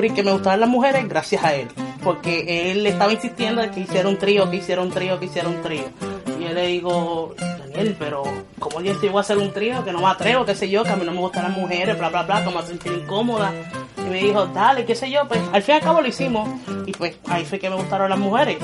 descubrí 0.00 0.10
que 0.10 0.22
me 0.22 0.32
gustaban 0.32 0.60
las 0.60 0.68
mujeres 0.68 1.08
gracias 1.08 1.44
a 1.44 1.54
él, 1.54 1.68
porque 2.02 2.70
él 2.70 2.86
estaba 2.86 3.12
insistiendo 3.12 3.62
que 3.70 3.80
hiciera 3.80 4.08
un 4.08 4.16
trío, 4.16 4.50
que 4.50 4.56
hiciera 4.56 4.80
un 4.82 4.90
trío, 4.90 5.18
que 5.18 5.26
hiciera 5.26 5.48
un 5.48 5.60
trío. 5.62 5.84
Y 6.38 6.44
yo 6.44 6.52
le 6.52 6.66
digo, 6.68 7.34
Daniel, 7.38 7.96
pero 7.98 8.22
¿cómo 8.58 8.80
yo 8.80 8.94
voy 8.98 9.18
a 9.18 9.20
hacer 9.20 9.36
un 9.38 9.52
trío? 9.52 9.84
Que 9.84 9.92
no 9.92 10.00
me 10.00 10.06
atrevo, 10.06 10.44
qué 10.44 10.54
sé 10.54 10.70
yo, 10.70 10.82
que 10.84 10.90
a 10.90 10.96
mí 10.96 11.04
no 11.04 11.12
me 11.12 11.20
gustan 11.20 11.44
las 11.44 11.56
mujeres, 11.56 11.98
bla, 11.98 12.08
bla, 12.08 12.22
bla, 12.22 12.44
que 12.44 12.50
me 12.50 12.58
a 12.58 12.62
sentir 12.62 12.92
incómoda. 12.92 13.52
Y 13.98 14.10
me 14.10 14.18
dijo, 14.22 14.46
dale, 14.46 14.84
qué 14.84 14.94
sé 14.94 15.10
yo, 15.10 15.28
pues 15.28 15.40
al 15.52 15.62
fin 15.62 15.74
y 15.74 15.78
al 15.78 15.84
cabo 15.84 16.00
lo 16.00 16.08
hicimos. 16.08 16.48
Y 16.86 16.92
pues 16.92 17.16
ahí 17.28 17.44
fue 17.44 17.58
que 17.58 17.68
me 17.68 17.76
gustaron 17.76 18.08
las 18.08 18.18
mujeres. 18.18 18.56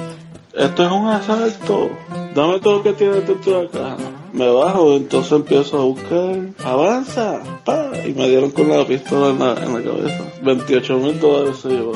Esto 0.54 0.86
es 0.86 0.90
un 0.90 1.08
asalto. 1.08 1.90
Dame 2.34 2.60
todo 2.60 2.78
lo 2.78 2.82
que 2.82 2.92
tienes 2.94 3.26
de 3.26 3.60
acá. 3.60 3.96
Me 4.36 4.50
bajo, 4.50 4.94
entonces 4.96 5.32
empiezo 5.32 5.80
a 5.80 5.84
buscar. 5.84 6.36
Avanza, 6.62 7.42
pa. 7.64 7.90
Y 8.04 8.12
me 8.12 8.28
dieron 8.28 8.50
con 8.50 8.68
la 8.68 8.86
pistola 8.86 9.30
en 9.30 9.38
la, 9.38 9.82
cabeza. 9.82 10.30
28 10.42 10.98
mil 10.98 11.18
dólares 11.18 11.58
se 11.58 11.70
llevó. 11.70 11.94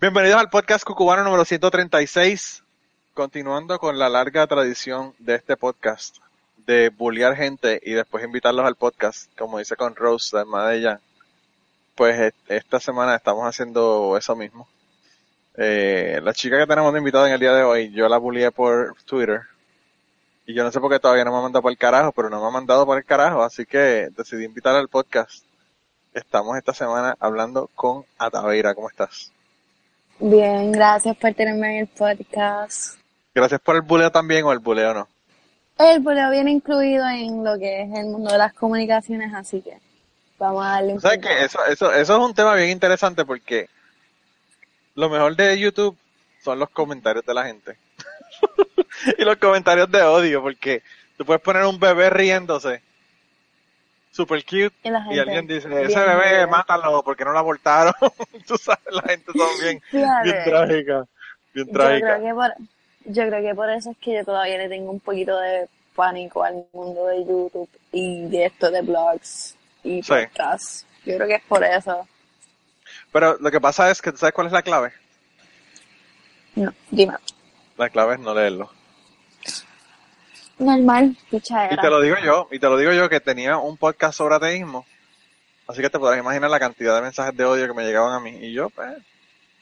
Bienvenidos 0.00 0.38
al 0.38 0.48
podcast 0.48 0.84
Cucubano 0.84 1.24
número 1.24 1.44
136. 1.44 2.62
Continuando 3.14 3.80
con 3.80 3.98
la 3.98 4.08
larga 4.08 4.46
tradición 4.46 5.12
de 5.18 5.34
este 5.34 5.56
podcast 5.56 6.18
de 6.68 6.90
bullear 6.90 7.34
gente 7.34 7.80
y 7.82 7.94
después 7.94 8.24
invitarlos 8.24 8.64
al 8.64 8.76
podcast, 8.76 9.36
como 9.36 9.58
dice 9.58 9.74
con 9.74 9.96
Rose, 9.96 10.36
la 10.36 10.68
de 10.68 10.78
ella. 10.78 11.00
Pues 11.96 12.32
esta 12.46 12.78
semana 12.78 13.16
estamos 13.16 13.44
haciendo 13.44 14.16
eso 14.16 14.36
mismo. 14.36 14.68
Eh, 15.56 16.20
la 16.22 16.32
chica 16.32 16.60
que 16.60 16.68
tenemos 16.68 16.92
de 16.92 17.00
invitada 17.00 17.26
en 17.26 17.34
el 17.34 17.40
día 17.40 17.54
de 17.54 17.64
hoy, 17.64 17.90
yo 17.90 18.08
la 18.08 18.18
bullié 18.18 18.52
por 18.52 18.94
Twitter. 19.04 19.40
Y 20.50 20.52
yo 20.52 20.64
no 20.64 20.72
sé 20.72 20.80
por 20.80 20.90
qué 20.90 20.98
todavía 20.98 21.24
no 21.24 21.30
me 21.30 21.38
ha 21.38 21.42
mandado 21.42 21.62
por 21.62 21.70
el 21.70 21.78
carajo, 21.78 22.10
pero 22.10 22.28
no 22.28 22.40
me 22.40 22.48
ha 22.48 22.50
mandado 22.50 22.84
por 22.84 22.98
el 22.98 23.04
carajo, 23.04 23.44
así 23.44 23.64
que 23.64 24.08
decidí 24.16 24.44
invitar 24.44 24.74
al 24.74 24.88
podcast. 24.88 25.44
Estamos 26.12 26.58
esta 26.58 26.74
semana 26.74 27.16
hablando 27.20 27.70
con 27.76 28.04
Ataveira. 28.18 28.74
¿Cómo 28.74 28.90
estás? 28.90 29.30
Bien, 30.18 30.72
gracias 30.72 31.16
por 31.18 31.32
tenerme 31.34 31.76
en 31.76 31.80
el 31.82 31.86
podcast. 31.86 32.98
Gracias 33.32 33.60
por 33.60 33.76
el 33.76 33.82
buleo 33.82 34.10
también 34.10 34.44
o 34.44 34.50
el 34.50 34.58
buleo 34.58 34.92
no. 34.92 35.08
El 35.78 36.00
buleo 36.00 36.28
viene 36.32 36.50
incluido 36.50 37.06
en 37.06 37.44
lo 37.44 37.56
que 37.56 37.82
es 37.82 37.94
el 37.96 38.06
mundo 38.06 38.32
de 38.32 38.38
las 38.38 38.52
comunicaciones, 38.52 39.32
así 39.32 39.62
que 39.62 39.78
vamos 40.36 40.66
a 40.66 40.70
darle 40.70 40.94
un 40.94 41.00
¿Sabes 41.00 41.20
qué? 41.20 41.44
Eso, 41.44 41.64
eso, 41.66 41.92
eso 41.92 42.16
es 42.16 42.28
un 42.28 42.34
tema 42.34 42.56
bien 42.56 42.70
interesante 42.70 43.24
porque 43.24 43.68
lo 44.96 45.08
mejor 45.08 45.36
de 45.36 45.56
YouTube 45.60 45.96
son 46.42 46.58
los 46.58 46.70
comentarios 46.70 47.24
de 47.24 47.34
la 47.34 47.44
gente. 47.44 47.76
y 49.18 49.24
los 49.24 49.36
comentarios 49.36 49.90
de 49.90 50.02
odio, 50.02 50.42
porque 50.42 50.82
tú 51.16 51.24
puedes 51.24 51.42
poner 51.42 51.64
un 51.64 51.78
bebé 51.78 52.10
riéndose, 52.10 52.82
super 54.10 54.44
cute, 54.44 54.74
y, 54.82 55.18
alguien 55.18 55.46
dice, 55.46 55.68
ese 55.82 56.00
bebé, 56.00 56.46
mátalo, 56.46 57.02
porque 57.02 57.24
no 57.24 57.32
lo 57.32 57.38
abortaron. 57.38 57.94
tú 58.46 58.56
sabes, 58.56 58.84
la 58.90 59.02
gente 59.02 59.32
son 59.32 59.48
bien, 59.60 59.82
bien 59.92 60.44
trágica, 60.44 61.06
bien 61.52 61.66
yo 61.66 61.72
trágica. 61.72 62.16
Creo 62.16 62.22
que 62.22 62.34
por, 62.34 62.54
yo 63.04 63.28
creo 63.28 63.42
que 63.42 63.54
por 63.54 63.70
eso 63.70 63.90
es 63.90 63.98
que 63.98 64.14
yo 64.14 64.24
todavía 64.24 64.58
le 64.58 64.68
tengo 64.68 64.90
un 64.90 65.00
poquito 65.00 65.38
de 65.38 65.68
pánico 65.94 66.42
al 66.42 66.64
mundo 66.72 67.06
de 67.06 67.24
YouTube 67.24 67.68
y 67.92 68.26
de 68.28 68.46
esto 68.46 68.70
de 68.70 68.82
blogs 68.82 69.56
y 69.82 70.02
podcasts. 70.02 70.86
Yo 71.04 71.16
creo 71.16 71.28
que 71.28 71.34
es 71.36 71.42
por 71.42 71.64
eso. 71.64 72.06
Pero 73.12 73.36
lo 73.40 73.50
que 73.50 73.60
pasa 73.60 73.90
es 73.90 74.00
que, 74.00 74.12
¿sabes 74.16 74.34
cuál 74.34 74.46
es 74.46 74.52
la 74.52 74.62
clave? 74.62 74.92
No, 76.54 76.72
dime. 76.90 77.14
La 77.76 77.88
clave 77.88 78.14
es 78.14 78.20
no 78.20 78.34
leerlo. 78.34 78.70
Normal, 80.60 81.16
pichadera. 81.30 81.74
Y 81.74 81.76
te 81.78 81.88
lo 81.88 82.00
digo 82.00 82.16
yo, 82.22 82.48
y 82.50 82.58
te 82.58 82.68
lo 82.68 82.76
digo 82.76 82.92
yo 82.92 83.08
que 83.08 83.20
tenía 83.20 83.56
un 83.56 83.78
podcast 83.78 84.18
sobre 84.18 84.34
ateísmo. 84.34 84.84
Así 85.66 85.80
que 85.80 85.88
te 85.88 85.98
podrás 85.98 86.18
imaginar 86.18 86.50
la 86.50 86.60
cantidad 86.60 86.96
de 86.96 87.02
mensajes 87.02 87.34
de 87.34 87.44
odio 87.44 87.66
que 87.66 87.74
me 87.74 87.84
llegaban 87.84 88.12
a 88.12 88.20
mí. 88.20 88.36
Y 88.42 88.52
yo, 88.52 88.68
pues, 88.70 88.98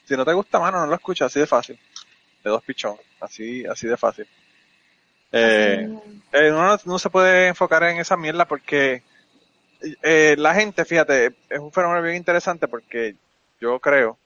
si 0.03 0.17
no 0.17 0.25
te 0.25 0.33
gusta, 0.33 0.59
mano, 0.59 0.81
no 0.81 0.87
lo 0.87 0.95
escuchas, 0.95 1.27
así 1.27 1.39
de 1.39 1.47
fácil. 1.47 1.79
De 2.43 2.49
dos 2.49 2.63
pichón, 2.63 2.97
así, 3.21 3.65
así 3.65 3.87
de 3.87 3.95
fácil. 3.95 4.27
Eh, 5.31 5.87
eh, 6.33 6.51
uno 6.51 6.77
no, 6.83 6.99
se 6.99 7.09
puede 7.09 7.47
enfocar 7.47 7.83
en 7.83 7.97
esa 7.97 8.17
mierda 8.17 8.45
porque 8.45 9.03
eh, 10.01 10.35
la 10.37 10.55
gente, 10.55 10.83
fíjate, 10.83 11.35
es 11.49 11.59
un 11.59 11.71
fenómeno 11.71 12.01
bien 12.01 12.15
interesante 12.15 12.67
porque 12.67 13.15
yo 13.61 13.79
creo 13.79 14.17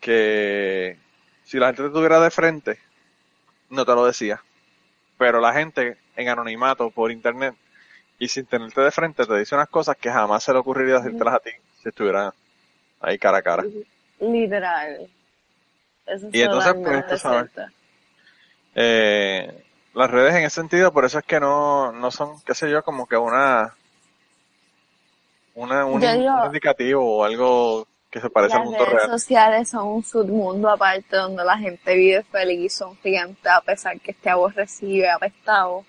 que 0.00 0.96
si 1.44 1.58
la 1.58 1.68
gente 1.68 1.84
te 1.84 1.90
tuviera 1.90 2.20
de 2.20 2.30
frente, 2.30 2.78
no 3.70 3.84
te 3.84 3.94
lo 3.94 4.04
decía. 4.04 4.42
Pero 5.18 5.40
la 5.40 5.52
gente 5.52 5.98
en 6.16 6.28
anonimato 6.28 6.90
por 6.90 7.10
internet 7.10 7.54
y 8.18 8.28
sin 8.28 8.46
tenerte 8.46 8.80
de 8.80 8.90
frente 8.90 9.26
te 9.26 9.38
dice 9.38 9.54
unas 9.54 9.68
cosas 9.68 9.96
que 9.96 10.10
jamás 10.10 10.42
se 10.42 10.52
le 10.52 10.58
ocurriría 10.58 10.98
decírtelas 10.98 11.34
a 11.34 11.38
ti 11.40 11.50
si 11.82 11.88
estuvieran 11.88 12.32
ahí 13.00 13.18
cara 13.18 13.38
a 13.38 13.42
cara. 13.42 13.64
Literal. 14.20 15.08
Eso 16.06 16.28
y 16.32 16.40
entonces, 16.40 16.74
pues, 16.74 17.20
sabes, 17.20 17.50
eh, 18.74 19.64
las 19.94 20.10
redes 20.10 20.34
en 20.34 20.44
ese 20.44 20.56
sentido, 20.56 20.92
por 20.92 21.04
eso 21.04 21.18
es 21.18 21.24
que 21.24 21.40
no, 21.40 21.92
no 21.92 22.10
son, 22.10 22.40
qué 22.42 22.54
sé 22.54 22.70
yo, 22.70 22.82
como 22.82 23.06
que 23.06 23.16
una, 23.16 23.74
una 25.54 25.84
un 25.84 26.02
indicativo 26.02 27.18
o 27.18 27.24
algo 27.24 27.86
que 28.10 28.20
se 28.20 28.30
parece 28.30 28.56
al 28.56 28.64
mundo 28.64 28.78
real. 28.78 28.92
Las 28.92 29.06
redes 29.06 29.22
sociales 29.22 29.68
son 29.68 29.86
un 29.88 30.02
submundo 30.02 30.70
aparte 30.70 31.16
donde 31.16 31.44
la 31.44 31.58
gente 31.58 31.94
vive 31.94 32.22
feliz, 32.24 32.74
sonriente, 32.74 33.48
a 33.48 33.60
pesar 33.60 34.00
que 34.00 34.12
esté 34.12 34.30
aborrecido, 34.30 35.10
apestado. 35.12 35.84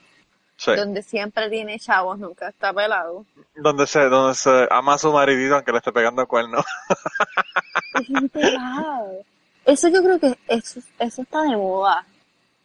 Sí. 0.57 0.75
Donde 0.75 1.02
siempre 1.02 1.50
tiene 1.50 1.80
chavos, 1.80 2.19
nunca 2.19 2.50
está 2.50 2.74
pelado. 2.74 3.25
Donde 3.56 3.88
se, 3.88 4.09
donde 4.09 4.35
se 4.35 4.68
ama 4.69 4.96
a 4.96 4.97
su 4.97 5.12
maridito 5.13 5.56
aunque 5.56 5.72
le 5.72 5.78
esté 5.78 5.94
pegando 5.94 6.28
cuernos. 6.28 6.66
eso 9.66 9.88
yo 9.88 10.03
creo 10.03 10.19
que 10.19 10.38
eso, 10.47 10.81
eso 11.00 11.22
está 11.22 11.44
de 11.44 11.56
moda. 11.56 12.06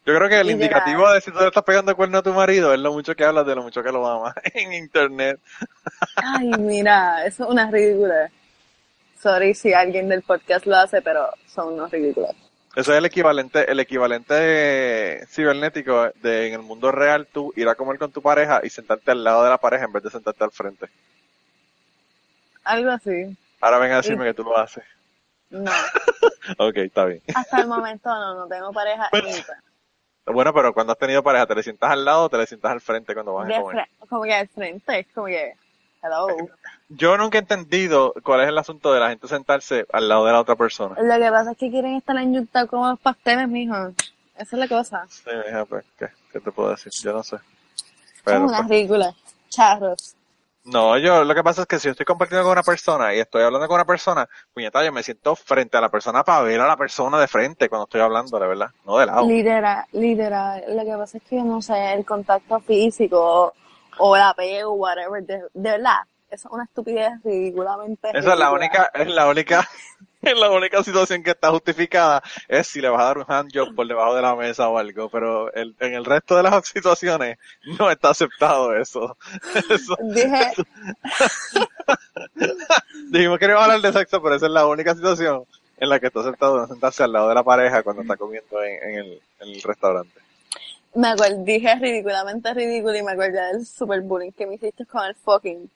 Yo 0.05 0.13
creo 0.13 0.29
que 0.29 0.39
el 0.39 0.51
indicativo 0.51 1.09
de 1.11 1.19
si 1.19 1.31
tú 1.31 1.39
le 1.39 1.47
estás 1.47 1.63
pegando 1.63 1.95
cuerno 1.95 2.19
a 2.19 2.21
tu 2.21 2.31
marido 2.31 2.71
es 2.73 2.79
lo 2.79 2.93
mucho 2.93 3.15
que 3.15 3.23
hablas 3.23 3.45
de 3.47 3.55
lo 3.55 3.63
mucho 3.63 3.81
que 3.81 3.91
lo 3.91 4.05
amas 4.05 4.35
en 4.53 4.73
internet. 4.73 5.39
Ay, 6.17 6.51
mira, 6.59 7.25
eso 7.25 7.45
es 7.45 7.49
una 7.49 7.71
ridícula. 7.71 8.29
Sorry 9.19 9.53
si 9.53 9.73
alguien 9.73 10.09
del 10.09 10.21
podcast 10.21 10.65
lo 10.65 10.75
hace, 10.75 11.01
pero 11.01 11.29
son 11.47 11.73
unos 11.73 11.91
ridículos. 11.91 12.35
Eso 12.75 12.91
es 12.91 12.97
el 12.97 13.05
equivalente, 13.05 13.71
el 13.71 13.79
equivalente 13.79 15.25
cibernético 15.27 16.09
de 16.21 16.47
en 16.49 16.55
el 16.55 16.61
mundo 16.61 16.91
real 16.91 17.25
tú 17.25 17.53
ir 17.55 17.69
a 17.69 17.75
comer 17.75 17.97
con 17.97 18.11
tu 18.11 18.21
pareja 18.21 18.59
y 18.63 18.69
sentarte 18.69 19.11
al 19.11 19.23
lado 19.23 19.45
de 19.45 19.49
la 19.49 19.57
pareja 19.57 19.85
en 19.85 19.93
vez 19.93 20.03
de 20.03 20.09
sentarte 20.09 20.43
al 20.43 20.51
frente. 20.51 20.87
Algo 22.65 22.91
así. 22.91 23.37
Ahora 23.61 23.77
ven 23.77 23.93
a 23.93 23.97
decirme 23.97 24.25
que 24.25 24.33
tú 24.33 24.43
lo 24.43 24.57
haces. 24.57 24.83
No. 25.49 25.71
ok, 26.57 26.77
está 26.77 27.05
bien. 27.05 27.21
Hasta 27.33 27.61
el 27.61 27.67
momento 27.67 28.09
no, 28.09 28.35
no 28.35 28.47
tengo 28.47 28.73
pareja. 28.73 29.09
bueno, 30.25 30.53
pero 30.53 30.73
cuando 30.73 30.91
has 30.91 30.99
tenido 30.99 31.23
pareja, 31.23 31.47
¿te 31.47 31.55
le 31.55 31.63
sientas 31.63 31.91
al 31.91 32.03
lado 32.03 32.23
o 32.23 32.29
te 32.29 32.37
le 32.37 32.45
sientas 32.45 32.71
al 32.71 32.81
frente 32.81 33.13
cuando 33.13 33.35
vas 33.35 33.49
a 33.49 33.61
comer? 33.61 33.87
Como 34.09 34.23
que 34.23 34.33
al 34.33 34.49
frente, 34.49 34.99
es 34.99 35.07
como 35.13 35.27
que, 35.27 35.55
hello 36.05 36.27
yo 36.89 37.17
nunca 37.17 37.37
he 37.37 37.41
entendido 37.41 38.13
cuál 38.23 38.41
es 38.41 38.49
el 38.49 38.57
asunto 38.57 38.93
de 38.93 38.99
la 38.99 39.09
gente 39.09 39.27
sentarse 39.27 39.85
al 39.91 40.07
lado 40.07 40.25
de 40.25 40.31
la 40.31 40.39
otra 40.39 40.55
persona. 40.55 40.95
Lo 41.01 41.15
que 41.23 41.31
pasa 41.31 41.51
es 41.51 41.57
que 41.57 41.71
quieren 41.71 41.95
estar 41.95 42.15
en 42.17 42.47
como 42.69 42.89
los 42.89 42.99
pasteles, 42.99 43.49
mijo. 43.49 43.75
Esa 44.37 44.55
es 44.55 44.59
la 44.59 44.67
cosa. 44.67 45.05
Sí, 45.09 45.29
mija, 45.45 45.65
pues, 45.65 45.85
¿qué, 45.97 46.09
¿qué, 46.31 46.39
te 46.39 46.51
puedo 46.51 46.69
decir? 46.69 46.91
Yo 47.01 47.13
no 47.13 47.23
sé. 47.23 47.37
Pero, 48.23 48.37
Son 48.37 48.47
unas 48.49 48.61
pues, 48.61 48.69
ridículas. 48.69 49.15
Charros. 49.49 50.15
No, 50.65 50.97
yo 50.97 51.23
lo 51.23 51.35
que 51.35 51.43
pasa 51.43 51.61
es 51.61 51.67
que 51.67 51.77
si 51.77 51.85
yo 51.85 51.91
estoy 51.91 52.07
compartiendo 52.07 52.43
con 52.43 52.51
una 52.51 52.63
persona 52.63 53.13
y 53.13 53.19
estoy 53.19 53.43
hablando 53.43 53.67
con 53.67 53.75
una 53.75 53.85
persona, 53.85 54.27
puñeta, 54.53 54.83
yo 54.83 54.91
me 54.91 55.03
siento 55.03 55.35
frente 55.35 55.77
a 55.77 55.81
la 55.81 55.89
persona 55.89 56.23
para 56.23 56.41
ver 56.41 56.59
a 56.59 56.67
la 56.67 56.75
persona 56.75 57.19
de 57.19 57.27
frente 57.27 57.69
cuando 57.69 57.85
estoy 57.85 58.01
hablando, 58.01 58.39
la 58.39 58.47
verdad, 58.47 58.69
no 58.83 58.97
de 58.97 59.05
lado. 59.05 59.27
Literal, 59.27 59.85
literal. 59.91 60.63
Lo 60.69 60.83
que 60.83 60.97
pasa 60.97 61.17
es 61.19 61.23
que, 61.23 61.35
no 61.43 61.61
sé, 61.61 61.93
el 61.93 62.03
contacto 62.03 62.59
físico 62.61 63.53
o 63.97 64.15
el 64.15 64.21
apego, 64.21 64.73
whatever, 64.73 65.23
de, 65.23 65.41
de 65.53 65.71
verdad, 65.71 65.99
es 66.29 66.45
una 66.45 66.63
estupidez 66.63 67.11
ridículamente. 67.23 68.09
Esa 68.13 68.33
es 68.33 68.39
la 68.39 68.51
única, 68.51 68.91
es 68.93 69.07
la 69.07 69.27
única, 69.27 69.67
es 70.21 70.37
la 70.37 70.51
única 70.51 70.83
situación 70.83 71.23
que 71.23 71.31
está 71.31 71.51
justificada 71.51 72.21
es 72.47 72.67
si 72.67 72.81
le 72.81 72.89
vas 72.89 73.01
a 73.01 73.05
dar 73.05 73.17
un 73.19 73.25
handjob 73.27 73.75
por 73.75 73.87
debajo 73.87 74.15
de 74.15 74.21
la 74.21 74.35
mesa 74.35 74.69
o 74.69 74.77
algo, 74.77 75.09
pero 75.09 75.53
el, 75.53 75.75
en 75.79 75.93
el 75.93 76.05
resto 76.05 76.35
de 76.35 76.43
las 76.43 76.67
situaciones 76.73 77.37
no 77.79 77.89
está 77.89 78.09
aceptado 78.09 78.75
eso. 78.75 79.17
Dije. 80.01 80.53
Dijimos 83.09 83.39
que 83.39 83.47
no 83.47 83.59
hablar 83.59 83.81
de 83.81 83.93
sexo, 83.93 84.21
pero 84.21 84.35
esa 84.35 84.47
es 84.47 84.51
la 84.51 84.65
única 84.65 84.95
situación 84.95 85.45
en 85.77 85.89
la 85.89 85.99
que 85.99 86.07
está 86.07 86.21
aceptado 86.21 86.57
no 86.57 86.67
sentarse 86.67 87.03
al 87.03 87.11
lado 87.11 87.29
de 87.29 87.35
la 87.35 87.43
pareja 87.43 87.83
cuando 87.83 88.01
está 88.01 88.15
comiendo 88.15 88.63
en, 88.63 88.95
el, 88.95 89.21
en 89.41 89.49
el 89.49 89.61
restaurante. 89.61 90.24
Me 90.95 91.09
acuerdo, 91.09 91.43
dije 91.43 91.75
ridículamente 91.75 92.53
ridículo 92.53 92.95
y 92.95 93.03
me 93.03 93.11
acuerdo 93.11 93.41
del 93.41 93.65
super 93.65 94.01
bullying 94.01 94.31
que 94.31 94.45
me 94.45 94.55
hiciste 94.55 94.85
con 94.85 95.05
el 95.05 95.15
fucking 95.15 95.69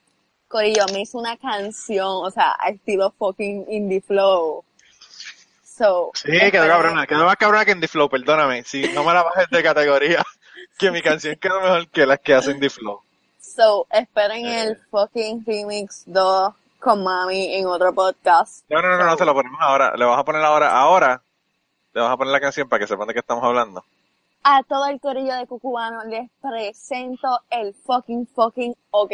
Corillo 0.50 0.86
me 0.92 1.02
hizo 1.02 1.20
una 1.20 1.38
canción, 1.38 2.08
o 2.08 2.32
sea, 2.32 2.58
estilo 2.68 3.12
fucking 3.12 3.68
indie 3.70 4.02
flow. 4.02 4.64
So, 5.64 6.10
sí, 6.16 6.32
quedó 6.52 6.68
cabrona, 6.68 7.06
quedó 7.06 7.26
más 7.26 7.36
cabrona 7.36 7.66
que 7.66 7.72
indie 7.72 7.88
flow, 7.88 8.10
perdóname. 8.10 8.64
Si 8.64 8.82
no 8.94 9.04
me 9.04 9.14
la 9.14 9.22
bajes 9.22 9.48
de 9.52 9.62
categoría, 9.62 10.26
que 10.80 10.90
mi 10.90 11.04
canción 11.04 11.36
quedó 11.36 11.62
mejor 11.62 11.88
que 11.90 12.06
las 12.08 12.20
que 12.20 12.34
hacen 12.34 12.56
indie 12.56 12.72
flow. 12.72 13.00
So, 13.40 13.86
esperen 13.92 14.46
el 14.48 14.72
eh. 14.72 14.80
fucking 14.90 15.46
remix 15.46 16.04
2 16.08 16.54
con 16.80 17.04
mami 17.04 17.56
en 17.56 17.68
otro 17.68 17.94
podcast. 17.94 18.66
No, 18.70 18.82
no, 18.82 18.98
no, 18.98 19.06
no, 19.06 19.18
se 19.18 19.26
lo 19.26 19.36
ponemos 19.36 19.60
ahora. 19.62 19.94
Le 19.96 20.06
vas 20.06 20.18
a 20.18 20.26
poner 20.26 20.42
ahora, 20.42 20.72
ahora, 20.72 21.22
le 21.94 22.02
vas 22.02 22.12
a 22.12 22.18
poner 22.18 22.32
la 22.32 22.40
canción 22.40 22.68
para 22.68 22.80
que 22.80 22.88
sepan 22.88 23.08
de 23.08 23.14
qué 23.14 23.20
estamos 23.20 23.44
hablando. 23.44 23.86
A 24.44 24.64
todo 24.64 24.86
el 24.86 25.00
corillo 25.00 25.36
de 25.36 25.46
Cucubano 25.48 26.04
les 26.06 26.30
presento 26.42 27.42
el 27.50 27.74
fucking 27.74 28.26
fucking 28.28 28.74
ok. 28.92 29.12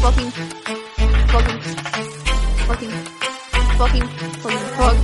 fucking, 0.00 0.30
fucking, 1.28 1.60
fucking, 2.66 3.07
fucking, 3.78 4.02
fucking, 4.42 4.58
fuck. 4.74 4.96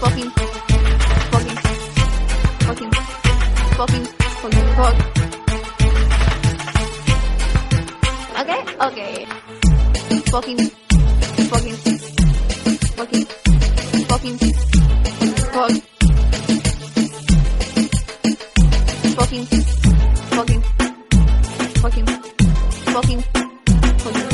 Fucking, 0.00 0.30
fucking, 1.32 1.56
fucking, 2.64 2.90
fucking, 3.76 4.04
fucking, 4.40 4.68
fuck. 4.76 4.96
Okay, 8.40 8.60
okay. 8.86 9.12
Fucking, 10.30 10.58
fucking, 11.50 11.76
fucking, 11.76 11.76
fucking, 12.96 13.24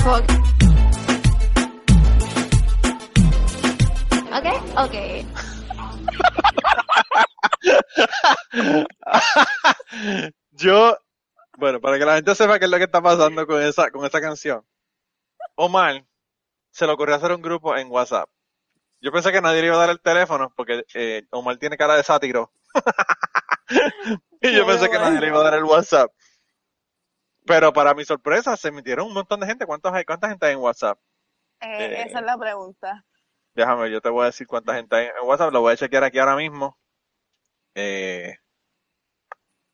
fuck. 0.05 0.25
Okay, 4.37 4.59
okay. 4.77 5.27
Yo, 10.53 10.99
bueno, 11.56 11.81
para 11.81 11.99
que 11.99 12.05
la 12.05 12.17
gente 12.17 12.35
sepa 12.35 12.59
qué 12.59 12.67
es 12.67 12.71
lo 12.71 12.77
que 12.77 12.85
está 12.85 13.01
pasando 13.01 13.47
con 13.47 13.62
esa, 13.62 13.91
con 13.91 14.05
esa 14.05 14.21
canción. 14.21 14.62
Omar 15.56 16.05
se 16.71 16.87
le 16.87 16.93
ocurrió 16.93 17.15
hacer 17.15 17.33
un 17.33 17.41
grupo 17.41 17.75
en 17.77 17.91
WhatsApp. 17.91 18.29
Yo 19.00 19.11
pensé 19.12 19.33
que 19.33 19.41
nadie 19.41 19.62
le 19.62 19.69
iba 19.69 19.77
a 19.77 19.81
dar 19.81 19.91
el 19.91 20.00
teléfono 20.00 20.53
porque 20.55 20.85
eh, 20.95 21.23
Omar 21.31 21.57
tiene 21.57 21.79
cara 21.79 21.97
de 21.97 22.03
sátiro. 22.03 22.53
y 24.43 24.53
yo 24.53 24.67
Qué 24.67 24.73
pensé 24.73 24.91
que 24.91 24.99
nadie 24.99 25.21
le 25.21 25.29
iba 25.29 25.41
a 25.41 25.45
dar 25.45 25.55
el 25.55 25.65
WhatsApp. 25.65 26.11
Pero 27.44 27.73
para 27.73 27.94
mi 27.94 28.05
sorpresa, 28.05 28.56
se 28.56 28.70
metieron 28.70 29.08
un 29.08 29.14
montón 29.14 29.41
de 29.41 29.46
gente. 29.46 29.67
¿Cuántos 29.67 29.93
hay? 29.93 30.05
¿Cuánta 30.05 30.29
gente 30.29 30.46
hay 30.46 30.55
en 30.55 30.61
WhatsApp? 30.61 30.99
Eh, 31.61 31.67
Eh. 31.87 32.02
Esa 32.06 32.19
es 32.20 32.25
la 32.25 32.38
pregunta. 32.38 33.05
Déjame, 33.55 33.91
yo 33.91 34.00
te 34.00 34.08
voy 34.08 34.23
a 34.23 34.26
decir 34.26 34.46
cuánta 34.46 34.75
gente 34.75 34.96
hay 34.96 35.06
en 35.06 35.29
WhatsApp. 35.29 35.52
Lo 35.52 35.61
voy 35.61 35.75
a 35.75 35.76
chequear 35.76 36.05
aquí 36.05 36.19
ahora 36.19 36.37
mismo. 36.37 36.76
Eh, 37.75 38.37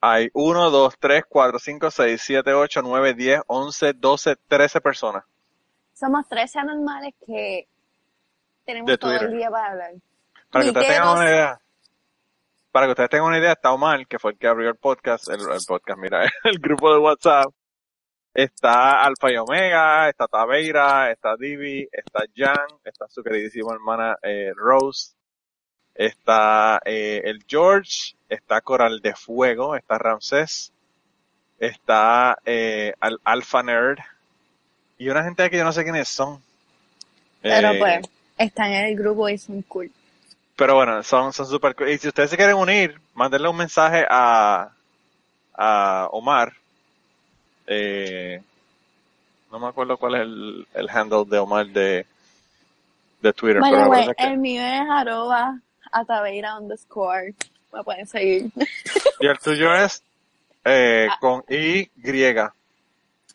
hay 0.00 0.31
1, 0.32 0.70
2, 0.70 0.94
3, 0.99 1.25
4, 1.28 1.58
5, 1.58 1.90
6, 1.90 2.22
7, 2.22 2.52
8, 2.55 2.82
9, 2.82 3.14
10, 3.14 3.40
11, 3.46 3.93
12, 3.94 4.37
13 4.49 4.81
personas. 4.81 5.25
Somos 5.94 6.26
tres 6.28 6.56
anormales 6.56 7.14
que 7.26 7.69
tenemos 8.64 8.99
todo 8.99 9.12
el 9.12 9.32
día 9.32 9.50
para 9.50 9.73
hablar. 9.73 9.93
Para 10.50 10.64
que 10.64 10.70
ustedes 10.70 10.88
tengan 10.88 11.16
una 11.16 11.28
idea. 11.28 11.61
Para 12.73 12.87
que 12.87 12.90
ustedes 12.93 13.11
tengan 13.11 13.26
una 13.26 13.38
idea, 13.38 13.52
está 13.52 13.73
Omar, 13.73 14.06
que 14.06 14.19
fue 14.19 14.32
el 14.32 14.38
que 14.38 14.46
abrió 14.46 14.70
el 14.70 14.76
podcast, 14.76 15.28
el, 15.28 15.40
el 15.40 15.61
podcast, 15.66 15.99
mira, 15.99 16.23
el 16.44 16.58
grupo 16.58 16.93
de 16.93 16.99
WhatsApp. 17.00 17.52
Está 18.32 19.03
Alfa 19.05 19.32
y 19.32 19.37
Omega, 19.37 20.09
está 20.09 20.27
Taveira, 20.29 21.11
está 21.11 21.37
Divi, 21.37 21.88
está 21.91 22.25
Jan, 22.37 22.79
está 22.85 23.09
su 23.09 23.23
queridísima 23.25 23.75
hermana 23.75 24.17
eh, 24.23 24.53
Rose, 24.55 25.15
está 25.94 26.81
eh, 26.85 27.23
el 27.25 27.44
George, 27.49 28.15
está 28.29 28.61
Coral 28.61 29.00
de 29.00 29.15
Fuego, 29.15 29.75
está 29.75 29.99
Ramsés, 29.99 30.73
está 31.59 32.38
eh, 32.47 32.94
Al- 33.00 33.21
Alpha 33.25 33.62
Nerd 33.65 33.99
y 34.97 35.09
una 35.09 35.25
gente 35.25 35.50
que 35.50 35.56
yo 35.56 35.65
no 35.65 35.73
sé 35.73 35.83
quiénes 35.83 36.09
son. 36.09 36.41
Pero 37.43 37.73
Eh, 37.73 37.79
pues, 37.81 38.09
están 38.38 38.73
en 38.73 38.87
el 38.87 38.97
grupo 38.97 39.29
y 39.29 39.38
son 39.38 39.61
cool. 39.62 39.91
Pero 40.56 40.76
bueno, 40.76 41.03
son 41.03 41.33
son 41.33 41.47
super 41.47 41.75
cool. 41.75 41.88
Y 41.88 41.99
si 41.99 42.06
ustedes 42.09 42.31
se 42.31 42.37
quieren 42.37 42.56
unir, 42.56 43.00
mándenle 43.15 43.49
un 43.49 43.56
mensaje 43.56 44.06
a, 44.09 44.71
a 45.55 46.09
Omar. 46.12 46.53
Eh, 47.72 48.43
no 49.52 49.58
me 49.61 49.69
acuerdo 49.69 49.96
cuál 49.96 50.14
es 50.17 50.20
el, 50.22 50.67
el 50.75 50.90
handle 50.90 51.25
de 51.25 51.38
Omar 51.38 51.67
de, 51.69 52.05
de 53.20 53.32
Twitter. 53.32 53.61
By 53.61 53.70
pero 53.70 53.82
the 53.84 53.88
la 53.88 53.90
way, 53.90 54.00
verdad 54.08 54.14
es 54.19 54.26
el 54.32 54.38
mío 54.38 54.61
es 54.62 54.81
arroba 54.90 55.61
ataveira 55.93 56.58
underscore. 56.58 57.34
Me 57.72 57.84
pueden 57.84 58.06
seguir. 58.08 58.50
y 59.20 59.26
el 59.26 59.38
tuyo 59.38 59.72
es 59.72 60.02
eh, 60.64 61.06
Ah. 61.11 61.17
con 61.20 61.44
Y, 61.49 61.88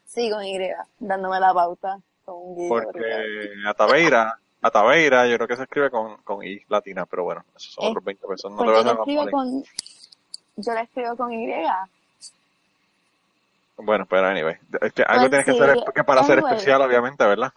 Sí, 0.05 0.29
con 0.29 0.43
Y, 0.43 0.59
dándome 0.99 1.39
la 1.39 1.53
pauta 1.53 1.99
con 2.25 2.55
brutal. 2.55 2.83
porque 2.93 3.49
Ataveira, 3.67 4.38
Ataveira, 4.61 5.27
yo 5.27 5.35
creo 5.38 5.47
que 5.47 5.55
se 5.55 5.63
escribe 5.63 5.89
con, 5.89 6.17
con 6.23 6.43
I 6.45 6.61
latina, 6.69 7.05
pero 7.05 7.23
bueno, 7.23 7.43
esos 7.55 7.73
son 7.73 7.85
Eh, 7.85 7.89
otros 7.89 8.03
20 8.03 8.27
pesos. 8.27 8.51
No 8.51 8.57
te 8.57 8.63
voy 8.65 8.79
a 8.79 8.83
yo 8.83 8.91
escribo 8.99 9.29
con, 9.31 9.63
yo 10.57 10.74
la 10.74 10.81
escribo 10.81 11.15
con 11.15 11.31
Y. 11.33 11.53
Bueno, 13.77 14.05
pero 14.08 14.27
anyway, 14.27 14.55
es 14.82 14.94
que 14.94 15.03
algo 15.03 15.29
Pues 15.29 15.29
tienes 15.29 15.46
que 15.46 15.53
sí, 15.53 15.60
hacer 15.60 15.84
que 15.94 16.03
para 16.03 16.24
ser 16.24 16.39
anyway. 16.39 16.53
especial, 16.53 16.82
obviamente, 16.82 17.25
¿verdad? 17.25 17.53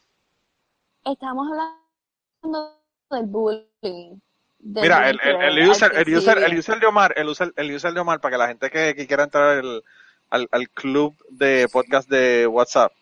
Estamos 1.04 1.48
hablando 1.50 2.80
del 3.10 3.26
bullying. 3.26 4.20
del 4.58 4.82
Mira, 4.82 5.08
el, 5.10 5.18
el, 5.22 5.38
que 5.38 5.46
el 5.46 5.68
user, 5.68 5.90
que 5.90 6.00
el 6.02 6.14
user, 6.16 6.38
el 6.38 6.58
user 6.58 6.78
de 6.80 6.86
Omar, 6.86 7.12
el 7.16 7.28
user, 7.28 7.52
el 7.56 7.74
user 7.74 7.92
de 7.92 8.00
Omar, 8.00 8.20
para 8.20 8.32
que 8.32 8.38
la 8.38 8.48
gente 8.48 8.70
que, 8.70 8.94
que 8.94 9.06
quiera 9.06 9.24
entrar 9.24 9.58
al, 9.58 9.84
al, 10.30 10.48
al 10.52 10.70
club 10.70 11.16
de 11.30 11.68
podcast 11.72 12.08
de 12.08 12.46
WhatsApp, 12.46 12.92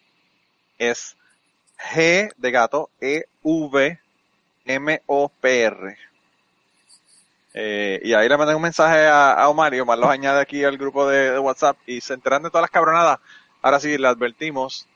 es 0.78 1.16
G 1.78 2.32
de 2.37 2.50
gato, 2.50 2.90
E, 3.00 3.25
V, 3.42 4.00
M, 4.64 5.02
O, 5.06 5.28
P, 5.28 5.62
R. 5.64 5.99
Eh, 7.58 8.00
y 8.04 8.12
ahí 8.14 8.28
le 8.28 8.36
mandan 8.36 8.56
un 8.56 8.62
mensaje 8.62 9.06
a, 9.06 9.32
a 9.32 9.48
Omar 9.48 9.72
y 9.75 9.80
Omar 9.80 9.98
los 9.98 10.10
añade 10.10 10.42
aquí 10.42 10.62
al 10.64 10.76
grupo 10.78 11.08
de, 11.08 11.30
de 11.32 11.38
WhatsApp 11.38 11.78
y 11.86 12.02
se 12.02 12.14
enteran 12.14 12.42
de 12.42 12.50
todas 12.50 12.64
las 12.64 12.70
cabronadas. 12.70 13.18
Ahora 13.62 13.80
sí, 13.80 13.96
le 13.98 14.08
advertimos 14.08 14.88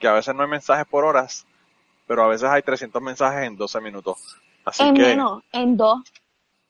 que 0.00 0.08
a 0.08 0.12
veces 0.14 0.34
no 0.34 0.42
hay 0.42 0.48
mensajes 0.50 0.86
por 0.86 1.04
horas, 1.04 1.46
pero 2.06 2.24
a 2.24 2.28
veces 2.28 2.48
hay 2.50 2.62
300 2.62 3.02
mensajes 3.02 3.46
en 3.46 3.56
12 3.56 3.80
minutos. 3.80 4.18
Así 4.64 4.90
En 4.90 4.94
que... 4.94 5.02
menos, 5.02 5.42
en 5.52 5.76
dos. 5.76 6.00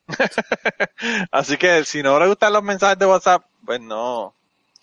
Así 1.31 1.57
que 1.57 1.85
si 1.85 2.03
no 2.03 2.19
le 2.21 2.29
gustan 2.29 2.53
los 2.53 2.63
mensajes 2.63 2.99
de 2.99 3.07
WhatsApp, 3.07 3.45
pues 3.65 3.81
no. 3.81 4.35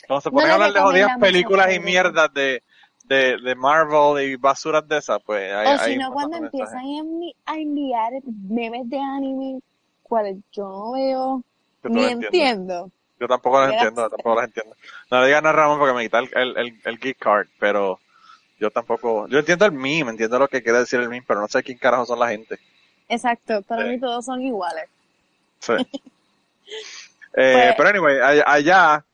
Cuando 0.07 0.22
se 0.22 0.31
ponen 0.31 0.51
a 0.51 0.53
hablar 0.55 0.74
de 0.74 0.79
jodidas 0.81 1.12
películas 1.19 1.74
y 1.74 1.79
mierdas 1.79 2.34
de, 2.34 2.63
de, 3.03 3.38
de 3.39 3.55
Marvel 3.55 4.24
y 4.29 4.36
basuras 4.38 4.88
de 4.88 4.98
esas, 4.98 5.19
pues 5.25 5.53
hay, 5.53 5.74
O 5.74 5.77
si 5.79 5.98
no, 5.98 6.12
cuando 6.13 6.38
empiezan 6.38 6.84
mensajes. 6.86 7.36
a 7.46 7.55
enviar 7.57 8.13
memes 8.25 8.89
de 8.89 9.00
anime, 9.00 9.60
cuales 10.07 10.37
yo 10.51 10.63
no 10.63 10.91
veo 10.93 11.43
Yo 11.83 11.89
ni 11.89 12.03
entiendo. 12.05 12.91
Yo 13.19 13.27
tampoco 13.27 13.59
las 13.61 13.73
entiendo, 13.73 14.09
tampoco 14.09 14.35
las 14.35 14.45
entiendo. 14.45 14.75
No 15.09 15.21
le 15.21 15.27
digan 15.27 15.45
a 15.47 15.51
Ramón 15.51 15.79
porque 15.79 15.93
me 15.93 16.03
quita 16.03 16.19
el, 16.19 16.29
el, 16.35 16.57
el, 16.57 16.81
el 16.85 16.99
geek 16.99 17.17
card, 17.17 17.47
pero 17.59 17.99
yo 18.59 18.69
tampoco, 18.71 19.27
yo 19.27 19.39
entiendo 19.39 19.65
el 19.65 19.71
meme, 19.71 20.11
entiendo 20.11 20.37
lo 20.39 20.47
que 20.47 20.61
quiere 20.61 20.79
decir 20.79 20.99
el 20.99 21.09
meme, 21.09 21.25
pero 21.27 21.41
no 21.41 21.47
sé 21.47 21.63
quién 21.63 21.77
carajo 21.77 22.05
son 22.05 22.19
la 22.19 22.29
gente. 22.29 22.59
Exacto, 23.09 23.61
para 23.63 23.83
Sí. 23.83 23.89
mí 23.89 23.99
todos 23.99 24.25
son 24.25 24.41
iguales. 24.41 24.85
Sí. 25.59 25.73
Eh, 27.39 27.53
Pues- 27.53 27.75
pero 27.77 27.89
anyway, 27.89 28.19
allá, 28.19 28.43
allá 28.47 29.05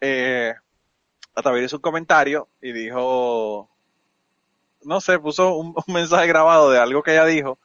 eh, 0.00 0.54
hizo 1.62 1.76
un 1.76 1.82
comentario 1.82 2.48
y 2.60 2.72
dijo, 2.72 3.68
no 4.82 5.00
sé, 5.00 5.18
puso 5.20 5.54
un, 5.54 5.74
un 5.86 5.94
mensaje 5.94 6.26
grabado 6.26 6.70
de 6.70 6.78
algo 6.80 7.02
que 7.02 7.12
ella 7.12 7.26
dijo. 7.26 7.58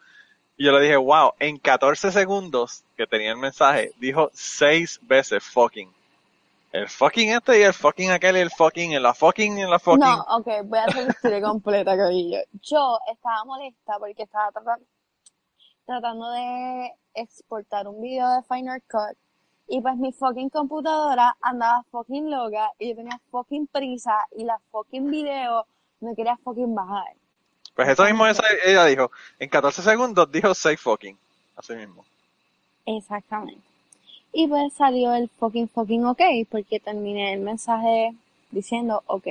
Y 0.57 0.65
yo 0.65 0.71
le 0.71 0.81
dije, 0.81 0.95
wow, 0.97 1.33
en 1.39 1.57
14 1.57 2.11
segundos 2.11 2.83
que 2.95 3.05
tenía 3.07 3.31
el 3.31 3.37
mensaje, 3.37 3.91
dijo 3.99 4.29
seis 4.33 4.99
veces 5.03 5.43
fucking. 5.43 5.93
El 6.71 6.89
fucking 6.89 7.29
este 7.31 7.59
y 7.59 7.63
el 7.63 7.73
fucking 7.73 8.11
aquel 8.11 8.37
y 8.37 8.39
el 8.39 8.51
fucking, 8.51 8.91
y 8.91 8.99
la 8.99 9.13
fucking 9.13 9.57
y 9.59 9.65
la 9.65 9.79
fucking. 9.79 9.99
No, 10.05 10.21
ok, 10.37 10.47
voy 10.65 10.79
a 10.79 10.83
hacer 10.85 11.03
la 11.05 11.09
historia 11.11 11.41
completa, 11.41 11.97
Corillo. 11.97 12.39
Yo 12.61 12.97
estaba 13.11 13.43
molesta 13.45 13.97
porque 13.99 14.23
estaba 14.23 14.51
trata- 14.51 14.79
tratando 15.85 16.31
de 16.31 16.91
exportar 17.13 17.87
un 17.87 18.01
video 18.01 18.29
de 18.29 18.43
Final 18.43 18.81
Cut 18.89 19.17
y 19.67 19.81
pues 19.81 19.95
mi 19.97 20.11
fucking 20.11 20.49
computadora 20.49 21.35
andaba 21.41 21.83
fucking 21.91 22.29
loca 22.29 22.71
y 22.79 22.89
yo 22.89 22.95
tenía 22.95 23.19
fucking 23.31 23.67
prisa 23.67 24.17
y 24.35 24.43
la 24.43 24.59
fucking 24.71 25.09
video 25.09 25.65
me 26.01 26.15
quería 26.15 26.37
fucking 26.43 26.73
bajar. 26.75 27.15
Pues 27.75 27.89
eso 27.89 28.05
mismo 28.05 28.25
esa- 28.27 28.43
ella 28.65 28.85
dijo, 28.85 29.11
en 29.39 29.49
14 29.49 29.81
segundos 29.81 30.31
dijo 30.31 30.53
seis 30.55 30.79
fucking. 30.79 31.17
Así 31.55 31.73
mismo. 31.75 32.05
Exactamente. 32.85 33.61
Y 34.33 34.47
pues 34.47 34.73
salió 34.73 35.13
el 35.13 35.29
fucking 35.39 35.69
fucking 35.69 36.05
ok, 36.05 36.21
porque 36.49 36.79
terminé 36.79 37.33
el 37.33 37.39
mensaje 37.39 38.13
diciendo 38.51 39.01
ok. 39.07 39.27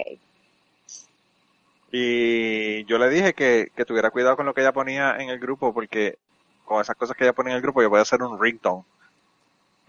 Y 1.93 2.85
yo 2.87 2.99
le 2.99 3.09
dije 3.09 3.35
que, 3.35 3.71
que 3.77 3.85
tuviera 3.85 4.11
cuidado 4.11 4.37
con 4.37 4.47
lo 4.47 4.55
que 4.55 4.63
ella 4.63 4.73
ponía 4.73 5.17
en 5.19 5.29
el 5.29 5.39
grupo, 5.39 5.73
porque 5.73 6.19
con 6.65 6.81
esas 6.81 6.97
cosas 6.97 7.17
que 7.17 7.25
ella 7.25 7.33
ponía 7.33 7.53
en 7.53 7.57
el 7.57 7.63
grupo 7.63 7.83
yo 7.83 7.91
voy 7.91 7.99
a 8.01 8.03
hacer 8.03 8.23
un 8.23 8.41
ringtone. 8.41 8.83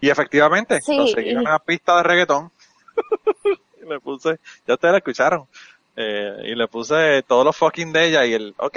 Y 0.00 0.10
efectivamente, 0.10 0.80
Sí, 0.82 0.96
conseguí 0.96 1.30
y- 1.30 1.34
una 1.36 1.58
pista 1.58 1.96
de 1.96 2.02
reggaetón. 2.04 2.52
y 3.82 3.88
le 3.88 3.98
puse, 4.00 4.38
ya 4.66 4.74
ustedes 4.74 4.92
la 4.92 4.98
escucharon. 4.98 5.46
Eh, 5.96 6.42
y 6.44 6.54
le 6.54 6.68
puse 6.68 7.22
todos 7.22 7.44
los 7.44 7.56
fucking 7.56 7.92
de 7.92 8.08
ella 8.08 8.26
y 8.26 8.34
el, 8.34 8.54
ok. 8.58 8.76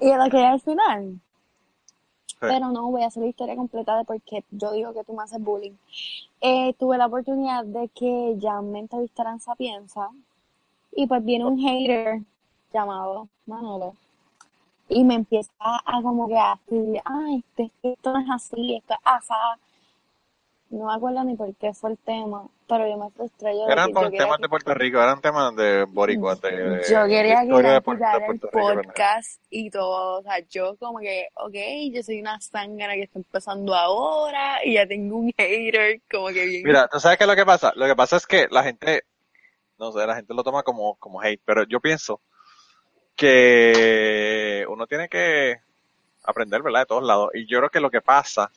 Y 0.00 0.08
era 0.08 0.28
que 0.28 0.44
al 0.44 0.60
final. 0.60 1.18
Pero 2.38 2.68
no 2.68 2.90
voy 2.90 3.02
a 3.02 3.06
hacer 3.06 3.22
la 3.22 3.28
historia 3.28 3.54
completa 3.56 3.96
de 3.96 4.04
por 4.04 4.20
qué 4.22 4.44
yo 4.50 4.72
digo 4.72 4.92
que 4.92 5.04
tú 5.04 5.14
me 5.14 5.22
haces 5.22 5.40
bullying. 5.40 5.72
Eh, 6.40 6.74
tuve 6.74 6.98
la 6.98 7.06
oportunidad 7.06 7.64
de 7.64 7.88
que 7.88 8.34
ya 8.38 8.60
me 8.60 8.80
entrevistaran 8.80 9.40
Sapienza. 9.40 10.08
Y 10.94 11.06
pues 11.06 11.24
viene 11.24 11.44
un 11.46 11.58
hater 11.58 12.20
llamado 12.72 13.28
Manolo. 13.46 13.94
Y 14.88 15.04
me 15.04 15.14
empieza 15.14 15.52
a 15.60 16.02
como 16.02 16.26
que 16.28 16.36
a 16.36 16.58
decir, 16.66 17.00
ay, 17.04 17.44
este- 17.56 17.70
esto 17.82 18.12
no 18.12 18.18
es 18.20 18.30
así, 18.30 18.74
esto 18.74 18.94
es 18.94 19.00
asá. 19.04 19.58
No 20.70 20.86
me 20.86 20.94
acuerdo 20.94 21.22
ni 21.24 21.36
por 21.36 21.54
qué 21.54 21.72
fue 21.72 21.90
el 21.92 21.98
tema, 21.98 22.44
pero 22.72 22.88
yo 22.88 22.96
me 22.96 23.10
frustré. 23.10 23.52
Yo, 23.52 23.68
Eran 23.68 23.92
temas 23.92 24.40
de 24.40 24.48
Puerto 24.48 24.72
Rico, 24.72 24.98
eran 24.98 25.20
temas 25.20 25.54
de 25.54 25.84
boricuas, 25.84 26.40
de, 26.40 26.82
yo 26.88 27.06
quería 27.06 27.42
que 27.42 27.82
Puerto, 27.82 28.04
el 28.30 28.40
podcast 28.40 29.42
y 29.50 29.68
todo. 29.68 30.20
O 30.20 30.22
sea, 30.22 30.38
yo 30.48 30.76
como 30.76 30.98
que, 31.00 31.28
ok, 31.34 31.54
yo 31.92 32.02
soy 32.02 32.20
una 32.20 32.40
zángana 32.40 32.94
que 32.94 33.02
está 33.02 33.18
empezando 33.18 33.74
ahora 33.74 34.64
y 34.64 34.74
ya 34.74 34.86
tengo 34.86 35.18
un 35.18 35.32
hater 35.36 36.00
como 36.10 36.28
que 36.28 36.46
bien. 36.46 36.62
Mira, 36.64 36.88
¿tú 36.88 36.98
sabes 36.98 37.18
qué 37.18 37.24
es 37.24 37.28
lo 37.28 37.36
que 37.36 37.44
pasa? 37.44 37.74
Lo 37.76 37.86
que 37.86 37.94
pasa 37.94 38.16
es 38.16 38.26
que 38.26 38.48
la 38.50 38.62
gente, 38.62 39.02
no 39.78 39.92
sé, 39.92 40.06
la 40.06 40.16
gente 40.16 40.32
lo 40.32 40.42
toma 40.42 40.62
como, 40.62 40.94
como 40.94 41.20
hate, 41.20 41.42
pero 41.44 41.64
yo 41.64 41.78
pienso 41.78 42.22
que 43.14 44.64
uno 44.66 44.86
tiene 44.86 45.10
que 45.10 45.58
aprender, 46.24 46.62
¿verdad? 46.62 46.80
De 46.80 46.86
todos 46.86 47.04
lados. 47.04 47.32
Y 47.34 47.46
yo 47.46 47.58
creo 47.58 47.70
que 47.70 47.80
lo 47.80 47.90
que 47.90 48.00
pasa 48.00 48.50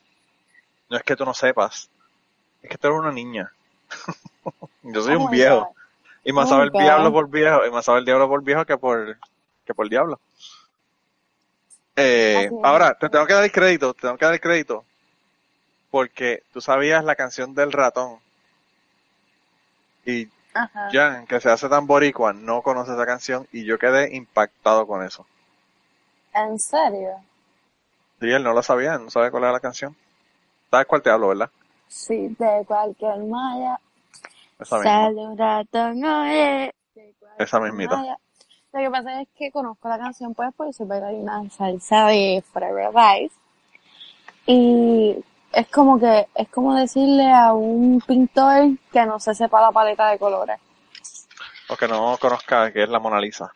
no 0.89 0.95
es 0.95 1.03
que 1.03 1.17
tú 1.17 1.25
no 1.25 1.33
sepas, 1.33 1.89
es 2.61 2.69
que 2.69 2.77
tú 2.77 2.87
eres 2.87 2.99
una 2.99 3.11
niña. 3.11 3.51
Yo 4.83 5.01
soy 5.01 5.15
Oh 5.15 5.25
un 5.25 5.31
viejo. 5.31 5.59
God. 5.59 5.67
Y 6.23 6.33
más 6.33 6.47
Oh 6.47 6.49
sabe 6.49 6.63
el 6.65 6.71
diablo 6.71 7.11
por 7.11 7.29
viejo, 7.29 7.65
y 7.65 7.71
más 7.71 7.85
sabe 7.85 7.99
el 7.99 8.05
diablo 8.05 8.27
por 8.27 8.43
viejo 8.43 8.65
que 8.65 8.77
por, 8.77 9.17
que 9.65 9.73
por 9.73 9.89
diablo. 9.89 10.19
Eh, 11.95 12.49
ahora, 12.63 12.93
te 12.95 13.09
tengo 13.09 13.25
que 13.25 13.33
dar 13.33 13.43
el 13.43 13.51
crédito, 13.51 13.93
te 13.93 14.01
tengo 14.01 14.17
que 14.17 14.25
dar 14.25 14.33
el 14.33 14.41
crédito, 14.41 14.83
porque 15.91 16.43
tú 16.51 16.61
sabías 16.61 17.03
la 17.03 17.15
canción 17.15 17.53
del 17.53 17.71
ratón. 17.71 18.19
Y 20.05 20.27
Ajá. 20.53 20.89
Jan, 20.91 21.27
que 21.27 21.39
se 21.39 21.49
hace 21.49 21.69
tan 21.69 21.85
boricua, 21.85 22.33
no 22.33 22.61
conoce 22.61 22.93
esa 22.93 23.05
canción 23.05 23.47
y 23.51 23.65
yo 23.65 23.77
quedé 23.77 24.15
impactado 24.15 24.87
con 24.87 25.03
eso. 25.03 25.25
¿En 26.33 26.59
serio? 26.59 27.11
Sí, 28.19 28.31
él 28.31 28.43
no 28.43 28.53
lo 28.53 28.63
sabía, 28.63 28.97
no 28.97 29.09
sabe 29.09 29.31
cuál 29.31 29.43
era 29.43 29.53
la 29.53 29.59
canción. 29.59 29.95
¿Sabes 30.71 30.87
cuál 30.87 31.01
te 31.01 31.09
hablo, 31.09 31.29
verdad? 31.29 31.49
Sí, 31.87 32.35
de 32.39 32.63
cualquier 32.67 33.17
malla. 33.23 33.79
Esa 34.59 34.75
misma. 34.77 34.91
Sale 34.91 35.27
un 35.27 35.37
ratón, 35.37 36.03
oye. 36.03 36.73
de 36.95 37.13
cualquier 37.19 37.41
Esa 37.47 37.59
mismita. 37.59 37.97
malla. 37.97 38.17
Lo 38.73 38.79
que 38.81 38.91
pasa 38.91 39.21
es 39.21 39.27
que 39.37 39.51
conozco 39.51 39.87
la 39.87 39.97
canción 39.97 40.33
pues 40.33 40.49
porque 40.55 40.73
soy 40.73 40.85
bailarina 40.85 41.41
de 41.41 41.49
salsa 41.49 42.07
de 42.07 42.43
Forever 42.51 42.89
Vice. 42.89 43.35
Y 44.47 45.15
es 45.53 45.67
como 45.69 45.97
que, 45.97 46.27
es 46.35 46.49
como 46.49 46.75
decirle 46.75 47.31
a 47.31 47.53
un 47.53 48.01
pintor 48.05 48.77
que 48.91 49.05
no 49.05 49.19
se 49.19 49.33
sepa 49.33 49.61
la 49.61 49.71
paleta 49.71 50.09
de 50.09 50.19
colores. 50.19 50.59
O 51.69 51.77
que 51.77 51.87
no 51.87 52.17
conozca 52.19 52.71
que 52.71 52.83
es 52.83 52.89
la 52.89 52.99
Mona 52.99 53.19
Lisa. 53.19 53.51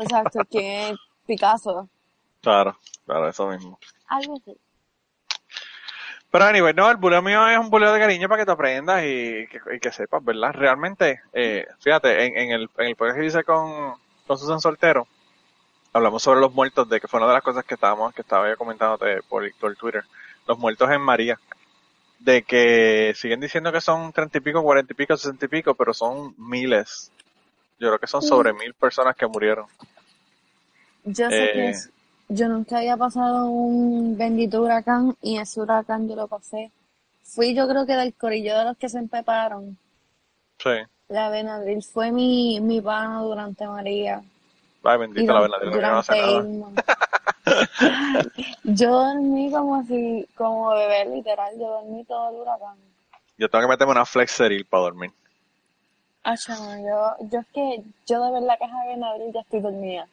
Exacto, 0.00 0.40
que 0.50 0.90
es 0.90 0.98
Picasso. 1.26 1.88
Claro, 2.42 2.76
claro, 3.06 3.28
eso 3.28 3.48
mismo. 3.48 3.78
Algo 4.08 4.36
así. 4.36 4.56
Pero 6.32 6.44
anyway, 6.46 6.72
no, 6.74 6.90
el 6.90 6.96
buleo 6.96 7.20
mío 7.22 7.46
es 7.46 7.58
un 7.58 7.68
buleo 7.70 7.92
de 7.92 8.00
cariño 8.00 8.26
para 8.28 8.40
que 8.42 8.46
te 8.46 8.52
aprendas 8.52 9.02
y 9.04 9.46
que, 9.48 9.60
y 9.76 9.78
que 9.78 9.92
sepas, 9.92 10.24
¿verdad? 10.24 10.52
Realmente, 10.54 11.20
eh, 11.32 11.66
fíjate, 11.78 12.24
en, 12.24 12.36
en 12.38 12.50
el, 12.52 12.70
en 12.78 12.86
el 12.86 12.96
podcast 12.96 13.20
que 13.20 13.26
hice 13.26 13.44
con, 13.44 13.94
con 14.26 14.38
Susan 14.38 14.58
Soltero, 14.60 15.06
hablamos 15.92 16.22
sobre 16.22 16.40
los 16.40 16.52
muertos, 16.54 16.88
de 16.88 17.00
que 17.00 17.06
fue 17.06 17.20
una 17.20 17.26
de 17.28 17.34
las 17.34 17.42
cosas 17.42 17.64
que 17.66 17.74
estábamos, 17.74 18.14
que 18.14 18.22
estaba 18.22 18.48
yo 18.48 18.56
comentándote 18.56 19.22
por, 19.28 19.44
por 19.60 19.76
Twitter, 19.76 20.04
los 20.48 20.58
muertos 20.58 20.90
en 20.90 21.02
María, 21.02 21.38
de 22.18 22.42
que 22.44 23.12
siguen 23.14 23.40
diciendo 23.40 23.70
que 23.70 23.82
son 23.82 24.10
treinta 24.12 24.38
y 24.38 24.40
pico, 24.40 24.62
cuarenta 24.62 24.94
y 24.94 24.96
pico, 24.96 25.16
sesenta 25.18 25.44
y 25.44 25.48
pico, 25.48 25.74
pero 25.74 25.92
son 25.92 26.34
miles. 26.38 27.12
Yo 27.78 27.88
creo 27.88 27.98
que 27.98 28.06
son 28.06 28.22
sobre 28.22 28.54
mil 28.54 28.72
personas 28.74 29.14
que 29.16 29.26
murieron. 29.26 29.66
Yo 31.04 31.28
sé 31.28 31.44
Eh. 31.44 31.52
que 31.52 31.68
es- 31.70 31.90
yo 32.34 32.48
nunca 32.48 32.78
había 32.78 32.96
pasado 32.96 33.46
un 33.46 34.16
bendito 34.16 34.62
huracán 34.62 35.16
y 35.22 35.38
ese 35.38 35.60
huracán 35.60 36.08
yo 36.08 36.16
lo 36.16 36.28
pasé. 36.28 36.70
Fui 37.22 37.54
yo 37.54 37.68
creo 37.68 37.86
que 37.86 37.94
del 37.94 38.14
corillo 38.14 38.58
de 38.58 38.64
los 38.64 38.76
que 38.76 38.88
se 38.88 38.98
empeparon. 38.98 39.76
Sí. 40.58 40.70
La 41.08 41.28
Benadryl 41.28 41.82
fue 41.82 42.10
mi, 42.10 42.60
mi 42.60 42.80
pana 42.80 43.20
durante 43.20 43.66
María. 43.66 44.22
Ay, 44.82 44.96
Y 44.96 44.98
bendito 44.98 45.32
la 45.32 45.40
verdad, 45.40 45.58
no 45.62 45.98
hace 45.98 46.12
durante 46.20 46.48
nada. 46.48 46.74
Yo 48.64 48.90
dormí 48.90 49.50
como 49.50 49.84
si, 49.84 50.26
como 50.34 50.70
bebé 50.70 51.04
literal, 51.06 51.52
yo 51.58 51.68
dormí 51.68 52.04
todo 52.04 52.30
el 52.30 52.36
huracán. 52.36 52.76
Yo 53.36 53.48
tengo 53.48 53.64
que 53.64 53.68
meterme 53.68 53.92
una 53.92 54.06
flexeril 54.06 54.64
para 54.64 54.84
dormir. 54.84 55.10
Ah, 56.24 56.36
yo, 56.46 57.26
yo 57.30 57.40
es 57.40 57.46
que, 57.52 57.82
yo 58.06 58.24
de 58.24 58.32
ver 58.32 58.42
la 58.42 58.56
caja 58.56 58.82
de 58.82 58.88
Benadryl 58.90 59.32
ya 59.32 59.40
estoy 59.40 59.60
dormida. 59.60 60.06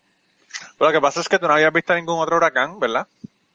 Pero 0.77 0.89
lo 0.89 0.91
que 0.91 1.01
pasa 1.01 1.19
es 1.21 1.29
que 1.29 1.39
tú 1.39 1.47
no 1.47 1.53
habías 1.53 1.73
visto 1.73 1.93
ningún 1.95 2.19
otro 2.19 2.37
huracán, 2.37 2.79
¿verdad? 2.79 3.07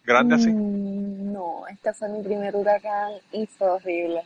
Grande 0.05 0.35
así. 0.35 0.49
Mm, 0.51 1.33
No, 1.33 1.67
este 1.69 1.93
fue 1.93 2.09
mi 2.09 2.23
primer 2.23 2.55
huracán 2.55 3.13
y 3.33 3.47
fue 3.47 3.69
horrible. 3.69 4.23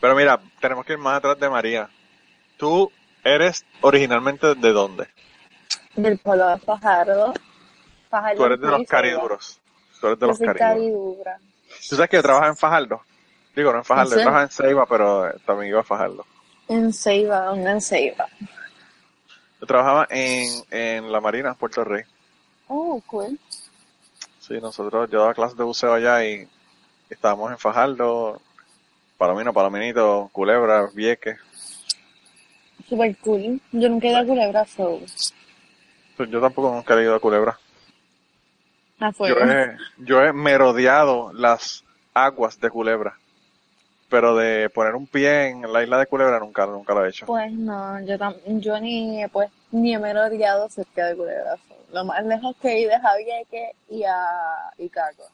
Pero 0.00 0.14
mira, 0.14 0.38
tenemos 0.60 0.84
que 0.84 0.92
ir 0.92 0.98
más 0.98 1.18
atrás 1.18 1.38
de 1.40 1.48
María. 1.48 1.88
Tú 2.56 2.90
eres 3.24 3.64
originalmente 3.80 4.54
de 4.54 4.72
dónde? 4.72 5.08
Del 5.94 6.18
pueblo 6.18 6.48
de 6.48 6.58
Fajardo. 6.58 7.32
Fajardo 8.10 8.36
Tú 8.36 8.44
eres 8.44 8.60
de 8.60 8.66
los 8.66 8.86
cariduros. 8.86 9.60
Tú 10.00 10.06
eres 10.08 10.18
de 10.18 10.24
Yo 10.24 10.28
los 10.28 10.38
soy 10.38 10.46
cariduros. 10.54 11.34
Tú 11.88 11.96
sabes 11.96 12.10
que 12.10 12.16
yo 12.16 12.22
trabajo 12.22 12.46
en 12.46 12.56
Fajardo. 12.56 13.00
Digo, 13.54 13.72
no 13.72 13.78
en 13.78 13.84
Fajardo, 13.84 14.12
¿En 14.12 14.18
yo 14.18 14.22
trabajo 14.22 14.42
en 14.44 14.50
Ceiba, 14.50 14.86
pero 14.86 15.32
también 15.46 15.70
iba 15.70 15.80
a 15.80 15.84
Fajardo. 15.84 16.26
En 16.68 16.92
Ceiba, 16.92 17.40
¿dónde 17.46 17.70
en 17.70 17.80
Ceiba? 17.80 18.28
Yo 19.66 19.74
trabajaba 19.74 20.06
en, 20.10 20.62
en 20.70 21.10
la 21.10 21.20
Marina, 21.20 21.54
Puerto 21.54 21.82
Rey. 21.82 22.04
Oh, 22.68 23.02
cool. 23.08 23.36
Sí, 24.38 24.54
nosotros, 24.60 25.10
yo 25.10 25.18
daba 25.18 25.34
clases 25.34 25.58
de 25.58 25.64
buceo 25.64 25.92
allá 25.92 26.24
y 26.24 26.46
estábamos 27.10 27.50
en 27.50 27.58
Fajardo, 27.58 28.40
Palomino, 29.18 29.52
Palominito, 29.52 30.30
Culebra, 30.32 30.88
Vieques. 30.94 31.40
Super 32.88 33.16
cool. 33.16 33.60
Yo 33.72 33.88
nunca 33.88 34.06
he 34.06 34.10
ido 34.10 34.20
a 34.20 34.24
Culebra, 34.24 34.64
so. 34.66 35.00
Pues 36.16 36.30
Yo 36.30 36.40
tampoco 36.40 36.72
nunca 36.72 36.94
he 36.94 37.02
ido 37.02 37.16
a 37.16 37.20
Culebra. 37.20 37.58
Yo 39.00 39.06
Afuera. 39.08 39.62
he, 39.64 39.76
yo 39.98 40.22
he 40.22 40.32
merodeado 40.32 41.32
las 41.32 41.82
aguas 42.14 42.60
de 42.60 42.70
Culebra, 42.70 43.18
pero 44.08 44.36
de 44.36 44.70
poner 44.70 44.94
un 44.94 45.06
pie 45.06 45.48
en 45.48 45.72
la 45.72 45.82
isla 45.82 45.98
de 45.98 46.06
Culebra 46.06 46.38
nunca, 46.38 46.66
nunca 46.66 46.94
lo 46.94 47.04
he 47.04 47.08
hecho. 47.08 47.26
Pues 47.26 47.52
no, 47.52 48.00
yo, 48.04 48.18
tam 48.18 48.34
yo 48.46 48.78
ni, 48.80 49.22
he 49.22 49.28
pues, 49.28 49.50
ni 49.72 49.94
he 49.94 49.98
merodeado 49.98 50.68
cerca 50.68 51.06
de 51.06 51.16
Culebra. 51.16 51.56
Lo 51.92 52.04
más 52.04 52.24
lejos 52.24 52.54
que 52.60 52.68
he 52.68 52.80
ido 52.80 52.90
es 52.92 53.04
a 53.04 53.16
Vieques 53.16 53.70
y 53.88 54.04
a 54.04 54.70
Icaco. 54.78 55.24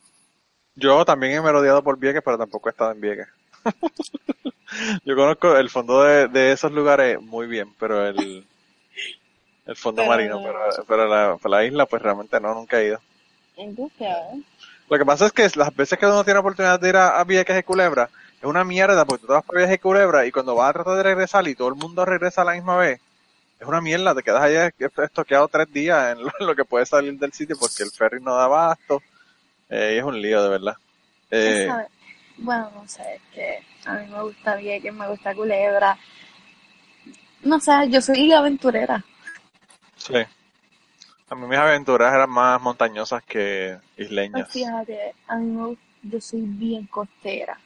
Yo 0.74 1.04
también 1.04 1.34
he 1.34 1.40
merodeado 1.40 1.82
por 1.82 1.98
Vieques, 1.98 2.22
pero 2.24 2.38
tampoco 2.38 2.68
he 2.68 2.72
estado 2.72 2.92
en 2.92 3.00
Vieques. 3.00 3.28
Yo 5.04 5.14
conozco 5.16 5.56
el 5.56 5.68
fondo 5.68 6.02
de, 6.02 6.28
de 6.28 6.52
esos 6.52 6.72
lugares 6.72 7.20
muy 7.20 7.46
bien, 7.46 7.74
pero 7.78 8.06
el, 8.06 8.46
el 9.66 9.76
fondo 9.76 10.02
Pero 10.02 10.08
marino, 10.10 10.40
no. 10.40 10.42
pero, 10.46 10.58
pero 10.88 11.06
la, 11.06 11.38
la 11.44 11.64
isla, 11.64 11.86
pues 11.86 12.00
realmente 12.02 12.40
no, 12.40 12.54
nunca 12.54 12.80
he 12.80 12.86
ido. 12.86 13.00
Entonces, 13.56 14.08
Lo 14.88 14.98
que 14.98 15.04
pasa 15.04 15.26
es 15.26 15.32
que 15.32 15.48
las 15.56 15.74
veces 15.76 15.98
que 15.98 16.06
uno 16.06 16.24
tiene 16.24 16.40
oportunidad 16.40 16.80
de 16.80 16.88
ir 16.88 16.96
a, 16.96 17.20
a 17.20 17.24
Vieques 17.24 17.54
de 17.54 17.64
Culebra, 17.64 18.08
es 18.42 18.46
una 18.48 18.64
mierda, 18.64 19.04
porque 19.04 19.20
tú 19.22 19.26
te 19.28 19.32
vas 19.34 19.44
para 19.44 19.66
de 19.66 19.78
Culebra 19.78 20.26
y 20.26 20.32
cuando 20.32 20.56
vas 20.56 20.70
a 20.70 20.72
tratar 20.74 20.96
de 20.96 21.02
regresar 21.04 21.46
y 21.46 21.54
todo 21.54 21.68
el 21.68 21.76
mundo 21.76 22.04
regresa 22.04 22.42
a 22.42 22.44
la 22.44 22.54
misma 22.54 22.76
vez, 22.76 23.00
es 23.60 23.66
una 23.66 23.80
mierda, 23.80 24.14
te 24.14 24.22
quedas 24.24 24.42
allá 24.42 24.70
estoqueado 25.04 25.46
tres 25.48 25.72
días 25.72 26.12
en 26.12 26.24
lo, 26.24 26.32
en 26.40 26.46
lo 26.46 26.56
que 26.56 26.64
puedes 26.64 26.88
salir 26.88 27.16
del 27.18 27.32
sitio 27.32 27.56
porque 27.58 27.84
el 27.84 27.92
ferry 27.92 28.20
no 28.20 28.34
da 28.34 28.44
abasto, 28.44 29.00
eh, 29.70 29.92
y 29.94 29.98
es 29.98 30.04
un 30.04 30.20
lío 30.20 30.42
de 30.42 30.48
verdad. 30.50 30.76
Eh. 31.30 31.68
Bueno, 32.38 32.70
no 32.74 32.88
sé, 32.88 33.02
es 33.14 33.22
que 33.32 33.58
a 33.84 33.94
mí 33.94 34.06
me 34.10 34.22
gusta 34.22 34.56
Vieques, 34.56 34.92
me 34.92 35.06
gusta 35.08 35.34
Culebra. 35.34 35.96
No 37.42 37.60
sé, 37.60 37.72
yo 37.90 38.00
soy 38.00 38.32
aventurera. 38.32 39.04
sí. 39.96 40.14
A 41.30 41.34
mí 41.34 41.46
mis 41.46 41.58
aventuras 41.58 42.12
eran 42.14 42.30
más 42.30 42.60
montañosas 42.60 43.22
que 43.24 43.78
Pues 43.96 44.08
isleñas. 44.08 44.48
fíjate, 44.48 45.14
a 45.28 45.36
mí 45.36 45.50
me 45.50 45.62
gust- 45.68 45.78
yo 46.02 46.20
soy 46.20 46.42
bien 46.42 46.86
costera. 46.86 47.58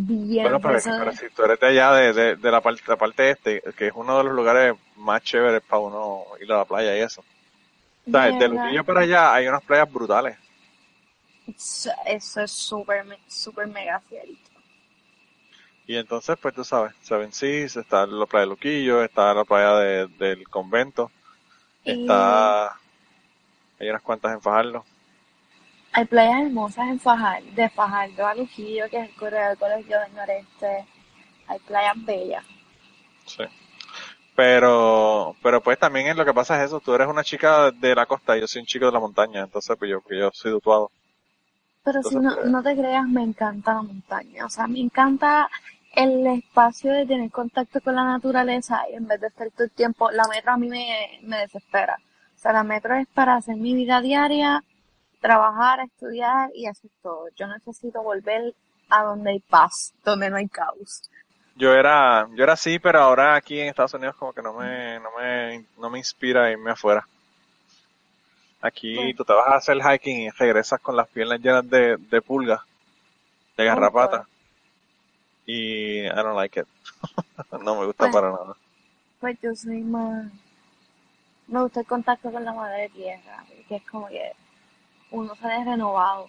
Bien, 0.00 0.44
Bueno, 0.44 0.60
pero, 0.60 0.78
si 1.12 1.28
tú 1.30 1.42
eres 1.42 1.58
de 1.60 1.66
allá, 1.66 1.92
de, 1.92 2.12
de, 2.12 2.36
de 2.36 2.50
la, 2.50 2.60
parte, 2.60 2.82
la 2.86 2.96
parte 2.96 3.30
este, 3.30 3.62
que 3.76 3.88
es 3.88 3.92
uno 3.94 4.18
de 4.18 4.24
los 4.24 4.32
lugares 4.32 4.74
más 4.96 5.22
chéveres 5.22 5.62
para 5.62 5.80
uno 5.80 6.24
ir 6.40 6.50
a 6.52 6.58
la 6.58 6.64
playa 6.64 6.96
y 6.96 7.00
eso. 7.00 7.22
O 7.22 8.10
sea, 8.10 8.32
de. 8.32 8.48
Luquillo 8.48 8.84
para 8.84 9.00
allá 9.02 9.34
hay 9.34 9.48
unas 9.48 9.62
playas 9.64 9.92
brutales. 9.92 10.38
Eso, 11.48 11.90
eso 12.06 12.40
es 12.42 12.50
súper, 12.52 13.04
súper 13.26 13.66
mega 13.66 14.00
cierto. 14.08 14.50
Y 15.86 15.96
entonces, 15.96 16.36
pues 16.40 16.54
tú 16.54 16.64
sabes, 16.64 16.94
Seven 17.02 17.32
Seas, 17.32 17.76
está 17.76 18.06
la 18.06 18.26
playa 18.26 18.42
de 18.42 18.50
Luquillo, 18.50 19.02
está 19.02 19.32
la 19.34 19.44
playa 19.44 19.76
de- 19.76 20.06
del 20.18 20.48
convento, 20.48 21.10
Y 21.84 21.90
está... 21.90 22.78
Hay 23.80 23.88
unas 23.88 24.02
cuantas 24.02 24.32
en 24.34 24.42
Fajardo. 24.42 24.84
Hay 25.98 26.04
playas 26.04 26.42
hermosas 26.42 26.88
en 26.88 27.00
Fajardo, 27.00 27.50
de 27.56 27.68
Fajardo 27.70 28.24
a 28.24 28.34
Luquillo, 28.34 28.88
que 28.88 28.98
es 28.98 29.08
el 29.08 29.14
corredor 29.16 29.58
colegio 29.58 29.98
del 29.98 30.14
noreste. 30.14 30.86
Hay 31.48 31.58
playas 31.60 32.04
bellas. 32.04 32.44
Sí. 33.26 33.42
Pero, 34.36 35.34
pero 35.42 35.60
pues 35.60 35.76
también 35.76 36.06
es 36.06 36.14
lo 36.16 36.24
que 36.24 36.32
pasa 36.32 36.56
es 36.56 36.66
eso, 36.66 36.78
tú 36.78 36.94
eres 36.94 37.08
una 37.08 37.24
chica 37.24 37.72
de 37.72 37.96
la 37.96 38.06
costa 38.06 38.36
y 38.36 38.40
yo 38.40 38.46
soy 38.46 38.60
un 38.60 38.66
chico 38.66 38.86
de 38.86 38.92
la 38.92 39.00
montaña, 39.00 39.40
entonces 39.40 39.76
pues 39.76 39.90
yo, 39.90 40.00
yo 40.08 40.30
soy 40.32 40.52
dutuado. 40.52 40.92
Pero 41.82 42.00
si 42.04 42.14
no, 42.14 42.32
pues- 42.32 42.46
no 42.46 42.62
te 42.62 42.76
creas, 42.76 43.08
me 43.08 43.24
encanta 43.24 43.74
la 43.74 43.82
montaña. 43.82 44.46
O 44.46 44.50
sea, 44.50 44.68
me 44.68 44.78
encanta 44.78 45.50
el 45.96 46.24
espacio 46.28 46.92
de 46.92 47.06
tener 47.06 47.28
contacto 47.32 47.80
con 47.80 47.96
la 47.96 48.04
naturaleza 48.04 48.82
y 48.92 48.94
en 48.94 49.08
vez 49.08 49.20
de 49.20 49.26
estar 49.26 49.50
todo 49.50 49.64
el 49.64 49.72
tiempo, 49.72 50.12
la 50.12 50.22
metro 50.28 50.52
a 50.52 50.56
mí 50.56 50.68
me, 50.68 51.18
me 51.22 51.38
desespera. 51.38 51.98
O 52.36 52.38
sea, 52.38 52.52
la 52.52 52.62
metro 52.62 52.94
es 52.94 53.08
para 53.08 53.34
hacer 53.34 53.56
mi 53.56 53.74
vida 53.74 54.00
diaria, 54.00 54.62
trabajar, 55.20 55.80
estudiar 55.80 56.50
y 56.54 56.66
hacer 56.66 56.90
todo. 57.02 57.26
Yo 57.36 57.46
necesito 57.46 58.02
volver 58.02 58.54
a 58.90 59.02
donde 59.04 59.30
hay 59.32 59.40
paz, 59.40 59.92
donde 60.04 60.30
no 60.30 60.36
hay 60.36 60.48
caos. 60.48 61.02
Yo 61.56 61.74
era, 61.74 62.28
yo 62.34 62.44
era 62.44 62.52
así, 62.52 62.78
pero 62.78 63.00
ahora 63.00 63.34
aquí 63.34 63.58
en 63.60 63.68
Estados 63.68 63.94
Unidos 63.94 64.14
como 64.16 64.32
que 64.32 64.42
no 64.42 64.52
me, 64.54 65.00
no 65.00 65.10
me, 65.18 65.64
no 65.76 65.90
me 65.90 65.98
inspira 65.98 66.50
irme 66.50 66.70
afuera. 66.70 67.06
Aquí 68.60 68.94
Pues- 68.96 69.16
tú 69.16 69.24
te 69.24 69.32
vas 69.32 69.48
a 69.48 69.56
hacer 69.56 69.78
hiking 69.78 70.20
y 70.22 70.30
regresas 70.30 70.80
con 70.80 70.96
las 70.96 71.08
piernas 71.08 71.40
llenas 71.40 71.68
de, 71.68 71.96
de 71.96 72.22
pulgas, 72.22 72.60
de 73.56 73.64
garrapata. 73.64 74.26
Y 75.46 76.00
I 76.06 76.08
don't 76.14 76.36
like 76.36 76.60
it. 76.60 76.66
no 77.62 77.74
me 77.80 77.86
gusta 77.86 78.04
Pues- 78.04 78.12
para 78.12 78.30
nada. 78.30 78.54
Pues 79.20 79.36
yo 79.42 79.54
soy 79.54 79.80
más... 79.82 80.26
Me 81.48 81.62
gusta 81.62 81.80
el 81.80 81.86
contacto 81.86 82.30
con 82.30 82.44
la 82.44 82.52
madre 82.52 82.88
tierra, 82.90 83.44
que 83.68 83.76
es 83.76 83.82
como 83.90 84.06
que 84.08 84.32
uno 85.10 85.34
sale 85.36 85.64
renovado. 85.64 86.28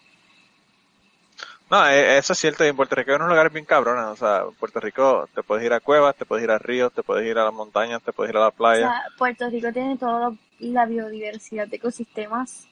No, 1.69 1.85
e- 1.87 2.17
eso 2.17 2.33
es 2.33 2.39
cierto, 2.39 2.65
y 2.65 2.69
en 2.69 2.75
Puerto 2.75 2.95
Rico 2.95 3.11
hay 3.11 3.15
unos 3.17 3.29
lugares 3.29 3.53
bien 3.53 3.65
cabrones, 3.65 4.05
o 4.05 4.15
sea, 4.15 4.41
en 4.47 4.55
Puerto 4.55 4.79
Rico 4.79 5.29
te 5.35 5.43
puedes 5.43 5.63
ir 5.65 5.73
a 5.73 5.79
cuevas, 5.79 6.15
te 6.15 6.25
puedes 6.25 6.43
ir 6.43 6.51
a 6.51 6.57
ríos, 6.57 6.91
te 6.93 7.03
puedes 7.03 7.25
ir 7.27 7.37
a 7.37 7.43
las 7.45 7.53
montañas, 7.53 8.01
te 8.01 8.11
puedes 8.11 8.31
ir 8.31 8.37
a 8.37 8.41
la 8.41 8.47
O 8.47 8.51
playa. 8.51 8.87
sea, 8.87 9.03
Puerto 9.17 9.49
Rico 9.49 9.71
tiene 9.71 9.97
toda 9.97 10.33
la 10.59 10.85
biodiversidad 10.85 11.67
de 11.67 11.75
ecosistemas 11.77 12.67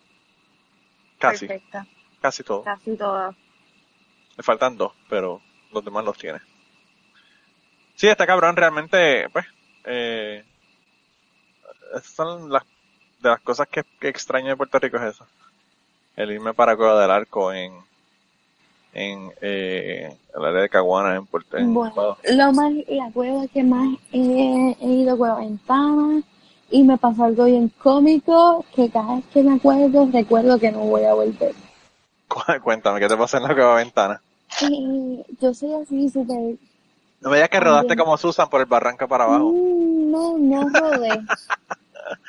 casi, 1.20 1.48
perfecta, 1.48 1.86
casi 2.22 2.44
todo. 2.44 2.64
casi 2.64 2.98
toda. 2.98 3.36
Le 4.38 4.44
faltan 4.44 4.78
dos, 4.78 4.94
pero 5.10 5.42
los 5.72 5.84
demás 5.86 6.04
los 6.04 6.18
tiene. 6.18 6.40
Sí, 7.96 8.08
está 8.08 8.26
cabrón, 8.28 8.56
realmente, 8.56 9.30
pues, 9.32 9.46
eh, 9.86 10.44
esas 11.96 12.06
son 12.12 12.50
las, 12.52 12.64
de 13.20 13.30
las 13.30 13.42
cosas 13.42 13.68
que, 13.68 13.84
que 14.00 14.08
extraño 14.10 14.50
de 14.50 14.58
Puerto 14.58 14.78
Rico 14.80 14.98
es 14.98 15.16
eso. 15.16 15.28
El 16.18 16.32
irme 16.32 16.54
para 16.54 16.76
Cueva 16.76 17.00
del 17.00 17.12
Arco 17.12 17.54
en, 17.54 17.72
en, 18.94 19.32
eh, 19.42 20.18
el 20.36 20.46
área 20.46 20.62
de 20.64 20.70
Caguana 20.70 21.16
en 21.16 21.26
Puerto 21.26 21.58
en 21.58 21.74
Bueno, 21.74 22.18
lo 22.30 22.52
más, 22.54 22.74
la 22.88 23.12
cueva 23.14 23.48
que 23.48 23.64
más 23.64 23.88
he, 24.12 24.76
he 24.82 24.88
ido 24.88 25.14
a 25.14 25.18
Cueva 25.18 25.40
Ventana 25.40 26.22
y 26.70 26.84
me 26.84 26.98
pasó 26.98 27.24
algo 27.26 27.46
bien 27.46 27.72
cómico 27.82 28.66
que 28.76 28.90
cada 28.90 29.16
vez 29.16 29.26
que 29.34 29.44
me 29.44 29.56
acuerdo 29.56 30.10
recuerdo 30.12 30.60
que 30.60 30.72
no 30.72 30.80
voy 30.80 31.04
a 31.04 31.14
volver. 31.14 31.54
Cu- 32.28 32.42
Cuéntame, 32.64 33.00
¿qué 33.00 33.08
te 33.08 33.16
pasa 33.16 33.38
en 33.38 33.44
la 33.44 33.54
Cueva 33.54 33.76
Ventana? 33.76 34.22
Y 34.62 35.24
yo 35.40 35.54
soy 35.54 35.74
así 35.74 36.10
súper... 36.10 36.56
No 37.22 37.30
me 37.30 37.38
digas 37.38 37.50
que 37.50 37.60
rodaste 37.60 37.96
como 37.96 38.18
Susan 38.18 38.50
por 38.50 38.62
el 38.62 38.68
barranco 38.68 39.08
para 39.08 39.24
abajo. 39.26 39.52
Mm, 39.52 40.12
No, 40.12 40.38
no 40.38 40.70
rodé. 40.70 41.22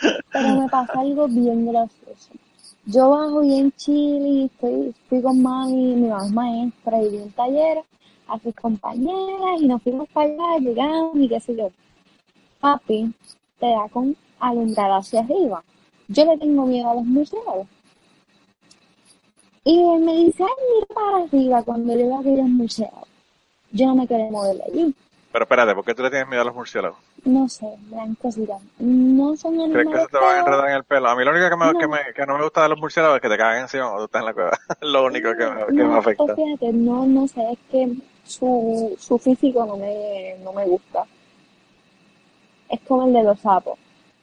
Pero 0.32 0.48
me 0.54 0.68
pasa 0.68 1.00
algo 1.00 1.26
bien 1.28 1.66
gracioso. 1.66 2.30
Yo 2.90 3.10
bajo 3.10 3.42
bien 3.42 3.70
chile, 3.72 4.46
estoy, 4.46 4.94
fui 5.10 5.20
con 5.20 5.42
mami, 5.42 5.94
mi 5.94 6.08
mamá 6.08 6.24
es 6.24 6.32
maestra 6.32 7.02
y 7.02 7.10
vi 7.10 7.16
un 7.18 7.32
taller 7.32 7.84
a 8.26 8.38
sus 8.38 8.54
compañeras 8.54 9.60
y 9.60 9.66
nos 9.66 9.82
fuimos 9.82 10.08
para 10.08 10.30
allá, 10.30 10.58
llegamos 10.58 11.14
y 11.16 11.28
qué 11.28 11.38
sé 11.38 11.54
yo. 11.54 11.70
Papi 12.60 13.12
te 13.60 13.66
da 13.66 13.90
con 13.90 14.16
alumbrar 14.40 14.90
hacia 14.92 15.20
arriba. 15.20 15.62
Yo 16.08 16.24
le 16.24 16.38
tengo 16.38 16.64
miedo 16.64 16.88
a 16.88 16.94
los 16.94 17.04
museos. 17.04 17.66
Y 19.64 19.78
él 19.78 20.00
me 20.00 20.16
dice, 20.24 20.42
ay, 20.44 20.64
mira 20.72 20.86
para 20.94 21.24
arriba 21.24 21.62
cuando 21.64 21.92
yo 21.92 22.06
veo 22.06 22.18
aquellos 22.20 22.48
museos. 22.48 23.06
Yo 23.70 23.86
no 23.88 23.96
me 23.96 24.06
quiero 24.06 24.30
mover 24.30 24.62
allí. 24.62 24.94
Pero 25.38 25.44
espérate, 25.44 25.74
¿por 25.76 25.84
qué 25.84 25.94
tú 25.94 26.02
le 26.02 26.10
tienes 26.10 26.26
miedo 26.26 26.42
a 26.42 26.44
los 26.46 26.54
murciélagos? 26.56 26.98
No 27.24 27.48
sé, 27.48 27.66
me 27.88 27.96
dan 27.96 28.14
cositas. 28.16 28.60
No 28.80 29.36
son 29.36 29.54
¿Crees 29.54 29.66
animales 29.86 29.92
que 29.94 30.00
se 30.00 30.06
te 30.08 30.18
van 30.18 30.34
a 30.36 30.38
enredar 30.40 30.68
en 30.70 30.74
el 30.74 30.82
pelo? 30.84 31.08
A 31.08 31.14
mí 31.14 31.24
lo 31.24 31.30
único 31.30 31.48
que, 31.48 31.56
me, 31.56 31.72
No. 31.72 31.78
que, 31.78 31.86
me, 31.86 31.98
que 32.12 32.26
no 32.26 32.36
me 32.38 32.42
gusta 32.42 32.62
de 32.64 32.68
los 32.70 32.78
murciélagos 32.80 33.16
es 33.16 33.22
que 33.22 33.28
te 33.28 33.36
cagan 33.38 33.60
encima 33.62 33.84
cuando 33.84 33.98
tú 34.00 34.04
estás 34.06 34.20
en 34.22 34.26
la 34.26 34.34
cueva. 34.34 34.50
Lo 34.80 35.04
único 35.04 35.30
que 35.36 35.46
me, 35.46 35.66
que 35.66 35.72
me 35.74 35.84
No, 35.84 35.94
afecta. 35.96 36.24
pues 36.24 36.34
fíjate, 36.36 36.72
no, 36.72 37.06
no 37.06 37.28
sé, 37.28 37.52
es 37.52 37.58
que 37.70 37.92
su, 38.24 38.96
su 38.98 39.16
físico 39.18 39.64
no 39.64 39.76
me, 39.76 40.34
no 40.42 40.52
me 40.52 40.64
gusta. 40.64 41.04
Es 42.68 42.80
como 42.80 43.06
el 43.06 43.12
de 43.12 43.22
los 43.22 43.38
sapos. 43.40 43.78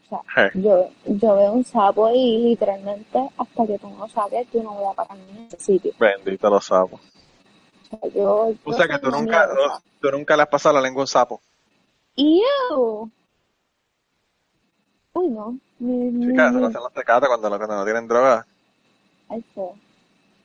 O 0.06 0.10
sea, 0.10 0.51
yo, 0.54 0.89
yo 1.06 1.36
veo 1.38 1.54
un 1.54 1.63
sapo 1.63 2.10
y 2.13 2.39
literalmente 2.49 3.19
hasta 3.38 3.65
que 3.65 3.80
tú 3.80 3.89
no 3.89 4.08
saques, 4.10 4.47
tú 4.51 4.62
no 4.62 4.71
voy 4.73 4.91
a 4.91 4.93
parar 4.95 5.17
en 5.17 5.45
ese 5.45 5.60
sitio. 5.62 5.93
Bendito 5.97 6.49
los 6.49 6.65
sapos. 6.65 6.99
O 7.91 7.98
sea, 8.00 8.10
yo, 8.13 8.54
O 8.63 8.74
sea 8.74 8.88
que 8.88 9.00
tú 9.00 9.10
nunca, 9.12 9.48
mierda. 9.48 9.82
tú 10.02 10.12
nunca 10.12 10.36
le 10.36 10.43
has 10.43 10.50
pasado 10.50 10.76
la 10.76 10.82
lengua 10.82 11.02
a 11.02 11.04
un 11.04 11.08
sapo. 11.08 11.41
¡Ew! 12.15 13.10
Uy, 15.13 15.28
no. 15.30 15.58
Ni, 15.80 16.28
Chicas, 16.28 16.50
se 16.50 16.56
ni- 16.56 16.62
lo 16.62 16.67
hacen 16.67 16.82
los 16.82 16.93
tecatos 16.93 17.30
cuando, 17.30 17.50
no- 17.50 17.58
cuando 17.58 17.76
no 17.76 17.84
tienen 17.84 18.08
droga. 18.08 18.45
Feo. 19.54 19.74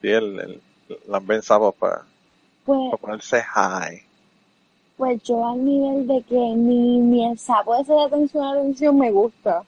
Sí, 0.00 0.08
el, 0.08 0.40
el, 0.40 0.62
las 1.08 1.24
ven 1.26 1.42
sapos 1.42 1.74
para, 1.74 2.02
Pues, 2.64 2.78
para 2.90 2.96
ponerse 3.00 3.42
high. 3.42 4.02
Pues 4.96 5.22
yo 5.22 5.46
al 5.46 5.64
nivel 5.64 6.06
de 6.06 6.22
que 6.22 6.34
ni, 6.38 6.98
ni 7.00 7.26
el 7.30 7.38
sapo 7.38 7.74
ese 7.76 7.92
de 7.92 8.02
atención 8.04 8.44
a 8.44 8.52
atención 8.52 8.98
me 8.98 9.10
gusta. 9.10 9.62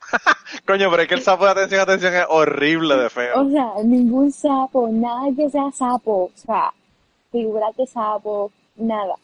Coño, 0.66 0.90
pero 0.90 1.02
es 1.02 1.08
que 1.08 1.14
el 1.14 1.22
sapo 1.22 1.44
de 1.44 1.50
atención, 1.52 1.80
atención 1.80 2.14
es 2.14 2.24
horrible 2.28 2.96
de 2.96 3.10
feo. 3.10 3.42
O 3.42 3.50
sea, 3.50 3.72
ningún 3.84 4.30
sapo, 4.32 4.88
nada 4.88 5.28
que 5.36 5.48
sea 5.50 5.70
sapo, 5.72 6.24
o 6.24 6.30
sea, 6.34 6.72
figuras 7.30 7.76
de 7.76 7.86
sapo, 7.86 8.50
nada. 8.76 9.14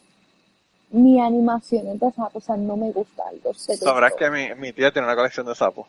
Ni 0.90 1.20
animaciones 1.20 1.98
de 1.98 2.10
sapo, 2.12 2.38
o 2.38 2.40
sea, 2.40 2.56
no 2.56 2.76
me 2.76 2.92
gusta 2.92 3.22
algo. 3.28 3.54
Sabrás 3.54 4.12
que 4.14 4.30
mi, 4.30 4.54
mi 4.56 4.72
tía 4.72 4.92
tiene 4.92 5.06
una 5.06 5.16
colección 5.16 5.46
de 5.46 5.54
sapos. 5.54 5.86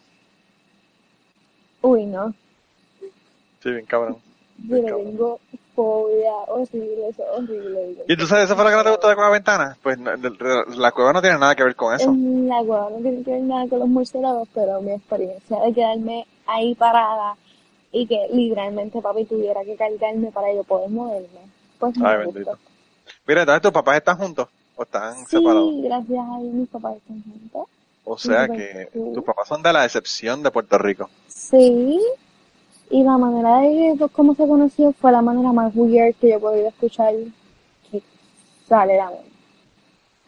Uy, 1.82 2.06
no, 2.06 2.34
Sí, 3.62 3.72
bien 3.72 3.86
cabrón. 3.86 4.18
yo 4.68 4.76
le 4.78 4.84
tengo 4.92 5.40
fobia 5.76 6.32
horrible, 6.48 7.08
eso 7.10 7.24
es 7.24 7.30
horrible. 7.40 7.96
¿Y 8.08 8.16
tú 8.18 8.26
sabes, 8.28 8.46
eso 8.46 8.56
fue 8.56 8.64
lo 8.66 8.70
que 8.70 8.76
no 8.78 8.84
te 8.84 8.90
gustó 8.92 9.08
de 9.10 9.16
Cueva 9.16 9.30
Ventana? 9.32 9.78
Pues 9.82 9.98
no, 9.98 10.12
la 10.16 10.92
cueva 10.92 11.14
no 11.14 11.22
tiene 11.22 11.40
nada 11.40 11.56
que 11.56 11.64
ver 11.64 11.76
con 11.76 11.94
eso. 11.96 12.14
La 12.16 12.60
cueva 12.64 12.90
no 12.90 12.98
tiene 12.98 13.24
que 13.24 13.32
ver 13.32 13.42
nada 13.42 13.68
con 13.68 13.80
los 13.80 13.88
murciélagos, 13.90 14.48
pero 14.54 14.82
mi 14.82 14.92
experiencia 14.92 15.60
de 15.60 15.74
quedarme 15.74 16.26
ahí 16.46 16.76
parada 16.76 17.36
y 17.92 18.06
que 18.08 18.28
literalmente 18.32 19.02
papi 19.02 19.26
tuviera 19.26 19.64
que 19.64 19.76
cargarme 19.76 20.32
para 20.32 20.54
yo 20.54 20.64
poder 20.64 20.90
moverme, 20.90 21.28
pues 21.80 21.98
me 21.98 22.08
Ay, 22.08 22.16
gustó. 22.26 22.32
bendito. 22.34 22.58
Mira, 23.28 23.42
entonces 23.42 23.62
tus 23.62 23.72
papás 23.72 23.98
están 23.98 24.18
juntos 24.18 24.48
o 24.76 24.84
están 24.84 25.26
separados. 25.28 25.70
Sí, 25.70 25.82
gracias 25.84 26.20
a 26.20 26.40
Dios 26.40 26.54
mis 26.54 26.70
papás 26.70 26.96
están 26.98 27.24
juntos. 27.24 27.68
O 28.06 28.18
sea 28.18 28.48
que 28.50 28.90
sí. 28.92 29.00
tus 29.14 29.24
papás 29.24 29.48
son 29.48 29.62
de 29.64 29.72
la 29.74 29.86
excepción 29.86 30.44
de 30.44 30.52
Puerto 30.52 30.78
Rico. 30.78 31.10
Sí, 31.28 32.00
y 32.90 33.04
la 33.04 33.18
manera 33.18 33.60
de 33.60 33.92
ellos 33.92 34.12
cómo 34.12 34.36
se 34.36 34.46
conoció 34.48 34.92
fue 34.94 35.12
la 35.12 35.22
manera 35.22 35.52
más 35.54 35.72
weird 35.76 36.16
que 36.16 36.30
yo 36.30 36.36
he 36.36 36.40
podido 36.40 36.68
escuchar 36.68 37.14
que 37.92 38.02
sale 38.68 38.98
la 38.98 39.10
mente. 39.10 39.32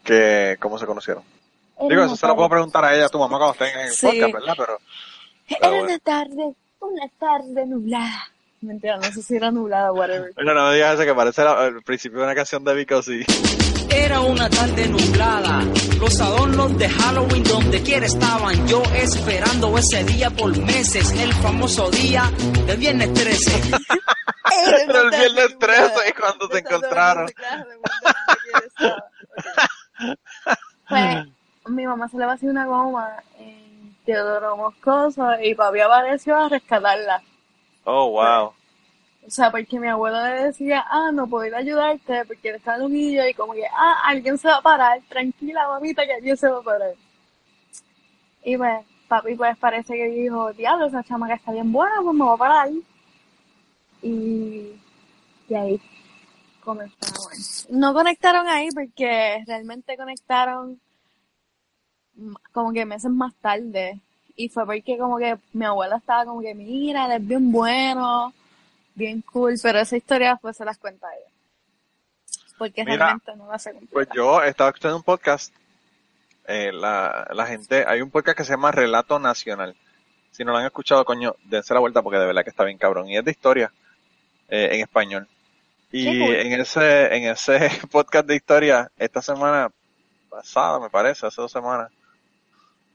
Que, 0.03 0.57
¿Cómo 0.61 0.77
se 0.77 0.85
conocieron? 0.85 1.23
Era 1.77 1.89
Digo, 1.89 2.03
eso 2.05 2.15
se 2.15 2.27
lo 2.27 2.35
puedo 2.35 2.47
preguntar 2.49 2.85
a 2.85 2.95
ella, 2.95 3.07
a 3.07 3.09
tu 3.09 3.19
mamá, 3.19 3.37
cuando 3.37 3.53
estén 3.53 3.77
en 3.79 3.87
el 3.87 3.91
Sí. 3.91 4.05
podcast, 4.07 4.33
¿verdad? 4.33 4.53
Pero, 4.57 4.77
Era 5.49 5.69
bueno. 5.69 5.83
una 5.85 5.99
tarde, 5.99 6.55
una 6.79 7.09
tarde 7.19 7.65
nublada. 7.65 8.23
Mentira, 8.65 8.97
no 8.97 9.03
sé 9.03 9.21
si 9.21 9.35
era 9.35 9.51
nublada, 9.51 9.91
whatever. 9.91 10.31
Mira, 10.37 10.53
no 10.53 10.67
me 10.69 10.75
digas 10.75 10.95
eso 10.95 11.03
que 11.03 11.13
parece 11.13 11.43
la- 11.43 11.65
el 11.65 11.81
principio 11.83 12.19
de 12.19 12.25
una 12.25 12.35
canción 12.35 12.63
de 12.63 12.73
Vico, 12.73 13.01
sí. 13.01 13.23
Era 13.89 14.19
una 14.21 14.49
tarde 14.49 14.87
nublada, 14.87 15.61
los 15.99 16.19
adornos 16.19 16.77
de 16.77 16.89
Halloween 16.89 17.43
donde 17.43 17.81
quiera 17.83 18.05
estaban. 18.05 18.67
Yo 18.67 18.81
esperando 18.95 19.77
ese 19.77 20.03
día 20.03 20.29
por 20.31 20.57
meses, 20.57 21.11
el 21.21 21.31
famoso 21.35 21.89
día 21.91 22.23
de 22.65 22.75
viernes 22.75 23.13
13. 23.13 23.61
Era 24.67 25.01
el 25.01 25.09
viernes 25.11 25.59
13 25.59 26.09
y 26.09 26.11
cuando 26.13 26.47
se 26.49 26.59
encontraron. 26.59 27.29
Pues, 30.89 31.25
mi 31.67 31.85
mamá 31.87 32.07
se 32.09 32.17
le 32.17 32.25
va 32.25 32.31
a 32.31 32.35
hacer 32.35 32.49
una 32.49 32.65
goma 32.65 33.09
en 33.39 33.95
Teodoro 34.05 34.57
Moscoso 34.57 35.27
y 35.41 35.55
papi 35.55 35.79
apareció 35.79 36.35
a 36.37 36.49
rescatarla. 36.49 37.21
Oh, 37.85 38.09
wow. 38.09 38.53
O 39.25 39.29
sea, 39.29 39.49
porque 39.49 39.79
mi 39.79 39.87
abuelo 39.87 40.21
le 40.23 40.45
decía, 40.45 40.85
ah, 40.89 41.11
no 41.11 41.27
puedo 41.27 41.45
ir 41.45 41.55
a 41.55 41.59
ayudarte 41.59 42.25
porque 42.25 42.49
él 42.49 42.55
está 42.55 42.77
loquillo 42.77 43.27
y 43.27 43.33
como 43.33 43.53
que, 43.53 43.65
ah, 43.65 44.01
alguien 44.05 44.37
se 44.37 44.47
va 44.47 44.57
a 44.57 44.61
parar, 44.61 45.01
tranquila 45.09 45.67
mamita 45.67 46.05
que 46.05 46.13
alguien 46.13 46.37
se 46.37 46.47
va 46.47 46.59
a 46.59 46.63
parar. 46.63 46.93
Y 48.43 48.57
pues, 48.57 48.85
papi 49.07 49.35
pues 49.35 49.57
parece 49.57 49.95
que 49.95 50.07
dijo, 50.09 50.53
diablo, 50.53 50.85
esa 50.85 51.03
chamaca 51.03 51.35
está 51.35 51.51
bien 51.51 51.71
buena, 51.71 51.95
pues 52.03 52.15
me 52.15 52.23
voy 52.23 52.35
a 52.35 52.37
parar. 52.37 52.69
Y, 54.03 54.71
y 55.49 55.53
ahí 55.55 55.81
conectaron. 56.63 57.23
No 57.69 57.93
conectaron 57.93 58.47
ahí 58.47 58.69
porque 58.73 59.43
realmente 59.47 59.97
conectaron 59.97 60.79
mm, 62.15 62.33
como 62.51 62.73
que 62.73 62.85
meses 62.85 63.11
más 63.11 63.33
tarde. 63.35 64.01
Y 64.35 64.49
fue 64.49 64.65
porque 64.65 64.97
como 64.97 65.17
que 65.17 65.37
mi 65.53 65.65
abuela 65.65 65.97
estaba 65.97 66.25
como 66.25 66.41
que, 66.41 66.53
mira, 66.53 67.05
él 67.05 67.21
es 67.21 67.27
bien 67.27 67.51
bueno, 67.51 68.33
bien 68.93 69.21
cool, 69.21 69.55
pero 69.61 69.79
esa 69.79 69.95
historia 69.97 70.37
pues 70.41 70.57
se 70.57 70.65
las 70.65 70.77
cuenta 70.77 71.07
ella. 71.15 71.31
Porque 72.57 72.83
Mira, 72.83 72.97
realmente 72.97 73.35
no 73.35 73.51
la 73.51 73.59
sé. 73.59 73.73
Pues 73.91 74.07
yo 74.15 74.41
estaba 74.43 74.69
escuchando 74.69 74.97
un 74.97 75.03
podcast. 75.03 75.53
eh, 76.47 76.71
la, 76.71 77.27
la 77.33 77.45
gente, 77.47 77.83
hay 77.87 78.01
un 78.01 78.11
podcast 78.11 78.37
que 78.37 78.43
se 78.43 78.51
llama 78.53 78.71
Relato 78.71 79.19
Nacional. 79.19 79.75
Si 80.31 80.43
no 80.43 80.51
lo 80.51 80.57
han 80.57 80.65
escuchado, 80.65 81.03
coño, 81.05 81.35
dense 81.45 81.73
la 81.73 81.79
vuelta 81.79 82.01
porque 82.01 82.19
de 82.19 82.25
verdad 82.25 82.43
que 82.43 82.49
está 82.49 82.63
bien 82.63 82.77
cabrón. 82.77 83.07
Y 83.09 83.17
es 83.17 83.25
de 83.25 83.31
historia 83.31 83.71
eh, 84.49 84.69
en 84.73 84.81
español. 84.81 85.27
Y 85.91 86.19
cool. 86.19 86.35
en 86.35 86.59
ese, 86.59 87.15
en 87.15 87.23
ese 87.29 87.69
podcast 87.91 88.27
de 88.27 88.35
historia, 88.35 88.91
esta 88.97 89.21
semana 89.21 89.71
pasada, 90.29 90.79
me 90.79 90.89
parece, 90.89 91.25
hace 91.25 91.41
dos 91.41 91.51
semanas, 91.51 91.89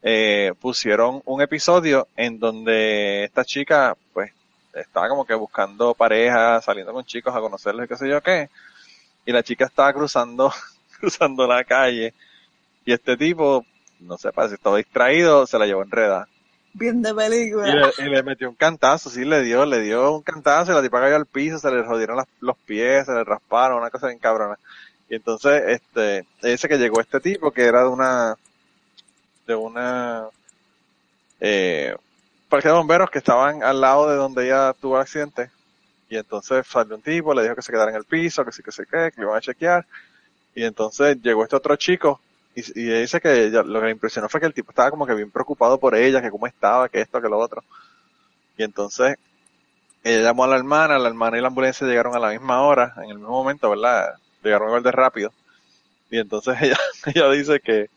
eh, 0.03 0.53
pusieron 0.61 1.23
un 1.25 1.43
episodio 1.43 2.09
en 2.17 2.39
donde 2.39 3.25
esta 3.25 3.45
chica, 3.45 3.97
pues, 4.13 4.33
estaba 4.75 5.09
como 5.09 5.25
que 5.25 5.35
buscando 5.35 5.95
pareja, 5.95 6.61
saliendo 6.63 6.93
con 6.93 7.05
chicos 7.05 7.35
a 7.35 7.41
conocerlos 7.41 7.85
y 7.85 7.89
qué 7.89 7.97
sé 7.97 8.09
yo 8.09 8.21
qué. 8.23 8.49
Y 9.27 9.33
la 9.33 9.43
chica 9.43 9.67
estaba 9.67 9.93
cruzando, 9.93 10.53
cruzando 11.01 11.47
la 11.47 11.65
calle. 11.65 12.15
Y 12.85 12.93
este 12.93 13.17
tipo, 13.17 13.65
no 14.01 14.17
sé, 14.17 14.33
parece 14.33 14.53
que 14.55 14.61
estaba 14.61 14.77
distraído, 14.79 15.47
se 15.47 15.59
la 15.59 15.67
llevó 15.67 15.83
enredada. 15.83 16.29
Bien 16.73 17.03
de 17.03 17.11
Y 17.11 17.15
película. 17.15 17.75
le, 17.99 18.07
y 18.07 18.09
le 18.09 18.23
metió 18.23 18.49
un 18.49 18.55
cantazo, 18.55 19.11
sí, 19.11 19.25
le 19.25 19.43
dio, 19.43 19.67
le 19.67 19.81
dio 19.81 20.13
un 20.15 20.23
cantazo, 20.23 20.71
y 20.71 20.75
la 20.77 20.83
tipa 20.83 21.01
cayó 21.01 21.17
al 21.17 21.27
piso, 21.27 21.59
se 21.59 21.71
le 21.71 21.85
jodieron 21.85 22.17
las- 22.17 22.29
los 22.41 22.57
pies, 22.59 23.07
se 23.07 23.13
le 23.13 23.25
rasparon, 23.25 23.79
una 23.79 23.91
cosa 23.91 24.07
bien 24.07 24.21
cabrona. 24.21 24.57
Y 25.09 25.17
entonces, 25.17 25.63
este, 25.67 26.25
dice 26.43 26.69
que 26.69 26.79
llegó 26.79 27.01
este 27.01 27.19
tipo 27.19 27.51
que 27.51 27.65
era 27.65 27.83
de 27.83 27.89
una, 27.89 28.37
de 29.51 29.57
una, 29.57 30.29
eh, 31.41 31.95
parque 32.49 32.69
de 32.69 32.75
bomberos 32.75 33.11
que 33.11 33.19
estaban 33.19 33.63
al 33.63 33.81
lado 33.81 34.09
de 34.11 34.17
donde 34.17 34.47
ella 34.47 34.75
tuvo 34.81 34.97
el 34.97 35.03
accidente. 35.03 35.51
Y 36.11 36.17
entonces 36.19 36.67
salió 36.67 36.97
un 36.97 37.03
tipo, 37.03 37.35
le 37.35 37.43
dijo 37.45 37.57
que 37.57 37.63
se 37.63 37.73
quedara 37.73 37.91
en 37.93 37.99
el 37.99 38.05
piso, 38.05 38.45
que 38.45 38.53
sí, 38.53 38.63
que 38.63 38.73
sé 38.73 38.85
qué, 38.87 39.13
que 39.15 39.23
iban 39.23 39.37
a 39.37 39.41
chequear. 39.41 39.87
Y 40.55 40.65
entonces 40.65 41.19
llegó 41.23 41.45
este 41.45 41.57
otro 41.57 41.77
chico 41.77 42.21
y, 42.55 42.63
y 42.81 42.85
dice 43.03 43.21
que 43.21 43.47
ella- 43.47 43.63
lo 43.65 43.81
que 43.81 43.87
le 43.87 43.93
impresionó 43.93 44.29
fue 44.29 44.41
que 44.41 44.47
el 44.47 44.55
tipo 44.55 44.73
estaba 44.73 44.91
como 44.91 45.07
que 45.07 45.15
bien 45.15 45.31
preocupado 45.31 45.79
por 45.81 45.95
ella, 45.97 46.23
que 46.23 46.31
cómo 46.31 46.47
estaba, 46.49 46.89
que 46.89 47.01
esto, 47.03 47.23
que 47.23 47.29
lo 47.31 47.39
otro. 47.39 47.65
Y 48.57 48.63
entonces 48.65 49.17
ella 50.05 50.23
llamó 50.23 50.45
a 50.45 50.49
la 50.49 50.57
hermana, 50.57 50.99
la 50.99 51.09
hermana 51.09 51.39
y 51.39 51.41
la 51.41 51.49
ambulancia 51.49 51.87
llegaron 51.87 52.17
a 52.17 52.21
la 52.21 52.31
misma 52.31 52.63
hora, 52.63 52.95
en 52.99 53.11
el 53.11 53.19
mismo 53.19 53.31
momento, 53.33 53.71
¿verdad? 53.71 54.15
Llegaron 54.43 54.69
igual 54.69 54.83
de 54.83 54.93
rápido. 54.93 55.33
Y 56.11 56.19
entonces 56.19 56.57
ella, 56.63 56.79
ella 57.07 57.31
dice 57.31 57.61
que 57.61 57.91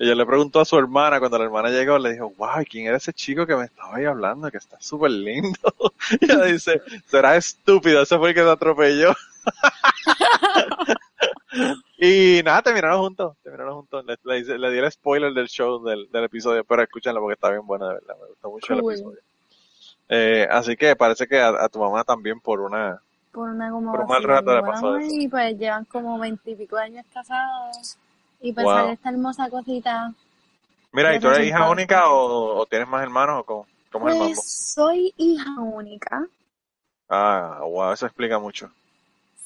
ella 0.00 0.14
le 0.14 0.24
preguntó 0.24 0.60
a 0.60 0.64
su 0.64 0.78
hermana 0.78 1.18
cuando 1.18 1.36
la 1.36 1.44
hermana 1.44 1.68
llegó, 1.68 1.98
le 1.98 2.14
dijo, 2.14 2.32
wow, 2.38 2.64
¿quién 2.66 2.86
era 2.86 2.96
ese 2.96 3.12
chico 3.12 3.46
que 3.46 3.54
me 3.54 3.66
estaba 3.66 3.96
ahí 3.96 4.06
hablando? 4.06 4.50
Que 4.50 4.56
está 4.56 4.80
súper 4.80 5.10
lindo. 5.10 5.58
Y 6.20 6.24
ella 6.24 6.44
dice, 6.44 6.80
será 7.06 7.36
estúpido, 7.36 8.00
ese 8.00 8.16
fue 8.16 8.30
el 8.30 8.34
que 8.34 8.40
te 8.40 8.48
atropelló. 8.48 9.12
y 11.98 12.40
nada, 12.42 12.62
terminaron 12.62 13.00
juntos, 13.00 13.36
terminaron 13.42 13.74
juntos. 13.74 14.06
Le, 14.06 14.16
le, 14.24 14.58
le 14.58 14.70
di 14.70 14.78
el 14.78 14.90
spoiler 14.90 15.34
del 15.34 15.48
show, 15.48 15.84
del, 15.84 16.10
del 16.10 16.24
episodio, 16.24 16.64
pero 16.64 16.82
escúchenlo 16.82 17.20
porque 17.20 17.34
está 17.34 17.50
bien 17.50 17.66
bueno, 17.66 17.88
de 17.88 17.94
verdad, 17.94 18.16
me 18.22 18.28
gustó 18.28 18.50
mucho 18.50 18.72
el 18.72 18.78
episodio. 18.78 19.18
Eh, 20.08 20.48
así 20.50 20.78
que 20.78 20.96
parece 20.96 21.28
que 21.28 21.38
a, 21.38 21.48
a 21.48 21.68
tu 21.68 21.78
mamá 21.78 22.04
también 22.04 22.40
por 22.40 22.60
una... 22.60 23.02
Por 23.32 23.50
una 23.50 23.70
como 23.70 23.92
Por 23.92 24.00
un 24.00 24.08
mal 24.08 24.22
rato 24.22 24.56
le 24.56 24.62
pasó. 24.62 24.98
Y 24.98 25.28
pues 25.28 25.58
llevan 25.58 25.84
como 25.84 26.18
veintipico 26.18 26.78
años 26.78 27.04
casados. 27.12 27.98
Y 28.40 28.52
pues 28.52 28.64
Wow. 28.64 28.88
esta 28.90 29.10
hermosa 29.10 29.48
cosita. 29.50 30.12
Mira, 30.92 31.14
¿y 31.14 31.20
tú 31.20 31.28
eres 31.28 31.46
hija 31.46 31.68
única 31.70 32.10
o, 32.10 32.56
o 32.58 32.66
tienes 32.66 32.88
más 32.88 33.02
hermanos 33.02 33.40
o 33.40 33.44
cómo, 33.44 33.66
cómo 33.92 34.08
es 34.08 34.14
el 34.14 34.18
mambo? 34.18 34.34
Pues 34.34 34.72
soy 34.74 35.12
hija 35.16 35.60
única. 35.60 36.26
Ah, 37.08 37.60
wow, 37.62 37.92
eso 37.92 38.06
explica 38.06 38.38
mucho. 38.38 38.70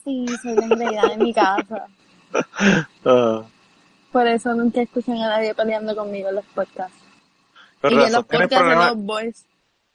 Sí, 0.04 0.26
soy 0.42 0.54
la 0.56 0.64
engreída 0.66 1.08
de 1.08 1.16
mi 1.18 1.32
casa. 1.34 1.86
Ah, 3.04 3.42
Por 4.10 4.26
eso 4.26 4.52
nunca 4.54 4.80
escuchan 4.82 5.16
a 5.18 5.28
nadie 5.28 5.54
peleando 5.54 5.94
conmigo 5.94 6.28
en 6.30 6.36
los 6.36 6.44
podcasts. 6.46 6.96
con 7.80 7.92
y 7.92 7.94
en 7.94 8.00
razón, 8.00 8.12
los 8.14 8.26
tienes 8.28 8.48
podcasts 8.48 8.50
de 8.50 8.56
problemas, 8.58 8.88
los 8.96 9.04
boys. 9.04 9.44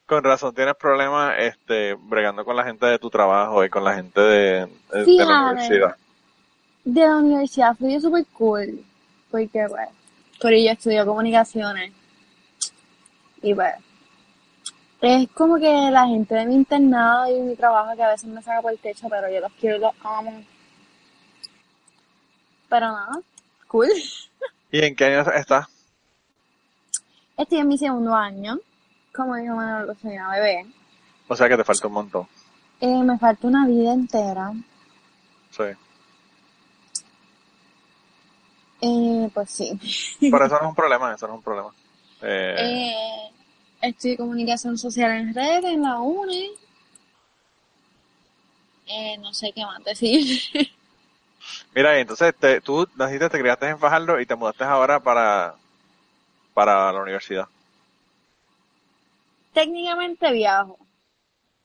con 0.06 0.24
razón, 0.24 0.56
tienes 0.56 0.76
problemas, 0.76 1.34
este, 1.40 1.96
bregando 1.96 2.46
con 2.46 2.56
la 2.56 2.64
gente 2.64 2.86
de 2.86 2.98
tu 3.00 3.10
trabajo 3.10 3.64
y 3.66 3.70
con 3.70 3.84
la 3.84 3.94
gente 3.96 4.22
de, 4.22 4.68
de- 4.94 5.06
Sí, 5.06 5.18
de 5.18 5.26
la 5.26 5.52
universidad. 5.52 5.96
De 6.86 7.02
la 7.02 7.18
universidad 7.18 7.76
fui 7.78 8.00
súper 8.00 8.26
cool. 8.34 8.86
Porque, 9.32 9.66
pues, 9.70 9.90
Corillo 10.40 10.72
estudió 10.72 11.06
comunicaciones. 11.06 11.94
Y, 13.42 13.54
pues, 13.54 13.76
es 15.02 15.30
como 15.30 15.56
que 15.56 15.92
la 15.92 16.08
gente 16.08 16.36
de 16.36 16.46
mi 16.46 16.56
internado 16.56 17.30
y 17.30 17.40
mi 17.42 17.56
trabajo 17.56 17.96
que 17.96 18.04
a 18.04 18.10
veces 18.10 18.30
me 18.30 18.42
saca 18.42 18.62
por 18.62 18.72
el 18.72 18.80
techo, 18.80 19.08
pero 19.10 19.30
yo 19.30 19.40
los 19.40 19.52
quiero 19.54 19.78
y 19.78 19.80
los 19.80 19.94
amo. 20.04 20.44
Pero 22.68 22.88
nada, 22.88 23.22
cool. 23.68 23.90
¿Y 24.72 24.84
en 24.84 24.96
qué 24.96 25.06
año 25.06 25.32
estás? 25.32 25.68
Estoy 27.38 27.60
en 27.60 27.68
mi 27.70 27.78
segundo 27.78 28.14
año. 28.14 28.60
Como 29.16 29.36
dijo 29.36 29.56
Manolo, 29.56 29.96
soy 30.02 30.12
una 30.12 30.32
bebé. 30.32 30.66
O 31.28 31.36
sea 31.36 31.48
que 31.48 31.58
te 31.58 31.64
falta 31.64 31.88
un 31.88 31.94
montón. 31.94 32.28
Eh, 32.82 33.04
me 33.04 33.18
falta 33.18 33.48
una 33.48 33.66
vida 33.66 33.94
entera. 33.94 34.52
Sí. 35.52 35.64
Eh, 38.82 39.30
pues 39.34 39.52
sí. 39.52 39.80
Pero 40.30 40.46
eso 40.46 40.56
no 40.56 40.62
es 40.62 40.70
un 40.70 40.76
problema, 40.76 41.14
eso 41.14 41.28
no 41.28 41.34
es 41.34 41.38
un 41.38 41.44
problema. 41.44 41.74
Eh, 42.22 42.62
Eh, 42.62 43.32
estudio 43.82 44.18
comunicación 44.18 44.78
social 44.78 45.12
en 45.12 45.34
red 45.34 45.64
en 45.66 45.82
la 45.82 46.00
UNE. 46.02 46.52
Eh, 48.88 49.18
no 49.20 49.34
sé 49.34 49.52
qué 49.54 49.64
más 49.66 49.84
decir. 49.86 50.42
Mira, 51.76 51.98
entonces 52.00 52.36
te, 52.38 52.62
tú 52.62 52.88
naciste, 52.96 53.30
te 53.30 53.40
criaste 53.40 53.68
en 53.70 53.80
Fajardo 53.80 54.20
y 54.20 54.26
te 54.26 54.36
mudaste 54.36 54.64
ahora 54.64 55.00
para, 55.00 55.56
para 56.54 56.92
la 56.94 57.02
universidad. 57.02 57.48
Técnicamente 59.54 60.32
viajo. 60.32 60.80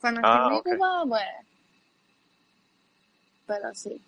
Cuando 0.01 0.21
Ah, 0.23 0.23
estoy 0.23 0.41
muy 0.43 0.55
ok. 0.61 0.67
ocupada, 0.73 1.07
pues. 1.07 1.25
Pero 3.47 3.75
sí. 3.75 4.03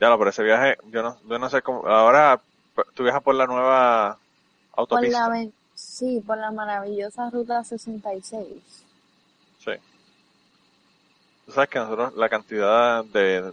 Ya 0.00 0.08
lo, 0.08 0.18
pero 0.18 0.30
ese 0.30 0.42
viaje, 0.42 0.76
yo 0.90 1.02
no, 1.02 1.18
yo 1.28 1.38
no 1.38 1.48
sé 1.48 1.62
cómo, 1.62 1.86
ahora 1.86 2.40
tú 2.94 3.02
viajas 3.04 3.22
por 3.22 3.34
la 3.34 3.46
nueva 3.46 4.18
Por 4.88 5.06
autopista. 5.06 5.28
la, 5.28 5.48
sí, 5.74 6.22
por 6.26 6.38
la 6.38 6.50
maravillosa 6.50 7.30
ruta 7.30 7.64
66. 7.64 8.46
Sí. 9.58 9.72
Tú 11.46 11.52
sabes 11.52 11.70
que 11.70 11.78
nosotros, 11.78 12.14
la 12.16 12.28
cantidad 12.28 13.04
de, 13.04 13.52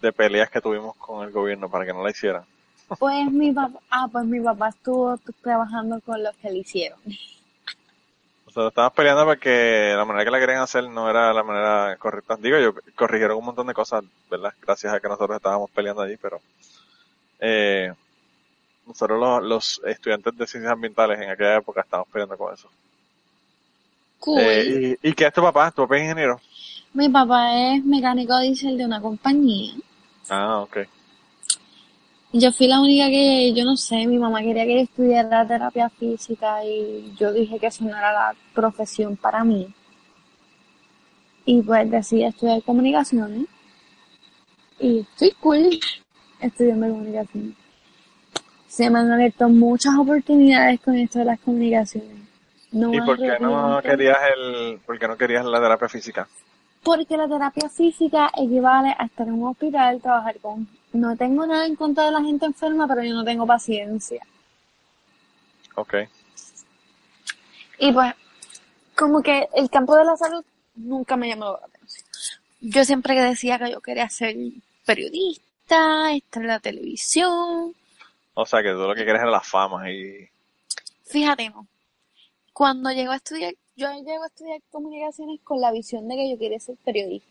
de 0.00 0.12
peleas 0.12 0.50
que 0.50 0.60
tuvimos 0.60 0.94
con 0.96 1.24
el 1.26 1.32
gobierno 1.32 1.68
para 1.70 1.84
que 1.86 1.92
no 1.92 2.02
la 2.04 2.10
hicieran. 2.10 2.44
Pues 2.98 3.30
mi 3.30 3.52
papá, 3.52 3.80
ah, 3.90 4.08
pues 4.10 4.24
mi 4.24 4.40
papá 4.40 4.68
estuvo 4.68 5.16
trabajando 5.42 6.00
con 6.00 6.22
los 6.22 6.34
que 6.36 6.50
le 6.50 6.58
hicieron. 6.58 6.98
Nosotros 8.50 8.72
estábamos 8.72 8.96
peleando 8.96 9.24
porque 9.24 9.92
la 9.96 10.04
manera 10.04 10.24
que 10.24 10.30
la 10.32 10.40
querían 10.40 10.60
hacer 10.60 10.88
no 10.88 11.08
era 11.08 11.32
la 11.32 11.44
manera 11.44 11.96
correcta. 11.98 12.36
Digo, 12.36 12.58
yo 12.58 12.74
corrigieron 12.96 13.38
un 13.38 13.44
montón 13.44 13.68
de 13.68 13.74
cosas, 13.74 14.02
¿verdad? 14.28 14.52
Gracias 14.60 14.92
a 14.92 14.98
que 14.98 15.06
nosotros 15.06 15.36
estábamos 15.36 15.70
peleando 15.70 16.02
allí, 16.02 16.16
pero 16.16 16.40
eh, 17.38 17.92
nosotros 18.84 19.20
los, 19.20 19.42
los 19.44 19.80
estudiantes 19.86 20.36
de 20.36 20.48
ciencias 20.48 20.72
ambientales 20.72 21.20
en 21.20 21.30
aquella 21.30 21.58
época 21.58 21.82
estábamos 21.82 22.08
peleando 22.12 22.36
con 22.36 22.52
eso. 22.52 22.68
Cool. 24.18 24.40
Eh, 24.40 24.98
y, 25.00 25.10
¿Y 25.10 25.12
qué 25.12 25.26
es 25.28 25.32
tu 25.32 25.42
papá? 25.42 25.70
¿Tu 25.70 25.82
papá 25.82 25.98
es 25.98 26.02
ingeniero? 26.02 26.40
Mi 26.92 27.08
papá 27.08 27.54
es 27.54 27.84
mecánico 27.84 28.36
diésel 28.40 28.76
de 28.76 28.84
una 28.84 29.00
compañía. 29.00 29.74
Ah, 30.28 30.58
ok. 30.58 30.78
Yo 32.32 32.52
fui 32.52 32.68
la 32.68 32.80
única 32.80 33.06
que, 33.06 33.52
yo 33.54 33.64
no 33.64 33.76
sé, 33.76 34.06
mi 34.06 34.18
mamá 34.18 34.40
quería 34.40 34.64
que 34.64 34.74
yo 34.74 34.80
estudiara 34.82 35.46
terapia 35.46 35.88
física 35.88 36.64
y 36.64 37.12
yo 37.18 37.32
dije 37.32 37.58
que 37.58 37.66
eso 37.66 37.84
no 37.84 37.90
era 37.96 38.12
la 38.12 38.34
profesión 38.54 39.16
para 39.16 39.42
mí. 39.42 39.74
Y 41.44 41.60
pues 41.62 41.90
decidí 41.90 42.24
estudiar 42.24 42.62
comunicaciones. 42.62 43.46
Y 44.78 45.00
estoy 45.00 45.32
cool 45.40 45.70
estudiando 46.40 46.88
comunicaciones. 46.88 47.56
Se 48.68 48.88
me 48.88 49.00
han 49.00 49.10
abierto 49.10 49.48
muchas 49.48 49.96
oportunidades 49.98 50.80
con 50.80 50.94
esto 50.94 51.18
de 51.18 51.24
las 51.24 51.40
comunicaciones. 51.40 52.16
No 52.70 52.94
¿Y 52.94 53.00
por 53.00 53.18
qué 53.18 53.36
no 53.40 53.80
querías 53.82 54.18
el, 54.36 54.78
por 54.86 54.98
qué 55.00 55.08
no 55.08 55.16
querías 55.16 55.44
la 55.44 55.60
terapia 55.60 55.88
física? 55.88 56.28
Porque 56.84 57.16
la 57.16 57.26
terapia 57.26 57.68
física 57.68 58.30
equivale 58.36 58.94
a 58.96 59.06
estar 59.06 59.26
en 59.26 59.34
un 59.34 59.48
hospital, 59.48 60.00
trabajar 60.00 60.38
con... 60.40 60.68
No 60.92 61.16
tengo 61.16 61.46
nada 61.46 61.66
en 61.66 61.76
contra 61.76 62.06
de 62.06 62.10
la 62.10 62.20
gente 62.20 62.46
enferma, 62.46 62.88
pero 62.88 63.02
yo 63.02 63.14
no 63.14 63.24
tengo 63.24 63.46
paciencia. 63.46 64.26
Ok. 65.76 65.94
Y 67.78 67.92
pues, 67.92 68.12
como 68.96 69.22
que 69.22 69.48
el 69.54 69.70
campo 69.70 69.96
de 69.96 70.04
la 70.04 70.16
salud 70.16 70.44
nunca 70.74 71.16
me 71.16 71.28
llamó 71.28 71.52
la 71.52 71.66
atención. 71.66 72.06
Yo 72.60 72.84
siempre 72.84 73.20
decía 73.20 73.58
que 73.58 73.70
yo 73.70 73.80
quería 73.80 74.08
ser 74.10 74.36
periodista, 74.84 76.12
estar 76.12 76.42
en 76.42 76.48
la 76.48 76.60
televisión. 76.60 77.74
O 78.34 78.46
sea, 78.46 78.62
que 78.62 78.72
tú 78.72 78.78
lo 78.78 78.94
que 78.94 79.04
quieres 79.04 79.22
es 79.22 79.28
la 79.28 79.40
fama 79.40 79.90
y... 79.90 80.28
Fíjate, 81.04 81.48
no. 81.50 81.66
Cuando 82.52 82.90
llego 82.90 83.12
a 83.12 83.16
estudiar, 83.16 83.54
yo 83.76 83.88
llego 83.92 84.24
a 84.24 84.26
estudiar 84.26 84.60
comunicaciones 84.70 85.40
con 85.42 85.60
la 85.60 85.72
visión 85.72 86.06
de 86.08 86.16
que 86.16 86.30
yo 86.30 86.38
quería 86.38 86.60
ser 86.60 86.76
periodista. 86.84 87.29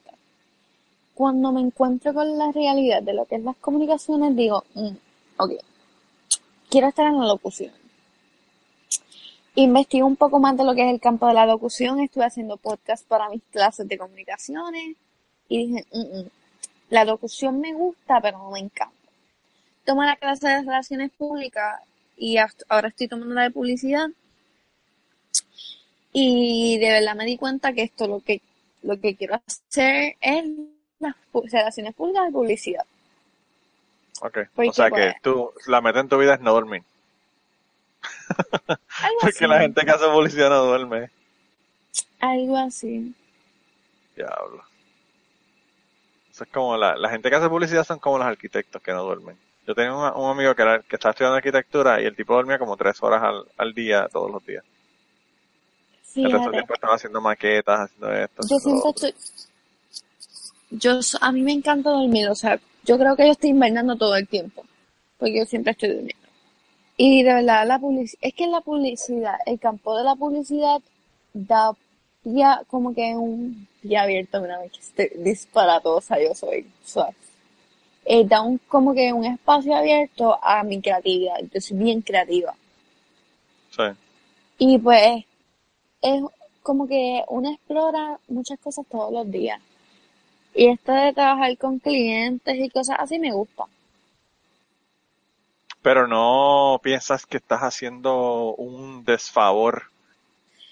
Cuando 1.19 1.51
me 1.51 1.59
encuentro 1.59 2.13
con 2.13 2.37
la 2.37 2.49
realidad 2.53 3.03
de 3.03 3.11
lo 3.11 3.25
que 3.25 3.35
es 3.35 3.43
las 3.43 3.57
comunicaciones, 3.57 4.37
digo, 4.37 4.63
mm, 4.73 4.95
ok, 5.35 5.51
quiero 6.69 6.87
estar 6.87 7.07
en 7.07 7.19
la 7.19 7.25
locución. 7.25 7.73
Investigo 9.55 10.07
un 10.07 10.15
poco 10.15 10.39
más 10.39 10.55
de 10.55 10.63
lo 10.63 10.73
que 10.73 10.87
es 10.87 10.93
el 10.93 11.01
campo 11.01 11.27
de 11.27 11.33
la 11.33 11.45
locución, 11.45 11.99
estuve 11.99 12.23
haciendo 12.23 12.55
podcast 12.55 13.05
para 13.05 13.27
mis 13.27 13.43
clases 13.51 13.85
de 13.89 13.97
comunicaciones 13.97 14.95
y 15.49 15.57
dije, 15.57 15.85
"Mm, 15.91 16.19
mm, 16.19 16.29
la 16.89 17.03
locución 17.03 17.59
me 17.59 17.73
gusta, 17.73 18.21
pero 18.21 18.37
no 18.37 18.51
me 18.51 18.59
encanta. 18.59 18.95
Tomo 19.83 20.03
la 20.03 20.15
clase 20.15 20.47
de 20.47 20.61
relaciones 20.61 21.11
públicas 21.11 21.81
y 22.15 22.37
ahora 22.69 22.87
estoy 22.87 23.09
tomando 23.09 23.35
la 23.35 23.43
de 23.43 23.51
publicidad 23.51 24.07
y 26.13 26.77
de 26.79 26.91
verdad 26.91 27.15
me 27.17 27.25
di 27.25 27.35
cuenta 27.35 27.73
que 27.73 27.83
esto 27.83 28.07
lo 28.07 28.21
que 28.21 28.41
lo 28.83 28.97
que 29.01 29.17
quiero 29.17 29.35
hacer 29.45 30.15
es 30.21 30.45
las 30.99 31.15
relaciones 31.51 31.93
públicas 31.95 32.29
y 32.29 32.31
publicidad. 32.31 32.85
Ok. 34.21 34.37
Porque, 34.55 34.69
o 34.69 34.73
sea, 34.73 34.91
que 34.91 35.15
tú, 35.21 35.51
la 35.67 35.81
meta 35.81 35.99
en 35.99 36.09
tu 36.09 36.17
vida 36.17 36.33
es 36.35 36.41
no 36.41 36.53
dormir. 36.53 36.83
Algo 38.67 39.19
Porque 39.21 39.45
así. 39.45 39.47
la 39.47 39.59
gente 39.59 39.85
que 39.85 39.91
hace 39.91 40.07
publicidad 40.07 40.49
no 40.49 40.63
duerme. 40.63 41.09
Algo 42.19 42.57
así. 42.57 43.13
Diablo. 44.15 44.63
Eso 46.31 46.43
es 46.43 46.49
como 46.51 46.77
la, 46.77 46.95
la 46.95 47.09
gente 47.09 47.29
que 47.29 47.35
hace 47.35 47.49
publicidad 47.49 47.85
son 47.85 47.99
como 47.99 48.17
los 48.17 48.27
arquitectos 48.27 48.81
que 48.81 48.91
no 48.91 49.03
duermen. 49.03 49.37
Yo 49.65 49.75
tenía 49.75 49.93
un, 49.93 50.03
un 50.21 50.31
amigo 50.31 50.55
que, 50.55 50.61
era, 50.61 50.79
que 50.81 50.95
estaba 50.95 51.11
estudiando 51.11 51.37
arquitectura 51.37 52.01
y 52.01 52.05
el 52.05 52.15
tipo 52.15 52.33
dormía 52.33 52.57
como 52.59 52.75
tres 52.75 53.01
horas 53.03 53.21
al, 53.23 53.45
al 53.57 53.73
día 53.73 54.07
todos 54.11 54.31
los 54.31 54.45
días. 54.45 54.63
El 56.15 56.23
resto 56.31 56.43
del 56.45 56.51
tiempo 56.51 56.73
estaba 56.73 56.95
haciendo 56.95 57.21
maquetas, 57.21 57.81
haciendo 57.81 58.11
esto. 58.13 58.41
yo 58.47 58.57
haciendo 58.57 58.59
siempre 58.59 58.73
lo 58.73 58.89
otro. 58.89 59.07
estoy 59.07 59.49
yo 60.69 60.99
a 61.21 61.31
mí 61.31 61.41
me 61.41 61.53
encanta 61.53 61.89
dormir, 61.89 62.29
o 62.29 62.35
sea, 62.35 62.59
yo 62.85 62.97
creo 62.97 63.15
que 63.15 63.25
yo 63.25 63.31
estoy 63.31 63.51
invernando 63.51 63.95
todo 63.95 64.15
el 64.15 64.27
tiempo, 64.27 64.63
porque 65.17 65.39
yo 65.39 65.45
siempre 65.45 65.71
estoy 65.71 65.89
durmiendo. 65.89 66.27
Y 66.97 67.23
de 67.23 67.33
verdad, 67.33 67.65
la 67.65 67.79
publicidad, 67.79 68.19
es 68.21 68.33
que 68.33 68.47
la 68.47 68.61
publicidad, 68.61 69.35
el 69.45 69.59
campo 69.59 69.97
de 69.97 70.03
la 70.03 70.15
publicidad 70.15 70.81
da 71.33 71.71
ya 72.23 72.61
como 72.67 72.93
que 72.93 73.15
un 73.15 73.67
pie 73.81 73.97
abierto, 73.97 74.41
mira, 74.41 74.59
que 74.63 74.79
este 74.79 75.13
disparatosa 75.17 76.21
yo 76.21 76.35
soy, 76.35 76.69
suave. 76.83 77.15
Eh, 78.05 78.25
da 78.25 78.41
un, 78.41 78.57
como 78.67 78.93
que 78.93 79.13
un 79.13 79.25
espacio 79.25 79.75
abierto 79.75 80.37
a 80.43 80.63
mi 80.63 80.81
creatividad, 80.81 81.35
yo 81.53 81.61
soy 81.61 81.77
bien 81.77 82.01
creativa. 82.01 82.55
Sí. 83.69 83.83
Y 84.57 84.77
pues 84.79 85.23
es 86.01 86.21
como 86.61 86.87
que 86.87 87.23
uno 87.29 87.51
explora 87.51 88.19
muchas 88.27 88.59
cosas 88.59 88.85
todos 88.89 89.11
los 89.13 89.29
días. 89.31 89.61
Y 90.53 90.67
esto 90.67 90.91
de 90.91 91.11
trabajar 91.13 91.57
con 91.57 91.79
clientes 91.79 92.55
y 92.55 92.69
cosas 92.69 92.97
así 92.99 93.17
me 93.19 93.31
gusta. 93.31 93.65
Pero 95.81 96.07
no 96.07 96.79
piensas 96.83 97.25
que 97.25 97.37
estás 97.37 97.61
haciendo 97.61 98.53
un 98.55 99.03
desfavor 99.03 99.83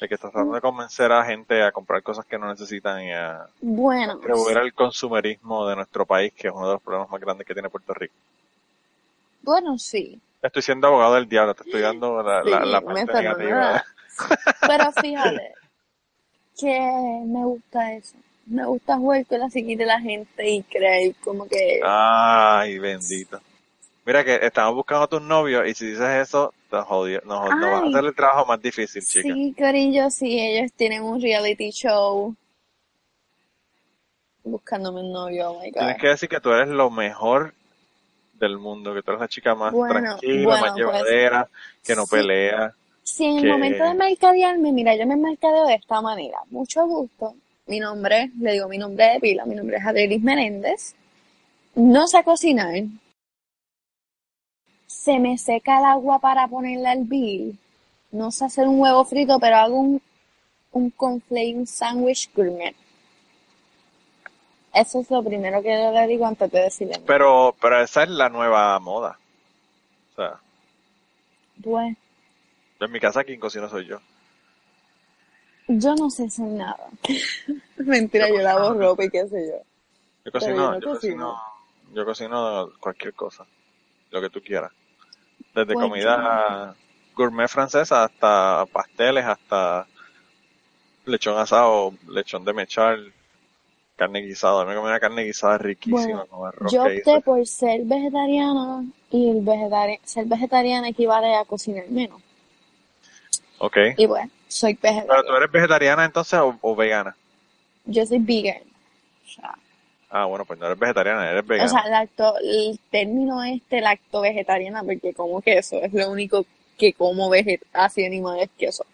de 0.01 0.07
que 0.07 0.15
estás 0.15 0.31
tratando 0.31 0.55
de 0.55 0.61
convencer 0.61 1.11
a 1.11 1.25
gente 1.25 1.63
a 1.63 1.71
comprar 1.71 2.03
cosas 2.03 2.25
que 2.25 2.37
no 2.39 2.47
necesitan 2.49 3.03
y 3.03 3.11
a 3.13 3.47
Bueno, 3.61 4.13
contribuir 4.13 4.57
al 4.57 4.73
consumerismo 4.73 5.67
de 5.67 5.75
nuestro 5.77 6.05
país, 6.05 6.33
que 6.33 6.47
es 6.49 6.53
uno 6.53 6.67
de 6.67 6.73
los 6.75 6.81
problemas 6.83 7.09
más 7.09 7.21
grandes 7.21 7.47
que 7.47 7.53
tiene 7.53 7.69
Puerto 7.69 7.93
Rico. 7.93 8.15
bueno, 9.41 9.77
sí. 9.79 10.21
Estoy 10.41 10.61
siendo 10.63 10.87
abogado 10.87 11.15
del 11.15 11.29
diablo, 11.29 11.53
te 11.55 11.63
estoy 11.63 11.81
dando 11.81 12.23
la, 12.23 12.43
la, 12.43 12.63
Sí, 12.63 12.65
la 12.65 12.81
me 12.81 13.05
parte 13.05 13.13
negativa. 13.13 13.35
perdona. 13.35 13.85
Pero 14.65 14.91
fíjate 14.93 15.57
que 16.59 16.79
me 17.25 17.45
gusta 17.45 17.93
eso. 17.93 18.17
Me 18.47 18.65
gusta 18.65 18.97
jugar 18.97 19.25
con 19.25 19.39
la 19.39 19.49
psiquis 19.49 19.77
de 19.77 19.85
la 19.85 19.99
gente 19.99 20.49
y 20.49 20.63
creer 20.63 21.15
como 21.23 21.47
que... 21.47 21.81
Ay, 21.83 22.79
bendito. 22.79 23.39
Mira 24.05 24.23
que 24.23 24.39
estamos 24.41 24.73
buscando 24.73 25.03
a 25.03 25.07
tus 25.07 25.21
novios 25.21 25.67
y 25.67 25.73
si 25.73 25.87
dices 25.87 26.27
eso, 26.27 26.53
te 26.69 26.77
jodió. 26.77 27.21
Nos, 27.25 27.49
nos 27.49 27.59
vas 27.59 27.83
a 27.83 27.87
hacer 27.87 28.05
el 28.05 28.15
trabajo 28.15 28.45
más 28.45 28.61
difícil, 28.61 29.03
chica. 29.03 29.33
Sí, 29.33 29.53
Corillo, 29.57 30.09
sí, 30.09 30.39
ellos 30.39 30.71
tienen 30.73 31.03
un 31.03 31.21
reality 31.21 31.71
show 31.71 32.33
buscándome 34.47 35.01
un 35.01 35.11
novio, 35.11 35.51
oh 35.51 35.61
my 35.61 35.71
God. 35.71 35.79
Tienes 35.79 35.97
que 35.97 36.07
decir 36.07 36.29
que 36.29 36.39
tú 36.39 36.51
eres 36.51 36.69
lo 36.69 36.89
mejor 36.89 37.53
del 38.33 38.57
mundo, 38.57 38.93
que 38.93 39.01
tú 39.01 39.11
eres 39.11 39.21
la 39.21 39.27
chica 39.27 39.55
más 39.55 39.73
Bueno, 39.73 39.93
tranquila, 39.93 40.43
bueno, 40.43 40.61
más 40.61 40.71
pues, 40.71 40.75
llevadera, 40.75 41.49
que 41.83 41.95
no 41.95 42.05
sí. 42.05 42.15
pelea. 42.15 42.73
Si 43.03 43.25
en 43.25 43.39
el 43.39 43.51
momento 43.51 43.83
de 43.83 43.93
mercadearme, 43.93 44.71
mira, 44.71 44.95
yo 44.95 45.07
me 45.07 45.15
mercadeo 45.15 45.65
de 45.65 45.75
esta 45.75 46.01
manera. 46.01 46.39
Mucho 46.49 46.85
gusto. 46.85 47.35
Mi 47.67 47.79
nombre, 47.79 48.31
le 48.39 48.53
digo 48.53 48.67
mi 48.69 48.77
nombre 48.77 49.05
de 49.13 49.19
pila, 49.19 49.45
mi 49.45 49.55
nombre 49.55 49.77
es 49.77 49.85
Adrilis 49.85 50.21
Menéndez. 50.21 50.95
No 51.75 52.07
sé 52.07 52.23
cocinar. 52.23 52.73
Se 54.85 55.19
me 55.19 55.37
seca 55.37 55.79
el 55.79 55.85
agua 55.85 56.19
para 56.19 56.47
ponerle 56.47 56.87
al 56.87 57.03
bill. 57.03 57.57
No 58.11 58.31
sé 58.31 58.45
hacer 58.45 58.67
un 58.67 58.79
huevo 58.79 59.03
frito, 59.05 59.37
pero 59.39 59.57
hago 59.57 59.79
un, 59.79 60.01
un 60.71 60.89
conflate, 60.91 61.55
un 61.55 61.67
sándwich 61.67 62.29
gourmet. 62.33 62.75
Eso 64.73 65.01
es 65.01 65.09
lo 65.09 65.23
primero 65.23 65.61
que 65.61 65.69
yo 65.73 65.91
le 65.91 66.07
digo 66.07 66.25
antes 66.25 66.49
de 66.51 66.61
decirle. 66.61 67.01
Pero, 67.05 67.55
pero 67.59 67.81
esa 67.81 68.03
es 68.03 68.09
la 68.09 68.29
nueva 68.29 68.79
moda. 68.79 69.17
O 70.11 70.15
sea, 70.15 70.39
Pues, 71.61 71.97
en 72.79 72.91
mi 72.91 72.99
casa 72.99 73.23
quien 73.23 73.39
cocina 73.39 73.67
soy 73.69 73.87
yo. 73.87 73.99
Yo 75.67 75.95
no 75.95 76.09
sé 76.09 76.25
hacer 76.25 76.45
nada. 76.47 76.87
Mentira, 77.77 78.27
Yo 78.29 78.35
yo 78.35 78.41
lavo 78.41 78.73
ropa 78.73 79.03
y 79.05 79.09
qué 79.09 79.27
sé 79.27 79.47
yo. 79.47 79.57
Yo 80.25 80.31
cocino, 80.31 80.55
yo 80.55 80.71
no 80.71 80.79
yo 80.79 80.91
cocino, 80.93 81.41
yo 81.93 82.05
cocino 82.05 82.69
cualquier 82.79 83.13
cosa, 83.13 83.45
lo 84.11 84.21
que 84.21 84.29
tú 84.29 84.41
quieras. 84.41 84.71
Desde 85.55 85.73
Pues 85.73 85.85
comida 85.87 86.75
gourmet 87.15 87.47
francesa 87.47 88.03
hasta 88.03 88.65
pasteles, 88.71 89.25
hasta 89.25 89.87
lechón 91.05 91.37
asado, 91.37 91.93
lechón 92.09 92.43
de 92.43 92.53
mechar, 92.53 92.97
carne 93.95 94.19
guisada. 94.21 94.65
Me 94.65 94.75
comí 94.75 94.87
una 94.87 94.99
carne 94.99 95.23
guisada 95.23 95.57
riquísima 95.57 96.01
Bueno, 96.05 96.25
con 96.27 96.47
arroz 96.47 96.73
Yo 96.73 96.83
opté 96.83 97.21
por 97.21 97.45
ser 97.47 97.81
vegetariana 97.85 98.85
y 99.09 99.29
el 99.29 99.37
vegetari- 99.43 99.99
ser 100.03 100.25
vegetariana 100.25 100.89
equivale 100.89 101.35
a 101.35 101.45
cocinar 101.45 101.87
menos. 101.89 102.21
Ok. 103.59 103.77
Y 103.97 104.05
bueno, 104.05 104.29
soy 104.47 104.75
Pero 105.07 105.23
tú 105.25 105.33
vegetariana. 105.33 105.37
eres 105.37 105.51
vegetariana 105.51 106.05
entonces 106.05 106.39
o, 106.39 106.57
o 106.61 106.75
vegana. 106.75 107.15
Yo 107.85 108.05
soy 108.05 108.19
vegan. 108.19 108.61
O 109.25 109.29
sea, 109.29 109.55
Ah, 110.09 110.25
bueno, 110.25 110.45
pues 110.45 110.59
no 110.59 110.67
eres 110.67 110.79
vegetariana, 110.79 111.29
eres 111.29 111.43
o 111.43 111.47
vegana. 111.47 111.69
sea, 111.69 111.87
lacto, 111.89 112.35
el 112.39 112.79
término 112.91 113.43
este 113.43 113.81
lacto 113.81 114.21
vegetariana 114.21 114.83
porque 114.83 115.13
como 115.13 115.41
queso 115.41 115.77
es 115.81 115.93
lo 115.93 116.09
único 116.11 116.45
que 116.77 116.93
como 116.93 117.29
veget 117.29 117.61
así 117.73 118.05
animales 118.05 118.49
queso. 118.57 118.85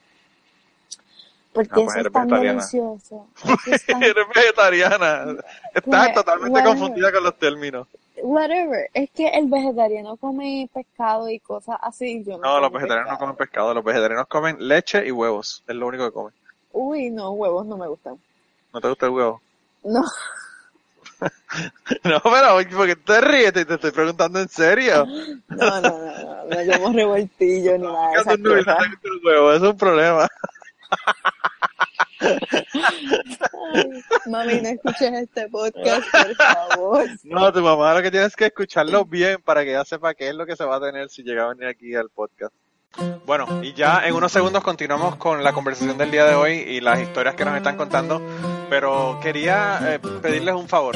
Porque 1.53 1.69
Ah, 1.71 1.75
pues 1.75 1.95
eso 1.95 2.07
es 2.07 2.13
tan 2.13 2.27
delicioso. 2.27 3.27
Eso 3.43 3.57
es 3.71 3.85
tan- 3.85 4.03
eres 4.03 4.25
vegetariana. 4.33 5.25
Estás 5.73 5.83
Pues, 5.83 6.13
totalmente 6.13 6.51
whatever. 6.59 6.77
confundida 6.77 7.11
con 7.11 7.23
los 7.23 7.37
términos. 7.37 7.87
Whatever. 8.21 8.89
Es 8.93 9.09
que 9.11 9.27
el 9.27 9.47
vegetariano 9.47 10.17
come 10.17 10.69
pescado 10.73 11.29
y 11.29 11.39
cosas 11.39 11.77
así. 11.81 12.23
Yo 12.23 12.37
no 12.37 12.43
No, 12.43 12.59
los 12.59 12.69
como 12.69 12.73
vegetarianos 12.77 13.11
no 13.13 13.19
comen 13.19 13.35
pescado, 13.35 13.73
los 13.73 13.83
vegetarianos 13.83 14.27
comen 14.27 14.57
leche 14.59 15.05
y 15.05 15.11
huevos. 15.11 15.63
Es 15.67 15.75
lo 15.75 15.87
único 15.87 16.05
que 16.05 16.11
comen. 16.11 16.33
Uy, 16.71 17.09
no, 17.11 17.31
huevos 17.31 17.65
no 17.65 17.77
me 17.77 17.87
gustan. 17.87 18.17
¿No 18.73 18.81
te 18.81 18.87
gusta 18.89 19.05
el 19.05 19.11
huevo? 19.11 19.41
No. 19.83 20.03
No, 22.03 22.19
pero 22.21 22.57
porque 22.75 22.95
te 22.97 23.21
ríes, 23.21 23.53
te, 23.53 23.63
te 23.65 23.75
estoy 23.75 23.91
preguntando 23.91 24.39
en 24.39 24.49
serio. 24.49 25.05
No, 25.47 25.81
no, 25.81 25.81
no, 25.81 25.89
no, 25.99 26.45
no 26.45 26.59
hagamos 26.59 26.93
revoltillo 26.95 27.77
ni 27.77 27.83
nada 27.85 28.07
de 28.09 28.13
esas 28.15 28.25
un 28.37 28.43
cosas. 28.43 28.65
nubilete 28.65 28.73
con 29.01 29.11
el 29.13 29.25
huevo, 29.25 29.53
eso 29.53 29.65
es 29.65 29.71
un 29.71 29.77
problema. 29.77 30.27
Ay, 32.19 33.91
mami, 34.27 34.61
no 34.61 34.69
escuches 34.69 35.13
este 35.13 35.49
podcast, 35.49 36.05
por 36.11 36.35
favor. 36.71 37.05
No, 37.23 37.51
tu 37.51 37.61
mamá 37.61 37.93
lo 37.93 38.01
que 38.01 38.11
tienes 38.11 38.35
que 38.35 38.45
escucharlo 38.45 39.05
bien 39.05 39.41
para 39.41 39.63
que 39.63 39.71
ella 39.71 39.85
sepa 39.85 40.13
qué 40.13 40.29
es 40.29 40.35
lo 40.35 40.45
que 40.45 40.55
se 40.55 40.63
va 40.65 40.77
a 40.77 40.81
tener 40.81 41.09
si 41.09 41.23
llega 41.23 41.45
a 41.45 41.49
venir 41.49 41.67
aquí 41.67 41.95
al 41.95 42.09
podcast. 42.09 42.53
Bueno, 43.25 43.63
y 43.63 43.73
ya 43.73 44.05
en 44.05 44.13
unos 44.13 44.31
segundos 44.31 44.63
continuamos 44.63 45.15
con 45.15 45.43
la 45.43 45.51
conversación 45.51 45.97
del 45.97 46.11
día 46.11 46.25
de 46.25 46.35
hoy 46.35 46.53
y 46.53 46.79
las 46.79 46.99
historias 46.99 47.33
que 47.33 47.43
nos 47.43 47.57
están 47.57 47.75
contando, 47.75 48.21
pero 48.69 49.19
quería 49.21 49.79
eh, 49.81 49.99
pedirles 50.21 50.53
un 50.53 50.67
favor. 50.69 50.95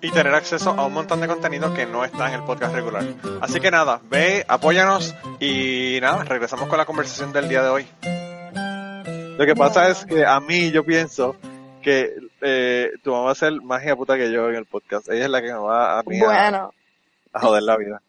y 0.00 0.10
tener 0.10 0.34
acceso 0.34 0.70
a 0.70 0.86
un 0.86 0.92
montón 0.92 1.20
de 1.20 1.26
contenido 1.26 1.72
que 1.74 1.86
no 1.86 2.04
está 2.04 2.28
en 2.28 2.34
el 2.34 2.42
podcast 2.42 2.74
regular. 2.74 3.04
Así 3.40 3.60
que 3.60 3.70
nada, 3.70 4.00
ve, 4.08 4.44
apóyanos 4.46 5.14
y 5.40 5.98
nada, 6.00 6.24
regresamos 6.24 6.68
con 6.68 6.78
la 6.78 6.84
conversación 6.84 7.32
del 7.32 7.48
día 7.48 7.62
de 7.62 7.68
hoy. 7.68 7.86
Lo 9.38 9.44
que 9.44 9.54
pasa 9.54 9.88
es 9.88 10.04
que 10.04 10.24
a 10.24 10.40
mí 10.40 10.70
yo 10.70 10.84
pienso 10.84 11.36
que 11.82 12.14
eh, 12.40 12.90
tu 13.02 13.12
mamá 13.12 13.26
va 13.26 13.32
a 13.32 13.34
ser 13.34 13.52
más 13.62 13.82
hija 13.84 13.94
puta 13.96 14.16
que 14.16 14.32
yo 14.32 14.48
en 14.48 14.56
el 14.56 14.66
podcast. 14.66 15.08
Ella 15.08 15.24
es 15.24 15.30
la 15.30 15.40
que 15.42 15.48
me 15.52 15.58
va 15.58 15.98
a, 15.98 16.02
mí 16.02 16.18
Bueno, 16.18 16.72
a 17.32 17.40
joder 17.40 17.62
la 17.62 17.76
vida. 17.76 18.02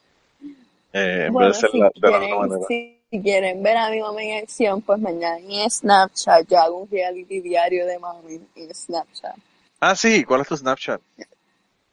Eh, 0.93 1.25
en 1.27 1.33
bueno, 1.33 1.49
vez 1.49 1.57
de 1.57 1.61
ser 1.61 1.71
si 1.71 1.77
la, 1.79 1.91
de 1.93 2.01
la 2.01 2.07
otra 2.07 2.19
quieren, 2.19 2.39
manera. 2.39 2.65
si 2.67 3.21
quieren 3.21 3.63
ver 3.63 3.77
a 3.77 3.89
mi 3.89 3.99
mamá 4.01 4.23
en 4.23 4.43
acción, 4.43 4.81
pues 4.81 4.99
mañana 4.99 5.37
en 5.37 5.69
Snapchat 5.69 6.47
yo 6.49 6.59
hago 6.59 6.77
un 6.77 6.89
reality 6.89 7.41
diario 7.41 7.85
de 7.85 7.99
mami 7.99 8.39
en 8.55 8.73
Snapchat. 8.73 9.35
Ah, 9.79 9.95
sí, 9.95 10.23
¿cuál 10.23 10.41
es 10.41 10.47
tu 10.47 10.57
Snapchat? 10.57 11.01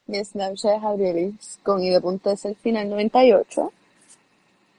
Mi 0.07 0.23
Snapchat 0.23 0.79
es 0.79 0.85
Abrielis 0.85 1.59
con 1.63 1.83
i 1.83 1.91
de 1.91 2.01
punto 2.01 2.31
es 2.31 2.45
el 2.45 2.57
final 2.57 2.91
98. 2.91 3.73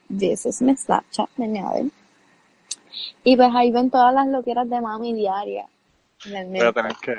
Y 0.08 0.30
ese 0.30 0.50
es 0.50 0.62
mi 0.62 0.76
Snapchat, 0.76 1.28
me 1.36 1.46
añaden. 1.46 1.90
Y 3.24 3.36
pues 3.36 3.50
ahí 3.54 3.72
ven 3.72 3.90
todas 3.90 4.14
las 4.14 4.28
loqueras 4.28 4.70
de 4.70 4.80
mami 4.80 5.14
diaria. 5.14 5.66
Voy 6.24 6.60
a 6.60 6.72
tener 6.72 6.96
que, 6.96 7.14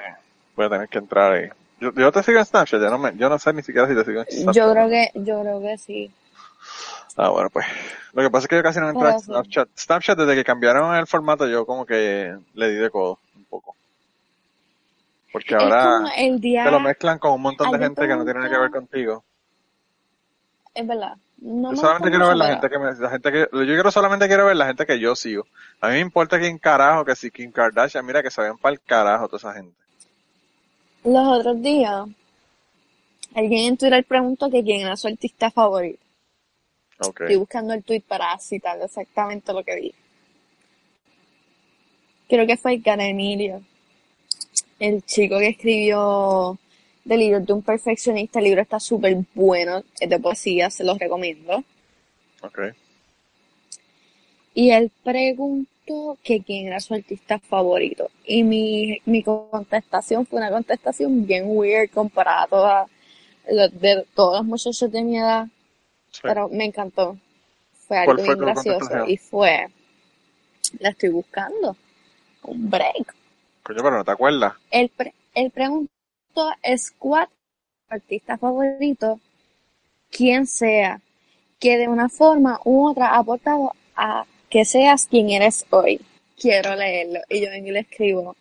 voy 0.55 0.65
a 0.65 0.69
tener 0.69 0.87
que 0.87 0.97
entrar 0.97 1.33
ahí. 1.33 1.49
Yo, 1.79 1.91
yo 1.93 2.11
te 2.11 2.23
sigo 2.23 2.39
en 2.39 2.45
Snapchat, 2.45 2.81
ya 2.81 2.89
no 2.89 2.97
me, 2.97 3.15
yo 3.17 3.29
no 3.29 3.37
sé 3.37 3.53
ni 3.53 3.61
siquiera 3.61 3.87
si 3.87 3.93
te 3.93 4.05
sigo 4.05 4.21
en 4.21 4.25
Snapchat. 4.25 4.55
Yo 4.55 4.71
creo 4.71 4.89
que, 4.89 5.11
yo 5.13 5.41
creo 5.41 5.61
que 5.61 5.77
sí. 5.77 6.11
Ah, 7.17 7.29
bueno, 7.29 7.49
pues. 7.49 7.65
Lo 8.13 8.23
que 8.23 8.29
pasa 8.29 8.45
es 8.45 8.47
que 8.47 8.55
yo 8.55 8.63
casi 8.63 8.79
no 8.79 8.89
entro 8.89 9.09
en. 9.09 9.19
Snapchat. 9.19 9.69
Snapchat, 9.77 10.17
desde 10.17 10.35
que 10.35 10.43
cambiaron 10.45 10.95
el 10.95 11.07
formato, 11.07 11.47
yo 11.47 11.65
como 11.65 11.85
que 11.85 12.37
le 12.53 12.69
di 12.69 12.75
de 12.77 12.89
codo 12.89 13.19
un 13.35 13.43
poco. 13.45 13.75
Porque 15.37 15.55
Es 15.55 15.61
ahora 15.61 15.83
como 15.83 16.09
el 16.15 16.41
día, 16.41 16.63
te 16.63 16.71
lo 16.71 16.79
mezclan 16.79 17.19
con 17.19 17.33
un 17.33 17.41
montón 17.41 17.71
de 17.71 17.77
gente 17.77 18.07
que 18.07 18.15
no 18.15 18.23
tiene 18.23 18.39
nada 18.39 18.51
que 18.51 18.59
ver 18.59 18.71
contigo. 18.71 19.23
es 20.73 20.87
verdad. 20.87 21.17
No 21.39 21.69
Yo 21.69 21.71
me 21.73 21.77
solamente 21.77 22.09
quiero 22.09 22.27
ver 22.29 22.37
la 22.37 22.47
gente 22.47 22.69
que 22.69 22.79
me, 22.79 22.93
la 22.95 23.09
gente 23.11 23.31
que, 23.31 23.39
yo 23.51 23.65
quiero 23.65 23.91
solamente 23.91 24.27
quiero 24.27 24.47
ver 24.47 24.55
la 24.55 24.65
gente 24.65 24.87
que 24.87 24.99
yo 24.99 25.15
sigo. 25.15 25.45
A 25.79 25.89
mí 25.89 25.93
me 25.93 25.99
importa 25.99 26.39
quién 26.39 26.57
carajo, 26.57 27.05
que 27.05 27.15
si 27.15 27.29
Kim 27.29 27.51
Kardashian, 27.51 28.03
mira 28.03 28.23
que 28.23 28.31
se 28.31 28.41
ven 28.41 28.57
para 28.57 28.73
el 28.73 28.81
carajo 28.81 29.27
toda 29.27 29.37
esa 29.37 29.53
gente. 29.53 29.77
Los 31.03 31.27
otros 31.27 31.61
días, 31.61 32.07
alguien 33.35 33.65
en 33.65 33.77
Twitter 33.77 34.03
preguntó 34.03 34.49
que 34.49 34.63
quién 34.63 34.81
era 34.81 34.95
su 34.95 35.07
artista 35.07 35.51
favorito. 35.51 36.03
Ok. 36.99 37.21
Estoy 37.21 37.35
buscando 37.35 37.75
el 37.75 37.83
tweet 37.83 38.01
para 38.07 38.35
citar 38.39 38.81
exactamente 38.81 39.53
lo 39.53 39.63
que 39.63 39.75
dije. 39.75 39.95
Creo 42.27 42.47
que 42.47 42.57
fue 42.57 42.77
Gana 42.77 43.07
Emilio, 43.07 43.61
el 44.79 45.03
chico 45.03 45.39
que 45.39 45.49
escribió 45.49 46.57
The 47.07 47.17
libro 47.17 47.39
de 47.39 47.53
un 47.53 47.61
perfeccionista. 47.61 48.39
El 48.39 48.45
libro 48.45 48.61
está 48.61 48.79
súper 48.79 49.17
bueno, 49.33 49.83
es 49.99 50.09
de 50.09 50.19
poesía, 50.19 50.69
se 50.69 50.83
los 50.83 50.99
recomiendo. 50.99 51.63
Ok. 52.41 52.59
Y 54.53 54.71
él 54.71 54.91
preguntó 55.03 56.17
que 56.23 56.41
quién 56.41 56.67
era 56.67 56.79
su 56.79 56.93
artista 56.93 57.39
favorito. 57.39 58.09
Y 58.25 58.43
mi, 58.43 58.99
mi 59.05 59.23
contestación 59.23 60.25
fue 60.25 60.39
una 60.39 60.51
contestación 60.51 61.25
bien 61.25 61.45
weird 61.47 61.89
comparada 61.91 62.43
a 62.43 62.47
todas 62.47 62.89
de 63.47 64.05
todos 64.13 64.39
los 64.39 64.45
muchachos 64.45 64.91
de 64.91 65.03
mi 65.03 65.17
edad. 65.17 65.47
Sí. 66.11 66.19
Pero 66.23 66.49
me 66.49 66.65
encantó. 66.65 67.17
Fue 67.87 68.03
¿Cuál 68.03 68.19
algo 68.19 68.23
bien 68.23 68.39
gracioso. 68.39 69.05
Y 69.07 69.17
fue, 69.17 69.67
la 70.79 70.89
estoy 70.89 71.09
buscando. 71.09 71.75
Un 72.43 72.69
break. 72.69 73.16
Coño, 73.67 73.83
pero 73.83 73.97
no 73.97 74.05
te 74.05 74.11
acuerdas. 74.11 74.53
Él, 74.71 74.89
pre- 74.95 75.13
él 75.35 75.51
preguntó, 75.51 75.91
¿es 76.63 76.91
cuál 76.91 77.27
artista 77.89 78.37
favorito? 78.37 79.19
Quien 80.09 80.47
sea, 80.47 81.01
que 81.59 81.77
de 81.77 81.89
una 81.89 82.07
forma 82.07 82.61
u 82.63 82.87
otra 82.87 83.09
ha 83.09 83.17
aportado 83.17 83.73
a 83.95 84.25
que 84.49 84.63
seas 84.63 85.05
quien 85.07 85.29
eres 85.31 85.65
hoy. 85.69 85.99
Quiero 86.39 86.75
leerlo. 86.75 87.19
Y 87.29 87.41
yo 87.41 87.49
vengo 87.49 87.67
y 87.67 87.71
le 87.71 87.79
escribo 87.81 88.35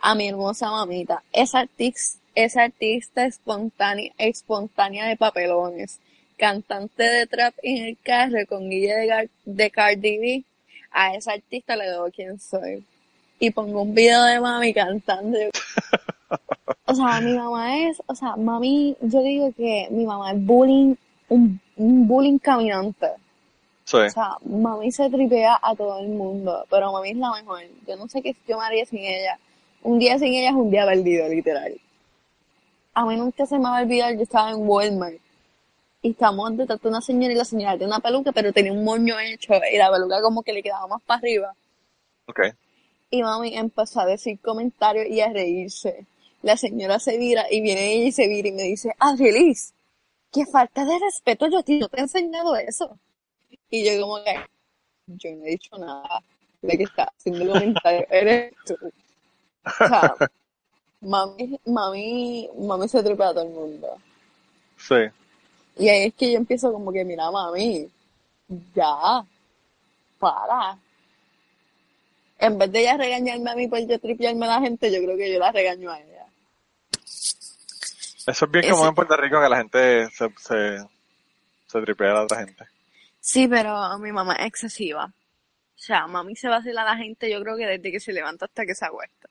a 0.00 0.14
mi 0.16 0.28
hermosa 0.28 0.68
mamita. 0.70 1.22
Esa 1.32 1.60
artista, 1.60 2.18
esa 2.34 2.64
artista 2.64 3.24
espontánea, 3.24 4.12
espontánea 4.18 5.06
de 5.06 5.16
papelones. 5.16 6.00
Cantante 6.36 7.04
de 7.04 7.26
trap 7.28 7.54
en 7.62 7.84
el 7.84 7.98
carro 8.02 8.38
con 8.48 8.68
Guille 8.68 8.94
de, 8.96 9.06
Gar- 9.06 9.30
de 9.44 9.70
Cardi 9.70 10.18
B. 10.18 10.44
A 10.90 11.14
esa 11.14 11.32
artista 11.34 11.76
le 11.76 11.86
doy 11.86 12.10
quién 12.10 12.40
soy. 12.40 12.84
Y 13.38 13.50
pongo 13.50 13.82
un 13.82 13.94
video 13.94 14.22
de 14.24 14.40
mami 14.40 14.72
cantando. 14.72 15.38
O 16.86 16.94
sea, 16.94 17.20
mi 17.20 17.36
mamá 17.36 17.78
es, 17.88 18.02
o 18.06 18.14
sea, 18.14 18.36
mami, 18.36 18.96
yo 19.00 19.22
digo 19.22 19.52
que 19.56 19.88
mi 19.90 20.06
mamá 20.06 20.32
es 20.32 20.44
bullying, 20.44 20.94
un, 21.28 21.60
un 21.76 22.08
bullying 22.08 22.38
caminante. 22.38 23.08
Sí. 23.84 23.98
O 23.98 24.10
sea, 24.10 24.36
mami 24.44 24.90
se 24.90 25.10
tripea 25.10 25.58
a 25.62 25.74
todo 25.74 25.98
el 26.00 26.08
mundo, 26.08 26.64
pero 26.70 26.92
mami 26.92 27.10
es 27.10 27.16
la 27.16 27.32
mejor. 27.32 27.60
Yo 27.86 27.96
no 27.96 28.08
sé 28.08 28.22
qué 28.22 28.34
yo 28.48 28.58
me 28.58 28.64
haría 28.64 28.86
sin 28.86 29.00
ella. 29.00 29.38
Un 29.82 29.98
día 29.98 30.18
sin 30.18 30.34
ella 30.34 30.50
es 30.50 30.54
un 30.54 30.70
día 30.70 30.86
perdido, 30.86 31.28
literal. 31.28 31.78
A 32.94 33.04
mí 33.04 33.16
nunca 33.16 33.46
se 33.46 33.58
me 33.58 33.64
va 33.64 33.78
a 33.78 33.82
olvidar, 33.82 34.14
yo 34.14 34.22
estaba 34.22 34.50
en 34.50 34.66
Walmart 34.66 35.18
y 36.02 36.10
estábamos 36.10 36.56
detrás 36.56 36.80
de 36.80 36.88
una 36.88 37.00
señora 37.00 37.32
y 37.32 37.36
la 37.36 37.44
señora 37.44 37.72
tenía 37.72 37.88
una 37.88 38.00
peluca, 38.00 38.32
pero 38.32 38.52
tenía 38.52 38.72
un 38.72 38.84
moño 38.84 39.18
hecho 39.18 39.54
y 39.72 39.76
la 39.76 39.90
peluca 39.90 40.22
como 40.22 40.42
que 40.42 40.52
le 40.52 40.62
quedaba 40.62 40.86
más 40.86 41.02
para 41.02 41.18
arriba. 41.18 41.52
Ok. 42.26 42.40
Y 43.10 43.22
mami 43.22 43.56
empezó 43.56 44.00
a 44.00 44.06
decir 44.06 44.38
comentarios 44.40 45.06
y 45.06 45.20
a 45.20 45.30
reírse. 45.30 46.06
La 46.42 46.56
señora 46.56 46.98
se 46.98 47.18
vira 47.18 47.46
y 47.50 47.60
viene 47.60 47.92
ella 47.92 48.04
y 48.06 48.12
se 48.12 48.28
vira 48.28 48.48
y 48.48 48.52
me 48.52 48.62
dice, 48.64 48.94
Adrilis, 48.98 49.74
qué 50.32 50.46
falta 50.46 50.84
de 50.84 50.98
respeto, 50.98 51.48
yo 51.48 51.58
a 51.58 51.62
ti 51.62 51.78
no 51.78 51.88
te 51.88 51.98
he 51.98 52.02
enseñado 52.02 52.56
eso. 52.56 52.98
Y 53.70 53.84
yo 53.84 54.00
como 54.00 54.22
que, 54.22 54.36
yo 55.06 55.30
no 55.36 55.44
he 55.44 55.50
dicho 55.50 55.76
nada. 55.78 56.22
La 56.62 56.76
que 56.76 56.82
está 56.84 57.12
haciendo 57.16 57.42
el 57.42 57.48
comentario 57.48 58.06
eres 58.10 58.54
tú. 58.64 58.74
O 59.64 59.88
sea, 59.88 60.14
mami, 61.00 61.60
mami, 61.66 62.48
mami 62.58 62.88
se 62.88 63.02
tripea 63.02 63.28
a 63.28 63.34
todo 63.34 63.44
el 63.44 63.50
mundo. 63.50 63.88
Sí. 64.76 64.94
Y 65.78 65.88
ahí 65.88 66.06
es 66.08 66.14
que 66.14 66.32
yo 66.32 66.38
empiezo 66.38 66.72
como 66.72 66.92
que, 66.92 67.04
mira, 67.04 67.30
mami, 67.30 67.88
ya, 68.74 69.24
para. 70.18 70.78
En 72.38 72.58
vez 72.58 72.70
de 72.70 72.80
ella 72.80 72.96
regañarme 72.96 73.50
a 73.50 73.54
mí 73.54 73.66
por 73.68 73.78
yo 73.86 73.98
tripearme 73.98 74.46
a 74.46 74.48
la 74.50 74.60
gente, 74.60 74.92
yo 74.92 75.02
creo 75.02 75.16
que 75.16 75.32
yo 75.32 75.38
la 75.38 75.52
regaño 75.52 75.90
a 75.90 76.00
ella. 76.00 76.26
Eso 78.26 78.44
es 78.44 78.50
bien 78.50 78.64
Ese- 78.64 78.72
común 78.72 78.88
en 78.88 78.94
Puerto 78.94 79.16
Rico 79.16 79.40
que 79.40 79.48
la 79.48 79.56
gente 79.58 80.10
se, 80.10 80.28
se, 80.38 80.78
se 81.66 81.80
tripea 81.82 82.10
a 82.10 82.14
la 82.14 82.22
otra 82.24 82.38
gente. 82.40 82.64
Sí, 83.20 83.48
pero 83.48 83.98
mi 83.98 84.12
mamá 84.12 84.34
es 84.36 84.46
excesiva. 84.46 85.06
O 85.06 85.78
sea, 85.78 86.06
mami 86.06 86.34
se 86.36 86.48
vacila 86.48 86.82
a 86.82 86.94
la 86.94 86.96
gente, 86.96 87.30
yo 87.30 87.40
creo 87.42 87.56
que 87.56 87.66
desde 87.66 87.92
que 87.92 88.00
se 88.00 88.12
levanta 88.12 88.46
hasta 88.46 88.66
que 88.66 88.74
se 88.74 88.84
acuesta. 88.84 89.28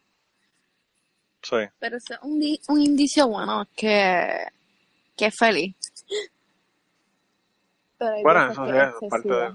Sí. 1.42 1.58
Pero 1.80 1.98
es 1.98 2.06
un, 2.24 2.42
un 2.70 2.82
indicio 2.82 3.28
bueno, 3.28 3.68
que, 3.76 4.48
que 5.16 5.26
es 5.28 5.36
feliz. 5.36 5.76
Pero 7.98 8.22
Bueno, 8.24 8.52
eso 8.52 8.66
sí 8.66 8.72
es 9.04 9.10
parte 9.10 9.30
de... 9.30 9.54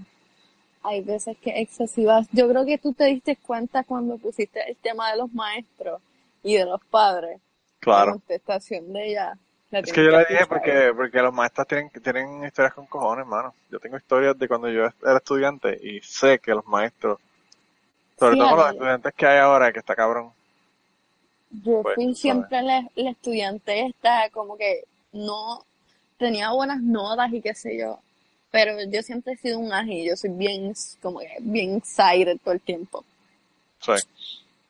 Hay 0.83 1.03
veces 1.03 1.37
que 1.39 1.51
es 1.51 1.57
excesiva. 1.69 2.23
Yo 2.33 2.49
creo 2.49 2.65
que 2.65 2.79
tú 2.79 2.93
te 2.93 3.05
diste 3.05 3.37
cuenta 3.37 3.85
cuando 3.85 4.19
pusiste 4.19 4.61
el 4.69 4.77
tema 4.77 5.11
de 5.11 5.19
los 5.19 5.33
maestros 5.33 6.01
y 6.43 6.55
de 6.57 6.65
los 6.67 6.81
padres. 6.87 7.41
La 7.93 8.05
Claro. 8.05 8.05
contestación 8.05 8.93
de 8.93 9.11
ella 9.11 9.39
La 9.71 9.83
Es 9.83 9.93
que 9.93 10.03
yo 10.05 10.11
la 10.11 10.25
dije 10.25 10.47
porque, 10.47 10.93
porque 10.97 11.21
los 11.23 11.35
maestros 11.35 11.67
tienen, 11.67 11.91
tienen 11.91 12.45
historias 12.45 12.73
con 12.75 12.87
cojones, 12.87 13.25
hermano. 13.25 13.55
Yo 13.71 13.79
tengo 13.79 13.97
historias 13.97 14.39
de 14.39 14.49
cuando 14.49 14.69
yo 14.71 14.85
era 15.03 15.17
estudiante 15.19 15.79
y 15.83 16.01
sé 16.03 16.39
que 16.39 16.55
los 16.55 16.67
maestros, 16.67 17.19
sobre 18.19 18.37
todo 18.37 18.57
los 18.57 18.71
estudiantes 18.71 19.15
que 19.15 19.27
hay 19.27 19.39
ahora, 19.41 19.73
que 19.73 19.81
está 19.81 19.97
cabrón. 19.97 20.33
Yo 21.51 21.83
Pues, 21.83 21.95
fui 21.95 22.15
siempre 22.15 22.63
la, 22.63 22.89
la 22.95 23.11
estudiante 23.11 23.87
esta, 23.87 24.31
como 24.31 24.57
que 24.57 24.85
no 25.13 25.65
tenía 26.19 26.53
buenas 26.53 26.83
notas 26.83 27.33
y 27.33 27.43
qué 27.43 27.55
sé 27.55 27.79
yo. 27.79 28.01
Pero 28.51 28.83
yo 28.91 29.03
siempre 29.03 29.35
he 29.35 29.37
sido 29.37 29.59
un 29.59 29.73
ágil, 29.73 30.09
yo 30.09 30.17
soy 30.17 30.31
bien, 30.31 30.73
como 31.01 31.21
que, 31.21 31.37
bien 31.41 31.77
excited 31.77 32.39
todo 32.43 32.55
el 32.55 32.61
tiempo. 32.61 33.05
Sí. 33.81 33.93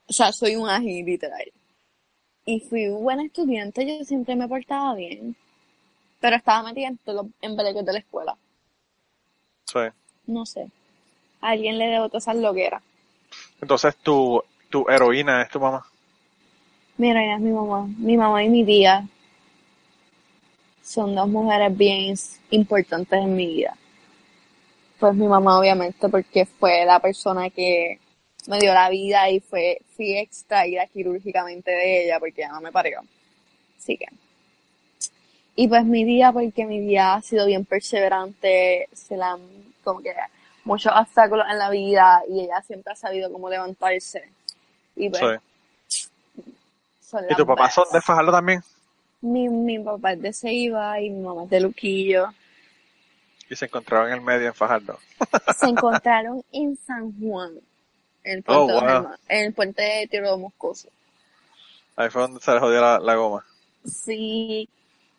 O 0.07 0.13
sea, 0.13 0.33
soy 0.33 0.57
un 0.57 0.69
ágil 0.69 1.05
literal. 1.07 1.51
Y 2.45 2.61
fui 2.61 2.89
buena 2.89 3.25
estudiante, 3.25 3.87
yo 3.87 4.05
siempre 4.05 4.37
me 4.37 4.49
portaba 4.49 4.95
bien. 4.95 5.37
Pero 6.21 6.37
estaba 6.37 6.63
metida 6.63 6.89
en, 6.89 6.99
todos 6.99 7.25
los 7.25 7.33
embeleques 7.41 7.85
de 7.85 7.93
la 7.93 7.99
escuela. 7.99 8.37
Sí. 9.65 9.81
No 10.27 10.45
sé. 10.45 10.71
A 11.41 11.51
alguien 11.51 11.79
le 11.79 11.87
debo 11.87 12.09
todas 12.09 12.25
esas 12.25 12.37
loqueras. 12.37 12.83
Entonces 13.63 13.97
tu, 13.97 14.43
tu 14.69 14.89
heroína 14.91 15.43
es 15.43 15.49
tu 15.49 15.59
mamá. 15.59 15.87
Mira, 16.99 17.25
ella 17.25 17.37
es 17.37 17.41
mi 17.41 17.51
mamá. 17.51 17.89
Mi 17.97 18.17
mamá 18.19 18.45
y 18.45 18.51
mi 18.51 18.65
tía 18.65 19.09
son 20.91 21.15
dos 21.15 21.29
mujeres 21.29 21.77
bien 21.77 22.17
importantes 22.51 23.17
en 23.17 23.37
mi 23.37 23.47
vida. 23.47 23.77
Pues 24.99 25.15
mi 25.15 25.29
mamá, 25.29 25.61
obviamente, 25.61 26.09
porque 26.09 26.47
fue 26.47 26.85
la 26.85 26.99
persona 26.99 27.49
que 27.49 28.01
me 28.49 28.59
dio 28.59 28.75
la 28.75 28.91
vida 28.91 29.31
y 29.31 29.39
fue, 29.39 29.83
fui 29.95 30.19
extraída 30.19 30.87
quirúrgicamente 30.89 31.71
de 31.71 32.05
ella 32.05 32.19
porque 32.19 32.43
ella 32.43 32.53
no 32.53 32.61
me 32.61 32.73
parió. 32.73 33.03
Así 33.79 33.97
que. 33.97 34.07
Y 35.55 35.69
pues 35.69 35.85
mi 35.85 36.05
tía, 36.05 36.33
porque 36.33 36.67
mi 36.67 36.81
tía 36.81 37.15
ha 37.15 37.23
sido 37.23 37.47
bien 37.47 37.65
perseverante, 37.65 38.89
se 38.93 39.17
la 39.17 39.33
han, 39.33 39.41
como 39.85 40.01
que, 40.01 40.13
muchos 40.65 40.93
obstáculos 40.93 41.47
en 41.49 41.59
la 41.59 41.71
vida 41.71 42.23
y 42.29 42.41
ella 42.41 42.61
siempre 42.63 42.93
ha 42.93 42.97
sabido 42.97 43.33
cómo 43.33 43.49
levantarse. 43.49 44.29
Y 44.97 45.09
pues, 45.09 45.41
Sí. 45.87 46.09
¿Y 47.13 47.23
las 47.29 47.37
tu 47.37 47.47
papá 47.47 47.71
son 47.71 47.87
de. 47.93 48.01
Fajardo 48.01 48.31
también? 48.33 48.63
Mi, 49.23 49.49
mi 49.49 49.79
papá 49.79 50.13
es 50.13 50.23
de 50.23 50.33
Ceiba 50.33 51.01
y 51.01 51.11
mi 51.11 51.21
mamá 51.23 51.45
es 51.45 51.51
de 51.51 51.61
Luquillo. 51.61 52.29
Y 53.49 53.57
se 53.57 53.65
encontraron 53.67 54.09
en 54.09 54.15
el 54.15 54.21
medio 54.21 54.47
en 54.49 54.55
Fajardo. 54.55 54.99
Se 55.57 55.67
encontraron 55.69 56.43
en 56.53 56.77
San 56.77 57.13
Juan, 57.21 57.53
en 58.25 58.39
el 58.39 58.45
Oh, 58.47 58.67
puente, 58.67 58.99
wow. 59.01 59.11
En 59.29 59.45
el 59.47 59.53
puente 59.53 59.83
de 59.83 60.07
Tiro 60.07 60.39
Moscoso. 60.39 60.89
Ahí 61.97 62.09
fue 62.11 62.23
donde 62.23 62.41
se 62.41 62.53
le 62.53 62.61
jodió 62.61 62.81
la, 62.81 62.99
la 63.01 63.15
goma. 63.17 63.45
Sí, 63.85 64.69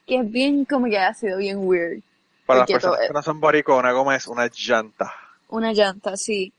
que 0.08 0.18
es 0.20 0.32
bien 0.32 0.66
como 0.66 0.86
que 0.88 0.98
ha 0.98 1.14
sido 1.14 1.38
bien 1.38 1.60
weird. 1.68 2.02
Para 2.46 2.62
las 2.62 2.72
personas 2.72 2.98
todo- 3.00 3.08
que 3.08 3.14
no 3.14 3.22
son 3.22 3.40
boricos, 3.40 3.78
una 3.78 3.92
goma 3.92 4.16
es 4.16 4.28
una 4.28 4.50
llanta. 4.52 5.14
Una 5.50 5.74
llanta, 5.74 6.16
sí. 6.18 6.52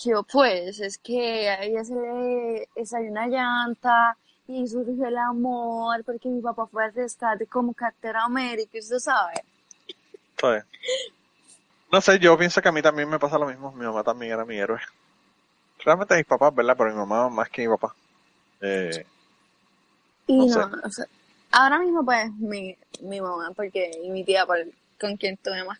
Que 0.00 0.10
yo, 0.10 0.22
pues, 0.22 0.78
es 0.80 0.98
que 0.98 1.48
a 1.48 1.62
ella 1.64 1.82
se 1.82 1.94
le 1.94 2.86
salió 2.86 3.10
una 3.10 3.26
llanta 3.26 4.16
y 4.48 4.66
surgió 4.66 5.06
el 5.06 5.16
amor 5.18 6.02
porque 6.04 6.28
mi 6.28 6.40
papá 6.40 6.66
fue 6.66 6.84
al 6.84 6.94
rescate 6.94 7.46
como 7.46 7.74
cartera 7.74 8.24
América, 8.24 8.78
usted 8.78 8.98
sabe. 8.98 9.44
¿Sabes? 10.40 10.64
No 11.90 12.00
sé, 12.00 12.18
yo 12.20 12.36
pienso 12.38 12.62
que 12.62 12.68
a 12.68 12.72
mí 12.72 12.80
también 12.82 13.08
me 13.08 13.18
pasa 13.18 13.38
lo 13.38 13.46
mismo. 13.46 13.72
Mi 13.72 13.84
mamá 13.86 14.02
también 14.04 14.32
era 14.32 14.44
mi 14.44 14.56
héroe. 14.56 14.80
Realmente 15.84 16.16
mis 16.16 16.26
papás, 16.26 16.54
¿verdad? 16.54 16.76
Pero 16.76 16.90
mi 16.90 16.96
mamá 16.96 17.28
más 17.30 17.48
que 17.48 17.62
mi 17.62 17.68
papá. 17.68 17.94
Eh, 18.62 19.06
Y 20.26 20.36
No 20.36 20.48
no, 20.48 20.54
sé. 20.54 20.68
o 20.84 20.90
sea, 20.90 21.06
ahora 21.52 21.78
mismo 21.78 22.04
pues 22.04 22.30
mi, 22.32 22.76
mi 23.00 23.20
mamá, 23.20 23.50
porque, 23.56 23.90
y 24.02 24.10
mi 24.10 24.24
tía, 24.24 24.46
por, 24.46 24.58
con 25.00 25.16
quien 25.16 25.36
tuve 25.36 25.64
más 25.64 25.78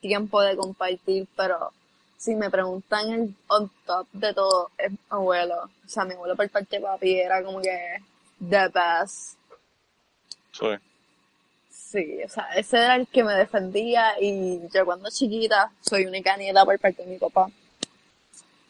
tiempo 0.00 0.40
de 0.42 0.56
compartir, 0.56 1.28
pero 1.36 1.72
si 2.16 2.34
me 2.34 2.50
preguntan 2.50 3.10
el 3.10 3.34
on 3.48 3.70
top 3.86 4.06
de 4.12 4.32
todo, 4.32 4.70
es 4.78 4.90
mi 4.90 4.98
abuelo. 5.10 5.70
O 5.84 5.88
sea, 5.88 6.04
mi 6.04 6.14
abuelo 6.14 6.36
por 6.36 6.48
parte 6.50 6.76
de 6.76 6.82
papi 6.82 7.20
era 7.20 7.42
como 7.42 7.60
que 7.60 7.98
the 8.40 8.68
best. 8.68 9.36
soy. 10.52 10.78
Sí, 11.70 12.18
o 12.24 12.28
sea, 12.28 12.48
ese 12.56 12.78
era 12.78 12.96
el 12.96 13.06
que 13.06 13.22
me 13.22 13.34
defendía 13.34 14.20
y 14.20 14.60
yo 14.72 14.84
cuando 14.84 15.10
chiquita 15.10 15.70
soy 15.80 16.06
única 16.06 16.36
nieta 16.36 16.64
por 16.64 16.78
parte 16.80 17.04
de 17.04 17.10
mi 17.10 17.18
papá. 17.18 17.48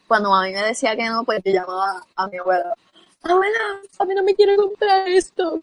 Cuando 0.07 0.29
mami 0.29 0.53
me 0.53 0.61
decía 0.61 0.95
que 0.95 1.07
no, 1.07 1.23
pues 1.23 1.41
yo 1.43 1.51
llamaba 1.51 2.05
a 2.15 2.27
mi 2.27 2.37
abuela. 2.37 2.75
Abuela, 3.23 3.81
a 3.97 4.05
mí 4.05 4.13
no 4.13 4.21
me 4.21 4.35
quiere 4.35 4.55
comprar 4.55 5.09
esto. 5.09 5.59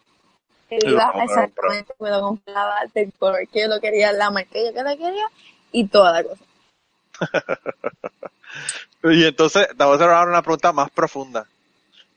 Y 0.70 0.88
iba 0.88 1.12
exactamente, 1.22 1.94
me 2.00 2.10
lo 2.10 2.20
compraba 2.20 2.80
del 2.94 3.12
color 3.12 3.46
que 3.46 3.60
yo 3.60 3.68
lo 3.68 3.80
quería, 3.80 4.12
la 4.12 4.30
marca 4.30 4.50
que 4.52 4.66
yo 4.66 4.72
que 4.72 4.82
la 4.82 4.96
quería 4.96 5.26
y 5.70 5.86
toda 5.86 6.12
la 6.12 6.24
cosa. 6.24 6.42
Y 9.04 9.24
entonces, 9.24 9.66
te 9.68 9.84
voy 9.84 9.92
a 9.94 9.96
hacer 9.96 10.08
ahora 10.10 10.30
una 10.30 10.42
pregunta 10.42 10.72
más 10.72 10.90
profunda. 10.90 11.46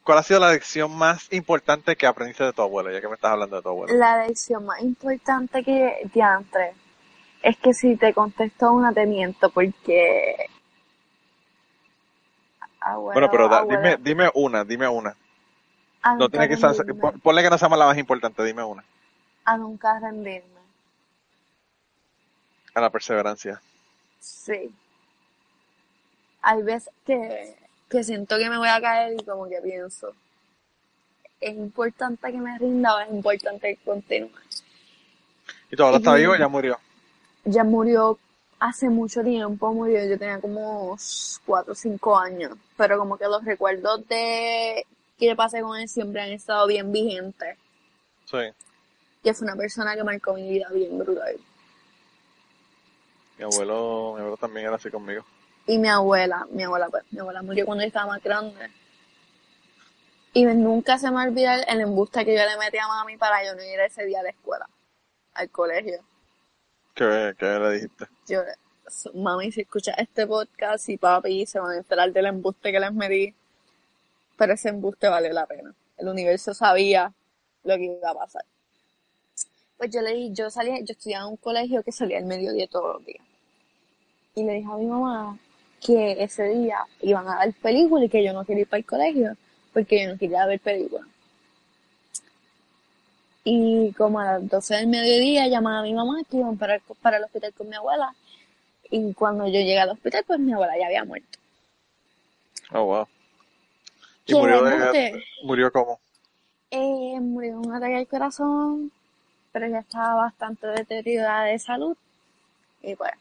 ¿Cuál 0.04 0.20
ha 0.20 0.24
sido 0.24 0.40
la 0.40 0.52
lección 0.52 0.96
más 0.96 1.34
importante 1.34 1.96
que 1.96 2.06
aprendiste 2.06 2.44
de 2.44 2.54
tu 2.54 2.62
abuelo, 2.62 2.92
ya 2.92 3.02
que 3.02 3.08
me 3.08 3.16
estás 3.16 3.32
hablando 3.32 3.56
de 3.56 3.62
tu 3.64 3.70
abuelo? 3.70 3.96
La 3.98 4.28
lección 4.28 4.66
más 4.66 4.80
importante 4.82 5.64
que 5.64 6.08
diantre 6.14 6.74
es 7.42 7.58
que 7.58 7.74
si 7.74 7.96
te 7.96 8.14
contesto 8.14 8.72
una 8.72 8.94
te 8.94 9.08
miento 9.08 9.50
porque 9.50 10.36
abuelo, 12.82 13.14
Bueno, 13.14 13.30
pero 13.32 13.50
da- 13.50 13.66
dime, 13.66 13.98
dime 13.98 14.30
una, 14.36 14.64
dime 14.64 14.88
una. 14.88 15.16
a 16.04 16.16
No 16.16 16.30
tiene 16.30 16.48
que 16.48 16.58
ser, 16.58 16.76
ponle 17.24 17.42
que 17.42 17.50
no 17.50 17.58
sea 17.58 17.70
la 17.70 17.88
más 17.88 17.98
importante, 17.98 18.44
dime 18.44 18.64
una. 18.64 18.84
a 19.46 19.58
nunca 19.58 20.00
rendirme. 20.00 20.62
A 22.76 22.82
la 22.82 22.90
perseverancia. 22.92 23.60
Sí. 24.20 24.72
Hay 26.48 26.62
veces 26.62 26.94
que, 27.08 27.56
que 27.90 28.04
siento 28.04 28.38
que 28.38 28.50
me 28.52 28.60
voy 28.60 28.70
a 28.70 28.80
caer 28.80 29.20
y 29.20 29.24
como 29.26 29.50
que 29.50 29.60
pienso, 29.64 30.14
es 31.42 31.56
importante 31.56 32.32
que 32.32 32.38
me 32.38 32.56
rinda 32.60 32.96
o 32.96 33.00
es 33.00 33.10
importante 33.10 33.80
continuar. 33.84 34.44
¿Y 35.72 35.76
abuelo 35.76 35.98
está 35.98 36.14
vivo 36.14 36.34
o 36.34 36.36
ya 36.36 36.48
murió? 36.48 36.78
Ya 37.46 37.64
murió 37.64 38.20
hace 38.60 38.90
mucho 38.90 39.24
tiempo, 39.24 39.74
murió, 39.74 40.06
yo 40.06 40.20
tenía 40.20 40.40
como 40.40 40.96
4 41.46 41.72
o 41.72 41.76
5 41.76 42.18
años, 42.18 42.56
pero 42.78 43.00
como 43.00 43.18
que 43.18 43.26
los 43.26 43.44
recuerdos 43.44 44.08
de 44.08 44.86
que 45.18 45.36
pasé 45.36 45.62
con 45.62 45.80
él 45.80 45.90
siempre 45.90 46.22
han 46.22 46.32
estado 46.32 46.68
bien 46.68 46.92
vigentes, 46.92 47.58
Sí. 48.26 48.38
que 49.24 49.34
fue 49.34 49.48
una 49.48 49.56
persona 49.56 49.96
que 49.96 50.04
marcó 50.04 50.34
mi 50.36 50.48
vida 50.48 50.68
bien 50.72 50.96
brutal. 50.98 51.38
Mi 53.40 53.46
abuelo, 53.46 54.14
mi 54.14 54.20
abuelo 54.20 54.38
también 54.38 54.68
era 54.68 54.76
así 54.76 54.92
conmigo. 54.92 55.26
Y 55.68 55.80
mi 55.80 55.88
abuela, 55.88 56.46
mi 56.52 56.64
abuela, 56.64 56.90
pues, 56.90 57.04
mi 57.12 57.20
abuela 57.20 57.42
murió 57.42 57.66
cuando 57.66 57.84
yo 57.84 57.88
estaba 57.88 58.08
más 58.08 58.24
grande. 58.24 58.70
Y 60.34 60.46
nunca 60.46 61.00
se 61.00 61.10
me 61.10 61.24
olvida 61.24 61.56
el 61.56 61.82
embuste 61.82 62.26
que 62.26 62.36
yo 62.36 62.44
le 62.46 62.58
metí 62.58 62.78
a 62.78 62.88
mami 62.88 63.18
para 63.18 63.44
yo 63.44 63.56
no 63.56 63.64
ir 63.64 63.80
ese 63.80 64.06
día 64.06 64.20
a 64.20 64.24
la 64.24 64.30
escuela, 64.30 64.70
al 65.34 65.50
colegio. 65.50 66.00
¿Qué, 66.94 67.34
qué 67.40 67.46
le 67.46 67.72
dijiste? 67.72 68.06
Yo, 68.28 68.42
mami, 69.14 69.52
si 69.52 69.62
escucha 69.62 69.94
este 69.94 70.28
podcast 70.28 70.88
y 70.90 70.98
papi 70.98 71.46
se 71.46 71.60
van 71.60 71.72
a 71.72 71.78
enterar 71.78 72.12
del 72.12 72.28
embuste 72.28 72.72
que 72.72 72.80
les 72.80 72.94
metí, 72.94 73.34
pero 74.38 74.54
ese 74.54 74.70
embuste 74.70 75.08
valió 75.08 75.34
la 75.34 75.48
pena. 75.48 75.74
El 75.98 76.10
universo 76.10 76.54
sabía 76.54 77.12
lo 77.64 77.76
que 77.76 77.86
iba 77.86 78.12
a 78.12 78.14
pasar. 78.14 78.46
Pues 79.78 79.90
yo 79.90 80.02
le 80.02 80.14
di, 80.14 80.34
yo 80.34 80.50
salía, 80.50 80.80
yo 80.80 80.92
estudiaba 80.92 81.26
en 81.26 81.32
un 81.32 81.38
colegio 81.38 81.82
que 81.82 81.92
salía 81.92 82.18
al 82.18 82.26
mediodía 82.26 82.68
todos 82.68 82.96
los 82.96 83.06
días. 83.06 83.26
Y 84.36 84.44
le 84.44 84.54
dije 84.54 84.70
a 84.72 84.76
mi 84.76 84.86
mamá 84.86 85.40
que 85.86 86.24
ese 86.24 86.48
día 86.50 86.80
iban 87.02 87.28
a 87.28 87.36
dar 87.36 87.54
película 87.54 88.06
y 88.06 88.10
que 88.10 88.24
yo 88.24 88.34
no 88.34 88.44
quería 88.44 88.62
ir 88.62 88.68
para 88.68 88.80
el 88.80 88.86
colegio 88.86 89.38
porque 89.74 90.04
yo 90.04 90.12
no 90.12 90.18
quería 90.18 90.46
ver 90.46 90.60
película. 90.60 91.06
Y 93.44 93.94
como 93.94 94.20
a 94.20 94.26
las 94.26 94.50
12 94.50 94.76
del 94.76 94.88
mediodía 94.88 95.48
llamaba 95.48 95.80
a 95.80 95.84
mi 95.84 95.94
mamá 95.94 96.22
que 96.30 96.38
iban 96.38 96.58
para 96.58 96.76
el, 96.76 96.82
para 97.02 97.18
el 97.18 97.26
hospital 97.26 97.54
con 97.54 97.70
mi 97.70 97.76
abuela. 97.76 98.16
Y 98.90 99.14
cuando 99.14 99.46
yo 99.46 99.60
llegué 99.60 99.80
al 99.80 99.90
hospital, 99.90 100.24
pues 100.26 100.40
mi 100.40 100.54
abuela 100.54 100.74
ya 100.80 100.88
había 100.88 101.04
muerto. 101.04 101.38
Oh, 102.72 102.86
wow. 102.86 103.08
¿Y 104.26 104.34
¿Qué 104.34 104.40
murió 104.40 104.64
de, 104.64 105.24
murió 105.44 105.72
cómo? 105.72 106.00
Eh, 106.72 107.20
murió 107.20 107.60
de 107.60 107.68
un 107.68 107.74
ataque 107.74 107.98
al 107.98 108.08
corazón, 108.08 108.92
pero 109.52 109.68
ya 109.68 109.80
estaba 109.80 110.16
bastante 110.16 110.68
deteriorada 110.68 111.46
de 111.46 111.60
salud. 111.60 111.96
Y 112.82 112.96
pues, 112.96 113.12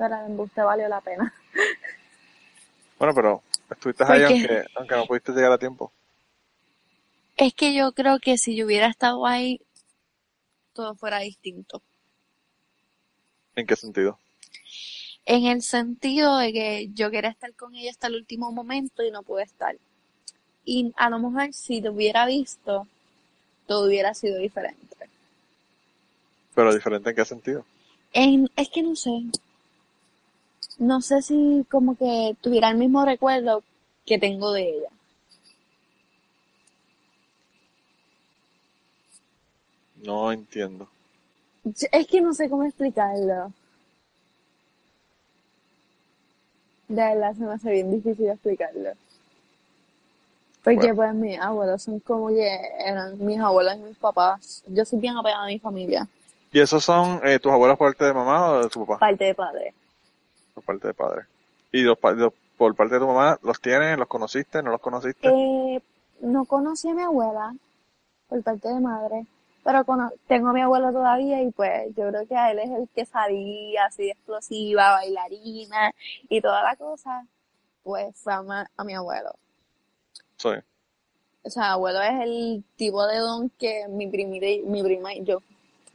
pero 0.00 0.16
el 0.16 0.30
embuste 0.30 0.62
valió 0.62 0.88
la 0.88 1.02
pena. 1.02 1.32
Bueno, 2.98 3.14
pero 3.14 3.42
estuviste 3.70 4.04
¿Por 4.04 4.14
ahí 4.14 4.22
aunque, 4.22 4.64
aunque 4.74 4.96
no 4.96 5.06
pudiste 5.06 5.32
llegar 5.32 5.52
a 5.52 5.58
tiempo. 5.58 5.92
Es 7.36 7.52
que 7.52 7.74
yo 7.74 7.92
creo 7.92 8.18
que 8.18 8.38
si 8.38 8.56
yo 8.56 8.64
hubiera 8.64 8.86
estado 8.86 9.26
ahí, 9.26 9.60
todo 10.72 10.94
fuera 10.94 11.18
distinto. 11.18 11.82
¿En 13.56 13.66
qué 13.66 13.76
sentido? 13.76 14.18
En 15.26 15.44
el 15.44 15.60
sentido 15.60 16.38
de 16.38 16.52
que 16.52 16.88
yo 16.94 17.10
quería 17.10 17.30
estar 17.30 17.54
con 17.54 17.74
ella 17.74 17.90
hasta 17.90 18.06
el 18.06 18.14
último 18.14 18.52
momento 18.52 19.02
y 19.02 19.10
no 19.10 19.22
pude 19.22 19.42
estar. 19.42 19.76
Y 20.64 20.94
a 20.96 21.10
lo 21.10 21.18
mejor 21.18 21.52
si 21.52 21.82
te 21.82 21.90
hubiera 21.90 22.24
visto, 22.24 22.86
todo 23.66 23.86
hubiera 23.86 24.14
sido 24.14 24.38
diferente. 24.38 24.96
Pero 26.54 26.72
diferente 26.72 27.10
en 27.10 27.16
qué 27.16 27.24
sentido. 27.26 27.66
En, 28.14 28.50
es 28.56 28.70
que 28.70 28.82
no 28.82 28.96
sé. 28.96 29.10
No 30.80 31.00
sé 31.00 31.22
si 31.22 31.64
como 31.70 31.94
que 31.96 32.34
tuviera 32.40 32.70
el 32.70 32.76
mismo 32.76 33.04
recuerdo 33.04 33.62
que 34.04 34.18
tengo 34.18 34.50
de 34.52 34.62
ella. 34.68 34.88
No 39.96 40.32
entiendo. 40.32 40.88
Es 41.92 42.06
que 42.06 42.20
no 42.20 42.32
sé 42.32 42.48
cómo 42.48 42.64
explicarlo. 42.64 43.52
De 46.88 46.96
verdad 46.96 47.34
se 47.34 47.40
me 47.44 47.52
hace 47.52 47.70
bien 47.70 47.90
difícil 47.92 48.28
explicarlo. 48.28 48.90
Porque 50.64 50.92
Bueno. 50.92 50.96
pues 50.96 51.14
mis 51.14 51.38
abuelos 51.38 51.82
son 51.82 52.00
como 52.00 52.28
que 52.28 52.58
eran 52.84 53.24
mis 53.24 53.38
abuelos 53.38 53.76
y 53.76 53.80
mis 53.80 53.96
papás. 53.98 54.64
Yo 54.66 54.84
soy 54.84 54.98
bien 54.98 55.16
apegada 55.16 55.44
a 55.44 55.46
mi 55.46 55.58
familia, 55.58 56.08
¿Y 56.52 56.58
esos 56.58 56.82
son 56.84 57.20
eh, 57.24 57.38
tus 57.38 57.52
abuelos 57.52 57.78
por 57.78 57.88
parte 57.90 58.06
de 58.06 58.12
mamá 58.12 58.50
o 58.50 58.62
de 58.64 58.68
tu 58.68 58.80
papá? 58.84 58.98
parte 58.98 59.24
de 59.24 59.34
padre. 59.34 59.74
Por 60.60 60.64
parte 60.76 60.88
de 60.88 60.94
padre. 60.94 61.22
¿Y 61.72 61.82
los, 61.82 61.96
los- 62.16 62.32
por 62.56 62.74
parte 62.74 62.94
de 62.94 63.00
tu 63.00 63.06
mamá 63.06 63.38
los 63.42 63.60
tienes? 63.60 63.96
¿Los 63.98 64.08
conociste? 64.08 64.62
¿No 64.62 64.70
los 64.70 64.80
conociste? 64.80 65.28
Eh, 65.28 65.80
no 66.20 66.44
conocí 66.44 66.88
a 66.90 66.94
mi 66.94 67.02
abuela 67.02 67.54
por 68.28 68.42
parte 68.42 68.68
de 68.68 68.80
madre, 68.80 69.26
pero 69.64 69.84
tengo 70.26 70.48
a 70.48 70.52
mi 70.52 70.60
abuelo 70.60 70.92
todavía 70.92 71.42
y 71.42 71.50
pues 71.50 71.94
yo 71.96 72.08
creo 72.08 72.26
que 72.26 72.36
a 72.36 72.50
él 72.50 72.58
es 72.58 72.70
el 72.70 72.88
que 72.94 73.06
salía 73.06 73.86
así 73.86 74.04
de 74.04 74.10
explosiva, 74.10 74.92
bailarina 74.92 75.92
y 76.28 76.40
toda 76.42 76.62
la 76.62 76.76
cosa, 76.76 77.26
pues 77.82 78.14
fue 78.16 78.34
a, 78.34 78.42
ma- 78.42 78.70
a 78.76 78.84
mi 78.84 78.94
abuelo. 78.94 79.30
Sí. 80.36 80.50
O 81.42 81.48
sea, 81.50 81.72
abuelo 81.72 82.02
es 82.02 82.20
el 82.22 82.64
tipo 82.76 83.06
de 83.06 83.16
don 83.18 83.48
que 83.58 83.86
mi 83.88 84.06
primita 84.08 84.46
y, 84.46 84.60
mi 84.62 84.82
prima 84.82 85.14
y 85.14 85.24
yo, 85.24 85.38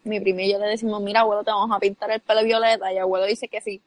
mi 0.04 0.20
prima 0.20 0.42
y 0.42 0.52
yo 0.52 0.58
le 0.60 0.66
decimos, 0.68 1.02
mira 1.02 1.20
abuelo, 1.22 1.44
te 1.44 1.52
vamos 1.52 1.76
a 1.76 1.80
pintar 1.80 2.10
el 2.12 2.22
pelo 2.22 2.44
violeta 2.44 2.92
y 2.92 2.98
abuelo 2.98 3.26
dice 3.28 3.48
que 3.48 3.62
sí. 3.62 3.82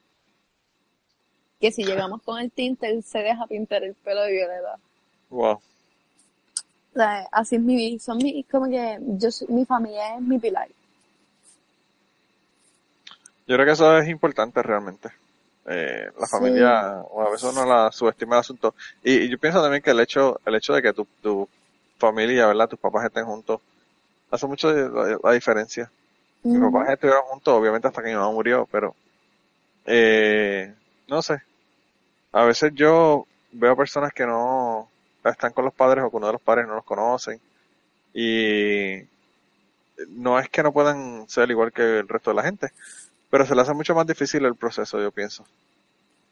Que 1.59 1.71
si 1.71 1.83
llegamos 1.85 2.21
con 2.23 2.39
el 2.39 2.51
tinte, 2.51 2.89
él 2.89 3.03
se 3.03 3.19
deja 3.19 3.45
pintar 3.47 3.83
el 3.83 3.93
pelo 3.95 4.21
de 4.23 4.31
violeta. 4.31 4.79
Wow. 5.29 5.61
O 6.93 6.97
sea, 6.97 7.27
así 7.31 7.55
es 7.55 7.61
mi 7.61 7.75
vida. 7.75 7.99
Son 7.99 8.17
mi, 8.17 8.43
como 8.43 8.67
que 8.69 8.99
yo, 9.17 9.29
mi 9.49 9.65
familia 9.65 10.15
es 10.15 10.21
mi 10.21 10.37
pilar. 10.37 10.67
Yo 13.47 13.55
creo 13.55 13.65
que 13.65 13.71
eso 13.73 13.97
es 13.97 14.07
importante 14.07 14.61
realmente. 14.61 15.09
Eh, 15.65 16.09
la 16.19 16.27
Sí. 16.27 16.31
familia, 16.31 17.01
o 17.11 17.21
a 17.21 17.29
veces 17.31 17.49
uno 17.51 17.65
la 17.65 17.91
subestima 17.91 18.35
el 18.35 18.39
asunto. 18.41 18.75
Y, 19.03 19.13
y 19.25 19.29
yo 19.29 19.37
pienso 19.37 19.61
también 19.61 19.81
que 19.83 19.91
el 19.91 19.99
hecho, 19.99 20.39
el 20.45 20.55
hecho 20.55 20.73
de 20.73 20.81
que 20.81 20.93
tu, 20.93 21.05
tu 21.21 21.47
familia, 21.97 22.47
¿verdad? 22.47 22.69
Tus 22.69 22.79
papás 22.79 23.05
estén 23.05 23.25
juntos, 23.25 23.61
hace 24.31 24.47
mucho 24.47 24.71
la, 24.71 25.19
la 25.23 25.31
diferencia. 25.33 25.91
Mis 26.51 26.61
Ujú. 26.61 26.71
papás 26.71 26.89
estuvieron 26.91 27.23
juntos, 27.25 27.53
obviamente 27.53 27.87
hasta 27.87 28.01
que 28.03 28.09
mi 28.09 28.15
mamá 28.15 28.31
murió, 28.31 28.67
pero 28.71 28.95
eh, 29.85 30.73
no 31.07 31.21
sé. 31.21 31.41
A 32.31 32.43
veces 32.45 32.71
yo 32.75 33.25
veo 33.51 33.75
personas 33.75 34.13
que 34.13 34.25
no 34.25 34.89
están 35.25 35.51
con 35.53 35.65
los 35.65 35.73
padres 35.73 36.03
o 36.03 36.09
que 36.09 36.17
uno 36.17 36.27
de 36.27 36.33
los 36.33 36.41
padres 36.41 36.67
no 36.67 36.75
los 36.75 36.85
conocen 36.85 37.39
y 38.13 39.01
no 40.09 40.39
es 40.39 40.49
que 40.49 40.63
no 40.63 40.71
puedan 40.71 41.27
ser 41.29 41.49
igual 41.51 41.71
que 41.71 41.99
el 41.99 42.07
resto 42.07 42.31
de 42.31 42.35
la 42.35 42.43
gente, 42.43 42.69
pero 43.29 43.45
se 43.45 43.53
le 43.55 43.61
hace 43.61 43.73
mucho 43.73 43.93
más 43.95 44.07
difícil 44.07 44.45
el 44.45 44.55
proceso, 44.55 44.99
yo 45.01 45.11
pienso. 45.11 45.45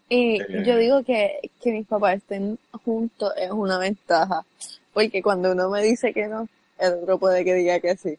Y 0.10 0.42
Eh. 0.42 0.64
yo 0.66 0.78
digo 0.78 1.04
que, 1.04 1.52
que 1.62 1.72
mis 1.72 1.86
papás 1.86 2.16
estén 2.18 2.58
juntos 2.86 3.34
es 3.36 3.52
una 3.52 3.78
ventaja. 3.78 4.46
Porque 4.94 5.22
cuando 5.22 5.52
uno 5.52 5.70
me 5.70 5.84
dice 5.84 6.14
que 6.14 6.28
no, 6.28 6.48
el 6.80 6.94
otro 6.94 7.20
puede 7.20 7.44
que 7.44 7.54
diga 7.54 7.80
que 7.80 7.98
sí. 7.98 8.18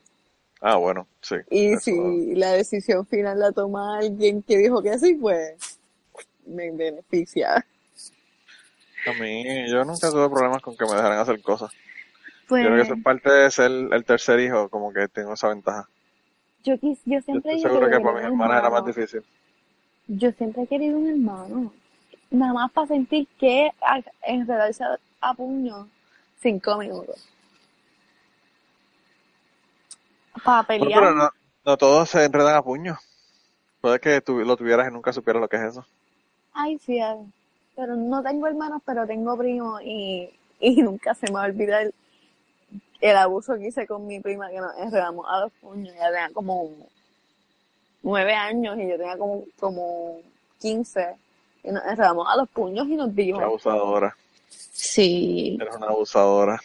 Ah, 0.60 0.76
bueno, 0.76 1.06
sí. 1.22 1.36
Y 1.50 1.72
eso- 1.72 1.80
si 1.84 2.34
la 2.34 2.52
decisión 2.52 3.06
final 3.06 3.38
la 3.38 3.52
toma 3.52 3.98
alguien 3.98 4.42
que 4.42 4.58
dijo 4.58 4.82
que 4.82 4.98
sí, 4.98 5.14
pues 5.14 5.77
me 6.48 6.70
beneficia. 6.72 7.64
A 9.04 9.12
mí, 9.12 9.68
yo 9.68 9.84
nunca 9.84 10.08
tuve 10.12 10.28
problemas 10.30 10.62
con 10.62 10.76
que 10.76 10.86
me 10.86 10.94
dejaran 10.94 11.18
hacer 11.18 11.42
cosas. 11.42 11.72
Pues 12.48 12.62
Yo 12.62 12.68
creo 12.68 12.76
que 12.76 12.82
eso 12.82 12.94
es 12.94 13.00
parte 13.00 13.30
de 13.30 13.50
ser 13.50 13.70
el 13.70 14.04
tercer 14.04 14.40
hijo, 14.40 14.70
como 14.70 14.92
que 14.92 15.08
tengo 15.08 15.34
esa 15.34 15.48
ventaja. 15.48 15.88
yo, 16.64 16.74
quis- 16.78 17.02
yo 17.04 17.20
Yo 17.32 17.38
siempre 17.38 17.40
estoy 17.40 17.58
dije 17.58 17.68
seguro 17.70 17.88
que 17.88 17.98
yo 17.98 18.02
para 18.02 18.16
mis 18.16 18.24
hermanas 18.26 18.58
era 18.58 18.68
más 18.68 18.84
difícil. 18.84 19.24
Yo 20.08 20.32
siempre 20.32 20.62
he 20.62 20.66
querido 20.66 20.98
un 20.98 21.06
hermano. 21.08 21.72
Nada 22.30 22.52
más 22.52 22.72
para 22.72 22.88
sentir 22.88 23.28
que 23.38 23.70
enredarse 24.22 24.82
a, 24.84 24.98
a 25.20 25.34
puño 25.34 25.88
cinco 26.40 26.76
minutos. 26.78 27.28
Para 30.44 30.62
Bueno, 30.78 30.90
pelear. 30.90 30.92
pero 30.92 31.14
no, 31.14 31.28
no 31.64 31.76
todos 31.76 32.08
se 32.10 32.24
enredan 32.24 32.56
a 32.56 32.62
puños. 32.62 32.98
Puede 33.80 34.00
que 34.00 34.20
tú 34.22 34.40
lo 34.40 34.56
tuvieras 34.56 34.88
y 34.88 34.92
nunca 34.92 35.12
supieras 35.12 35.40
lo 35.42 35.48
que 35.48 35.56
es 35.56 35.62
eso. 35.62 35.86
Ay, 36.52 36.78
fíjate. 36.78 37.24
Pero 37.76 37.94
no 37.94 38.22
tengo 38.22 38.46
hermanos, 38.48 38.82
pero 38.84 39.06
tengo 39.06 39.36
primos 39.36 39.80
y, 39.82 40.28
y 40.60 40.76
nunca 40.82 41.14
se 41.14 41.26
me 41.26 41.34
va 41.34 41.44
a 41.44 41.46
olvidar 41.46 41.92
el, 43.00 43.16
abuso 43.16 43.56
que 43.56 43.68
hice 43.68 43.86
con 43.86 44.06
mi 44.06 44.20
prima, 44.20 44.50
que 44.50 44.58
nos 44.58 44.76
enredamos 44.78 45.26
a 45.28 45.40
los 45.40 45.52
puños. 45.60 45.94
Ella 45.94 46.10
tenía 46.10 46.30
como 46.32 46.70
nueve 48.02 48.34
años 48.34 48.76
y 48.78 48.88
yo 48.88 48.96
tenía 48.96 49.16
como, 49.16 49.44
como 49.58 50.20
quince. 50.58 51.14
Y 51.62 51.70
nos 51.70 51.84
enredamos 51.84 52.26
a 52.28 52.36
los 52.36 52.48
puños 52.48 52.86
y 52.88 52.96
nos 52.96 53.14
Qué 53.14 53.22
dimos. 53.22 53.42
abusadora. 53.42 54.16
Sí. 54.48 55.58
Eres 55.60 55.76
una 55.76 55.86
abusadora. 55.86 56.60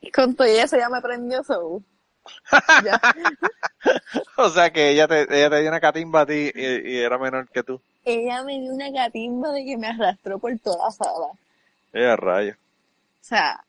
Y 0.00 0.10
con 0.10 0.34
todo 0.34 0.46
eso 0.46 0.76
ya 0.76 0.88
me 0.88 1.00
prendió. 1.00 1.42
Ya. 2.84 3.00
O 4.36 4.50
sea 4.50 4.70
que 4.70 4.90
ella 4.90 5.08
te, 5.08 5.22
ella 5.22 5.48
te 5.48 5.60
dio 5.60 5.70
una 5.70 5.80
catimba 5.80 6.20
a 6.20 6.26
ti 6.26 6.50
y, 6.54 6.90
y 6.92 6.96
era 6.98 7.16
menor 7.18 7.48
que 7.48 7.62
tú. 7.62 7.80
Ella 8.08 8.42
me 8.42 8.58
dio 8.58 8.72
una 8.72 8.90
catimba 8.90 9.52
de 9.52 9.66
que 9.66 9.76
me 9.76 9.86
arrastró 9.88 10.38
por 10.38 10.58
toda 10.60 10.86
la 10.86 10.90
sala. 10.90 11.28
Ella 11.92 12.16
rayo. 12.16 12.54
O 12.54 13.24
sea, 13.24 13.62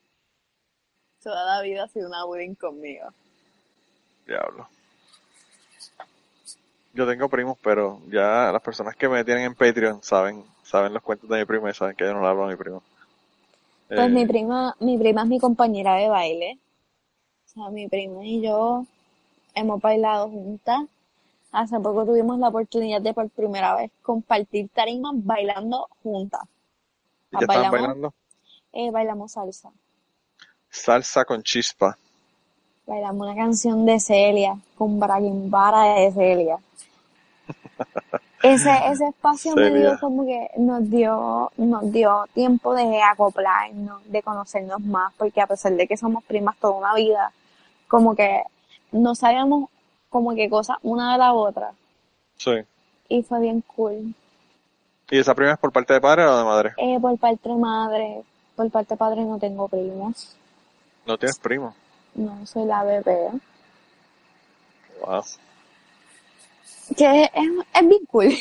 toda 1.22 1.44
la 1.44 1.62
vida 1.62 1.84
ha 1.84 1.88
sido 1.90 2.08
una 2.08 2.24
bullying 2.24 2.56
conmigo. 2.56 3.10
Diablo. 4.26 4.70
Yo 6.94 7.06
tengo 7.06 7.28
primos, 7.28 7.58
pero 7.62 8.00
ya 8.08 8.50
las 8.54 8.62
personas 8.62 8.96
que 8.96 9.10
me 9.10 9.26
tienen 9.26 9.44
en 9.44 9.56
Patreon 9.56 10.02
saben, 10.04 10.46
saben 10.64 10.94
los 10.94 11.04
cuentos 11.04 11.30
de 11.30 11.40
mi 11.40 11.46
prima 11.46 11.70
y 11.70 11.74
saben 11.74 11.98
que 11.98 12.06
yo 12.06 12.14
no 12.14 12.22
le 12.22 12.28
hablo 12.28 12.46
a 12.46 12.50
mi 12.50 12.56
primo. 12.56 12.82
Pues 13.90 14.00
Eh, 14.00 14.10
mi 14.10 14.26
prima, 14.26 14.74
mi 14.80 14.98
prima 14.98 15.24
es 15.24 15.28
mi 15.28 15.40
compañera 15.40 15.96
de 15.96 16.08
baile. 16.08 16.60
O 17.46 17.50
sea, 17.50 17.70
mi 17.72 17.90
prima 17.90 18.26
y 18.26 18.42
yo 18.42 18.86
hemos 19.54 19.82
bailado 19.82 20.30
juntas. 20.30 20.86
Hace 21.52 21.80
poco 21.80 22.06
tuvimos 22.06 22.38
la 22.39 22.50
oportunidad 22.50 23.02
de 23.02 23.14
por 23.14 23.30
primera 23.30 23.76
vez 23.76 23.91
compartir 24.04 24.70
tarimas 24.70 25.14
bailando 25.16 25.88
juntas. 26.04 26.41
¿y 27.32 27.38
qué 27.38 27.45
estaban 27.45 27.72
bailando? 27.72 28.14
eh, 28.74 28.91
bailamos 28.91 29.32
salsa. 29.32 29.72
Salsa 30.70 31.26
con 31.26 31.41
chispa. 31.41 31.97
Bailamos 32.86 33.28
una 33.28 33.36
canción 33.36 33.86
de 33.86 34.00
Celia, 34.00 34.58
con 34.78 35.00
Braguimbara 35.00 35.95
de 35.95 36.12
Celia. 36.12 36.58
Ese, 38.41 38.72
ese 38.89 39.06
espacio 39.10 39.54
me 39.54 39.70
dio 39.70 40.00
como 40.00 40.26
que 40.26 40.50
nos 40.58 40.89
dio, 40.89 41.52
nos 41.58 41.91
dio 41.91 42.26
tiempo 42.34 42.74
de 42.74 43.02
acoplarnos, 43.02 44.02
de 44.10 44.24
conocernos 44.24 44.80
más, 44.80 45.14
porque 45.18 45.41
a 45.41 45.47
pesar 45.47 45.74
de 45.74 45.86
que 45.86 45.97
somos 45.97 46.24
primas 46.24 46.56
toda 46.58 46.76
una 46.76 46.95
vida, 46.95 47.34
como 47.89 48.16
que 48.16 48.43
no 48.93 49.14
sabíamos 49.14 49.70
como 50.10 50.36
que 50.36 50.49
cosas 50.49 50.78
una 50.82 51.14
de 51.14 51.18
la 51.20 51.34
otra. 51.34 51.72
Sí. 52.38 52.51
Y 53.07 53.24
fue 53.24 53.39
bien 53.41 53.62
cool. 53.76 54.14
¿Y 55.10 55.18
esa 55.20 55.34
prima 55.34 55.53
es 55.53 55.57
por 55.60 55.72
parte 55.72 55.93
de 55.93 56.01
padre 56.01 56.26
o 56.26 56.38
de 56.38 56.43
madre? 56.43 56.74
Eh, 56.78 56.99
por 56.99 57.18
parte 57.18 57.49
de 57.49 57.55
madre, 57.55 58.24
por 58.55 58.70
parte 58.70 58.93
de 58.93 58.97
padre 58.97 59.24
no 59.24 59.39
tengo 59.39 59.68
primos. 59.68 60.36
No 61.05 61.18
tienes 61.18 61.39
primo. 61.39 61.76
No, 62.14 62.45
soy 62.45 62.66
la 62.66 62.84
bebé. 62.84 63.30
Wow. 65.01 65.24
Que 66.95 67.24
es, 67.24 67.30
es, 67.34 67.49
es 67.74 67.88
bien 67.88 68.05
cool. 68.07 68.30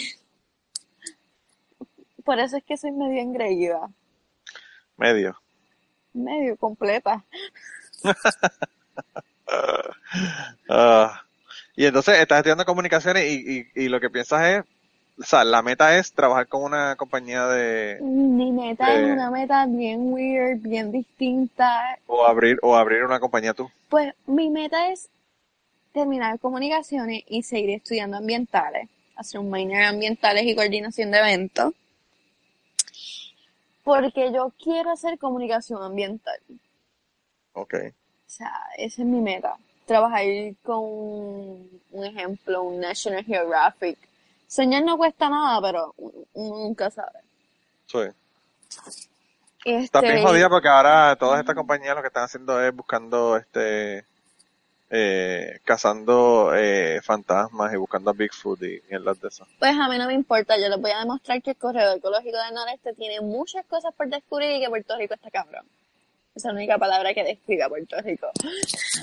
Por 2.24 2.38
eso 2.38 2.58
es 2.58 2.64
que 2.64 2.76
soy 2.76 2.92
medio 2.92 3.22
engreída, 3.22 3.88
Medio. 4.98 5.34
medio 6.12 6.56
completa. 6.56 7.24
Ah. 10.68 11.22
Y 11.78 11.86
entonces 11.86 12.18
estás 12.18 12.38
estudiando 12.38 12.64
comunicaciones 12.64 13.30
y, 13.30 13.68
y, 13.72 13.84
y 13.84 13.88
lo 13.88 14.00
que 14.00 14.10
piensas 14.10 14.44
es, 14.48 14.64
o 15.16 15.22
sea, 15.22 15.44
la 15.44 15.62
meta 15.62 15.96
es 15.96 16.12
trabajar 16.12 16.48
con 16.48 16.64
una 16.64 16.96
compañía 16.96 17.46
de, 17.46 18.00
Mi 18.00 18.50
meta 18.50 18.92
es 18.96 19.12
una 19.12 19.30
meta 19.30 19.64
bien 19.66 20.12
weird, 20.12 20.58
bien 20.58 20.90
distinta. 20.90 21.96
o 22.08 22.26
abrir, 22.26 22.58
o 22.62 22.74
abrir 22.74 23.04
una 23.04 23.20
compañía 23.20 23.54
tú. 23.54 23.70
Pues 23.88 24.12
mi 24.26 24.50
meta 24.50 24.90
es 24.90 25.08
terminar 25.92 26.40
comunicaciones 26.40 27.22
y 27.28 27.44
seguir 27.44 27.70
estudiando 27.70 28.16
ambientales, 28.16 28.88
hacer 29.14 29.38
un 29.38 29.48
minor 29.48 29.76
en 29.76 29.84
ambientales 29.84 30.46
y 30.46 30.56
coordinación 30.56 31.12
de 31.12 31.18
eventos. 31.18 31.74
Porque 33.84 34.32
yo 34.32 34.52
quiero 34.60 34.90
hacer 34.90 35.16
comunicación 35.16 35.80
ambiental. 35.80 36.40
Ok. 37.52 37.74
sea, 38.26 38.52
esa 38.76 39.02
es 39.02 39.08
mi 39.08 39.20
meta. 39.20 39.56
Trabajar 39.88 40.22
con 40.62 40.80
un 40.82 42.04
ejemplo, 42.04 42.62
un 42.62 42.78
National 42.78 43.24
Geographic. 43.24 43.98
Soñar 44.46 44.82
no 44.84 44.98
cuesta 44.98 45.30
nada, 45.30 45.62
pero 45.62 45.94
nunca 46.34 46.90
sabe. 46.90 47.20
Sí. 47.86 47.98
Está 49.64 50.00
bien 50.02 50.16
Este, 50.16 50.26
jodida 50.26 50.50
porque 50.50 50.68
ahora 50.68 51.16
todas 51.16 51.40
estas 51.40 51.54
compañías 51.54 51.96
lo 51.96 52.02
que 52.02 52.08
están 52.08 52.24
haciendo 52.24 52.60
es 52.62 52.74
buscando, 52.76 53.38
este, 53.38 54.04
eh, 54.90 55.58
cazando 55.64 56.52
eh, 56.54 57.00
fantasmas 57.02 57.72
y 57.72 57.76
buscando 57.76 58.10
a 58.10 58.12
Bigfoot 58.12 58.62
y 58.62 58.82
mierdas 58.90 59.18
de 59.22 59.28
eso. 59.28 59.46
pues 59.58 59.74
a 59.74 59.88
mí 59.88 59.96
no 59.96 60.06
me 60.06 60.14
importa, 60.14 60.58
yo 60.58 60.68
les 60.68 60.80
voy 60.80 60.90
a 60.90 61.00
demostrar 61.00 61.40
que 61.42 61.50
el 61.52 61.56
corredor 61.56 61.96
ecológico 61.96 62.36
del 62.36 62.54
noreste 62.54 62.92
tiene 62.92 63.22
muchas 63.22 63.64
cosas 63.64 63.94
por 63.94 64.08
descubrir 64.08 64.50
y 64.56 64.60
que 64.60 64.68
Puerto 64.68 64.96
Rico 64.98 65.14
está 65.14 65.30
cabrón. 65.30 65.64
Esa 66.38 66.48
es 66.50 66.54
la 66.54 66.58
única 66.58 66.78
palabra 66.78 67.12
que 67.12 67.24
describe 67.24 67.64
a 67.64 67.68
Puerto 67.68 68.00
Rico. 68.00 68.28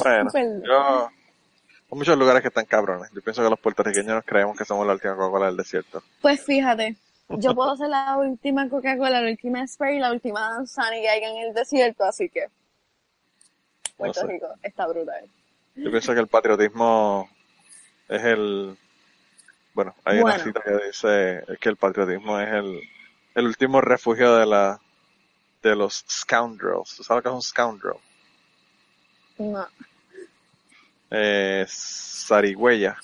Bueno, 0.01 0.31
Perdón. 0.31 0.63
yo, 0.65 1.07
hay 1.09 1.97
muchos 1.97 2.17
lugares 2.17 2.41
que 2.41 2.47
están 2.47 2.65
cabrones. 2.65 3.11
Yo 3.13 3.21
pienso 3.21 3.43
que 3.43 3.49
los 3.49 3.59
puertorriqueños 3.59 4.23
creemos 4.25 4.57
que 4.57 4.63
somos 4.63 4.88
la 4.88 4.93
última 4.93 5.17
Coca-Cola 5.17 5.47
del 5.47 5.57
desierto. 5.57 6.01
Pues 6.21 6.41
fíjate, 6.45 6.95
yo 7.27 7.53
puedo 7.53 7.75
ser 7.75 7.89
la 7.89 8.15
última 8.17 8.69
Coca-Cola, 8.69 9.19
la 9.21 9.29
última 9.29 9.67
Sprite 9.67 9.95
y 9.95 9.99
la 9.99 10.13
última 10.13 10.49
Danzani 10.49 11.01
que 11.01 11.09
haya 11.09 11.27
en 11.29 11.38
el 11.47 11.53
desierto, 11.53 12.05
así 12.05 12.29
que 12.29 12.47
Puerto 13.97 14.21
sé. 14.21 14.27
Rico 14.27 14.47
está 14.63 14.88
brutal. 14.88 15.25
Yo 15.75 15.91
pienso 15.91 16.13
que 16.13 16.21
el 16.21 16.27
patriotismo 16.27 17.29
es 18.07 18.23
el... 18.23 18.77
Bueno, 19.73 19.93
hay 20.05 20.19
una 20.19 20.36
Bueno. 20.38 20.43
cita 20.45 20.61
que 20.61 20.86
dice 20.88 21.43
que 21.59 21.67
el 21.67 21.75
patriotismo 21.75 22.39
es 22.39 22.47
el, 22.53 22.79
el 23.36 23.45
último 23.45 23.81
refugio 23.81 24.36
de 24.38 24.45
la 24.45 24.79
de 25.70 25.76
los 25.76 26.05
scoundrels. 26.09 26.95
¿Tú 26.95 27.03
sabes 27.03 27.24
que 27.24 27.30
es 27.30 27.36
un 27.36 27.41
scoundrel? 27.41 27.95
No. 29.38 29.68
Eh, 31.11 31.66
zarigüeya, 31.68 32.97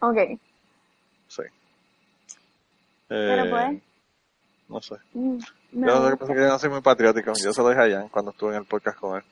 Ok, 0.00 0.16
sí. 1.28 1.42
pero 3.08 3.44
Eh, 3.44 3.50
pues, 3.50 3.82
No 4.68 4.80
sé. 4.82 4.94
mm, 5.14 5.38
me 5.72 5.86
Yo 5.86 5.94
no 5.94 6.04
sé 6.04 6.10
qué 6.10 6.16
pasa 6.16 6.34
que 6.34 6.40
yo 6.40 6.48
no 6.48 6.58
soy 6.58 6.70
muy 6.70 6.80
patriótico. 6.82 7.32
Yo 7.42 7.52
se 7.52 7.62
lo 7.62 7.68
dije 7.70 7.80
a 7.82 7.98
Jan 8.00 8.08
cuando 8.08 8.30
estuve 8.32 8.50
en 8.50 8.58
el 8.62 8.64
podcast 8.66 8.98
con 8.98 9.16
él. 9.16 9.24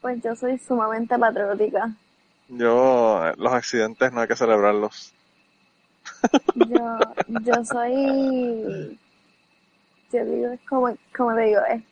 pues 0.00 0.20
yo 0.22 0.34
soy 0.34 0.58
sumamente 0.58 1.16
patriótica. 1.18 1.94
Yo, 2.48 3.26
eh, 3.28 3.34
los 3.38 3.52
accidentes 3.52 4.12
no 4.12 4.20
hay 4.20 4.28
que 4.28 4.36
celebrarlos. 4.36 5.12
Yo, 6.54 6.98
yo 7.28 7.64
soy, 7.64 8.98
yo 10.12 10.24
digo, 10.24 10.48
es 10.48 10.60
como, 10.68 10.94
como 11.16 11.34
te 11.34 11.42
digo, 11.42 11.60
es, 11.68 11.82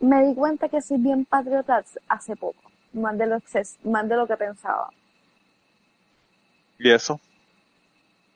me 0.00 0.24
di 0.26 0.34
cuenta 0.34 0.68
que 0.68 0.80
soy 0.80 0.98
bien 0.98 1.24
patriota 1.24 1.84
hace 2.08 2.36
poco, 2.36 2.62
más 2.92 3.16
de 3.18 3.26
lo 3.26 3.40
más 3.84 4.08
de 4.08 4.16
lo 4.16 4.26
que 4.26 4.36
pensaba. 4.36 4.88
¿Y 6.78 6.90
eso? 6.90 7.20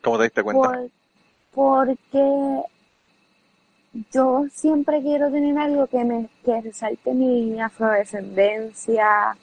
¿Cómo 0.03 0.18
te 0.18 0.25
diste 0.25 0.43
cuenta? 0.43 0.68
Por, 0.68 0.91
porque 1.55 2.62
yo 4.11 4.47
siempre 4.51 5.03
quiero 5.03 5.31
tener 5.31 5.57
algo 5.59 5.87
que 5.87 6.05
me 6.05 6.29
que 6.45 6.61
resalte 6.61 7.12
mi 7.12 7.61
afrodescendencia, 7.61 9.37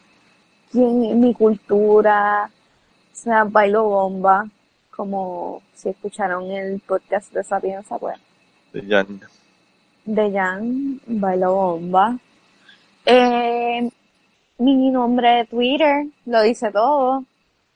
mi 0.74 1.34
cultura, 1.34 2.50
o 3.12 3.16
sea, 3.16 3.44
bailo 3.44 3.84
bomba, 3.84 4.46
como 5.00 5.62
si 5.74 5.90
escucharon 5.90 6.52
el 6.52 6.82
podcast 6.82 7.32
de 7.32 7.44
Sapienza, 7.44 7.98
pues, 7.98 8.20
Jan. 8.74 9.22
de 10.06 10.32
Jan, 10.32 11.02
bailo 11.06 11.54
bomba. 11.54 12.18
Eh, 13.06 13.90
mi 14.60 14.92
nombre 14.92 15.30
de 15.30 15.46
Twitter 15.46 16.06
lo 16.26 16.42
dice 16.42 16.72
todo. 16.72 17.24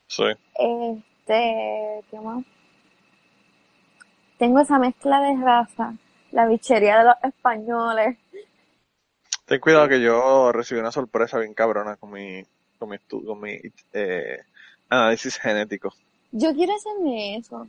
Sí. 0.07 0.23
Este, 0.55 2.03
¿qué 2.09 2.19
más? 2.21 2.43
Tengo 4.37 4.59
esa 4.59 4.77
mezcla 4.79 5.21
de 5.21 5.41
raza, 5.41 5.93
la 6.31 6.47
bichería 6.47 6.99
de 6.99 7.03
los 7.05 7.15
españoles. 7.23 8.17
Ten 9.45 9.59
cuidado 9.59 9.87
que 9.87 10.01
yo 10.01 10.51
recibí 10.51 10.79
una 10.79 10.91
sorpresa 10.91 11.39
bien 11.39 11.53
cabrona 11.53 11.95
con 11.95 12.11
mi, 12.11 12.43
con 12.77 12.89
mi, 12.89 12.97
con 12.97 13.39
mi 13.41 13.59
eh, 13.93 14.39
análisis 14.89 15.37
genético. 15.37 15.93
Yo 16.31 16.53
quiero 16.53 16.73
hacerme 16.75 17.37
eso. 17.37 17.67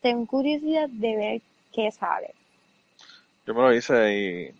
Tengo 0.00 0.26
curiosidad 0.26 0.88
de 0.88 1.16
ver 1.16 1.42
qué 1.74 1.90
sale. 1.90 2.34
Yo 3.46 3.54
me 3.54 3.60
lo 3.60 3.74
hice 3.74 4.14
y 4.14 4.54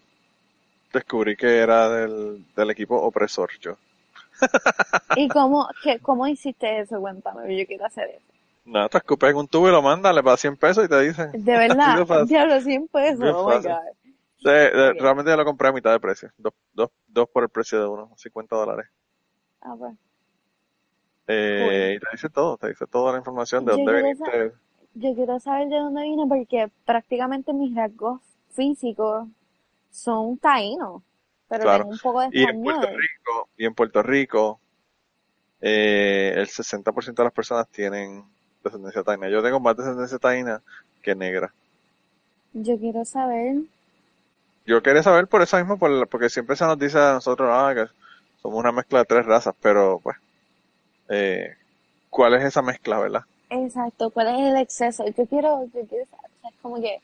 descubrí 0.93 1.37
que 1.37 1.59
era 1.59 1.89
del, 1.89 2.45
del 2.55 2.71
equipo 2.71 2.97
opresor 2.97 3.51
yo. 3.61 3.77
¿Y 5.17 5.29
cómo, 5.29 5.69
qué, 5.83 5.99
cómo 6.01 6.27
hiciste 6.27 6.81
eso? 6.81 7.01
Cuéntame, 7.01 7.57
yo 7.57 7.67
quiero 7.67 7.87
hacer 7.87 8.09
eso. 8.11 8.35
Nada, 8.67 8.89
te 8.89 8.99
escupes 8.99 9.31
en 9.31 9.37
un 9.37 9.47
tubo 9.47 9.69
y 9.69 9.73
lo 9.73 9.83
mandas, 9.83 10.15
le 10.15 10.23
pagas 10.23 10.41
100 10.41 10.57
pesos 10.57 10.85
y 10.87 10.89
te 10.89 11.01
dicen. 11.01 11.31
De 11.33 11.53
verdad, 11.57 12.27
diablo, 12.27 12.61
100 12.61 12.89
pesos, 12.89 13.35
oh 13.35 13.49
my 13.49 13.57
god. 13.57 13.79
Sí, 14.39 14.51
realmente 15.01 15.31
yo 15.31 15.37
lo 15.37 15.45
compré 15.45 15.69
a 15.69 15.73
mitad 15.73 15.93
de 15.93 16.01
precio. 16.01 16.31
Dos, 16.37 16.53
dos, 16.73 16.91
dos 17.07 17.29
por 17.29 17.43
el 17.43 17.49
precio 17.49 17.81
de 17.81 17.87
uno, 17.87 18.13
50 18.17 18.57
dólares. 18.57 18.87
Ah, 19.63 19.75
pues. 19.79 19.95
Eh, 21.27 21.95
y 21.97 21.99
te 21.99 22.07
dice 22.13 22.29
todo, 22.29 22.59
te 22.59 22.69
dice 22.69 22.87
toda 22.87 23.13
la 23.13 23.19
información 23.19 23.65
de 23.65 23.73
dónde 23.73 24.03
viniste. 24.03 24.53
Yo 24.95 25.15
quiero 25.15 25.39
saber 25.41 25.69
de 25.69 25.77
dónde 25.79 26.03
vine 26.03 26.27
porque 26.27 26.71
prácticamente 26.87 27.53
mis 27.53 27.75
rasgos 27.77 28.21
físicos 28.51 29.29
son 29.91 30.39
taínos, 30.39 31.03
pero 31.49 31.69
Claro. 31.69 31.69
tengo 31.71 31.91
un 31.91 31.99
poco 31.99 32.21
de 32.21 32.29
Y 32.31 32.43
en 32.45 32.57
Puerto 32.63 32.87
español. 32.87 32.97
Rico, 32.97 33.49
y 33.57 33.65
en 33.67 33.75
Puerto 33.75 34.03
Rico, 34.03 34.61
eh, 35.61 36.35
el 36.37 36.49
60% 36.49 37.23
de 37.23 37.27
las 37.27 37.33
personas 37.35 37.69
tienen 37.69 38.25
descendencia 38.63 39.03
taína. 39.03 39.29
Yo 39.29 39.43
tengo 39.43 39.61
más 39.61 39.77
descendencia 39.77 40.19
taína 40.19 40.63
que 41.03 41.15
negra. 41.15 41.53
Yo 42.55 42.79
quiero 42.79 43.05
saber, 43.05 43.65
Yo 44.67 44.83
quería 44.83 45.03
saber 45.03 45.27
por 45.29 45.43
eso 45.43 45.57
mismo, 45.59 45.79
por 45.79 45.91
la- 45.91 46.07
porque 46.07 46.29
siempre 46.31 46.57
se 46.57 46.65
nos 46.65 46.79
dice 46.79 46.99
a 46.99 47.13
nosotros, 47.15 47.49
ah, 47.53 47.73
que 47.75 47.87
somos 48.43 48.59
una 48.59 48.73
mezcla 48.73 49.01
de 49.01 49.05
tres 49.07 49.27
razas, 49.27 49.55
pero 49.61 50.01
pues, 50.03 50.17
eh, 51.11 51.57
¿cuál 52.11 52.35
es 52.35 52.45
esa 52.45 52.63
mezcla, 52.63 52.99
verdad? 53.01 53.25
Exacto, 53.55 54.11
cuál 54.11 54.29
es 54.29 54.41
el 54.53 54.57
exceso. 54.59 55.05
Yo 55.07 55.27
quiero, 55.27 55.65
yo 55.75 55.87
quiero 55.89 56.07
saber, 56.07 56.31
o 56.39 56.41
sea, 56.41 56.51
es 56.51 56.57
como 56.63 56.81
que 56.81 57.01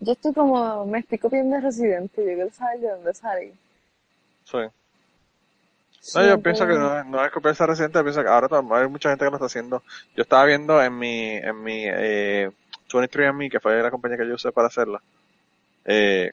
yo 0.00 0.12
estoy 0.12 0.32
como, 0.34 0.86
me 0.86 1.00
estoy 1.00 1.18
copiando 1.18 1.56
de 1.56 1.62
residente, 1.62 2.20
yo 2.24 2.34
quiero 2.34 2.52
saber 2.52 2.80
de 2.80 2.88
dónde 2.90 3.14
salí. 3.14 3.52
Sí. 4.44 4.58
No, 6.14 6.24
yo 6.26 6.38
pienso 6.38 6.66
que 6.66 6.74
no, 6.74 6.98
es- 7.00 7.06
no 7.06 7.24
es 7.24 7.30
copiarse 7.32 7.66
reciente, 7.66 8.02
pienso 8.02 8.22
que 8.22 8.28
ahora 8.28 8.48
hay 8.80 8.88
mucha 8.88 9.10
gente 9.10 9.24
que 9.24 9.30
lo 9.30 9.36
está 9.36 9.46
haciendo. 9.46 9.82
Yo 10.16 10.22
estaba 10.22 10.44
viendo 10.46 10.82
en 10.82 10.98
mi, 10.98 11.36
en 11.36 11.62
mi, 11.62 11.82
eh, 11.86 12.50
23andMe, 12.88 13.50
que 13.50 13.60
fue 13.60 13.82
la 13.82 13.90
compañía 13.90 14.16
que 14.16 14.26
yo 14.28 14.34
usé 14.34 14.50
para 14.52 14.68
hacerla, 14.68 15.02
eh, 15.84 16.32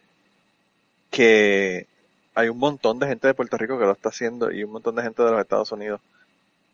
que 1.10 1.88
hay 2.34 2.50
un 2.50 2.58
montón 2.58 3.00
de 3.00 3.08
gente 3.08 3.28
de 3.28 3.34
Puerto 3.34 3.58
Rico 3.58 3.78
que 3.80 3.86
lo 3.86 3.94
está 3.94 4.10
haciendo 4.10 4.52
y 4.52 4.64
un 4.64 4.72
montón 4.72 4.96
de 4.96 5.04
gente 5.04 5.24
de 5.24 5.32
los 5.32 5.40
Estados 5.42 5.72
Unidos. 5.72 6.02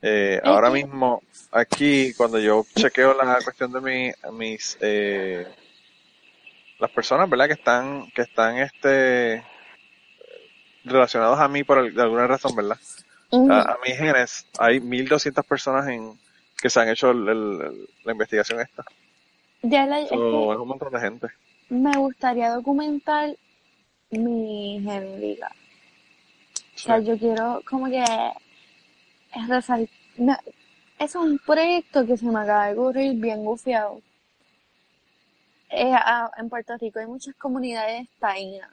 Eh, 0.01 0.39
ahora 0.43 0.67
que- 0.69 0.73
mismo, 0.83 1.21
aquí, 1.51 2.13
cuando 2.15 2.39
yo 2.39 2.65
chequeo 2.75 3.13
la 3.13 3.39
cuestión 3.43 3.71
de 3.71 3.81
mi, 3.81 4.11
mis, 4.35 4.77
eh, 4.81 5.45
las 6.79 6.89
personas, 6.91 7.29
¿verdad? 7.29 7.47
Que 7.47 7.53
están, 7.53 8.09
que 8.11 8.23
están, 8.23 8.57
este, 8.57 9.43
relacionados 10.83 11.39
a 11.39 11.47
mí 11.47 11.63
por 11.63 11.93
de 11.93 12.01
alguna 12.01 12.25
razón, 12.27 12.55
¿verdad? 12.55 12.77
A, 13.49 13.73
a 13.73 13.77
mis 13.85 13.95
genes, 13.97 14.47
hay 14.57 14.79
1200 14.79 15.45
personas 15.45 15.87
en, 15.87 16.19
que 16.59 16.69
se 16.69 16.79
han 16.79 16.89
hecho 16.89 17.11
el- 17.11 17.87
la 18.03 18.11
investigación 18.11 18.59
esta. 18.59 18.83
Ya 19.61 19.85
la- 19.85 19.99
es 19.99 20.09
So, 20.09 20.15
que 20.15 20.53
es 20.53 20.57
un 20.59 20.67
montón 20.67 20.91
de 20.91 20.99
gente. 20.99 21.27
me 21.69 21.95
gustaría 21.97 22.49
documentar 22.49 23.29
mi 24.09 24.81
genética. 24.83 25.47
O 25.53 26.59
Sí. 26.77 26.85
sea, 26.87 26.99
yo 26.99 27.17
quiero 27.17 27.61
como 27.69 27.85
que 27.85 28.03
resaltar. 29.47 29.89
no, 30.17 30.33
eso 30.99 31.23
es 31.23 31.31
un 31.31 31.39
proyecto 31.39 32.05
que 32.05 32.17
se 32.17 32.25
me 32.25 32.39
acaba 32.39 32.67
de 32.67 32.73
ocurrir 32.77 33.13
bien 33.19 33.43
gufiado. 33.43 34.01
Eh, 35.69 35.93
a- 35.93 36.31
en 36.37 36.49
Puerto 36.49 36.75
Rico 36.77 36.99
hay 36.99 37.07
muchas 37.07 37.35
comunidades 37.35 38.07
taínas. 38.19 38.69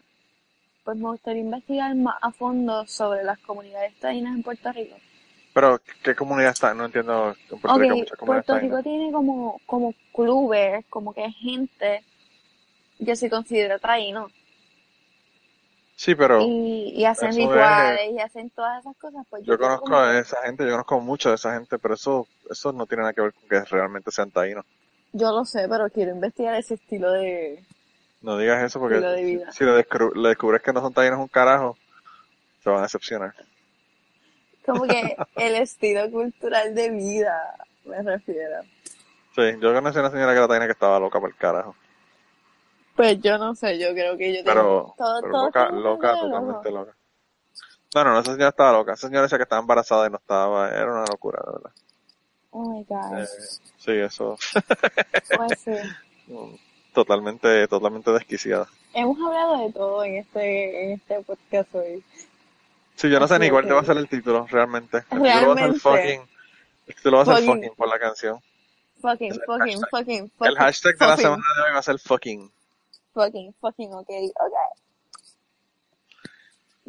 Pues 0.85 0.97
me 0.97 1.09
gustaría 1.11 1.43
investigar 1.43 1.95
más 1.95 2.17
a 2.21 2.31
fondo 2.33 2.87
sobre 2.87 3.23
las 3.23 3.39
comunidades 3.41 3.95
taínas 4.01 4.35
en 4.37 4.43
Puerto 4.43 4.73
Rico. 4.73 4.97
Pero, 5.55 5.81
¿qué 6.03 6.15
comunidad 6.15 6.53
está? 6.53 6.75
No 6.75 6.87
entiendo. 6.87 7.35
En 7.51 7.59
Puerto 7.61 7.73
Ok, 7.75 7.81
Rico 7.81 7.93
hay 7.95 7.99
muchas 8.01 8.19
comunidades 8.19 8.47
Puerto 8.47 8.53
taínas. 8.53 8.63
Rico 8.79 8.83
tiene 8.83 9.13
como, 9.13 9.61
como 9.67 9.95
clubes, 10.15 10.85
como 10.91 11.13
que 11.15 11.31
gente 11.31 12.05
que 13.05 13.17
se 13.17 13.31
considera 13.31 13.79
taíno. 13.79 14.29
Sí, 15.99 16.15
pero 16.15 16.41
y, 16.45 16.93
y 16.97 17.05
hacen 17.05 17.31
es- 17.31 17.37
rituales 17.37 18.13
y 18.13 18.21
hacen 18.21 18.51
todas 18.51 18.79
esas 18.81 18.97
cosas, 18.99 19.27
pues 19.29 19.45
yo 19.45 19.59
conozco 19.59 19.87
como 19.87 19.97
a 19.97 20.13
que- 20.13 20.19
esa 20.21 20.37
gente, 20.45 20.63
yo 20.65 20.71
conozco 20.71 21.01
mucho 21.01 21.29
de 21.31 21.35
esa 21.35 21.55
gente, 21.55 21.77
pero 21.79 21.95
eso, 21.95 22.29
eso 22.49 22.73
no 22.73 22.87
tiene 22.87 23.03
nada 23.03 23.13
que 23.13 23.21
ver 23.23 23.33
con 23.35 23.49
que 23.49 23.61
realmente 23.65 24.13
sean 24.13 24.31
taínos. 24.31 24.65
yo 25.13 25.33
lo 25.33 25.45
sé, 25.45 25.67
pero 25.69 25.91
quiero 25.91 26.13
investigar 26.13 26.55
ese 26.55 26.75
estilo 26.75 27.11
de... 27.11 27.65
No 28.23 28.39
digas 28.39 28.63
eso 28.63 28.79
porque 28.79 29.01
de 29.01 29.25
vida. 29.25 29.51
si 29.51 29.65
le, 29.65 29.73
descru- 29.73 30.15
le 30.15 30.29
descubres 30.29 30.63
que 30.63 30.73
no 30.73 30.81
son 30.81 30.93
taínos 30.95 31.19
un 31.19 31.27
carajo, 31.29 31.77
se 32.63 32.71
van 32.71 32.79
a 32.79 32.83
decepcionar. 32.83 33.35
Como 34.65 34.85
que 34.85 35.17
el 35.37 35.57
estilo 35.57 36.09
cultural 36.13 36.77
de 36.77 36.91
vida, 36.91 37.57
me 37.85 38.03
refiero. 38.03 38.61
Sí, 39.35 39.43
yo 39.61 39.75
conocí 39.75 39.99
a 39.99 40.03
una 40.03 40.11
señora 40.13 40.33
gratadina 40.33 40.67
que 40.67 40.73
estaba 40.73 41.01
loca 41.01 41.19
por 41.19 41.31
el 41.31 41.37
carajo. 41.37 41.75
Pues 42.99 43.21
yo 43.21 43.39
no 43.39 43.55
sé, 43.55 43.79
yo 43.79 43.93
creo 43.93 44.17
que 44.19 44.35
yo 44.35 44.43
tengo... 44.43 44.45
Pero, 44.45 44.95
todo- 44.99 45.21
pero 45.23 45.33
todo 45.53 45.71
loca, 45.81 46.19
totalmente 46.19 46.71
loca. 46.73 46.97
No, 47.95 48.03
no, 48.05 48.13
no, 48.13 48.19
esa 48.19 48.33
señora 48.33 48.49
estaba 48.51 48.73
loca. 48.73 48.93
Esa 48.95 49.07
señora 49.07 49.23
decía 49.23 49.39
que 49.39 49.45
estaba 49.45 49.61
embarazada 49.63 50.09
y 50.09 50.11
no 50.11 50.17
estaba, 50.17 50.69
era 50.69 50.93
una 50.93 51.05
locura, 51.07 51.41
de 51.47 51.53
verdad. 51.53 51.71
Oh 52.51 52.71
my 52.75 52.85
God. 52.89 53.19
Eh, 53.21 53.27
sí, 53.79 53.93
eso, 53.93 54.37
Pues 55.37 55.61
sí. 55.61 55.73
totalmente, 56.93 57.69
totalmente 57.69 58.11
desquiciada. 58.11 58.67
Hemos 58.95 59.17
hablado 59.25 59.59
de 59.65 59.73
todo 59.73 60.03
en 60.05 60.17
este, 60.17 60.85
en 60.87 60.93
este 60.95 61.21
podcast 61.23 61.73
hoy. 61.77 62.03
Sí, 62.97 63.09
yo 63.09 63.21
no 63.21 63.29
sé 63.29 63.35
Así 63.35 63.45
ni 63.45 63.51
cuál 63.51 63.65
te 63.69 63.75
va 63.75 63.81
a 63.81 63.85
ser 63.85 63.97
el 63.97 64.09
título, 64.09 64.45
realmente. 64.51 65.05
El 65.13 65.23
título 65.23 65.23
va 65.23 65.31
a 65.31 65.37
ser 65.39 65.55
Realmente. 65.55 65.79
fucking, 65.81 66.21
el 66.89 66.95
título 66.97 67.17
va 67.19 67.23
a 67.23 67.27
ser 67.27 67.35
Fucking. 67.37 67.55
fucking 67.55 67.75
por 67.77 67.89
la 67.89 67.99
canción. 68.01 68.41
Fucking, 69.01 69.41
fucking, 69.47 69.81
fucking, 69.89 70.31
fucking. 70.31 70.49
El 70.49 70.57
hashtag 70.57 70.99
de 70.99 71.07
la 71.07 71.17
semana 71.17 71.43
de 71.57 71.63
hoy 71.63 71.73
va 71.75 71.79
a 71.79 71.83
ser 71.83 71.99
fucking. 72.01 72.51
Fucking, 73.19 73.53
fucking, 73.61 73.93
ok, 73.95 74.11
ok. 74.39 74.55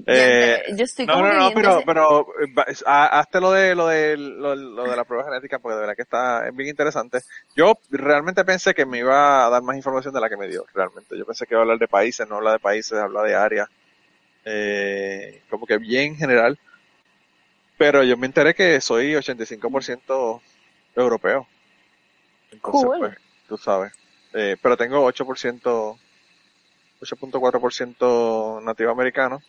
Eh, 0.06 0.64
yo 0.78 0.84
estoy 0.84 1.08
No, 1.08 1.22
no, 1.24 1.34
no, 1.34 1.52
pero, 1.56 1.82
pero 1.88 2.28
ha- 2.86 3.20
hazte 3.20 3.42
lo 3.42 3.52
de, 3.52 3.74
lo 3.74 3.88
de, 3.88 4.16
lo, 4.16 4.56
lo 4.56 4.90
de 4.92 4.96
la 4.96 5.06
prueba 5.06 5.26
genética 5.26 5.58
porque 5.58 5.74
de 5.74 5.82
verdad 5.82 5.96
que 5.96 6.04
está 6.04 6.48
es 6.48 6.56
bien 6.56 6.70
interesante. 6.70 7.22
Yo 7.56 7.80
realmente 7.90 8.46
pensé 8.46 8.76
que 8.76 8.86
me 8.86 9.00
iba 9.00 9.44
a 9.48 9.50
dar 9.50 9.64
más 9.64 9.76
información 9.76 10.14
de 10.14 10.22
la 10.22 10.30
que 10.30 10.38
me 10.38 10.48
dio, 10.48 10.66
realmente. 10.72 11.18
Yo 11.18 11.26
pensé 11.26 11.48
que 11.48 11.56
iba 11.56 11.62
a 11.62 11.64
hablar 11.64 11.80
de 11.80 11.88
países, 11.88 12.30
no 12.30 12.36
habla 12.36 12.52
de 12.52 12.60
países, 12.60 12.94
habla 12.94 13.24
de 13.24 13.34
áreas, 13.34 13.68
eh, 14.46 15.42
como 15.50 15.66
que 15.66 15.80
bien 15.80 16.16
general. 16.16 16.60
Pero 17.80 18.04
yo 18.04 18.18
me 18.18 18.28
enteré 18.28 18.54
que 18.54 18.80
soy 18.82 19.16
85% 19.16 20.42
europeo. 20.96 21.48
Entonces, 22.52 22.84
Cool. 22.84 23.00
pues, 23.00 23.18
tú 23.48 23.58
sabes. 23.58 23.94
Eh, 24.34 24.58
pero 24.62 24.78
tengo 24.78 25.04
8%, 25.04 25.98
8.4% 27.02 28.62
nativo 28.62 28.92
americano 28.92 29.42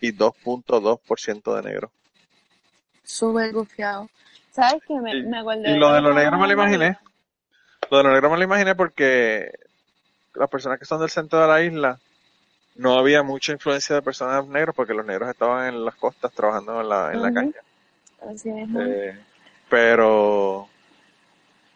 y 0.00 0.12
2.2% 0.12 1.54
de 1.56 1.62
negro. 1.62 1.90
Súper 3.02 3.52
gufiado. 3.52 4.08
¿Sabes 4.52 4.82
qué? 4.86 4.94
Me, 5.00 5.16
Y- 5.16 5.22
me 5.22 5.38
acordé 5.38 5.74
y 5.74 5.78
lo 5.78 5.92
de 5.92 6.00
lo 6.00 6.12
la 6.12 6.20
negro 6.20 6.38
me 6.38 6.46
lo 6.46 6.52
imaginé. 6.52 6.98
Lo 7.90 7.98
de 7.98 8.04
lo 8.04 8.12
negro 8.12 8.30
me 8.30 8.36
lo 8.38 8.44
imaginé 8.44 8.74
porque 8.74 9.50
las 10.34 10.48
personas 10.48 10.78
que 10.78 10.84
son 10.84 11.00
del 11.00 11.10
centro 11.10 11.40
de 11.40 11.48
la 11.48 11.62
isla 11.62 11.98
no 12.76 12.98
había 12.98 13.22
mucha 13.22 13.52
influencia 13.52 13.96
de 13.96 14.02
personas 14.02 14.46
negras 14.46 14.74
porque 14.74 14.94
los 14.94 15.04
negros 15.04 15.28
estaban 15.30 15.68
en 15.74 15.84
las 15.84 15.96
costas 15.96 16.32
trabajando 16.32 16.80
en 16.80 16.88
la, 16.88 17.12
en 17.12 17.22
la 17.22 17.32
caña. 17.32 17.60
Así 18.20 18.50
mismo. 18.50 18.80
Eh, 18.80 19.18
pero 19.68 20.68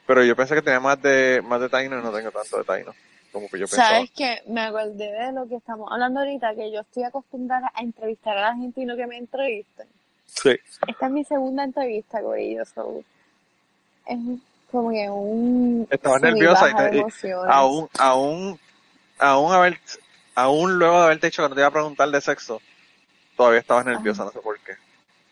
pero 0.06 0.24
yo 0.24 0.36
pensé 0.36 0.54
que 0.54 0.62
tenía 0.62 0.80
más 0.80 1.00
de 1.00 1.42
más 1.44 1.60
de 1.60 1.68
taíno 1.68 1.98
y 1.98 2.02
no 2.02 2.12
tengo 2.12 2.30
tanto 2.30 2.58
de 2.58 2.64
taíno 2.64 2.94
como 3.32 3.48
que 3.48 3.58
yo 3.58 3.66
pensaba. 3.66 3.88
¿Sabes 3.88 4.10
qué? 4.16 4.42
Me 4.46 4.60
acordé 4.60 5.10
de 5.12 5.32
lo 5.32 5.46
que 5.48 5.56
estamos 5.56 5.90
hablando 5.90 6.20
ahorita, 6.20 6.54
que 6.54 6.70
yo 6.70 6.80
estoy 6.80 7.04
acostumbrada 7.04 7.70
a 7.74 7.82
entrevistar 7.82 8.36
a 8.38 8.50
la 8.50 8.54
gente 8.56 8.80
y 8.82 8.84
no 8.84 8.96
que 8.96 9.06
me 9.06 9.16
entrevisten. 9.18 9.88
Sí. 10.26 10.50
Esta 10.86 11.06
es 11.06 11.12
mi 11.12 11.24
segunda 11.24 11.64
entrevista, 11.64 12.22
Corillo, 12.22 12.64
so, 12.64 13.02
es 14.06 14.18
como 14.70 14.90
que 14.90 15.08
un... 15.10 15.86
Estabas 15.90 16.22
nerviosa 16.22 16.70
y 16.70 16.74
te- 16.74 16.96
y 17.28 17.30
aún 17.48 17.88
aún 17.98 18.58
aún 19.18 19.52
haber 19.52 19.78
aún 20.34 20.78
luego 20.78 20.98
de 20.98 21.04
haberte 21.04 21.26
dicho 21.26 21.42
que 21.42 21.48
no 21.50 21.54
te 21.54 21.60
iba 21.60 21.68
a 21.68 21.72
preguntar 21.72 22.08
de 22.10 22.20
sexo 22.20 22.60
todavía 23.36 23.60
estabas 23.60 23.84
nerviosa, 23.84 24.24
no 24.24 24.30
sé 24.30 24.40
por 24.40 24.58
qué. 24.60 24.72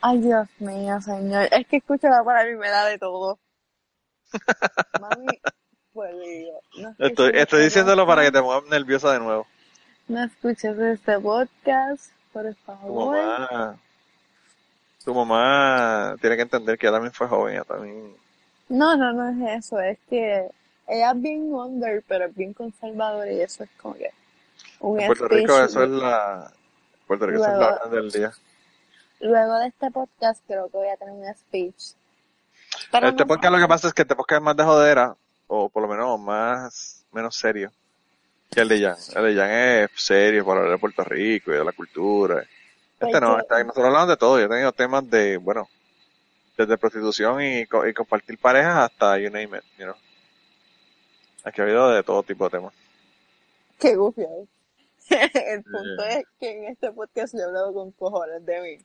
Ay, 0.03 0.19
Dios 0.19 0.49
mío, 0.59 1.01
señor. 1.01 1.49
Es 1.53 1.67
que 1.67 1.77
escucho 1.79 2.09
la 2.09 2.23
palabra 2.25 2.51
y 2.51 2.57
me 2.57 2.69
da 2.69 2.87
de 2.87 2.99
todo. 2.99 3.39
Mami, 5.01 5.27
pues 5.93 6.13
digo, 6.21 6.61
no 6.79 6.95
Estoy, 6.99 7.63
diciéndolo 7.65 8.07
para 8.07 8.23
que 8.23 8.33
te 8.33 8.41
pongas 8.41 8.65
nerviosa 8.71 9.13
de 9.13 9.21
nuevo. 9.21 9.47
No 10.09 10.25
escuches 10.25 10.79
este 10.79 11.19
podcast, 11.21 12.13
por 12.33 12.45
Tu 12.47 12.55
favor. 12.65 13.17
mamá, 13.17 13.79
tu 15.05 15.15
mamá 15.15 16.17
tiene 16.21 16.37
que 16.37 16.43
entender 16.43 16.79
que 16.79 16.87
ella 16.87 16.95
también 16.97 17.13
fue 17.13 17.29
joven, 17.29 17.55
ella 17.55 17.65
también. 17.65 18.15
No, 18.69 18.97
no, 18.97 19.13
no 19.13 19.29
es 19.49 19.59
eso. 19.67 19.81
Es 19.81 19.99
que 20.09 20.49
ella 20.89 21.11
es 21.13 21.21
bien 21.21 21.53
under, 21.53 22.03
pero 22.07 22.27
es 22.27 22.35
bien 22.35 22.53
conservadora 22.55 23.31
y 23.33 23.41
eso 23.41 23.65
es 23.65 23.71
como 23.81 23.95
que 23.95 24.11
un 24.81 25.01
En 25.01 25.07
Puerto. 25.09 25.29
Rico 25.29 25.59
eso 25.61 25.83
es 25.83 25.91
la, 25.91 26.53
Puerto 27.07 27.27
Rico 27.27 27.43
eso 27.45 27.53
es 27.53 27.59
la 27.59 27.89
del 27.91 28.11
día. 28.11 28.33
Luego 29.21 29.59
de 29.59 29.67
este 29.69 29.91
podcast 29.91 30.43
creo 30.47 30.69
que 30.71 30.77
voy 30.79 30.89
a 30.89 30.97
tener 30.97 31.15
un 31.15 31.35
speech. 31.35 31.95
Pero 32.91 33.09
Este 33.09 33.23
no 33.25 33.29
podcast 33.29 33.53
lo 33.53 33.59
que 33.61 33.69
pasa 33.69 33.89
es 33.89 33.95
que 33.95 34.03
este 34.03 34.15
podcast 34.17 34.41
es 34.41 34.45
más 34.45 34.57
de 34.57 34.65
jodera, 34.65 35.17
o 35.53 35.69
por 35.69 35.83
lo 35.83 35.89
menos 35.89 36.19
más, 36.21 37.05
menos 37.13 37.35
serio 37.37 37.73
que 38.51 38.61
el 38.61 38.69
de 38.69 38.81
Jan. 38.81 38.97
El 39.17 39.35
de 39.35 39.41
Jan 39.41 39.51
es 39.51 39.91
serio 39.97 40.45
para 40.45 40.59
hablar 40.61 40.75
de 40.75 40.79
Puerto 40.81 41.05
Rico 41.05 41.53
y 41.53 41.57
de 41.57 41.65
la 41.65 41.73
cultura. 41.73 42.45
Este 43.01 43.21
no, 43.21 43.39
este- 43.39 43.65
nosotros 43.65 43.87
hablamos 43.87 44.09
de 44.09 44.17
todo. 44.17 44.39
Yo 44.39 44.47
he 44.47 44.49
tenido 44.49 44.73
temas 44.73 45.09
de, 45.09 45.37
bueno, 45.37 45.69
desde 46.57 46.77
prostitución 46.79 47.41
y, 47.43 47.67
co- 47.67 47.87
y 47.87 47.95
compartir 47.95 48.39
parejas 48.39 48.91
hasta 48.91 49.19
you 49.19 49.31
name 49.31 49.57
it, 49.59 49.65
you 49.79 49.85
know. 49.85 49.95
Aquí 51.45 51.61
ha 51.61 51.65
habido 51.65 51.91
de 51.91 52.03
todo 52.03 52.23
tipo 52.23 52.45
de 52.45 52.51
temas. 52.59 52.75
Qué 53.79 53.95
gufiado. 53.97 54.47
El 55.11 55.63
punto 55.65 56.05
es 56.05 56.25
que 56.39 56.51
en 56.51 56.65
este 56.65 56.93
podcast 56.93 57.33
yo 57.35 57.41
he 57.41 57.45
hablado 57.45 57.73
con 57.73 57.91
cojones 57.93 58.45
de 58.45 58.61
mí. 58.61 58.79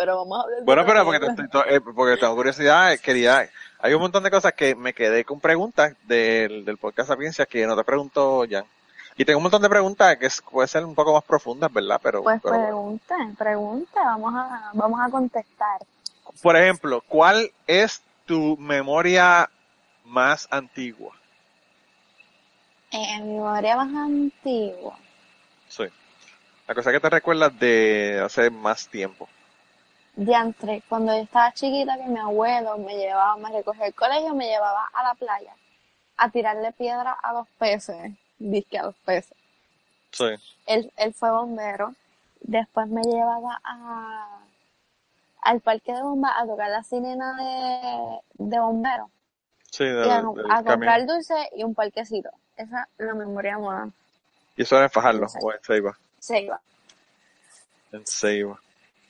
Pero 0.00 0.16
vamos 0.16 0.38
a 0.38 0.42
hablar 0.44 0.60
Bueno, 0.64 0.86
pero 0.86 1.04
porque, 1.04 1.20
te 1.20 1.26
mierda. 1.26 1.44
estoy- 1.44 1.74
eh, 1.74 1.80
porque 1.82 2.16
tengo 2.16 2.34
curiosidad, 2.34 2.90
eh, 2.94 2.98
quería, 2.98 3.46
hay 3.80 3.92
un 3.92 4.00
montón 4.00 4.22
de 4.22 4.30
cosas 4.30 4.54
que 4.54 4.74
me 4.74 4.94
quedé 4.94 5.26
con 5.26 5.40
preguntas 5.40 5.94
del, 6.04 6.64
del 6.64 6.78
podcast 6.78 7.08
Sapiencia 7.10 7.44
que 7.44 7.66
no 7.66 7.76
te 7.76 7.84
pregunto 7.84 8.44
Jan. 8.48 8.64
Y 9.18 9.26
tengo 9.26 9.36
un 9.36 9.42
montón 9.42 9.60
de 9.60 9.68
preguntas 9.68 10.16
que 10.16 10.24
es- 10.24 10.40
puede 10.40 10.68
ser 10.68 10.86
un 10.86 10.94
poco 10.94 11.12
más 11.12 11.22
profundas, 11.24 11.70
¿verdad? 11.70 12.00
Pero, 12.02 12.22
Pues 12.22 12.40
pero 12.42 12.54
pregunta, 12.56 13.14
pregunta, 13.36 14.00
vamos 14.02 14.32
a, 14.34 14.70
vamos 14.72 15.00
a 15.06 15.10
contestar. 15.10 15.80
por 16.42 16.56
ejemplo, 16.56 17.02
¿cuál 17.06 17.50
es 17.66 18.00
tu 18.24 18.56
memoria 18.56 19.50
más 20.06 20.48
antigua? 20.50 21.12
En 22.90 23.26
mi 23.26 23.34
memoria 23.34 23.76
más 23.76 23.94
antigua. 23.94 24.96
Sí. 25.68 25.84
La 26.66 26.74
cosa 26.74 26.90
que 26.90 27.00
te 27.00 27.10
recuerdas 27.10 27.52
de 27.58 28.22
hace 28.24 28.48
más 28.48 28.88
tiempo. 28.88 29.28
Diantre, 30.20 30.82
cuando 30.86 31.16
yo 31.16 31.22
estaba 31.22 31.50
chiquita 31.54 31.96
que 31.96 32.04
mi 32.04 32.18
abuelo 32.18 32.76
me 32.76 32.94
llevaba, 32.94 33.36
me 33.38 33.50
recogía 33.50 33.86
el 33.86 33.94
colegio, 33.94 34.34
me 34.34 34.46
llevaba 34.48 34.86
a 34.92 35.02
la 35.02 35.14
playa 35.14 35.54
a 36.18 36.30
tirarle 36.30 36.72
piedra 36.72 37.12
a 37.12 37.32
los 37.32 37.48
peces, 37.58 38.12
disque 38.38 38.78
a 38.78 38.82
los 38.82 38.94
peces. 38.96 39.32
Sí. 40.12 40.26
Él, 40.66 40.92
él 40.98 41.14
fue 41.14 41.30
bombero, 41.30 41.94
después 42.42 42.86
me 42.88 43.00
llevaba 43.02 43.62
a, 43.64 44.40
al 45.40 45.60
parque 45.60 45.94
de 45.94 46.02
bombas 46.02 46.32
a 46.36 46.44
tocar 46.44 46.68
la 46.68 46.82
sirena 46.82 47.34
de, 47.36 48.44
de 48.44 48.60
bomberos 48.60 49.08
Sí, 49.70 49.84
del, 49.84 50.06
y 50.06 50.10
a, 50.10 50.18
a 50.50 50.62
comprar 50.64 51.06
dulce 51.06 51.48
y 51.56 51.64
un 51.64 51.74
parquecito. 51.74 52.28
Esa 52.58 52.86
es 52.98 53.06
la 53.06 53.14
memoria 53.14 53.58
más 53.58 53.88
Y 54.54 54.62
eso 54.62 54.76
era 54.76 54.84
en 54.84 54.90
Fajardo, 54.90 55.26
o 55.42 55.52
en 55.52 55.58
Ceiba. 55.62 55.96
se 56.18 56.40
iba. 56.42 56.60
En 57.92 58.06
Ceiba. 58.06 58.60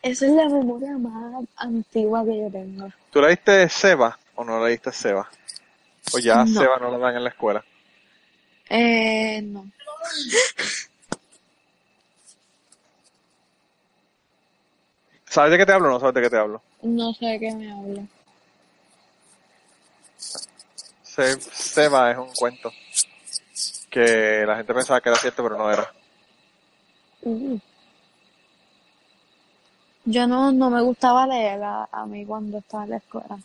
Esa 0.02 0.26
es 0.26 0.32
la 0.32 0.48
memoria 0.48 0.96
más 0.96 1.44
antigua 1.56 2.24
que 2.24 2.38
yo 2.38 2.50
tengo. 2.50 2.88
¿Tú 3.10 3.20
leíste 3.20 3.68
Seba 3.68 4.18
o 4.34 4.44
no 4.44 4.64
leíste 4.64 4.92
Seba? 4.92 5.28
O 6.14 6.18
ya 6.18 6.44
No. 6.44 6.46
Seba 6.60 6.78
no 6.78 6.90
lo 6.90 6.98
dan 6.98 7.16
en 7.16 7.24
la 7.24 7.30
escuela. 7.30 7.64
Eh, 8.70 9.42
no. 9.42 9.66
¿Sabes 15.26 15.52
de 15.52 15.58
qué 15.58 15.66
te 15.66 15.72
hablo 15.72 15.88
o 15.88 15.92
no 15.92 16.00
sabes 16.00 16.14
de 16.14 16.22
qué 16.22 16.30
te 16.30 16.36
hablo? 16.36 16.62
No 16.82 17.12
sé 17.14 17.26
de 17.26 17.40
qué 17.40 17.54
me 17.54 17.70
habla. 17.72 18.02
Se- 21.02 21.40
Seba 21.40 22.10
es 22.10 22.18
un 22.18 22.32
cuento 22.34 22.72
que 23.90 24.44
la 24.46 24.56
gente 24.56 24.74
pensaba 24.74 25.00
que 25.00 25.08
era 25.08 25.18
cierto, 25.18 25.42
pero 25.42 25.56
no 25.56 25.70
era. 25.70 25.92
Uh. 27.22 27.58
Yo 30.04 30.26
no, 30.26 30.50
no 30.52 30.70
me 30.70 30.80
gustaba 30.82 31.26
leer 31.26 31.62
a, 31.62 31.88
a 31.90 32.06
mí 32.06 32.24
cuando 32.24 32.58
estaba 32.58 32.84
en 32.84 32.90
la 32.90 32.96
escuela. 32.96 33.38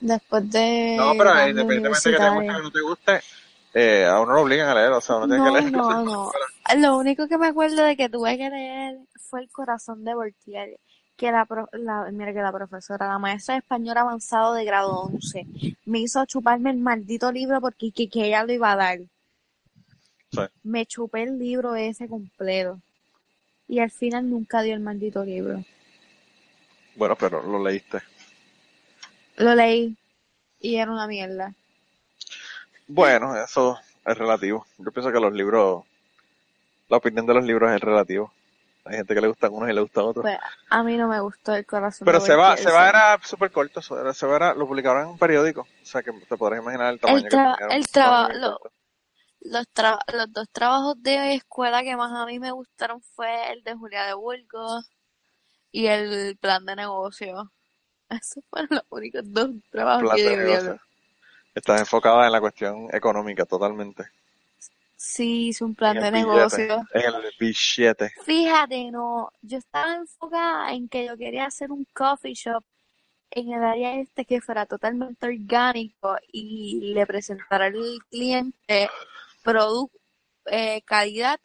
Después 0.00 0.50
de 0.50 0.96
No, 0.98 1.12
pero 1.16 1.30
grande 1.30 1.50
independientemente 1.50 2.10
de 2.10 2.16
que 2.16 2.20
te 2.20 2.30
guste 2.30 2.50
o 2.50 2.62
no 2.62 2.70
te 2.70 2.80
guste, 2.80 3.20
eh, 3.74 4.04
a 4.06 4.20
uno 4.20 4.32
lo 4.34 4.42
obligan 4.42 4.68
a 4.68 4.74
leer, 4.74 4.92
o 4.92 5.00
sea, 5.00 5.16
uno 5.16 5.28
tiene 5.28 5.42
que 5.44 5.50
No, 5.50 5.60
leer. 5.60 5.72
no, 5.72 6.04
no. 6.04 6.32
Lo 6.80 6.96
único 6.98 7.28
que 7.28 7.38
me 7.38 7.48
acuerdo 7.48 7.84
de 7.84 7.96
que 7.96 8.08
tuve 8.08 8.36
que 8.36 8.50
leer 8.50 8.98
fue 9.28 9.40
El 9.42 9.50
corazón 9.50 10.04
de 10.04 10.14
Voltaire, 10.14 10.78
que 11.16 11.30
la, 11.30 11.44
pro- 11.44 11.68
la, 11.72 12.08
mira 12.10 12.32
que 12.32 12.40
la 12.40 12.52
profesora, 12.52 13.06
la 13.06 13.18
maestra 13.18 13.54
de 13.54 13.58
español 13.60 13.98
avanzado 13.98 14.54
de 14.54 14.64
grado 14.64 15.02
11, 15.04 15.46
me 15.84 16.00
hizo 16.00 16.24
chuparme 16.24 16.70
el 16.70 16.78
maldito 16.78 17.30
libro 17.30 17.60
porque 17.60 17.92
que, 17.92 18.08
que 18.08 18.26
ella 18.26 18.42
lo 18.44 18.52
iba 18.52 18.72
a 18.72 18.76
dar. 18.76 18.98
Sí. 20.32 20.40
Me 20.64 20.86
chupé 20.86 21.24
el 21.24 21.38
libro 21.38 21.76
ese 21.76 22.08
completo. 22.08 22.80
Y 23.68 23.78
al 23.78 23.90
final 23.90 24.28
nunca 24.28 24.62
dio 24.62 24.74
el 24.74 24.80
maldito 24.80 25.24
libro. 25.24 25.62
Bueno, 26.94 27.16
pero 27.16 27.42
lo 27.42 27.62
leíste. 27.62 28.00
Lo 29.36 29.54
leí 29.54 29.96
y 30.60 30.76
era 30.76 30.90
una 30.90 31.06
mierda. 31.06 31.54
Bueno, 32.86 33.36
eso 33.36 33.78
es 34.04 34.18
relativo. 34.18 34.66
Yo 34.78 34.90
pienso 34.92 35.10
que 35.12 35.20
los 35.20 35.32
libros, 35.32 35.84
la 36.88 36.96
opinión 36.98 37.26
de 37.26 37.34
los 37.34 37.44
libros 37.44 37.70
es 37.72 37.80
relativo. 37.80 38.32
Hay 38.84 38.96
gente 38.96 39.14
que 39.14 39.20
le 39.20 39.28
gustan 39.28 39.52
unos 39.52 39.70
y 39.70 39.72
le 39.72 39.80
gustan 39.80 40.04
otros. 40.04 40.22
Pues 40.24 40.38
a 40.68 40.82
mí 40.82 40.96
no 40.96 41.06
me 41.08 41.20
gustó 41.20 41.54
el 41.54 41.64
corazón. 41.64 42.04
Pero 42.04 42.20
se 42.20 42.34
va, 42.34 42.56
se 42.56 42.70
va 42.70 42.88
era 42.88 43.18
súper 43.22 43.52
corto, 43.52 43.80
se 43.80 44.26
va 44.26 44.36
era- 44.36 44.54
lo 44.54 44.66
publicaron 44.66 45.02
en 45.02 45.08
un 45.08 45.18
periódico, 45.18 45.60
o 45.62 45.86
sea 45.86 46.02
que 46.02 46.10
te 46.12 46.36
podrás 46.36 46.60
imaginar 46.60 46.92
el 46.92 46.98
tamaño 47.00 47.18
El, 47.18 47.32
tra- 47.32 47.56
el 47.70 47.86
traba- 47.86 48.26
tamaño 48.26 48.28
bien 48.30 48.40
lo- 48.40 48.58
corto. 48.58 48.72
los, 49.42 49.66
tra- 49.72 49.98
los 50.12 50.32
dos 50.32 50.48
trabajos 50.50 51.00
de 51.00 51.34
escuela 51.34 51.82
que 51.84 51.94
más 51.96 52.10
a 52.12 52.26
mí 52.26 52.40
me 52.40 52.50
gustaron 52.50 53.00
fue 53.00 53.52
el 53.52 53.62
de 53.62 53.74
Julia 53.74 54.04
de 54.04 54.14
Burgos 54.14 54.90
y 55.72 55.86
el 55.86 56.36
plan 56.36 56.64
de 56.64 56.76
negocio. 56.76 57.50
Esos 58.10 58.44
fueron 58.48 58.68
los 58.70 58.84
únicos 58.90 59.22
dos 59.24 59.50
trabajos 59.70 60.02
Plan 60.02 60.16
que 60.16 60.22
de 60.22 60.36
negocio. 60.36 60.80
Estás 61.54 61.80
enfocada 61.80 62.26
en 62.26 62.32
la 62.32 62.40
cuestión 62.40 62.88
económica 62.92 63.44
totalmente. 63.44 64.04
Sí, 64.96 65.48
hice 65.48 65.64
un 65.64 65.74
plan 65.74 65.96
En 65.96 66.04
de 66.04 66.10
negocio. 66.12 66.86
En 66.94 67.02
el 67.02 67.34
billete. 67.38 68.12
Fíjate, 68.24 68.90
no, 68.90 69.32
yo 69.42 69.58
estaba 69.58 69.96
enfocada 69.96 70.72
en 70.72 70.88
que 70.88 71.06
yo 71.06 71.16
quería 71.16 71.46
hacer 71.46 71.72
un 71.72 71.84
coffee 71.92 72.34
shop 72.34 72.62
en 73.32 73.52
el 73.52 73.64
área 73.64 73.96
este 73.96 74.24
que 74.24 74.40
fuera 74.40 74.64
totalmente 74.66 75.26
orgánico 75.26 76.16
y 76.30 76.92
le 76.94 77.06
presentara 77.06 77.66
al 77.66 77.98
cliente 78.10 78.88
producto, 79.42 79.98
calidad 80.84 81.40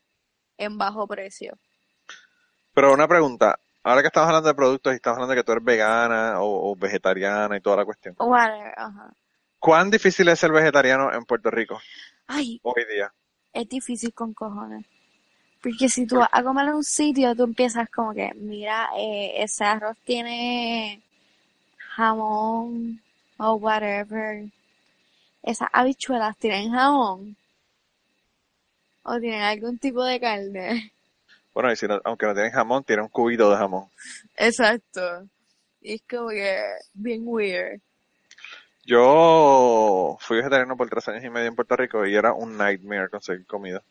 en 0.58 0.78
bajo 0.78 1.08
precio. 1.08 1.58
Pero 2.74 2.94
una 2.94 3.08
pregunta, 3.08 3.60
ahora 3.84 4.02
que 4.02 4.08
estamos 4.08 4.28
hablando 4.28 4.50
de 4.50 4.56
productos 4.56 4.94
y 4.94 4.96
estamos 4.98 5.18
hablando 5.18 5.34
de 5.36 5.40
que 5.42 5.44
tú 5.46 5.52
eres 5.54 5.64
vegana 5.64 6.42
o, 6.42 6.72
o 6.72 6.76
vegetariana 6.76 7.58
y 7.58 7.62
toda 7.62 7.78
la 7.78 7.86
cuestión, 7.86 8.16
Whatever, 8.20 8.74
ajá. 8.78 9.14
¿cuán 9.60 9.92
difícil 9.92 10.28
es 10.30 10.40
ser 10.40 10.52
vegetariano 10.52 11.14
en 11.14 11.24
Puerto 11.26 11.52
Rico 11.52 11.80
Ay, 12.28 12.60
hoy 12.64 12.86
día? 12.94 13.14
es 13.54 13.68
difícil 13.70 14.14
con 14.14 14.34
cojones. 14.34 14.86
Porque 15.62 15.90
si 15.90 16.06
tú 16.08 16.18
vas 16.18 16.30
a 16.32 16.44
comer 16.44 16.68
en 16.68 16.76
un 16.76 16.84
sitio, 16.84 17.36
tú 17.36 17.44
empiezas 17.44 17.90
como 17.90 18.14
que, 18.14 18.32
mira, 18.36 18.90
eh, 18.98 19.34
ese 19.44 19.66
arroz 19.66 19.98
tiene 20.06 21.02
jamón 21.96 23.02
o 23.38 23.56
whatever. 23.56 24.46
Esas 25.44 25.70
habichuelas 25.74 26.38
tienen 26.38 26.72
jamón 26.72 27.36
o 29.04 29.20
tienen 29.20 29.42
algún 29.42 29.80
tipo 29.80 30.04
de 30.04 30.20
carne. 30.20 30.92
Bueno, 31.58 31.72
y 31.72 31.76
si 31.76 31.88
no- 31.88 32.00
aunque 32.04 32.28
no 32.28 32.36
tienen 32.36 32.52
jamón, 32.52 32.84
tienen 32.84 33.06
un 33.06 33.10
cubito 33.10 33.50
de 33.50 33.58
jamón. 33.58 33.90
Exacto. 34.36 35.28
Y 35.82 35.96
es 35.96 36.02
como 36.08 36.30
que 36.30 36.62
bien 36.94 37.24
weird. 37.26 37.82
Yo 38.86 40.18
fui 40.20 40.38
vegetariano 40.38 40.78
por 40.78 40.88
tres 40.88 41.08
años 41.08 41.24
y 41.24 41.32
medio 41.32 41.48
en 41.48 41.56
Puerto 41.56 41.76
Rico 41.76 42.06
y 42.06 42.14
era 42.14 42.32
un 42.32 42.56
nightmare 42.60 43.10
conseguir 43.10 43.48
comida 43.48 43.82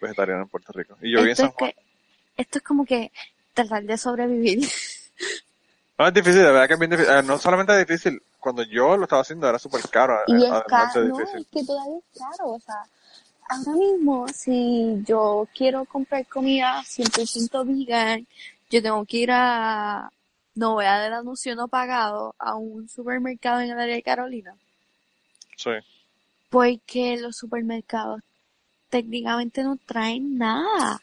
vegetariana 0.00 0.42
en 0.42 0.48
Puerto 0.48 0.72
Rico. 0.72 0.96
Y 1.02 1.10
yo 1.10 1.18
vi 1.24 1.24
en 1.24 1.30
Esto 1.32 1.46
es 1.46 1.54
que, 1.58 1.74
esto 2.36 2.58
es 2.58 2.64
como 2.64 2.86
que 2.86 3.10
tratar 3.52 3.82
de 3.82 3.98
sobrevivir. 3.98 4.60
No, 5.98 6.08
es 6.08 6.14
difícil, 6.14 6.40
de 6.42 6.50
verdad 6.50 6.66
que 6.66 6.72
es 6.74 6.78
bien 6.80 6.90
difícil. 6.90 7.12
Eh, 7.14 7.22
no 7.22 7.38
solamente 7.38 7.72
es 7.80 7.86
difícil, 7.86 8.22
cuando 8.40 8.62
yo 8.62 8.96
lo 8.96 9.04
estaba 9.04 9.22
haciendo 9.22 9.48
era 9.48 9.58
súper 9.58 9.82
caro, 9.90 10.18
Y 10.26 10.34
eh, 10.34 10.46
es 10.46 10.62
caro, 10.66 11.04
no, 11.04 11.20
es 11.20 11.46
que 11.48 11.64
todavía 11.64 11.98
es 11.98 12.18
caro, 12.18 12.50
o 12.52 12.58
sea, 12.60 12.82
ahora 13.48 13.72
mismo 13.72 14.26
si 14.28 15.02
yo 15.06 15.46
quiero 15.54 15.84
comprar 15.84 16.26
comida 16.26 16.82
100% 16.84 17.64
vegan, 17.66 18.26
yo 18.70 18.82
tengo 18.82 19.04
que 19.04 19.16
ir 19.18 19.30
a, 19.32 20.10
no 20.54 20.74
voy 20.74 20.84
a 20.86 20.98
dar 20.98 21.12
anuncio 21.12 21.54
no 21.54 21.68
pagado, 21.68 22.34
a 22.38 22.54
un 22.56 22.88
supermercado 22.88 23.60
en 23.60 23.70
el 23.70 23.78
área 23.78 23.94
de 23.94 24.02
Carolina, 24.02 24.54
Sí. 25.56 25.70
porque 26.50 27.18
los 27.18 27.36
supermercados 27.36 28.20
técnicamente 28.90 29.62
no 29.62 29.76
traen 29.86 30.36
nada. 30.38 30.96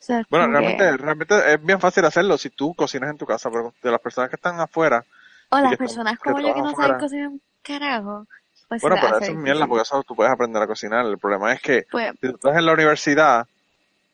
O 0.00 0.02
sea, 0.08 0.20
es 0.20 0.28
Bueno, 0.28 0.46
que- 0.46 0.52
realmente, 0.52 0.96
realmente 0.96 1.52
es 1.54 1.62
bien 1.64 1.80
fácil 1.80 2.04
hacerlo 2.04 2.38
si 2.38 2.50
tú 2.50 2.74
cocinas 2.74 3.10
en 3.10 3.18
tu 3.18 3.26
casa, 3.26 3.50
pero 3.50 3.74
de 3.82 3.90
las 3.90 4.00
personas 4.00 4.30
que 4.30 4.36
están 4.36 4.58
afuera, 4.60 5.04
o 5.50 5.56
las 5.58 5.72
están- 5.72 5.86
personas 5.86 6.18
como 6.18 6.40
yo 6.40 6.54
que 6.54 6.62
no 6.62 6.74
saben 6.74 6.98
cocinar 6.98 7.28
un 7.28 7.42
carajo, 7.62 8.26
pues 8.68 8.82
bueno, 8.82 8.96
pero 9.00 9.18
eso 9.18 9.32
es 9.32 9.38
mierda, 9.38 9.66
porque 9.66 9.82
eso 9.82 10.02
tú 10.04 10.14
puedes 10.14 10.32
aprender 10.32 10.62
a 10.62 10.66
cocinar. 10.66 11.06
El 11.06 11.18
problema 11.18 11.52
es 11.52 11.60
que 11.60 11.86
Pues, 11.90 12.12
si 12.20 12.28
tú 12.28 12.34
estás 12.34 12.56
en 12.56 12.66
la 12.66 12.72
universidad 12.74 13.46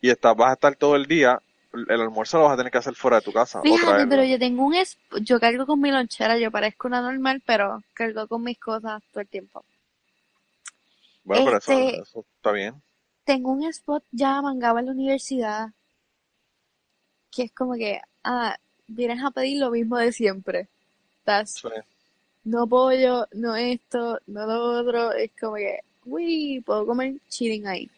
y 0.00 0.10
estás, 0.10 0.36
vas 0.36 0.50
a 0.50 0.54
estar 0.54 0.76
todo 0.76 0.96
el 0.96 1.06
día, 1.06 1.40
el 1.72 2.00
almuerzo 2.00 2.38
lo 2.38 2.44
vas 2.44 2.54
a 2.54 2.56
tener 2.58 2.72
que 2.72 2.78
hacer 2.78 2.94
fuera 2.94 3.16
de 3.18 3.22
tu 3.22 3.32
casa 3.32 3.60
Fíjate, 3.62 4.06
pero 4.08 4.24
yo 4.24 4.38
tengo 4.38 4.64
un... 4.66 4.74
es- 4.74 4.98
Yo 5.22 5.40
cargo 5.40 5.66
con 5.66 5.80
mi 5.80 5.90
lonchera, 5.90 6.38
yo 6.38 6.50
parezco 6.50 6.88
una 6.88 7.00
normal, 7.02 7.42
pero 7.46 7.82
cargo 7.94 8.28
con 8.28 8.42
mis 8.44 8.58
cosas 8.58 9.02
todo 9.12 9.22
el 9.22 9.28
tiempo. 9.28 9.64
Bueno, 11.24 11.44
pero 11.44 11.58
este- 11.58 11.72
eso, 11.96 12.02
eso 12.02 12.24
está 12.36 12.52
bien. 12.52 12.74
Tengo 13.24 13.50
un 13.52 13.64
spot 13.64 14.04
ya 14.12 14.40
mangado 14.40 14.78
en 14.78 14.86
la 14.86 14.92
universidad, 14.92 15.70
que 17.30 17.42
es 17.44 17.52
como 17.52 17.74
que, 17.74 18.00
ah, 18.22 18.56
vienes 18.86 19.22
a 19.22 19.30
pedir 19.30 19.60
lo 19.60 19.70
mismo 19.70 19.96
de 19.98 20.12
siempre. 20.12 20.68
Estás, 21.18 21.54
Sí. 21.54 21.68
No 22.44 22.66
pollo, 22.66 23.26
no 23.32 23.56
esto, 23.56 24.18
no 24.26 24.46
lo 24.46 24.80
otro, 24.80 25.12
es 25.12 25.30
como 25.40 25.56
que, 25.56 25.80
uy, 26.04 26.62
puedo 26.64 26.86
comer 26.86 27.14
chilling 27.28 27.66
ahí. 27.66 27.90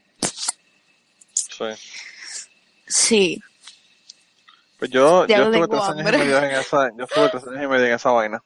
Sí. 1.33 1.65
Sí. 2.87 3.43
Pues 4.79 4.91
yo, 4.91 5.27
yo 5.27 5.37
estuve 5.51 5.69
tres 5.69 5.83
años 5.83 6.01
y 6.01 6.19
medio 6.19 6.39
en 6.39 6.51
esa, 6.53 6.91
yo 6.97 7.05
estuve 7.05 7.29
tres 7.31 7.47
años 7.49 7.65
y 7.65 7.67
medio 7.67 7.87
en 7.87 7.93
esa 7.95 8.11
vaina 8.11 8.43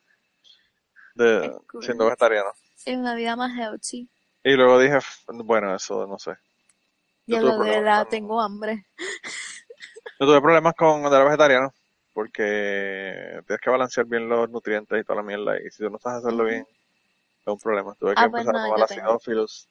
de 1.15 1.51
cool. 1.71 1.83
siendo 1.85 2.05
vegetariano. 2.05 2.51
Es 2.85 2.97
una 2.97 3.15
vida 3.15 3.37
más 3.37 3.57
healthy. 3.59 4.09
Y 4.45 4.53
luego 4.55 4.79
dije, 4.79 4.97
"F- 4.99 5.21
bueno, 5.29 5.75
eso 5.75 6.07
no 6.07 6.19
sé. 6.19 6.33
Yo 7.27 7.41
lo 7.41 7.59
de 7.59 7.71
verdad, 7.71 8.03
con- 8.05 8.11
tengo 8.11 8.41
hambre. 8.41 8.87
Yo 10.19 10.27
tuve 10.27 10.41
problemas 10.41 10.75
con 10.75 11.03
de 11.03 11.11
los 11.11 11.25
vegetarianos 11.25 11.73
porque 12.21 13.41
tienes 13.47 13.61
que 13.63 13.71
balancear 13.71 14.07
bien 14.07 14.29
los 14.29 14.51
nutrientes 14.51 15.01
y 15.01 15.05
toda 15.05 15.17
la 15.23 15.27
mierda 15.27 15.59
y 15.59 15.71
si 15.71 15.79
tú 15.83 15.89
no 15.91 15.99
sabes 15.99 16.19
hacerlo 16.19 16.45
bien 16.45 16.67
es 17.41 17.47
un 17.47 17.59
problema. 17.59 17.95
Tuve 17.95 18.15
que 18.15 18.21
Ah, 18.21 18.29
pues 18.29 18.45
empezar 18.45 18.57
a 18.57 18.65
tomar 18.65 18.83
acidófilos 18.83 19.69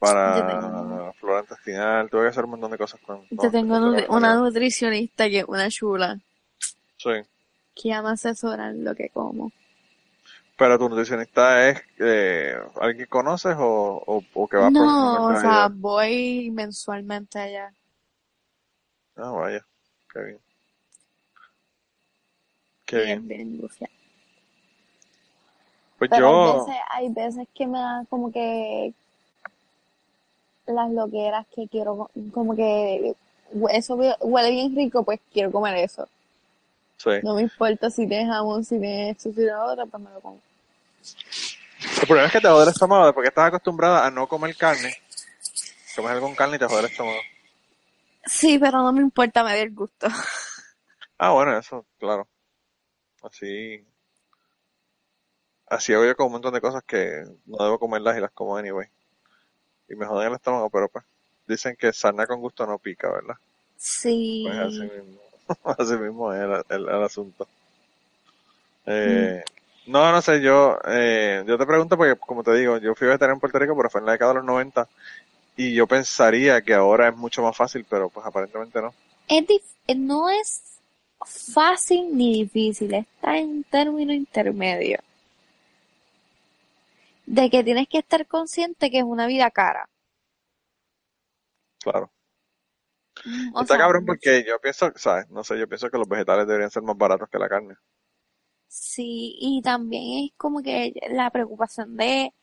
para 0.00 1.12
flora 1.20 1.40
intestinal, 1.40 2.10
tuve 2.10 2.22
que 2.22 2.28
hacer 2.28 2.44
un 2.44 2.50
montón 2.50 2.70
de 2.72 2.78
cosas 2.78 3.00
con, 3.00 3.22
Yo 3.30 3.50
tengo 3.50 3.76
nutri- 3.76 4.06
una 4.08 4.34
nutricionista 4.36 5.28
que 5.28 5.38
es 5.40 5.44
una 5.46 5.68
chula, 5.68 6.18
Sí. 6.98 7.10
que 7.74 7.88
ya 7.88 8.02
me 8.02 8.10
asesora 8.10 8.70
en 8.70 8.84
lo 8.84 8.94
que 8.94 9.08
como. 9.10 9.50
Pero 10.58 10.78
tu 10.78 10.88
nutricionista 10.88 11.68
es 11.70 11.80
eh, 12.00 12.56
alguien 12.80 13.04
que 13.06 13.10
conoces 13.10 13.54
o, 13.58 14.02
o, 14.06 14.22
o 14.34 14.48
que 14.48 14.56
va 14.56 14.70
No, 14.70 15.24
o 15.24 15.36
próximamente 15.36 15.38
a 15.38 15.40
sea, 15.40 15.68
voy 15.72 16.50
mensualmente 16.50 17.38
allá. 17.38 17.72
Ah, 19.16 19.30
vaya, 19.32 19.60
qué 20.12 20.20
bien. 20.22 20.40
Qué 22.88 22.96
bien. 23.04 23.28
bien. 23.28 23.60
Pues 25.98 26.10
Pero 26.10 26.26
hay 26.26 26.32
yo, 26.32 26.54
veces, 26.54 26.74
hay 26.90 27.08
veces 27.10 27.48
que 27.54 27.66
me 27.66 27.78
da 27.78 28.04
como 28.08 28.32
que 28.32 28.92
las 30.66 30.90
loqueras 30.90 31.46
que 31.54 31.66
quiero, 31.68 31.96
co- 31.96 32.10
como 32.32 32.54
que 32.54 33.14
eso 33.70 33.96
hue- 33.96 34.16
huele 34.20 34.50
bien 34.50 34.76
rico, 34.76 35.02
pues 35.02 35.20
quiero 35.32 35.50
comer 35.50 35.76
eso. 35.76 36.08
sí. 36.96 37.10
No 37.22 37.34
me 37.34 37.42
importa 37.42 37.90
si 37.90 38.06
tiene 38.06 38.26
jamón, 38.30 38.64
si 38.64 38.78
tiene 38.78 39.10
esto, 39.10 39.24
si 39.30 39.34
tiene 39.34 39.52
lo 39.52 39.64
otro, 39.64 39.86
pues 39.86 40.02
me 40.02 40.10
lo 40.10 40.20
como. 40.20 40.40
El 42.00 42.06
problema 42.06 42.26
es 42.26 42.32
que 42.32 42.40
te 42.40 42.48
jode 42.48 42.62
el 42.64 42.68
estómago 42.70 43.12
porque 43.12 43.28
estás 43.28 43.46
acostumbrada 43.48 44.06
a 44.06 44.10
no 44.10 44.26
comer 44.28 44.56
carne. 44.56 44.94
Comes 45.96 46.12
algo 46.12 46.26
con 46.26 46.36
carne 46.36 46.56
y 46.56 46.58
te 46.58 46.66
jode 46.66 46.80
el 46.80 46.86
estómago. 46.86 47.18
Sí, 48.24 48.58
pero 48.58 48.82
no 48.82 48.92
me 48.92 49.00
importa, 49.00 49.42
me 49.42 49.50
da 49.50 49.58
el 49.58 49.74
gusto. 49.74 50.06
Ah, 51.18 51.32
bueno, 51.32 51.56
eso, 51.58 51.84
claro. 51.98 52.28
Así. 53.22 53.84
Así 55.66 55.92
hago 55.92 56.04
yo 56.04 56.16
con 56.16 56.26
un 56.26 56.32
montón 56.32 56.52
de 56.54 56.60
cosas 56.60 56.82
que 56.84 57.22
no 57.46 57.62
debo 57.64 57.78
comerlas 57.78 58.16
y 58.16 58.20
las 58.20 58.32
como 58.32 58.56
anyway. 58.56 58.88
Y 59.88 59.96
me 59.96 60.06
joden 60.06 60.28
el 60.28 60.34
estómago, 60.34 60.70
pero 60.70 60.88
pues. 60.88 61.04
Dicen 61.46 61.76
que 61.76 61.92
sarna 61.92 62.26
con 62.26 62.40
gusto 62.40 62.66
no 62.66 62.78
pica, 62.78 63.10
¿verdad? 63.10 63.36
Sí. 63.76 64.42
Pues 64.44 64.58
así 64.58 64.82
mismo. 64.82 65.20
así 65.78 65.94
mismo 65.96 66.32
es 66.32 66.40
el, 66.40 66.52
el- 66.76 66.88
el 66.88 67.02
asunto. 67.02 67.48
Eh, 68.86 69.42
No, 69.86 70.12
no 70.12 70.20
sé, 70.20 70.42
yo, 70.42 70.78
eh, 70.86 71.42
yo 71.46 71.56
te 71.56 71.66
pregunto 71.66 71.96
porque, 71.96 72.16
como 72.16 72.42
te 72.44 72.52
digo, 72.54 72.76
yo 72.78 72.94
fui 72.94 73.06
vegetariano 73.06 73.34
en 73.36 73.40
Puerto 73.40 73.58
Rico, 73.58 73.74
pero 73.76 73.88
fue 73.88 74.00
en 74.00 74.06
la 74.06 74.12
década 74.12 74.32
de 74.32 74.36
los 74.36 74.44
90 74.44 74.86
y 75.56 75.74
yo 75.74 75.86
pensaría 75.86 76.62
que 76.62 76.74
ahora 76.74 77.08
es 77.08 77.16
mucho 77.16 77.42
más 77.42 77.56
fácil, 77.56 77.86
pero 77.88 78.10
pues 78.10 78.26
aparentemente 78.26 78.82
no. 78.82 78.94
Es 79.28 79.46
dif- 79.46 79.96
no 79.96 80.28
es 80.30 80.77
fácil 81.26 82.16
ni 82.16 82.32
difícil, 82.42 82.92
está 82.94 83.38
en 83.38 83.48
un 83.48 83.64
término 83.64 84.12
intermedio. 84.12 84.98
De 87.26 87.48
que 87.48 87.62
tienes 87.62 87.86
que 87.86 87.98
estar 87.98 88.26
consciente 88.26 88.90
que 88.90 88.98
es 88.98 89.04
una 89.04 89.28
vida 89.28 89.52
cara. 89.52 89.88
Claro. 91.82 92.12
Mm, 93.24 93.54
o 93.54 93.64
Está 93.64 93.66
sea, 93.66 93.78
cabrón 93.78 94.04
porque 94.06 94.42
yo 94.44 94.58
pienso, 94.60 94.90
¿sabes? 94.96 95.28
No 95.30 95.44
sé, 95.44 95.58
yo 95.58 95.68
pienso 95.68 95.90
que 95.90 95.98
los 95.98 96.08
vegetales 96.08 96.46
deberían 96.46 96.70
ser 96.70 96.82
más 96.82 96.96
baratos 96.96 97.28
que 97.28 97.38
la 97.38 97.48
carne. 97.48 97.74
Sí, 98.68 99.36
y 99.40 99.62
también 99.62 100.26
es 100.26 100.32
como 100.36 100.62
que 100.62 100.92
la 101.10 101.30
preocupación 101.30 101.96
de 101.96 102.34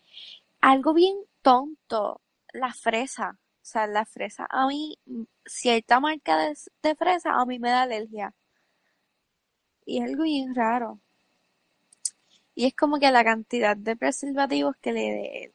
algo 0.61 0.93
bien 0.93 1.17
tonto, 1.41 2.21
la 2.53 2.73
fresa. 2.73 3.39
O 3.63 3.65
sea, 3.67 3.87
la 3.87 4.05
fresa, 4.05 4.47
a 4.49 4.67
mí, 4.67 4.97
mm, 5.05 5.23
cierta 5.45 5.99
marca 5.99 6.37
de, 6.37 6.55
de 6.83 6.95
fresa, 6.95 7.33
a 7.39 7.45
mí 7.45 7.59
me 7.59 7.69
da 7.71 7.83
alergia. 7.83 8.33
Y 9.85 9.99
es 9.99 10.09
algo 10.09 10.23
bien 10.23 10.53
raro. 10.55 10.99
Y 12.55 12.65
es 12.65 12.75
como 12.75 12.99
que 12.99 13.11
la 13.11 13.23
cantidad 13.23 13.77
de 13.77 13.95
preservativos 13.95 14.75
que 14.77 14.91
le, 14.93 15.53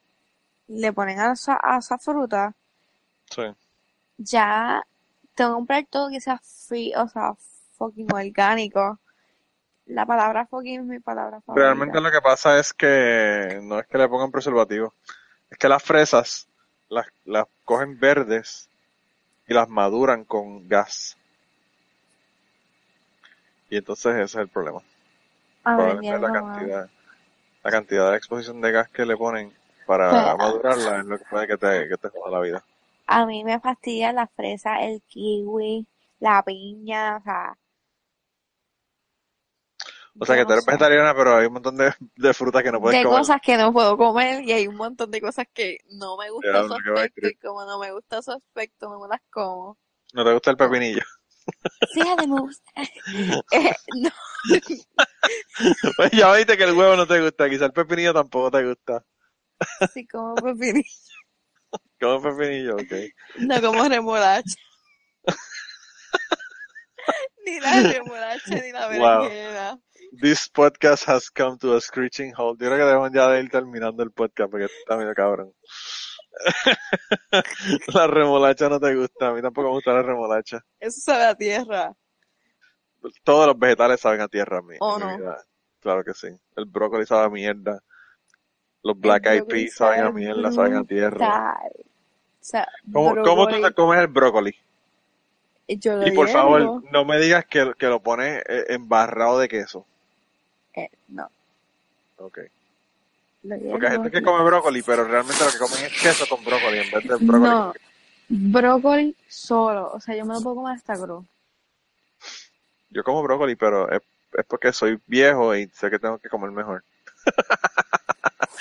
le 0.68 0.92
ponen 0.92 1.20
a 1.20 1.32
esa, 1.32 1.58
a 1.62 1.78
esa 1.78 1.98
fruta, 1.98 2.54
Sí. 3.30 3.42
ya 4.18 4.82
tengo 5.34 5.50
que 5.50 5.54
comprar 5.56 5.86
todo 5.90 6.10
que 6.10 6.20
sea 6.20 6.38
free, 6.38 6.92
o 6.94 7.08
sea, 7.08 7.34
fucking 7.78 8.12
orgánico. 8.12 8.98
La 9.86 10.06
palabra 10.06 10.46
fucking 10.46 10.80
es 10.80 10.86
mi 10.86 11.00
palabra 11.00 11.40
favorita. 11.42 11.66
Realmente 11.66 12.00
lo 12.00 12.10
que 12.10 12.20
pasa 12.22 12.58
es 12.58 12.72
que 12.72 13.60
no 13.62 13.78
es 13.80 13.86
que 13.86 13.98
le 13.98 14.08
pongan 14.08 14.30
preservativo, 14.30 14.94
es 15.50 15.58
que 15.58 15.68
las 15.68 15.82
fresas 15.82 16.48
las, 16.88 17.06
las 17.24 17.46
cogen 17.64 17.98
verdes 17.98 18.68
y 19.48 19.54
las 19.54 19.68
maduran 19.68 20.24
con 20.24 20.68
gas. 20.68 21.16
Y 23.70 23.78
entonces 23.78 24.12
ese 24.16 24.24
es 24.24 24.34
el 24.36 24.48
problema. 24.48 24.80
Probablemente 25.62 26.18
la 26.18 26.32
cantidad, 26.32 26.90
la 27.62 27.70
cantidad 27.70 28.10
de 28.10 28.16
exposición 28.18 28.60
de 28.60 28.72
gas 28.72 28.88
que 28.90 29.06
le 29.06 29.16
ponen 29.16 29.52
para 29.86 30.10
Pero- 30.10 30.36
madurarla 30.38 30.98
es 31.00 31.04
lo 31.06 31.18
que 31.18 31.24
puede 31.30 31.46
que 31.46 31.56
te, 31.56 31.88
que 31.88 31.96
te 31.96 32.08
joda 32.10 32.30
la 32.32 32.40
vida. 32.40 32.64
A 33.06 33.26
mí 33.26 33.44
me 33.44 33.60
fastidia 33.60 34.12
la 34.12 34.26
fresa, 34.28 34.80
el 34.82 35.02
kiwi, 35.08 35.86
la 36.20 36.42
piña, 36.44 37.16
o 37.16 37.22
sea. 37.22 37.56
O 40.18 40.26
sea 40.26 40.36
que 40.36 40.42
tú 40.42 40.48
no 40.48 40.54
eres 40.54 40.64
sé. 40.64 40.70
vegetariana, 40.72 41.14
pero 41.14 41.36
hay 41.36 41.46
un 41.46 41.52
montón 41.54 41.76
de, 41.76 41.92
de 42.16 42.34
frutas 42.34 42.62
que 42.62 42.70
no 42.72 42.80
puedes 42.80 42.98
De 42.98 43.04
comer. 43.04 43.20
cosas 43.20 43.40
que 43.42 43.56
no 43.56 43.72
puedo 43.72 43.96
comer 43.96 44.44
y 44.44 44.52
hay 44.52 44.66
un 44.66 44.76
montón 44.76 45.10
de 45.10 45.20
cosas 45.20 45.46
que 45.52 45.78
no 45.92 46.16
me 46.18 46.30
gusta 46.30 46.64
su 46.66 46.74
aspecto 46.74 47.28
y 47.28 47.34
como 47.36 47.64
no 47.64 47.78
me 47.78 47.92
gusta 47.92 48.20
su 48.22 48.32
aspecto 48.32 48.88
no 48.90 49.00
me 49.00 49.08
las 49.08 49.20
como. 49.30 49.78
No 50.12 50.24
te 50.24 50.32
gusta 50.32 50.50
el 50.50 50.56
pepinillo. 50.56 51.02
Fíjate, 51.94 52.26
me 52.26 52.40
gusta. 52.40 52.70
Eh, 53.52 53.74
no, 53.96 54.10
Pues 55.96 56.10
ya 56.12 56.32
viste 56.34 56.56
que 56.56 56.64
el 56.64 56.72
huevo 56.72 56.96
no 56.96 57.06
te 57.06 57.20
gusta, 57.20 57.48
quizá 57.50 57.66
el 57.66 57.72
pepinillo 57.72 58.14
tampoco 58.14 58.50
te 58.50 58.64
gusta. 58.66 59.04
sí 59.92 60.06
como 60.06 60.34
pepinillo, 60.36 60.84
Como 62.00 62.22
pepinillo, 62.22 62.76
ok. 62.76 62.92
no 63.40 63.60
como 63.60 63.86
remolacha. 63.88 64.54
Ni 67.44 67.58
la 67.60 67.82
remolacha 67.82 68.54
ni 68.54 68.72
la 68.72 68.86
Wow. 68.88 69.22
berenjena. 69.22 69.78
This 70.20 70.48
podcast 70.48 71.06
has 71.08 71.30
come 71.30 71.56
to 71.58 71.74
a 71.76 71.80
screeching 71.80 72.32
halt. 72.36 72.60
Yo 72.60 72.66
creo 72.66 72.78
que 72.78 72.84
debemos 72.84 73.10
ya 73.12 73.28
de 73.28 73.40
ir 73.42 73.50
terminando 73.50 74.02
el 74.02 74.10
podcast 74.10 74.50
porque 74.50 74.66
está 74.66 74.96
medio 74.96 75.14
cabrón. 75.14 75.52
la 77.94 78.06
remolacha 78.06 78.68
no 78.68 78.80
te 78.80 78.94
gusta, 78.94 79.28
a 79.28 79.34
mí 79.34 79.42
tampoco 79.42 79.68
me 79.68 79.74
gusta 79.74 79.92
la 79.92 80.02
remolacha. 80.02 80.64
Eso 80.78 81.00
sabe 81.00 81.24
a 81.24 81.34
tierra. 81.34 81.92
Todos 83.24 83.46
los 83.46 83.58
vegetales 83.58 84.00
saben 84.00 84.20
a 84.20 84.28
tierra 84.28 84.58
a 84.58 84.62
mí. 84.62 84.76
¿O 84.80 85.00
en 85.00 85.06
mi 85.06 85.24
no? 85.24 85.36
Claro 85.80 86.04
que 86.04 86.14
sí. 86.14 86.28
El 86.56 86.66
brócoli 86.66 87.06
sabe 87.06 87.24
a 87.24 87.30
mierda. 87.30 87.82
Los 88.82 88.98
black 88.98 89.26
eyed 89.26 89.44
peas 89.44 89.74
saben 89.74 90.04
a 90.04 90.10
mierda, 90.10 90.52
saben 90.52 90.76
a 90.76 90.84
tierra. 90.84 91.10
brutal. 91.10 91.72
O 91.74 92.44
sea, 92.44 92.68
¿Cómo, 92.92 93.14
cómo 93.22 93.48
tú 93.48 93.60
te 93.60 93.72
comes 93.74 94.00
el 94.00 94.08
brócoli? 94.08 94.54
yo 95.68 95.96
lo 95.96 96.06
Y 96.06 96.12
por 96.12 96.28
favor, 96.28 96.82
no 96.90 97.04
me 97.04 97.18
digas 97.18 97.44
que, 97.46 97.72
que 97.78 97.86
lo 97.86 98.00
pones 98.00 98.42
eh, 98.48 98.66
embarrado 98.68 99.38
de 99.38 99.48
queso. 99.48 99.86
Eh, 100.74 100.88
no, 101.08 101.28
Ok. 102.16 102.40
Porque 103.42 103.86
hay 103.86 103.92
gente 103.92 104.10
que 104.10 104.22
come 104.22 104.44
brócoli, 104.44 104.82
pero 104.82 105.04
realmente 105.04 105.42
lo 105.44 105.50
que 105.50 105.58
comen 105.58 105.84
es 105.86 106.02
queso 106.02 106.26
con 106.28 106.44
brócoli 106.44 106.78
en 106.78 106.90
vez 106.90 107.04
de 107.04 107.16
brócoli. 107.16 107.42
No, 107.42 107.72
brócoli 108.28 109.16
solo. 109.28 109.90
O 109.92 110.00
sea, 110.00 110.14
yo 110.14 110.26
me 110.26 110.34
lo 110.34 110.42
puedo 110.42 110.56
comer 110.56 110.76
hasta 110.76 110.94
cruz. 110.94 111.24
Yo 112.90 113.02
como 113.02 113.22
brócoli, 113.22 113.56
pero 113.56 113.90
es, 113.90 114.02
es 114.36 114.44
porque 114.46 114.72
soy 114.72 115.00
viejo 115.06 115.54
y 115.54 115.68
sé 115.68 115.88
que 115.90 115.98
tengo 115.98 116.18
que 116.18 116.28
comer 116.28 116.50
mejor. 116.50 116.84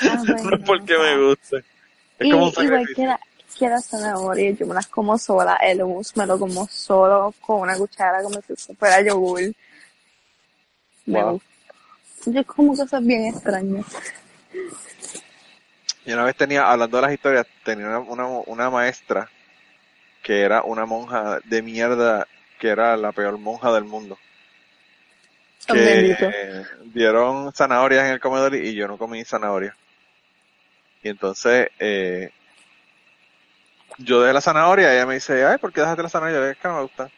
Ah, 0.02 0.24
no 0.26 0.56
es 0.56 0.62
porque 0.66 0.98
me 0.98 1.28
guste. 1.28 1.58
Es 2.20 2.28
Y, 2.28 2.32
como 2.32 2.48
un 2.48 2.64
igual 2.64 2.88
que 2.96 3.06
la, 3.06 3.20
que 3.58 3.68
la 3.68 3.82
zanahoria, 3.82 4.52
yo 4.52 4.66
me 4.66 4.76
las 4.76 4.88
como 4.88 5.18
sola. 5.18 5.56
El 5.56 5.84
hummus 5.84 6.16
me 6.16 6.26
lo 6.26 6.40
como 6.40 6.68
solo 6.68 7.34
con 7.42 7.62
una 7.62 7.76
cuchara 7.76 8.24
como 8.24 8.40
si 8.42 8.76
fuera 8.76 9.02
yogur. 9.02 9.42
Me 11.06 11.24
gusta. 11.24 11.50
Yo 12.28 12.46
como 12.46 12.76
cosas 12.78 13.06
bien 13.06 13.26
extrañas. 13.26 13.86
Y 16.06 16.14
una 16.14 16.24
vez 16.24 16.36
tenía, 16.36 16.72
hablando 16.72 16.98
de 16.98 17.04
las 17.04 17.14
historias, 17.14 17.46
tenía 17.64 17.88
una, 17.88 18.00
una, 18.00 18.28
una 18.28 18.70
maestra 18.70 19.30
que 20.24 20.42
era 20.42 20.64
una 20.64 20.86
monja 20.86 21.40
de 21.44 21.62
mierda, 21.62 22.28
que 22.60 22.70
era 22.70 22.98
la 22.98 23.12
peor 23.12 23.38
monja 23.38 23.72
del 23.72 23.84
mundo. 23.84 24.18
Tan 25.66 25.78
Que 25.78 26.12
eh, 26.20 26.64
dieron 26.86 27.54
zanahorias 27.54 28.06
en 28.06 28.12
el 28.14 28.20
comedor 28.20 28.56
y, 28.56 28.74
yo 28.74 28.88
no 28.88 28.98
comí 28.98 29.24
zanahoria. 29.24 29.76
Y 31.04 31.10
entonces, 31.10 31.70
eh, 31.80 32.32
yo 33.98 34.22
dejé 34.22 34.34
la 34.34 34.42
zanahoria 34.42 34.94
y 34.94 34.98
ella 34.98 35.06
me 35.06 35.16
dice, 35.16 35.46
ay, 35.46 35.58
¿por 35.58 35.72
qué 35.72 35.82
dejaste 35.82 36.04
la 36.04 36.10
zanahoria? 36.10 36.40
Yo 36.40 36.46
es 36.48 36.58
que 36.58 36.68
no 36.68 36.76
me 36.76 36.82
gusta. 36.82 37.10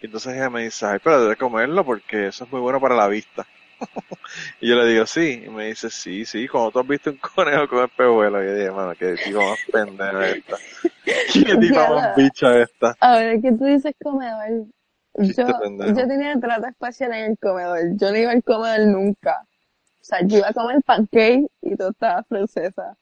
Y 0.00 0.06
entonces 0.06 0.34
ella 0.34 0.48
me 0.48 0.62
dice, 0.62 0.86
ay, 0.86 0.98
pero 1.02 1.22
debes 1.22 1.38
comerlo 1.38 1.84
porque 1.84 2.28
eso 2.28 2.44
es 2.44 2.52
muy 2.52 2.60
bueno 2.60 2.80
para 2.80 2.94
la 2.94 3.08
vista. 3.08 3.46
y 4.60 4.68
yo 4.68 4.76
le 4.76 4.86
digo, 4.86 5.06
sí. 5.06 5.44
Y 5.46 5.48
me 5.50 5.66
dice, 5.66 5.90
sí, 5.90 6.24
sí, 6.24 6.46
como 6.48 6.70
tú 6.70 6.80
has 6.80 6.86
visto 6.86 7.10
un 7.10 7.18
conejo 7.18 7.68
con 7.68 7.80
el 7.80 7.88
pehuelo. 7.88 8.42
Y 8.42 8.46
yo 8.46 8.54
dije, 8.54 8.70
mano, 8.70 8.92
qué 8.98 9.14
tipo 9.16 9.40
más 9.40 9.58
pendeja 9.70 10.28
esta. 10.28 10.56
Qué 11.04 11.56
tipo 11.56 11.94
más 11.94 12.16
bicha 12.16 12.58
esta. 12.62 12.94
A 13.00 13.16
ver, 13.16 13.40
¿qué 13.40 13.52
tú 13.52 13.64
dices 13.64 13.94
comedor? 14.02 14.66
Yo, 15.14 15.46
pendejo. 15.60 15.98
yo 15.98 16.06
tenía 16.06 16.38
trato 16.38 16.66
espacial 16.66 17.12
en 17.14 17.32
el 17.32 17.38
comedor. 17.38 17.78
Yo 17.96 18.10
no 18.10 18.16
iba 18.16 18.30
al 18.30 18.44
comedor 18.44 18.86
nunca. 18.86 19.42
O 19.42 20.04
sea, 20.04 20.20
yo 20.24 20.38
iba 20.38 20.48
a 20.48 20.52
comer 20.52 20.80
pancake 20.84 21.46
y 21.62 21.76
tostada 21.76 22.22
francesa. 22.24 22.96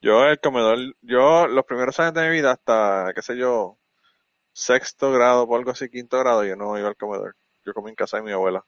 Yo 0.00 0.24
el 0.24 0.40
comedor, 0.40 0.78
yo 1.02 1.46
los 1.46 1.64
primeros 1.66 2.00
años 2.00 2.14
de 2.14 2.28
mi 2.28 2.36
vida 2.36 2.52
hasta, 2.52 3.12
qué 3.14 3.20
sé 3.20 3.36
yo, 3.36 3.78
sexto 4.52 5.12
grado 5.12 5.44
o 5.44 5.56
algo 5.56 5.70
así, 5.70 5.88
quinto 5.90 6.18
grado, 6.18 6.44
yo 6.44 6.56
no 6.56 6.78
iba 6.78 6.88
al 6.88 6.96
comedor. 6.96 7.36
Yo 7.64 7.74
comí 7.74 7.90
en 7.90 7.96
casa 7.96 8.16
de 8.16 8.22
mi 8.22 8.32
abuela. 8.32 8.64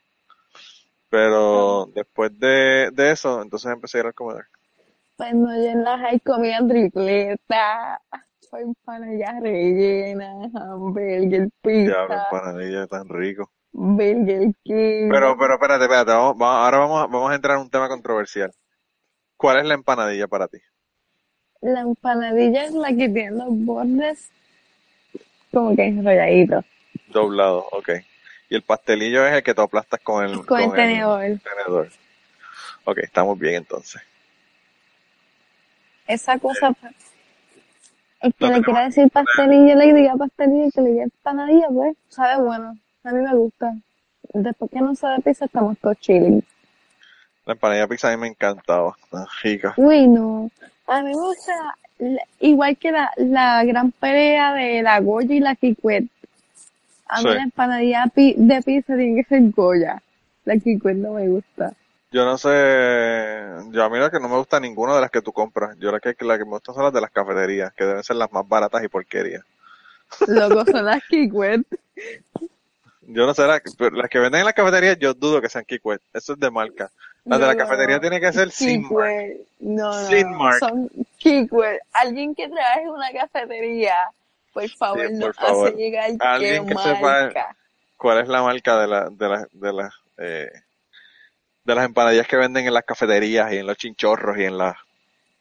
Pero 1.13 1.87
después 1.95 2.31
de, 2.41 2.91
de 2.91 3.11
eso, 3.11 3.43
entonces 3.43 3.71
empecé 3.71 3.99
a 3.99 4.01
ir 4.01 4.07
al 4.07 4.15
comedor. 4.15 4.47
No, 5.19 5.55
yo 5.55 5.71
en 5.71 5.85
la 5.85 5.99
high 5.99 6.19
comía 6.21 6.59
tripleta, 6.67 8.01
empanadillas 8.53 9.41
rellenas, 9.41 10.55
hamburger, 10.55 11.49
pizza, 11.63 11.95
empanadilla 12.33 12.87
tan 12.87 13.09
rico. 13.09 13.53
Burger 13.73 14.53
King. 14.65 15.11
Pero, 15.11 15.37
pero 15.39 15.55
espérate, 15.55 15.85
espérate, 15.85 16.13
vamos, 16.13 16.39
vamos- 16.39 16.65
ahora 16.65 16.79
vamos, 16.79 17.03
a- 17.03 17.07
vamos 17.07 17.31
a 17.31 17.35
entrar 17.35 17.57
en 17.57 17.63
un 17.65 17.71
tema 17.71 17.89
controversial. 17.89 18.51
¿Cuál 19.37 19.59
es 19.59 19.67
la 19.67 19.75
empanadilla 19.75 20.29
para 20.29 20.49
ti? 20.49 20.59
La 21.61 21.81
empanadilla 21.83 22.65
es 22.65 22.73
la 22.73 22.89
que 22.89 23.09
tiene 23.09 23.33
los 23.33 23.51
bordes 23.51 24.31
como 25.53 25.77
que 25.77 25.85
enrolladitos. 25.85 26.65
Doblado, 27.13 27.69
ok. 27.73 27.91
Y 28.53 28.55
el 28.55 28.61
pastelillo 28.61 29.27
es 29.27 29.33
el 29.33 29.43
que 29.43 29.55
tú 29.55 29.63
aplastas 29.63 29.99
con 30.01 30.23
el, 30.27 30.45
Con 30.45 30.61
el 30.61 30.73
tenedor. 30.73 31.23
tenedor. 31.43 31.89
Ok, 32.85 32.99
estamos 32.99 33.39
bien 33.39 33.55
entonces. 33.55 34.03
Esa 36.07 36.39
cosa, 36.39 36.75
es 38.21 38.35
que 38.35 38.47
No 38.47 38.53
le 38.53 38.63
quiera 38.63 38.85
decir 38.85 39.09
pastelillo, 39.11 39.75
le 39.75 39.95
diga 39.95 40.17
pastelillo, 40.17 40.71
que 40.71 40.81
le 40.83 40.91
diga 40.91 41.05
empanadilla, 41.05 41.69
pues, 41.71 41.97
sabe 42.11 42.43
bueno. 42.43 42.77
A 43.05 43.13
mí 43.13 43.23
me 43.23 43.35
gusta. 43.35 43.75
Después 44.35 44.71
que 44.71 44.81
no 44.83 44.95
sabe 44.97 45.23
pizza, 45.23 45.47
estamos 45.47 45.79
todos 45.79 45.97
chilling. 46.01 46.45
La 47.47 47.55
empanadilla 47.55 47.89
pizza 47.89 48.09
a 48.09 48.11
mí 48.11 48.19
me 48.21 48.29
encantaba, 48.29 48.95
tan 49.11 49.25
rica. 49.43 49.73
Uy, 49.79 50.07
no. 50.09 50.51
A 50.87 51.01
mí 51.01 51.09
me 51.09 51.15
gusta, 51.15 51.55
la- 52.01 52.27
igual 52.41 52.77
que 52.77 52.93
la, 52.93 53.11
la 53.17 53.65
gran 53.65 53.93
pelea 53.93 54.53
de 54.53 54.83
la 54.83 55.01
Goya 55.01 55.35
y 55.35 55.41
la 55.41 55.55
Kikwet. 55.57 56.05
A 57.07 57.19
mí 57.23 57.29
Sí. 57.29 57.35
la 57.35 57.43
empanadilla 57.43 58.07
pi- 58.15 58.35
de 58.39 58.63
pizza 58.63 58.97
tiene 58.97 59.23
que 59.23 59.29
ser 59.29 59.43
Goya. 59.51 60.03
La 60.45 60.57
Kikwet 60.57 60.97
no 60.97 61.13
me 61.13 61.29
gusta. 61.29 61.73
Yo 62.11 62.25
no 62.27 62.37
sé, 62.37 62.49
yo 63.71 63.85
a 63.85 63.89
mí 63.89 63.99
la 63.99 64.11
que 64.11 64.21
no 64.21 64.29
me 64.29 64.37
gusta 64.37 64.61
ninguna 64.61 64.95
de 64.95 65.01
las 65.01 65.11
que 65.11 65.23
tú 65.23 65.33
compras. 65.33 65.77
Yo 65.79 65.91
la 65.91 65.99
que, 66.01 66.15
la 66.21 66.37
que 66.37 66.45
me 66.45 66.51
gustan 66.51 66.75
son 66.75 66.85
las 66.85 66.93
de 66.93 67.01
las 67.01 67.11
cafeterías, 67.11 67.73
que 67.73 67.85
deben 67.85 68.03
ser 68.03 68.17
las 68.17 68.31
más 68.33 68.47
baratas 68.47 68.83
y 68.85 68.89
porquerías. 68.89 69.43
Loco, 70.27 70.65
son 70.71 70.85
las 70.85 71.03
Kikwet. 71.09 71.63
Yo 73.03 73.27
no 73.27 73.35
sé, 73.35 73.47
la- 73.47 73.63
pero 73.79 73.97
las 73.97 74.09
que 74.11 74.19
venden 74.19 74.41
en 74.41 74.45
las 74.47 74.55
cafeterías 74.55 74.99
yo 74.99 75.15
dudo 75.15 75.41
que 75.41 75.49
sean 75.49 75.65
Kikwet. 75.65 76.01
Eso 76.13 76.35
es 76.35 76.39
de 76.41 76.51
marca. 76.51 76.91
Las 77.25 77.41
de 77.41 77.47
la 77.47 77.57
cafetería 77.57 77.97
no. 77.97 78.01
tienen 78.01 78.21
que 78.21 78.33
ser 78.33 78.51
sin 78.51 78.83
marca. 78.83 78.89
Kikwet. 78.89 79.41
No, 79.61 79.87
no. 79.87 80.07
Sin 80.09 80.31
mark. 80.37 80.59
Son 80.59 80.91
Kikwet. 81.19 81.81
Alguien 81.93 82.35
que 82.35 82.49
trabaje 82.49 82.83
en 82.83 82.89
una 82.91 83.11
cafetería 83.13 83.95
Por 84.53 84.69
favor, 84.71 85.09
Sí, 85.09 85.15
no 85.15 85.27
por 85.27 85.35
favor. 85.35 85.69
hace 85.69 85.77
llegar 85.77 86.11
Alguien 86.21 86.67
que 86.67 86.75
sepa- 86.75 87.01
marca. 87.25 87.57
¿Cuál 87.97 88.19
es 88.21 88.29
la 88.29 88.43
marca 88.43 88.81
de 88.81 88.87
la, 88.89 89.09
de 89.11 89.29
la, 89.29 89.47
de 89.53 89.73
las, 89.73 89.95
eh, 90.19 90.51
de 91.65 91.75
las 91.75 91.85
empanadillas 91.85 92.27
que 92.27 92.37
venden 92.37 92.67
en 92.67 92.75
las 92.75 92.85
cafeterías 92.85 93.53
y 93.53 93.59
en 93.59 93.67
los 93.67 93.77
chinchorros 93.77 94.37
y 94.39 94.45
en 94.45 94.59
las, 94.59 94.75
a 94.77 94.77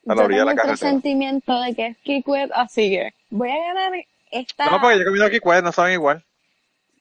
la 0.05 0.15
Yo 0.15 0.23
orilla 0.23 0.39
de 0.41 0.45
la 0.45 0.55
carretera? 0.55 0.75
presentimiento 0.91 1.59
de 1.61 1.75
que 1.75 1.87
es 1.87 1.97
Kikwet, 1.97 2.51
así 2.53 2.91
que 2.91 3.13
voy 3.31 3.49
a 3.49 3.57
ganar 3.73 3.93
esta... 4.29 4.65
No, 4.69 4.79
porque 4.79 4.97
yo 4.97 5.01
he 5.01 5.05
comido 5.05 5.29
pues 5.41 5.63
no 5.63 5.71
saben 5.71 5.93
igual. 5.93 6.23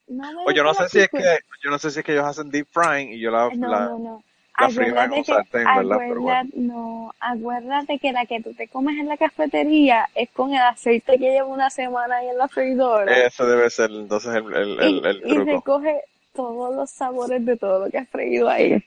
No 0.09 0.45
O 0.45 0.51
yo 0.51 0.65
no 0.65 0.75
sé 0.75 0.89
si 0.89 0.99
es 1.01 1.09
que, 1.11 1.39
yo 1.63 1.71
no 1.71 1.79
sé 1.79 1.91
si 1.91 2.01
es 2.01 2.05
que 2.05 2.13
ellos 2.13 2.25
hacen 2.25 2.51
deep 2.51 2.67
frying 2.73 3.13
y 3.13 3.21
yo 3.21 3.31
la, 3.31 3.51
No, 3.55 3.69
la- 3.69 3.85
no, 3.99 4.25
Acuérdate 4.61 5.23
que, 5.23 5.33
acuérdate, 5.67 6.49
no, 6.55 7.15
acuérdate 7.21 7.99
que 7.99 8.13
la 8.13 8.27
que 8.27 8.41
tú 8.43 8.53
te 8.55 8.69
comes 8.69 8.99
en 8.99 9.09
la 9.09 9.17
cafetería 9.17 10.09
es 10.15 10.29
con 10.31 10.53
el 10.53 10.61
aceite 10.61 11.13
que 11.19 11.31
lleva 11.31 11.47
una 11.47 11.71
semana 11.71 12.17
ahí 12.17 12.29
en 12.29 12.39
la 12.39 12.49
freidora. 12.49 13.27
ese 13.27 13.45
debe 13.45 13.71
ser 13.71 13.91
entonces 13.91 14.35
el, 14.35 14.55
el, 14.55 14.81
el, 14.81 15.07
el 15.07 15.17
y, 15.25 15.31
y 15.31 15.35
truco. 15.35 15.45
recoge 15.45 16.01
todos 16.35 16.75
los 16.75 16.91
sabores 16.91 17.45
de 17.45 17.57
todo 17.57 17.85
lo 17.85 17.91
que 17.91 17.99
has 17.99 18.09
freído 18.09 18.49
ahí. 18.49 18.85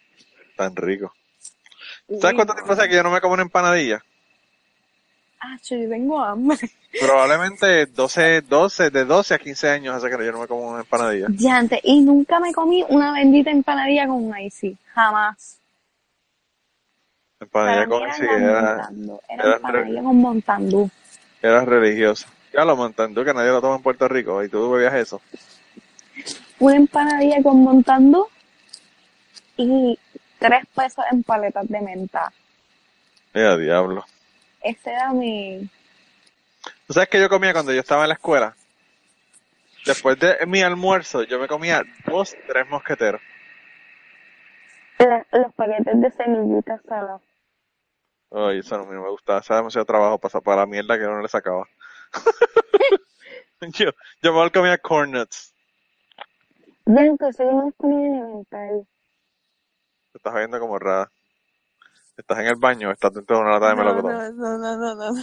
Tan 0.55 0.76
rico. 0.76 1.13
¿Sabes 2.19 2.36
cuánto 2.36 2.53
tiempo 2.53 2.74
hace 2.74 2.88
que 2.89 2.95
yo 2.95 3.03
no 3.03 3.11
me 3.11 3.21
como 3.21 3.34
una 3.34 3.43
empanadilla? 3.43 4.01
Ah, 5.39 5.57
yo 5.63 5.89
tengo 5.89 6.21
hambre. 6.24 6.57
Probablemente 7.01 7.86
12, 7.88 8.41
12, 8.43 8.89
de 8.91 9.03
12 9.03 9.34
a 9.34 9.39
15 9.39 9.69
años 9.69 9.95
hace 9.95 10.09
que 10.15 10.26
yo 10.26 10.32
no 10.32 10.39
me 10.39 10.47
como 10.47 10.69
una 10.69 10.80
empanadilla. 10.82 11.28
Ya 11.32 11.57
antes, 11.57 11.80
y 11.84 11.99
nunca 12.01 12.39
me 12.39 12.53
comí 12.53 12.86
una 12.88 13.11
bendita 13.11 13.51
empanadilla 13.51 14.07
con 14.07 14.24
un 14.24 14.38
icy. 14.39 14.78
Jamás. 14.93 15.57
Empanadilla 17.44 17.88
con 17.88 18.04
era 18.04 18.89
era, 19.30 19.56
empanadilla 19.56 20.02
con 20.04 20.18
montandú. 20.18 20.89
era 21.41 21.66
religiosa. 21.66 22.28
Ya 22.54 22.66
lo 22.66 22.76
montan 22.76 23.14
tú 23.14 23.24
que 23.26 23.34
nadie 23.34 23.50
lo 23.50 23.62
toma 23.62 23.76
en 23.78 23.82
Puerto 23.84 24.08
Rico 24.08 24.44
y 24.44 24.50
tú 24.50 24.72
bebías 24.72 24.94
eso. 24.94 25.22
Una 26.60 26.76
empanadilla 26.76 27.41
con 27.41 27.64
montandú 27.64 28.28
y 29.58 29.98
tres 30.39 30.66
pesos 30.76 31.04
en 31.12 31.24
paletas 31.24 31.68
de 31.68 31.82
menta. 31.82 32.32
Mira, 33.34 33.58
diablo. 33.58 34.06
Ese 34.62 34.91
era 34.91 35.12
mi... 35.12 35.68
¿Tú 36.88 36.94
sabes 36.94 37.10
qué 37.10 37.20
yo 37.20 37.28
comía 37.30 37.52
cuando 37.54 37.74
yo 37.74 37.80
estaba 37.80 38.04
en 38.04 38.10
la 38.10 38.14
escuela? 38.16 38.56
Después 39.86 40.18
de 40.20 40.46
mi 40.46 40.62
almuerzo, 40.62 41.24
yo 41.24 41.39
me 41.39 41.48
comía 41.48 41.84
dos, 42.06 42.36
tres 42.48 42.68
mosqueteros. 42.70 43.20
la- 45.00 45.26
los 45.34 45.54
paquetes 45.56 46.00
de 46.00 46.12
semillitas 46.12 46.80
saladas. 46.88 47.22
Ay, 48.34 48.60
eso 48.60 48.78
no 48.78 48.86
me 48.86 49.10
gustaba. 49.10 49.40
Eso 49.40 49.54
era 49.54 49.62
demasiado 49.62 49.86
trabajo 49.86 50.20
para, 50.20 50.42
para 50.42 50.62
la 50.62 50.66
mierda 50.66 50.98
que 50.98 51.06
uno 51.06 51.22
le 51.22 51.28
sacaba. 51.28 51.66
yo, 53.62 53.92
yo 54.22 54.34
mejor 54.34 54.52
comía 54.52 54.78
corn 54.78 55.12
nuts. 55.12 55.54
Pues 57.18 57.36
soy 57.38 57.46
una 57.48 57.72
comida 57.74 58.08
elemental. 58.08 58.88
Te 60.12 60.18
estás 60.18 60.34
viendo 60.36 60.60
como 60.60 60.80
rara. 60.80 61.12
Estás 62.18 62.40
en 62.40 62.48
el 62.48 62.56
baño, 62.56 62.92
estás 62.92 63.14
dentro 63.14 63.38
de 63.38 63.42
una 63.44 63.52
lata 63.54 63.70
de 63.70 63.76
No, 63.76 63.84
melocotón. 63.84 64.38
no, 64.38 64.58
no, 64.58 64.78
no, 64.78 64.96
no, 64.96 65.12
no. 65.12 65.22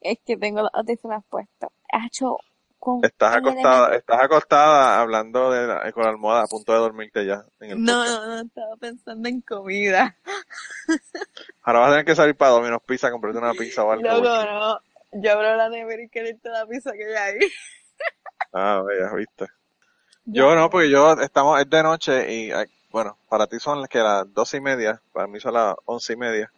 Es 0.00 0.18
que 0.24 0.36
tengo 0.36 0.62
los 0.62 0.70
audífonos 0.72 1.24
puestos. 1.28 1.70
Hacho, 1.92 2.38
con 2.82 3.04
Estás 3.04 3.36
acostada, 3.36 3.94
estás 3.94 4.20
acostada 4.20 5.00
hablando 5.00 5.52
de 5.52 5.68
la- 5.68 5.92
con 5.92 6.02
la 6.02 6.10
almohada 6.10 6.42
a 6.42 6.46
punto 6.48 6.72
de 6.72 6.78
dormirte 6.80 7.24
ya. 7.24 7.44
En 7.60 7.70
el 7.70 7.82
No, 7.84 8.04
no, 8.04 8.26
no, 8.26 8.40
estaba 8.40 8.74
pensando 8.76 9.28
en 9.28 9.40
comida. 9.40 10.16
Ahora 11.62 11.78
vas 11.78 11.88
a 11.88 11.92
tener 11.92 12.04
que 12.04 12.16
salir 12.16 12.34
para 12.34 12.50
Domino's 12.50 12.82
Pizza 12.84 13.12
comprarte 13.12 13.38
una 13.38 13.52
pizza 13.52 13.84
o 13.84 13.92
algo. 13.92 14.02
Loco, 14.02 14.16
porque- 14.22 14.50
no. 14.50 14.80
Yo 15.14 15.32
abro 15.32 15.54
la 15.56 15.68
nevera 15.68 16.02
y 16.02 16.08
quererte 16.08 16.48
la 16.48 16.66
pizza 16.66 16.90
que 16.92 17.04
hay 17.04 17.14
ahí. 17.34 17.38
Ah, 18.54 18.82
ya 19.00 19.14
viste. 19.14 19.46
Yo 20.24 20.54
no, 20.56 20.68
porque 20.68 20.90
yo 20.90 21.12
estamos, 21.14 21.58
es 21.60 21.70
de 21.70 21.82
noche 21.82 22.32
y, 22.34 22.50
bueno, 22.90 23.16
para 23.28 23.46
ti 23.46 23.58
son 23.60 23.80
las 23.80 23.88
que 23.88 23.98
las 24.00 24.30
doce 24.34 24.56
y 24.58 24.60
media, 24.60 25.00
para 25.12 25.26
mí 25.26 25.38
son 25.40 25.54
las 25.54 25.74
once 25.86 26.12
y 26.12 26.16
media. 26.16 26.50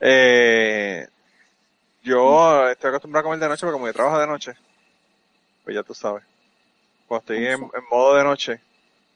Eh, 0.00 1.06
yo 2.02 2.68
estoy 2.68 2.90
acostumbrado 2.90 3.20
a 3.20 3.24
comer 3.24 3.38
de 3.40 3.48
noche 3.48 3.60
porque 3.62 3.72
como 3.72 3.86
yo 3.86 3.92
trabajo 3.94 4.18
de 4.20 4.26
noche, 4.26 4.52
pues 5.64 5.74
ya 5.74 5.82
tú 5.82 5.94
sabes. 5.94 6.22
Cuando 7.08 7.20
estoy 7.20 7.46
en, 7.46 7.62
en 7.62 7.84
modo 7.90 8.16
de 8.16 8.24
noche, 8.24 8.60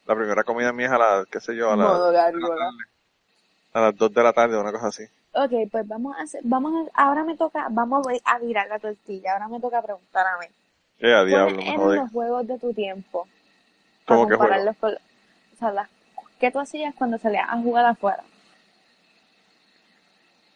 la 0.06 0.14
primera 0.14 0.44
comida 0.44 0.72
mía 0.72 0.86
es 0.86 0.92
a 0.92 0.98
las, 0.98 1.26
qué 1.26 1.40
sé 1.40 1.54
yo, 1.54 1.70
a 1.72 1.76
las, 1.76 1.88
Modo 1.88 2.08
a 2.08 2.12
gárgola. 2.12 2.70
las 3.74 3.96
dos 3.96 4.12
de 4.12 4.22
la 4.22 4.32
tarde, 4.32 4.58
una 4.58 4.72
cosa 4.72 4.88
así. 4.88 5.04
Ok, 5.32 5.52
pues 5.70 5.86
vamos 5.86 6.16
a 6.16 6.22
hacer, 6.22 6.40
vamos 6.44 6.88
a, 6.94 7.04
ahora 7.04 7.22
me 7.24 7.36
toca, 7.36 7.68
vamos 7.70 8.06
a 8.24 8.38
virar 8.38 8.66
la 8.68 8.78
tortilla, 8.78 9.34
ahora 9.34 9.48
me 9.48 9.60
toca 9.60 9.82
preguntar 9.82 10.26
a 10.26 10.38
mí. 10.38 10.46
Eh, 11.00 11.14
a 11.14 11.24
¿Cuáles 11.28 11.28
diablo, 11.28 11.56
me 11.56 11.74
eran 11.74 11.76
jodí. 11.76 11.96
los 11.96 12.10
juegos 12.10 12.46
de 12.46 12.58
tu 12.58 12.72
tiempo? 12.74 13.28
¿Cómo 14.06 14.26
que 14.26 14.36
juego? 14.36 14.38
compararlos 14.38 14.76
con, 14.78 14.94
o 14.94 15.56
sea, 15.58 15.70
las, 15.72 15.88
¿qué 16.40 16.50
tú 16.50 16.58
hacías 16.60 16.94
cuando 16.96 17.18
salías 17.18 17.46
a 17.48 17.56
jugar 17.58 17.84
afuera? 17.86 18.24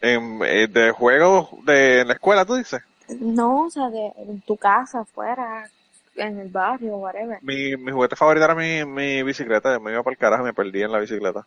En, 0.01 0.41
eh, 0.43 0.67
de 0.67 0.91
juegos 0.91 1.49
de 1.65 2.03
la 2.05 2.13
escuela, 2.13 2.45
tú 2.45 2.55
dices. 2.55 2.81
No, 3.19 3.65
o 3.65 3.69
sea, 3.69 3.89
de, 3.89 4.11
en 4.17 4.41
tu 4.41 4.57
casa, 4.57 5.01
afuera, 5.01 5.69
en 6.15 6.39
el 6.39 6.49
barrio, 6.49 6.97
whatever. 6.97 7.39
Mi, 7.41 7.75
mi 7.77 7.91
juguete 7.91 8.15
favorito 8.15 8.45
era 8.45 8.55
mi, 8.55 8.85
mi 8.85 9.23
bicicleta. 9.23 9.79
Me 9.79 9.91
iba 9.91 10.03
para 10.03 10.13
el 10.13 10.17
carajo 10.17 10.43
y 10.43 10.45
me 10.47 10.53
perdí 10.53 10.81
en 10.83 10.91
la 10.91 10.99
bicicleta. 10.99 11.45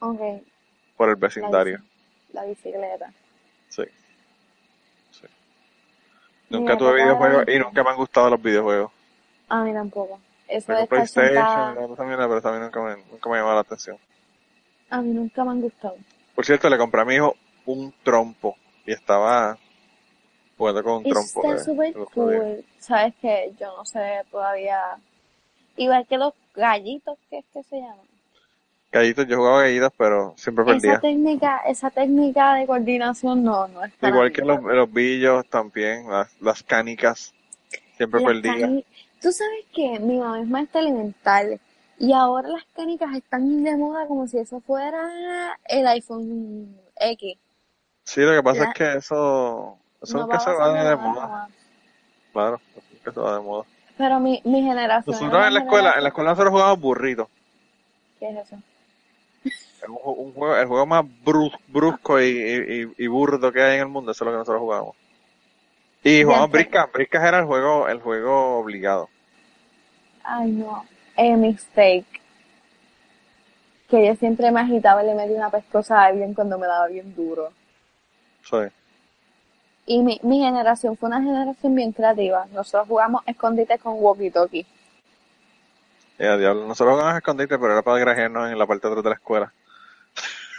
Ok, 0.00 0.20
Por 0.96 1.08
el 1.08 1.14
la, 1.16 1.20
vecindario. 1.20 1.78
bici- 1.78 1.82
la 2.32 2.44
bicicleta. 2.44 3.12
Sí. 3.68 3.84
sí. 5.12 5.26
Nunca 6.50 6.76
tuve 6.76 6.94
videojuegos 7.02 7.44
y 7.48 7.58
nunca 7.58 7.82
me 7.82 7.90
han 7.90 7.96
gustado 7.96 8.30
los 8.30 8.42
videojuegos. 8.42 8.92
A 9.48 9.62
mí 9.64 9.72
tampoco. 9.72 10.20
Eso 10.48 10.72
de 10.72 10.86
PlayStation, 10.86 11.34
sentada, 11.34 11.86
cosa 11.86 12.04
mierda, 12.04 12.28
pero 12.28 12.42
también 12.42 12.62
nunca 12.64 12.80
me, 12.82 12.96
nunca 13.10 13.30
me 13.30 13.36
llamó 13.38 13.54
la 13.54 13.60
atención. 13.60 13.96
a 14.90 15.00
mí 15.00 15.10
nunca 15.12 15.44
me 15.44 15.50
han 15.52 15.60
gustado. 15.62 15.96
Por 16.34 16.44
cierto, 16.44 16.68
le 16.68 16.76
compré 16.78 17.00
a 17.00 17.04
mi 17.04 17.14
hijo 17.14 17.36
un 17.64 17.94
trompo 18.02 18.56
y 18.84 18.92
estaba 18.92 19.56
jugando 20.56 20.82
con. 20.82 21.06
Está 21.06 21.58
súper 21.64 21.94
cool. 22.14 22.64
Sabes 22.78 23.14
que 23.20 23.52
yo 23.60 23.76
no 23.76 23.84
sé 23.84 24.22
todavía. 24.30 24.98
Igual 25.76 26.06
que 26.06 26.18
los 26.18 26.34
gallitos, 26.54 27.18
¿qué 27.30 27.38
es 27.38 27.44
que 27.52 27.62
se 27.62 27.76
llaman? 27.76 28.06
Gallitos, 28.90 29.26
yo 29.26 29.36
jugaba 29.38 29.62
gallitos, 29.62 29.92
pero 29.96 30.34
siempre 30.36 30.64
Esa 30.64 30.74
perdía. 30.74 31.00
técnica, 31.00 31.62
esa 31.66 31.90
técnica 31.90 32.54
de 32.56 32.66
coordinación 32.66 33.42
no, 33.42 33.66
no 33.68 33.82
es 33.84 33.92
Igual 34.02 34.32
que 34.32 34.42
los, 34.42 34.62
los 34.62 34.92
billos 34.92 35.48
también, 35.48 36.10
las, 36.10 36.28
las 36.42 36.62
canicas, 36.62 37.32
siempre 37.96 38.20
Las 38.20 38.30
perdía. 38.32 38.66
cani- 38.66 38.84
Tú 39.22 39.32
sabes 39.32 39.64
que 39.72 39.98
mi 40.00 40.18
mamá 40.18 40.40
es 40.40 40.48
maestra 40.48 40.80
elemental 40.82 41.58
y 41.98 42.12
ahora 42.12 42.48
las 42.48 42.64
canicas 42.76 43.14
están 43.16 43.62
de 43.64 43.76
moda 43.76 44.06
como 44.06 44.26
si 44.26 44.36
eso 44.38 44.60
fuera 44.60 45.58
el 45.68 45.86
iPhone 45.86 46.76
X. 47.00 47.38
Sí, 48.04 48.20
lo 48.20 48.32
que 48.32 48.42
pasa 48.42 48.64
La- 48.64 48.70
es 48.70 48.74
que 48.74 48.92
eso, 48.98 49.78
eso 50.02 50.18
nunca 50.18 50.38
se 50.40 50.52
va 50.52 50.72
de, 50.72 50.96
moda. 50.96 51.48
Claro, 52.32 52.60
eso 52.76 52.82
nunca 52.92 53.12
se 53.12 53.20
va 53.20 53.34
de 53.36 53.40
moda. 53.42 53.64
Pero 53.98 54.20
mi, 54.20 54.40
mi 54.44 54.62
generación. 54.62 55.14
Nosotros 55.14 55.46
en 55.46 55.54
la 55.54 55.60
escuela, 55.60 55.92
en 55.96 56.02
la 56.02 56.08
escuela 56.08 56.30
nosotros 56.30 56.52
jugábamos 56.52 56.80
burritos. 56.80 57.28
¿Qué 58.18 58.30
es 58.30 58.36
eso? 58.38 58.56
Es 59.44 59.88
un, 59.88 59.98
un 60.04 60.32
juego, 60.32 60.56
el 60.56 60.66
juego 60.66 60.86
más 60.86 61.04
brus- 61.24 61.58
brusco 61.68 62.20
y, 62.20 62.88
y, 62.96 63.06
burdo 63.06 63.52
que 63.52 63.62
hay 63.62 63.74
en 63.76 63.80
el 63.82 63.88
mundo, 63.88 64.12
eso 64.12 64.24
es 64.24 64.26
lo 64.26 64.32
que 64.32 64.38
nosotros 64.38 64.60
jugábamos. 64.60 64.96
Y 66.04 66.22
jugamos 66.24 66.50
sé. 66.50 66.56
briscas, 66.56 66.92
briscas 66.92 67.24
era 67.24 67.38
el 67.40 67.44
juego, 67.46 67.88
el 67.88 68.00
juego 68.00 68.58
obligado. 68.58 69.08
Ay, 70.24 70.50
no. 70.52 70.84
Eh, 71.16 71.36
mistake. 71.36 72.06
Que 73.88 74.06
yo 74.06 74.14
siempre 74.16 74.50
me 74.50 74.60
agitaba 74.60 75.02
y 75.02 75.06
le 75.06 75.14
metí 75.14 75.32
una 75.34 75.50
pescosa 75.50 76.00
a 76.00 76.06
alguien 76.06 76.32
cuando 76.34 76.58
me 76.58 76.66
daba 76.66 76.86
bien 76.88 77.14
duro. 77.14 77.50
Sí. 78.42 78.56
Y 79.86 80.02
mi, 80.02 80.20
mi 80.22 80.38
generación 80.40 80.96
fue 80.96 81.08
una 81.08 81.20
generación 81.20 81.74
bien 81.74 81.92
creativa. 81.92 82.46
Nosotros 82.52 82.88
jugamos 82.88 83.22
escondite 83.26 83.78
con 83.78 83.94
walkie-talkie. 83.94 84.64
Ya, 86.18 86.36
diablo. 86.36 86.66
Nosotros 86.66 86.94
jugamos 86.94 87.14
a 87.14 87.18
escondite, 87.18 87.58
pero 87.58 87.72
era 87.72 87.82
para 87.82 87.98
grajearnos 87.98 88.50
en 88.50 88.58
la 88.58 88.66
parte 88.66 88.86
de 88.86 88.92
atrás 88.92 89.04
de 89.04 89.10
la 89.10 89.16
escuela. 89.16 89.52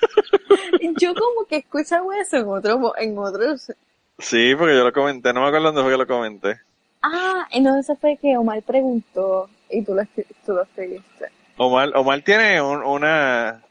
Yo 1.00 1.14
como 1.14 1.46
que 1.48 1.58
escuchaba 1.58 2.18
eso 2.20 2.38
en 2.38 2.48
otros, 2.48 2.94
en 2.98 3.18
otros. 3.18 3.72
Sí, 4.20 4.56
porque 4.56 4.76
yo 4.76 4.84
lo 4.84 4.94
comenté, 4.94 5.34
no 5.34 5.42
me 5.42 5.48
acuerdo 5.48 5.68
dónde 5.68 5.82
fue 5.82 5.92
que 5.92 5.98
lo 5.98 6.08
comenté. 6.08 6.60
Ah, 7.02 7.48
entonces 7.52 7.98
fue 8.00 8.18
que 8.18 8.38
Omar 8.38 8.62
preguntó 8.62 9.50
y 9.70 9.84
tú 9.84 9.96
lo, 9.96 10.04
tú 10.46 10.54
lo 10.54 10.64
escribiste. 10.64 11.30
Omar, 11.58 11.92
Omar 11.96 12.22
tiene 12.22 12.62
un, 12.62 12.84
una, 12.84 13.62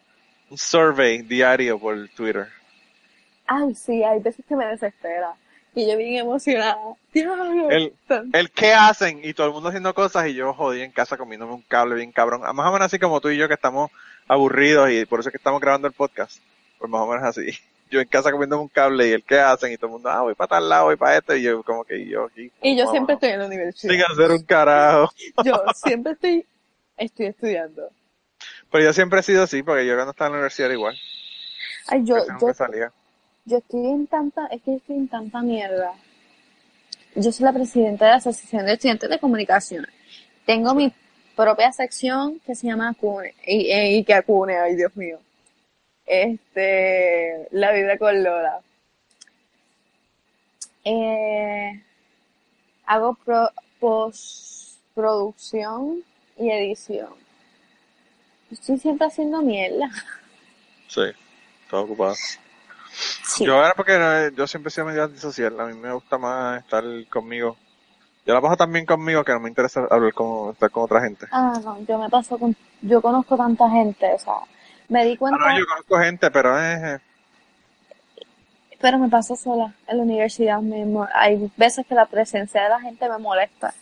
un 0.51 0.59
survey 0.59 1.23
diario 1.23 1.79
por 1.79 2.09
Twitter. 2.11 2.49
Ay, 3.47 3.75
sí, 3.75 4.03
hay 4.03 4.21
veces 4.21 4.45
que 4.47 4.57
me 4.57 4.67
desespera. 4.67 5.35
Y 5.75 5.91
yo 5.91 5.97
bien 5.97 6.17
emocionada. 6.17 6.77
Diablo, 7.13 7.71
El, 7.71 7.95
el 8.33 8.51
qué 8.51 8.75
hacen 8.75 9.21
y 9.23 9.33
todo 9.33 9.47
el 9.47 9.53
mundo 9.53 9.69
haciendo 9.69 9.95
cosas 9.95 10.29
y 10.29 10.35
yo 10.35 10.53
jodí 10.53 10.83
en 10.83 10.93
casa 10.93 11.17
comiéndome 11.17 11.55
un 11.55 11.63
cable 11.63 11.95
bien 11.95 12.13
cabrón. 12.13 12.43
Ah, 12.45 12.53
Más 12.53 12.67
o 12.67 12.73
menos 12.73 12.87
así 12.87 12.99
como 12.99 13.21
tú 13.21 13.31
y 13.31 13.39
yo 13.39 13.49
que 13.49 13.55
estamos 13.55 13.91
aburridos 14.29 14.91
y 14.91 15.05
por 15.07 15.21
eso 15.21 15.29
es 15.29 15.33
que 15.33 15.39
estamos 15.39 15.61
grabando 15.61 15.89
el 15.89 15.95
podcast. 15.95 16.39
Pues 16.79 16.91
más 16.91 17.01
o 17.01 17.07
menos 17.07 17.25
así. 17.25 17.53
yo 17.93 18.01
en 18.01 18.09
casa 18.09 18.33
comiendo 18.33 18.61
un 18.61 18.69
cable 18.69 19.09
y 19.09 19.13
el 19.13 19.23
qué 19.23 19.39
hacen 19.39 19.73
y 19.73 19.77
todo 19.77 19.87
el 19.87 19.93
mundo, 19.93 20.11
ah, 20.11 20.23
voy 20.23 20.35
para 20.35 20.49
tal 20.49 20.69
lado, 20.69 20.87
voy 20.87 20.97
para 20.97 21.19
este 21.19 21.39
y 21.39 21.43
yo 21.43 21.63
como 21.63 21.85
que 21.85 21.99
y 21.99 22.09
yo 22.09 22.25
aquí. 22.25 22.51
Y 22.63 22.77
yo 22.77 22.91
siempre 22.91 23.15
estoy 23.15 23.31
en 23.31 23.41
la 23.41 23.47
universidad. 23.47 23.93
Sin 23.93 24.03
hacer 24.03 24.31
un 24.31 24.43
carajo. 24.43 25.13
Yo 25.45 25.63
siempre 25.75 26.13
estoy, 26.13 26.47
estoy 26.97 27.27
estudiando. 27.27 27.91
Pero 28.71 28.85
yo 28.85 28.93
siempre 28.95 29.21
he 29.21 29.23
sido 29.23 29.43
así, 29.43 29.63
porque 29.63 29.87
yo 29.87 29.95
cuando 29.95 30.13
estaba 30.13 30.29
en 30.29 30.33
la 30.33 30.39
universidad 30.39 30.67
era 30.67 30.75
igual. 30.75 30.99
Ay, 31.89 32.01
yo, 32.05 32.17
yo, 32.41 32.55
salía. 32.55 32.91
Yo 33.45 33.59
estoy 33.59 33.87
en 33.87 34.07
tanta, 34.07 34.47
es 34.47 34.63
que 34.63 34.77
estoy 34.77 34.97
en 34.97 35.09
tanta 35.09 35.43
mierda. 35.43 35.93
Yo 37.15 37.31
soy 37.33 37.45
la 37.45 37.53
presidenta 37.53 38.07
de 38.07 38.13
la 38.13 38.17
Asociación 38.19 38.65
de 38.67 38.75
Estudiantes 38.75 39.11
de 39.11 39.19
Comunicación. 39.19 39.85
Tengo 40.47 40.75
mi 40.75 40.93
propia 41.37 41.73
sección 41.73 42.39
que 42.41 42.55
se 42.55 42.69
llama 42.69 42.91
Acune, 42.91 43.35
y, 43.47 44.05
que 44.05 44.15
Acune, 44.15 44.57
ay 44.57 44.77
Dios 44.77 44.97
mío. 44.97 45.19
Este, 46.07 47.49
La 47.51 47.73
vida 47.73 47.99
con 47.99 48.23
Lola. 48.23 48.61
Eh, 50.85 51.83
hago 52.87 53.15
pro, 53.15 53.51
postproducción 53.79 56.03
y 56.39 56.51
edición. 56.51 57.15
Estoy 58.51 58.79
siempre 58.79 59.07
haciendo 59.07 59.43
mierda. 59.43 59.91
Sí, 60.89 61.03
estaba 61.65 61.83
ocupado. 61.83 62.15
Sí. 63.25 63.45
Yo 63.45 63.57
era 63.65 63.75
porque 63.75 63.95
eh, 63.97 64.31
yo 64.37 64.47
siempre 64.47 64.69
he 64.69 64.73
sido 64.73 64.87
medio 64.87 65.05
antisocial, 65.05 65.59
a 65.61 65.67
mí 65.67 65.75
me 65.75 65.93
gusta 65.93 66.19
más 66.19 66.61
estar 66.63 66.85
conmigo. 67.11 67.57
Yo 68.27 68.35
la 68.35 68.41
paso 68.41 68.57
tan 68.57 68.73
bien 68.73 68.87
conmigo 68.87 69.25
que 69.25 69.33
no 69.33 69.41
me 69.41 69.49
interesa 69.49 69.87
hablar 69.91 70.13
con, 70.15 70.53
estar 70.53 70.71
con 70.71 70.85
otra 70.85 71.01
gente. 71.01 71.27
Ah, 71.33 71.55
no, 71.65 71.81
yo 71.87 71.99
me 71.99 72.09
paso 72.09 72.39
con, 72.39 72.55
yo 72.83 73.01
conozco 73.03 73.37
tanta 73.37 73.69
gente, 73.71 74.13
o 74.15 74.19
sea, 74.19 74.35
me 74.89 75.05
di 75.07 75.15
Ah, 75.15 75.17
cuenta, 75.19 75.39
no, 75.39 75.59
yo 75.59 75.67
conozco 75.67 75.99
gente, 75.99 76.31
pero 76.31 76.61
eh, 76.61 77.01
pero 78.81 78.99
me 78.99 79.09
paso 79.09 79.37
sola 79.37 79.75
en 79.87 79.97
la 79.99 80.03
universidad 80.03 80.61
mismo. 80.61 81.07
Hay 81.15 81.51
veces 81.57 81.87
que 81.87 81.95
la 81.95 82.07
presencia 82.07 82.63
de 82.65 82.69
la 82.69 82.81
gente 82.81 83.09
me 83.09 83.19
molesta. 83.19 83.73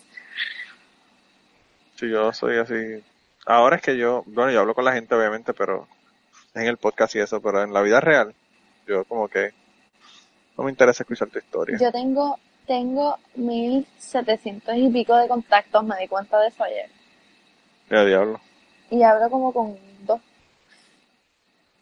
si 1.97 2.09
yo 2.11 2.33
soy 2.33 2.59
así. 2.59 3.03
Ahora 3.47 3.77
es 3.77 3.83
que 3.83 3.97
yo, 3.97 4.23
bueno, 4.27 4.51
yo 4.53 4.61
hablo 4.61 4.75
con 4.75 4.85
la 4.85 4.93
gente 4.93 5.15
obviamente, 5.15 5.55
pero 5.55 5.89
en 6.55 6.67
el 6.67 6.77
podcast 6.77 7.15
y 7.17 7.21
eso, 7.21 7.41
pero 7.41 7.63
en 7.63 7.73
la 7.73 7.83
vida 7.83 8.01
real, 8.01 8.35
yo 8.91 9.05
como 9.05 9.29
que 9.29 9.53
no 10.57 10.65
me 10.65 10.71
interesa 10.71 11.03
escuchar 11.03 11.29
tu 11.29 11.39
historia. 11.39 11.79
Yo 11.79 11.91
tengo, 11.91 12.39
tengo 12.67 13.19
mil 13.35 13.87
setecientos 13.99 14.77
y 14.77 14.91
pico 14.91 15.17
de 15.17 15.27
contactos, 15.27 15.83
me 15.85 15.97
di 15.99 16.07
cuenta 16.09 16.39
de 16.39 16.49
eso 16.49 16.63
ayer. 16.65 16.91
Ya 17.91 18.05
diablo. 18.05 18.41
Y 18.91 19.03
hablo 19.03 19.31
como 19.31 19.53
con 19.55 19.79
dos. 20.05 20.21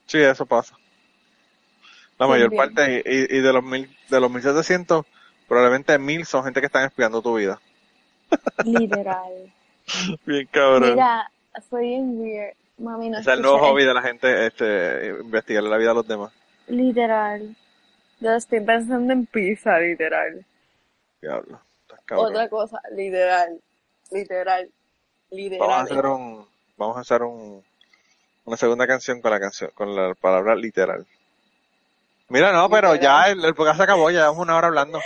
Sí, 0.07 0.19
eso 0.19 0.47
pasa. 0.47 0.77
La 2.19 2.27
Sí, 2.27 2.29
mayor 2.29 2.51
bien. 2.51 2.59
parte, 2.59 3.03
y, 3.07 3.37
y 3.37 3.41
de 3.41 3.53
los 3.53 3.65
mil, 3.65 3.97
de 4.11 4.21
los 4.21 4.31
1700, 4.31 5.07
probablemente 5.47 5.99
mil 5.99 6.27
son 6.27 6.45
gente 6.45 6.61
que 6.61 6.67
están 6.67 6.85
espiando 6.85 7.23
tu 7.23 7.35
vida. 7.37 7.61
Literal. 8.63 9.53
Bien 10.27 10.47
cabrón. 10.51 10.91
Mira, 10.95 11.31
fue 11.69 11.83
bien 11.83 12.19
weird. 12.21 12.55
Mami, 12.79 13.11
no 13.11 13.19
es 13.19 13.27
el 13.27 13.43
nuevo 13.43 13.59
hobby 13.59 13.85
de 13.85 13.95
la 13.95 14.03
gente, 14.03 14.47
este, 14.47 15.09
investigar 15.21 15.65
la 15.65 15.77
vida 15.77 15.89
de 15.91 15.95
los 15.97 16.07
demás. 16.09 16.33
Literal. 16.69 17.57
Yo 18.21 18.35
estoy 18.35 18.61
pensando 18.61 19.13
en 19.13 19.27
pizza, 19.27 19.79
literal. 19.79 20.45
Diablo. 21.21 21.61
Estás 21.83 22.01
cabrón. 22.05 22.27
Otra 22.27 22.49
cosa, 22.49 22.81
literal. 22.93 23.61
Literal. 24.11 24.71
Literal. 25.31 25.61
Vamos 25.61 25.77
a 25.77 25.83
hacer 25.83 26.07
un, 26.07 26.47
vamos 26.77 26.97
a 26.97 27.01
hacer 27.01 27.23
un, 27.23 27.63
una 28.45 28.57
segunda 28.57 28.87
canción 28.87 29.21
con 29.21 29.31
la 29.31 29.41
canción, 29.41 29.71
con 29.75 29.95
la 29.95 30.15
palabra 30.15 30.57
literal. 30.57 31.07
Mira, 32.29 32.53
no, 32.53 32.69
pero 32.69 32.93
Literal. 32.93 33.25
ya 33.27 33.33
el, 33.33 33.45
el 33.45 33.55
podcast 33.55 33.79
se 33.79 33.83
acabó, 33.85 34.11
ya 34.11 34.21
llevamos 34.21 34.43
una 34.43 34.57
hora 34.57 34.69
hablando. 34.69 35.01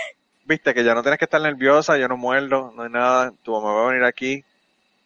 Viste 0.44 0.74
que 0.74 0.82
ya 0.82 0.94
no 0.94 1.02
tienes 1.02 1.18
que 1.18 1.24
estar 1.26 1.40
nerviosa, 1.40 1.96
yo 1.96 2.08
no 2.08 2.16
muerdo, 2.16 2.72
no 2.74 2.82
hay 2.82 2.90
nada, 2.90 3.32
tu 3.42 3.52
mamá 3.52 3.72
va 3.74 3.84
a 3.84 3.90
venir 3.90 4.04
aquí, 4.04 4.44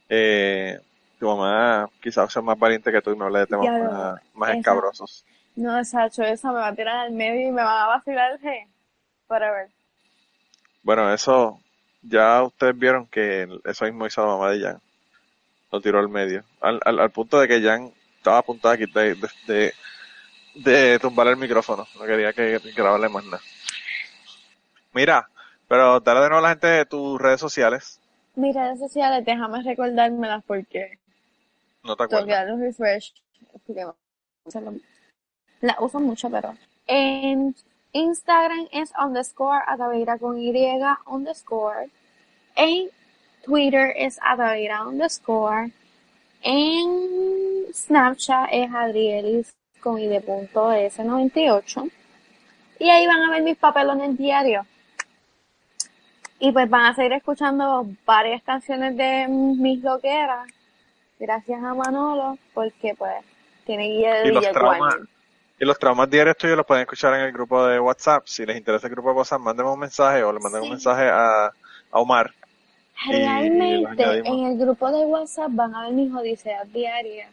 eh, 0.08 0.78
tu 1.18 1.26
mamá 1.26 1.90
quizás 2.00 2.32
sea 2.32 2.40
más 2.40 2.58
valiente 2.58 2.90
que 2.90 3.02
tú 3.02 3.10
y 3.10 3.16
me 3.16 3.26
hable 3.26 3.40
de 3.40 3.46
temas 3.46 4.20
más, 4.34 4.56
escabrosos. 4.56 5.24
No, 5.56 5.82
Sacho, 5.84 6.22
esa 6.22 6.48
me 6.52 6.58
va 6.58 6.68
a 6.68 6.74
tirar 6.74 6.96
al 6.98 7.12
medio 7.12 7.48
y 7.48 7.52
me 7.52 7.62
van 7.62 7.82
a 7.84 7.86
vacilar 7.86 8.32
el 8.32 8.40
G. 8.40 8.66
Para 9.26 9.50
ver. 9.50 9.68
Bueno, 10.82 11.12
eso, 11.12 11.60
ya 12.02 12.42
ustedes 12.42 12.78
vieron 12.78 13.06
que 13.06 13.48
eso 13.64 13.84
mismo 13.86 14.06
hizo 14.06 14.20
la 14.20 14.32
mamá 14.32 14.50
de 14.50 14.60
Jan. 14.60 14.80
Lo 15.72 15.80
tiró 15.80 15.98
al 15.98 16.08
medio. 16.08 16.44
Al, 16.60 16.78
al, 16.84 17.00
al 17.00 17.10
punto 17.10 17.40
de 17.40 17.48
que 17.48 17.60
Jan 17.62 17.92
estaba 18.18 18.38
a 18.38 18.42
punto 18.42 18.68
de, 18.70 18.78
quitar- 18.78 19.16
de, 19.46 19.72
de, 20.54 20.70
de 20.70 20.98
tumbar 20.98 21.26
el 21.28 21.36
micrófono. 21.36 21.86
No 21.98 22.04
quería 22.04 22.32
que 22.32 22.58
grabarle 22.76 23.08
más 23.08 23.24
nada. 23.24 23.40
Mira, 24.92 25.28
pero 25.68 26.00
dale 26.00 26.20
de 26.20 26.28
nuevo 26.28 26.38
a 26.38 26.42
la 26.42 26.48
gente 26.50 26.66
de 26.68 26.86
tus 26.86 27.20
redes 27.20 27.40
sociales. 27.40 28.00
Mis 28.36 28.54
redes 28.54 28.78
sociales, 28.78 29.24
déjame 29.24 29.62
recordármelas 29.62 30.44
porque 30.46 30.98
No 31.82 31.96
te 31.96 32.06
tengo 32.06 32.24
que 32.24 32.32
acuerdas. 32.32 32.38
darle 32.46 32.52
un 32.54 32.60
refresh. 32.60 33.14
Porque 33.52 33.86
la 35.60 35.76
uso 35.80 36.00
mucho, 36.00 36.30
pero. 36.30 36.54
En 36.86 37.54
Instagram 37.92 38.68
es 38.72 38.92
underscore 39.02 39.62
Ataveira 39.66 40.18
con 40.18 40.38
Y 40.38 40.52
underscore. 41.06 41.90
En 42.54 42.88
Twitter 43.44 43.92
es 43.96 44.18
Ataveira 44.22 44.86
underscore. 44.86 45.72
En 46.42 47.72
Snapchat 47.72 48.48
es 48.52 48.70
Adrielis 48.72 49.54
con 49.80 49.98
I 49.98 50.06
de 50.08 50.20
punto 50.20 50.72
S98. 50.72 51.90
Y 52.78 52.90
ahí 52.90 53.06
van 53.06 53.22
a 53.22 53.30
ver 53.30 53.42
mis 53.42 53.56
papelones 53.56 54.16
diarios. 54.18 54.66
Y 56.38 56.52
pues 56.52 56.68
van 56.68 56.86
a 56.86 56.94
seguir 56.94 57.14
escuchando 57.14 57.86
varias 58.04 58.42
canciones 58.42 58.96
de 58.96 59.26
mis 59.28 59.82
loqueras. 59.82 60.46
Gracias 61.18 61.62
a 61.62 61.72
Manolo, 61.72 62.36
porque 62.52 62.94
pues 62.94 63.24
tiene 63.64 63.88
guía 63.88 64.14
de 64.16 64.28
Y 64.28 64.32
los 64.32 64.50
traumas. 64.50 64.96
Y 65.58 65.64
los 65.64 65.78
traumas 65.78 66.10
diarios 66.10 66.36
tuyos 66.36 66.56
los 66.56 66.66
pueden 66.66 66.82
escuchar 66.82 67.14
en 67.14 67.20
el 67.20 67.32
grupo 67.32 67.66
de 67.66 67.80
WhatsApp. 67.80 68.26
Si 68.26 68.44
les 68.44 68.56
interesa 68.56 68.86
el 68.86 68.92
grupo 68.92 69.10
de 69.10 69.16
WhatsApp, 69.16 69.40
mándenme 69.40 69.70
un 69.70 69.78
mensaje 69.78 70.22
o 70.22 70.32
le 70.32 70.40
manden 70.40 70.62
un 70.62 70.70
mensaje 70.70 71.08
a, 71.08 71.46
a 71.46 71.52
Omar. 71.92 72.32
Realmente 73.06 74.02
en 74.02 74.46
el 74.46 74.58
grupo 74.58 74.90
de 74.90 75.04
WhatsApp 75.04 75.50
van 75.52 75.74
a 75.74 75.82
ver 75.82 75.92
mis 75.92 76.12
odiseas 76.12 76.70
diarias. 76.72 77.30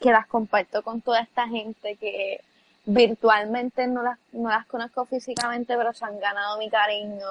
Que 0.00 0.10
las 0.10 0.26
comparto 0.26 0.82
con 0.82 1.00
toda 1.00 1.20
esta 1.20 1.48
gente 1.48 1.96
que 1.96 2.40
virtualmente 2.84 3.86
no 3.86 4.02
las, 4.02 4.18
no 4.32 4.48
las 4.48 4.66
conozco 4.66 5.06
físicamente, 5.06 5.76
pero 5.76 5.92
se 5.92 6.04
han 6.04 6.18
ganado 6.20 6.58
mi 6.58 6.68
cariño. 6.68 7.26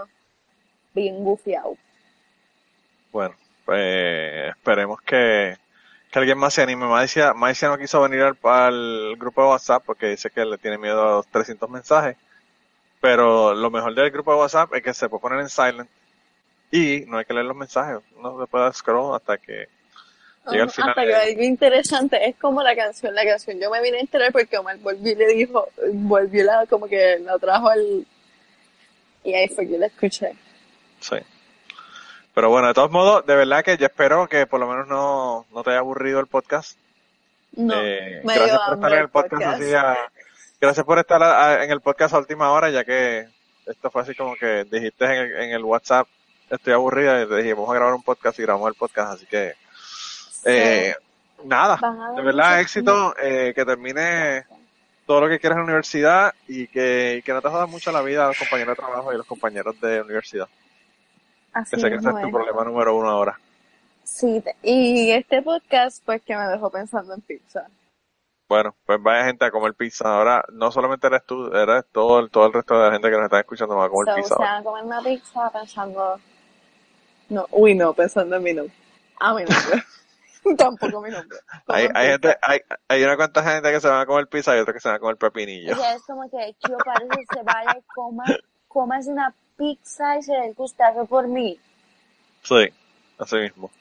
Bien 0.94 1.24
gufiado. 1.24 1.76
Bueno, 3.12 3.36
pues 3.66 4.50
esperemos 4.56 5.02
que, 5.02 5.58
que 6.16 6.20
alguien 6.20 6.38
más 6.38 6.54
se 6.54 6.62
anime. 6.62 6.86
Maicia, 6.86 7.34
Maicia 7.34 7.68
no 7.68 7.78
quiso 7.78 8.02
venir 8.02 8.22
al, 8.22 8.38
al 8.42 9.18
grupo 9.18 9.42
de 9.42 9.50
WhatsApp 9.50 9.84
porque 9.86 10.08
dice 10.08 10.30
que 10.30 10.46
le 10.46 10.58
tiene 10.58 10.78
miedo 10.78 11.04
a 11.06 11.12
los 11.18 11.28
300 11.28 11.70
mensajes. 11.70 12.16
Pero 13.02 13.54
lo 13.54 13.70
mejor 13.70 13.94
del 13.94 14.12
grupo 14.12 14.32
de 14.32 14.40
WhatsApp 14.40 14.74
es 14.76 14.82
que 14.82 14.94
se 14.94 15.10
puede 15.10 15.22
poner 15.22 15.42
en 15.42 15.50
silent 15.50 15.90
y 16.72 17.04
no 17.08 17.18
hay 17.18 17.26
que 17.26 17.34
leer 17.34 17.46
los 17.46 17.58
mensajes. 17.58 17.98
Uno 18.16 18.40
se 18.40 18.48
puede 18.48 18.72
scroll 18.72 19.14
hasta 19.14 19.38
que 19.38 19.68
llega 20.50 20.64
al 20.64 20.72
final. 20.72 20.90
Hasta 20.92 21.04
que 21.04 21.16
algo 21.16 21.44
interesante 21.44 22.30
es 22.30 22.38
como 22.38 22.64
la 22.64 22.78
canción, 22.78 23.14
la 23.14 23.26
canción. 23.26 23.60
Yo 23.60 23.70
me 23.70 23.82
vine 23.82 23.98
a 23.98 24.00
enterar 24.00 24.32
porque 24.32 24.58
Omar 24.58 24.78
volvió 24.78 25.12
y 25.12 25.16
le 25.16 25.28
dijo, 25.28 25.68
volvió 25.92 26.46
la, 26.46 26.66
como 26.66 26.88
que 26.88 27.20
la 27.20 27.38
trajo 27.40 27.68
al, 27.68 28.08
y 29.26 29.34
ahí 29.34 29.50
fue 29.50 29.68
que 29.68 29.78
la 29.78 29.88
escuché. 29.88 30.32
Sí. 31.02 31.18
Pero 32.36 32.50
bueno, 32.50 32.68
de 32.68 32.74
todos 32.76 32.92
modos, 32.92 33.26
de 33.26 33.36
verdad 33.36 33.64
que 33.64 33.78
yo 33.78 33.86
espero 33.88 34.28
que 34.28 34.46
por 34.46 34.60
lo 34.60 34.68
menos 34.68 34.88
no, 34.88 35.46
no 35.52 35.64
te 35.64 35.72
haya 35.72 35.80
aburrido 35.80 36.20
el 36.20 36.28
podcast. 36.28 36.78
No, 37.56 37.74
Eh, 37.82 38.22
me 38.26 38.36
gracias 38.36 38.60
por 38.68 38.74
estar 38.76 38.94
en 38.94 39.00
el 39.00 39.10
podcast, 39.10 39.34
podcast. 39.44 39.62
así 39.62 39.74
a- 39.74 39.98
gracias 40.60 40.86
por 40.86 41.00
estar 41.00 41.24
a- 41.24 41.48
a- 41.48 41.64
en 41.64 41.72
el 41.72 41.80
podcast 41.82 42.14
a 42.14 42.18
última 42.20 42.52
hora, 42.52 42.70
ya 42.70 42.84
que 42.84 43.26
esto 43.66 43.90
fue 43.90 44.02
así 44.02 44.14
como 44.14 44.36
que 44.36 44.66
dijiste 44.66 45.06
en 45.06 45.12
el, 45.12 45.32
en 45.44 45.52
el 45.52 45.64
WhatsApp, 45.64 46.08
estoy 46.50 46.74
aburrida, 46.74 47.24
y 47.24 47.28
te 47.28 47.36
dije, 47.38 47.54
vamos 47.54 47.72
a 47.72 47.76
grabar 47.76 47.94
un 47.96 48.04
podcast 48.04 48.38
y 48.38 48.42
grabamos 48.44 48.68
el 48.68 48.76
podcast, 48.76 49.14
así 49.14 49.26
que, 49.26 49.54
eh, 50.44 50.94
nada, 51.46 51.78
de 52.12 52.16
ver 52.22 52.26
verdad, 52.26 52.60
éxito, 52.60 53.16
eh, 53.22 53.54
que 53.56 53.64
termine 53.66 54.46
todo 55.06 55.22
lo 55.22 55.30
que 55.30 55.40
quieras 55.40 55.56
en 55.56 55.62
la 55.62 55.66
universidad 55.66 56.34
y 56.48 56.68
que, 56.68 57.16
y 57.20 57.22
que 57.22 57.32
no 57.34 57.42
te 57.42 57.48
jodas 57.50 57.70
mucho 57.70 57.92
la 57.94 58.02
vida 58.02 58.26
a 58.26 58.28
los 58.28 58.38
compañeros 58.38 58.76
de 58.76 58.84
trabajo 58.84 59.12
y 59.12 59.16
a 59.16 59.18
los 59.20 59.28
compañeros 59.28 59.80
de 59.80 60.02
universidad, 60.02 60.48
Así 61.56 61.78
que 61.78 61.82
sé 61.82 61.90
que 61.90 61.96
ese 61.96 62.10
es 62.10 62.22
tu 62.22 62.32
problema 62.32 62.66
número 62.66 62.98
uno 62.98 63.10
ahora. 63.10 63.40
Sí, 64.04 64.44
y 64.62 65.10
este 65.12 65.42
podcast 65.42 66.04
pues 66.06 66.22
que 66.22 66.36
me 66.36 66.44
dejó 66.50 66.70
pensando 66.70 67.14
en 67.14 67.22
pizza. 67.22 67.66
Bueno, 68.50 68.76
pues 68.86 69.02
vaya 69.02 69.26
gente 69.26 69.46
a 69.46 69.52
comer 69.52 69.74
pizza. 69.74 70.18
Ahora, 70.18 70.44
no 70.52 70.70
solamente 70.70 71.08
eres 71.08 71.26
tú, 71.26 71.48
eres 71.48 71.86
todo 71.94 72.20
el, 72.20 72.30
todo 72.30 72.46
el 72.48 72.54
resto 72.54 72.78
de 72.78 72.86
la 72.86 72.92
gente 72.92 73.10
que 73.10 73.16
nos 73.16 73.24
está 73.24 73.40
escuchando 73.40 73.78
va 73.78 73.86
a 73.86 73.90
comer 73.90 74.14
So, 74.14 74.16
pizza. 74.16 74.36
se 74.36 74.42
van 74.44 74.62
a 74.62 74.64
comer 74.64 74.84
una 74.84 75.02
pizza 75.02 75.50
pensando... 75.50 76.20
No, 77.30 77.48
uy 77.52 77.74
no, 77.74 77.94
pensando 77.94 78.36
en 78.36 78.44
mí 78.44 78.54
no. 78.54 78.64
A 79.20 79.34
mí 79.34 79.44
no. 80.44 80.56
Tampoco 80.58 81.02
mi 81.02 81.10
nombre. 81.10 81.40
Hay, 81.68 81.88
hay, 81.96 82.08
gente, 82.10 82.38
hay, 82.42 82.60
hay 82.90 83.04
una 83.04 83.16
cuanta 83.16 83.42
gente 83.44 83.72
que 83.72 83.80
se 83.80 83.88
van 83.88 84.02
a 84.02 84.06
comer 84.06 84.28
pizza 84.28 84.56
y 84.56 84.60
otra 84.60 84.74
que 84.74 84.82
se 84.82 84.90
van 84.90 84.98
a 84.98 85.00
comer 85.00 85.16
pepinillo. 85.16 85.72
O 85.74 85.76
sea, 85.78 85.96
es 85.96 86.04
como 86.04 86.30
que 86.30 86.54
yo 86.68 86.78
parece 86.86 87.08
que 87.10 87.38
se 87.38 87.44
vaya 87.44 87.78
y 87.80 87.82
coma, 87.96 88.26
comas 88.68 89.08
una 89.08 89.34
pizza 89.58 90.18
y 90.18 90.24
se 90.24 90.34
dé 90.34 90.48
el 90.48 90.54
gustazo 90.54 91.06
por 91.06 91.28
mí. 91.28 91.60
Sí, 92.44 92.70
así 93.18 93.36
mismo. 93.38 93.72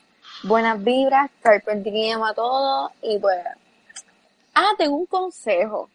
Buenas 0.43 0.83
vibras, 0.83 1.31
Carpenter 1.43 1.93
llama 1.93 2.35
todo 2.35 2.93
y 3.03 3.19
pues... 3.19 3.39
Ah, 4.55 4.71
tengo 4.79 4.97
un 4.97 5.07
consejo. 5.07 5.91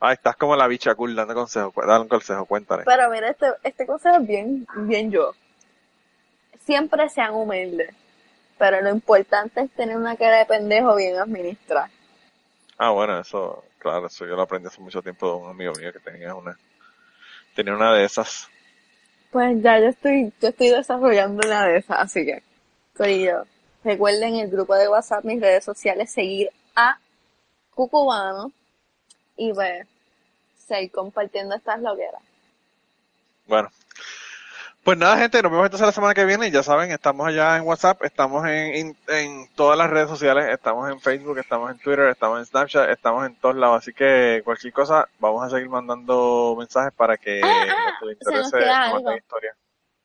Ay, 0.00 0.14
estás 0.14 0.36
como 0.36 0.54
la 0.54 0.68
bicha 0.68 0.94
cool 0.94 1.14
dando 1.14 1.34
consejos. 1.34 1.72
Dale 1.86 2.02
un 2.02 2.08
consejo, 2.08 2.44
cuéntale. 2.44 2.84
Pero 2.84 3.10
mira, 3.10 3.30
este, 3.30 3.46
este 3.62 3.86
consejo 3.86 4.16
es 4.16 4.26
bien, 4.26 4.66
bien 4.76 5.10
yo. 5.10 5.32
Siempre 6.60 7.08
sean 7.08 7.32
humildes. 7.32 7.94
Pero 8.58 8.80
lo 8.82 8.90
importante 8.90 9.62
es 9.62 9.70
tener 9.70 9.96
una 9.96 10.16
cara 10.16 10.38
de 10.38 10.46
pendejo 10.46 10.94
bien 10.94 11.18
administrada. 11.18 11.90
Ah, 12.76 12.90
bueno, 12.90 13.18
eso, 13.18 13.64
claro, 13.78 14.06
eso 14.06 14.26
yo 14.26 14.36
lo 14.36 14.42
aprendí 14.42 14.68
hace 14.68 14.80
mucho 14.80 15.00
tiempo 15.02 15.26
de 15.26 15.44
un 15.44 15.50
amigo 15.50 15.72
mío 15.74 15.92
que 15.92 16.00
tenía 16.00 16.34
una, 16.34 16.58
tenía 17.54 17.74
una 17.74 17.92
de 17.92 18.04
esas. 18.04 18.48
Pues 19.34 19.60
ya 19.64 19.80
yo 19.80 19.86
estoy, 19.86 20.32
yo 20.40 20.50
estoy 20.50 20.68
desarrollando 20.68 21.44
una 21.44 21.66
de 21.66 21.78
esas, 21.78 21.98
así 21.98 22.24
que, 22.24 22.40
Corillo, 22.96 23.44
recuerden 23.82 24.36
el 24.36 24.48
grupo 24.48 24.76
de 24.76 24.88
WhatsApp, 24.88 25.24
mis 25.24 25.40
redes 25.40 25.64
sociales, 25.64 26.12
seguir 26.12 26.50
a 26.76 27.00
Cucubano 27.74 28.52
y 29.36 29.52
pues 29.52 29.88
seguir 30.56 30.92
compartiendo 30.92 31.56
estas 31.56 31.80
loqueras. 31.80 32.22
Bueno. 33.48 33.70
Pues 34.84 34.98
nada, 34.98 35.16
gente, 35.16 35.40
nos 35.42 35.50
vemos 35.50 35.64
entonces 35.64 35.86
la 35.86 35.92
semana 35.92 36.12
que 36.12 36.26
viene. 36.26 36.50
Ya 36.50 36.62
saben, 36.62 36.90
estamos 36.90 37.26
allá 37.26 37.56
en 37.56 37.62
WhatsApp, 37.62 38.02
estamos 38.02 38.44
en, 38.46 38.52
en, 38.74 38.96
en 39.08 39.48
todas 39.54 39.78
las 39.78 39.88
redes 39.88 40.10
sociales, 40.10 40.44
estamos 40.52 40.90
en 40.90 41.00
Facebook, 41.00 41.38
estamos 41.38 41.70
en 41.70 41.78
Twitter, 41.78 42.08
estamos 42.08 42.38
en 42.38 42.44
Snapchat, 42.44 42.90
estamos 42.90 43.24
en 43.24 43.34
todos 43.36 43.56
lados. 43.56 43.78
Así 43.78 43.94
que 43.94 44.42
cualquier 44.44 44.74
cosa, 44.74 45.08
vamos 45.18 45.42
a 45.42 45.48
seguir 45.48 45.70
mandando 45.70 46.54
mensajes 46.58 46.92
para 46.92 47.16
que 47.16 47.40
Ah, 47.42 47.64
ah, 47.70 47.92
nos 48.02 48.12
interese 48.12 48.56
nos 48.58 48.76
algo. 48.76 49.16
historia. 49.16 49.56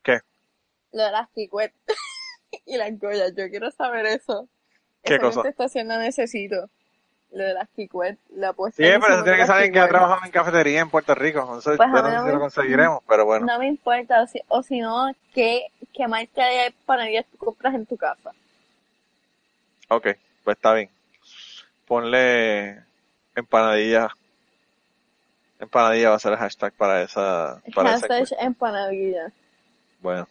¿Qué? 0.01 0.19
Lo 0.93 1.03
de 1.03 1.11
las 1.11 1.29
Kikwet 1.31 1.73
y 2.65 2.77
las 2.77 2.97
Goyas, 2.97 3.33
yo 3.35 3.49
quiero 3.49 3.71
saber 3.71 4.05
eso. 4.05 4.47
¿Qué 5.03 5.19
cosa? 5.19 5.41
contestación 5.41 5.89
la 5.89 5.97
necesito. 5.97 6.69
Lo 7.31 7.43
de 7.43 7.53
las 7.53 7.69
Kikwet, 7.69 8.17
la 8.35 8.53
puesta 8.53 8.81
Sí, 8.81 8.89
pero 8.99 9.13
eso 9.13 9.23
tiene 9.23 9.37
que 9.37 9.45
saber 9.45 9.71
que 9.71 9.79
ha 9.79 9.87
trabajado 9.87 10.21
en 10.25 10.31
cafetería 10.31 10.79
en 10.81 10.89
Puerto 10.89 11.13
Rico. 11.13 11.45
Pues 11.45 11.65
no 11.65 11.75
sé 11.75 11.77
no 11.77 12.25
si 12.25 12.31
lo 12.31 12.39
conseguiremos, 12.39 13.03
pero 13.07 13.25
bueno. 13.25 13.45
No 13.45 13.59
me 13.59 13.67
importa, 13.67 14.23
o 14.23 14.27
si, 14.27 14.41
o 14.47 14.63
si 14.63 14.79
no, 14.79 15.11
¿qué, 15.33 15.67
qué 15.93 16.07
marca 16.07 16.45
de 16.45 16.73
panaderías 16.87 17.25
tú 17.31 17.37
compras 17.37 17.75
en 17.75 17.85
tu 17.85 17.97
casa? 17.97 18.31
Ok, 19.89 20.07
pues 20.43 20.57
está 20.57 20.73
bien. 20.73 20.89
Ponle 21.87 22.83
empanadilla. 23.35 24.09
Empanadilla 25.59 26.09
va 26.09 26.15
a 26.15 26.19
ser 26.19 26.31
el 26.31 26.37
hashtag 26.39 26.73
para 26.73 27.01
esa, 27.03 27.61
para 27.75 27.89
esa 27.91 27.99
Hashtag 27.99 28.17
encuesta. 28.21 28.35
empanadilla. 28.45 29.31
Bueno. 30.01 30.27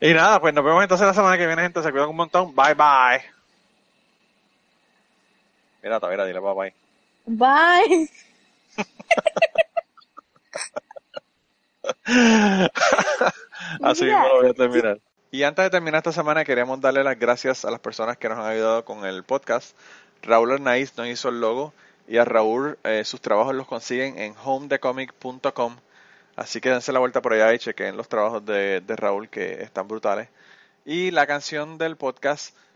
Y 0.00 0.12
nada, 0.14 0.40
pues 0.40 0.52
nos 0.52 0.64
vemos 0.64 0.82
entonces 0.82 1.06
la 1.06 1.14
semana 1.14 1.38
que 1.38 1.46
viene, 1.46 1.62
gente. 1.62 1.82
Se 1.82 1.90
cuidan 1.90 2.08
un 2.08 2.16
montón. 2.16 2.54
Bye 2.54 2.74
bye. 2.74 3.35
Mira, 5.86 6.00
mira, 6.00 6.26
dile 6.26 6.40
bye 6.40 6.52
bye. 6.52 6.74
Bye. 7.26 8.10
Así 13.82 14.04
mismo 14.04 14.26
lo 14.26 14.40
voy 14.40 14.50
a 14.50 14.54
terminar. 14.54 14.98
Y 15.30 15.44
antes 15.44 15.64
de 15.64 15.70
terminar 15.70 15.98
esta 15.98 16.10
semana, 16.10 16.44
queremos 16.44 16.80
darle 16.80 17.04
las 17.04 17.16
gracias 17.16 17.64
a 17.64 17.70
las 17.70 17.78
personas 17.78 18.16
que 18.16 18.28
nos 18.28 18.38
han 18.38 18.46
ayudado 18.46 18.84
con 18.84 19.06
el 19.06 19.22
podcast. 19.22 19.76
Raúl 20.22 20.54
Arnaiz 20.54 20.96
nos 20.96 21.06
hizo 21.06 21.28
el 21.28 21.40
logo 21.40 21.72
y 22.08 22.16
a 22.16 22.24
Raúl 22.24 22.80
eh, 22.82 23.04
sus 23.04 23.20
trabajos 23.20 23.54
los 23.54 23.68
consiguen 23.68 24.18
en 24.18 24.34
homedecomic.com. 24.44 25.76
Así 26.34 26.60
que 26.60 26.70
dense 26.70 26.90
la 26.92 26.98
vuelta 26.98 27.22
por 27.22 27.32
allá 27.32 27.54
y 27.54 27.60
chequen 27.60 27.96
los 27.96 28.08
trabajos 28.08 28.44
de, 28.44 28.80
de 28.80 28.96
Raúl 28.96 29.28
que 29.28 29.62
están 29.62 29.86
brutales. 29.86 30.30
Y 30.84 31.12
la 31.12 31.28
canción 31.28 31.78
del 31.78 31.96
podcast 31.96 32.56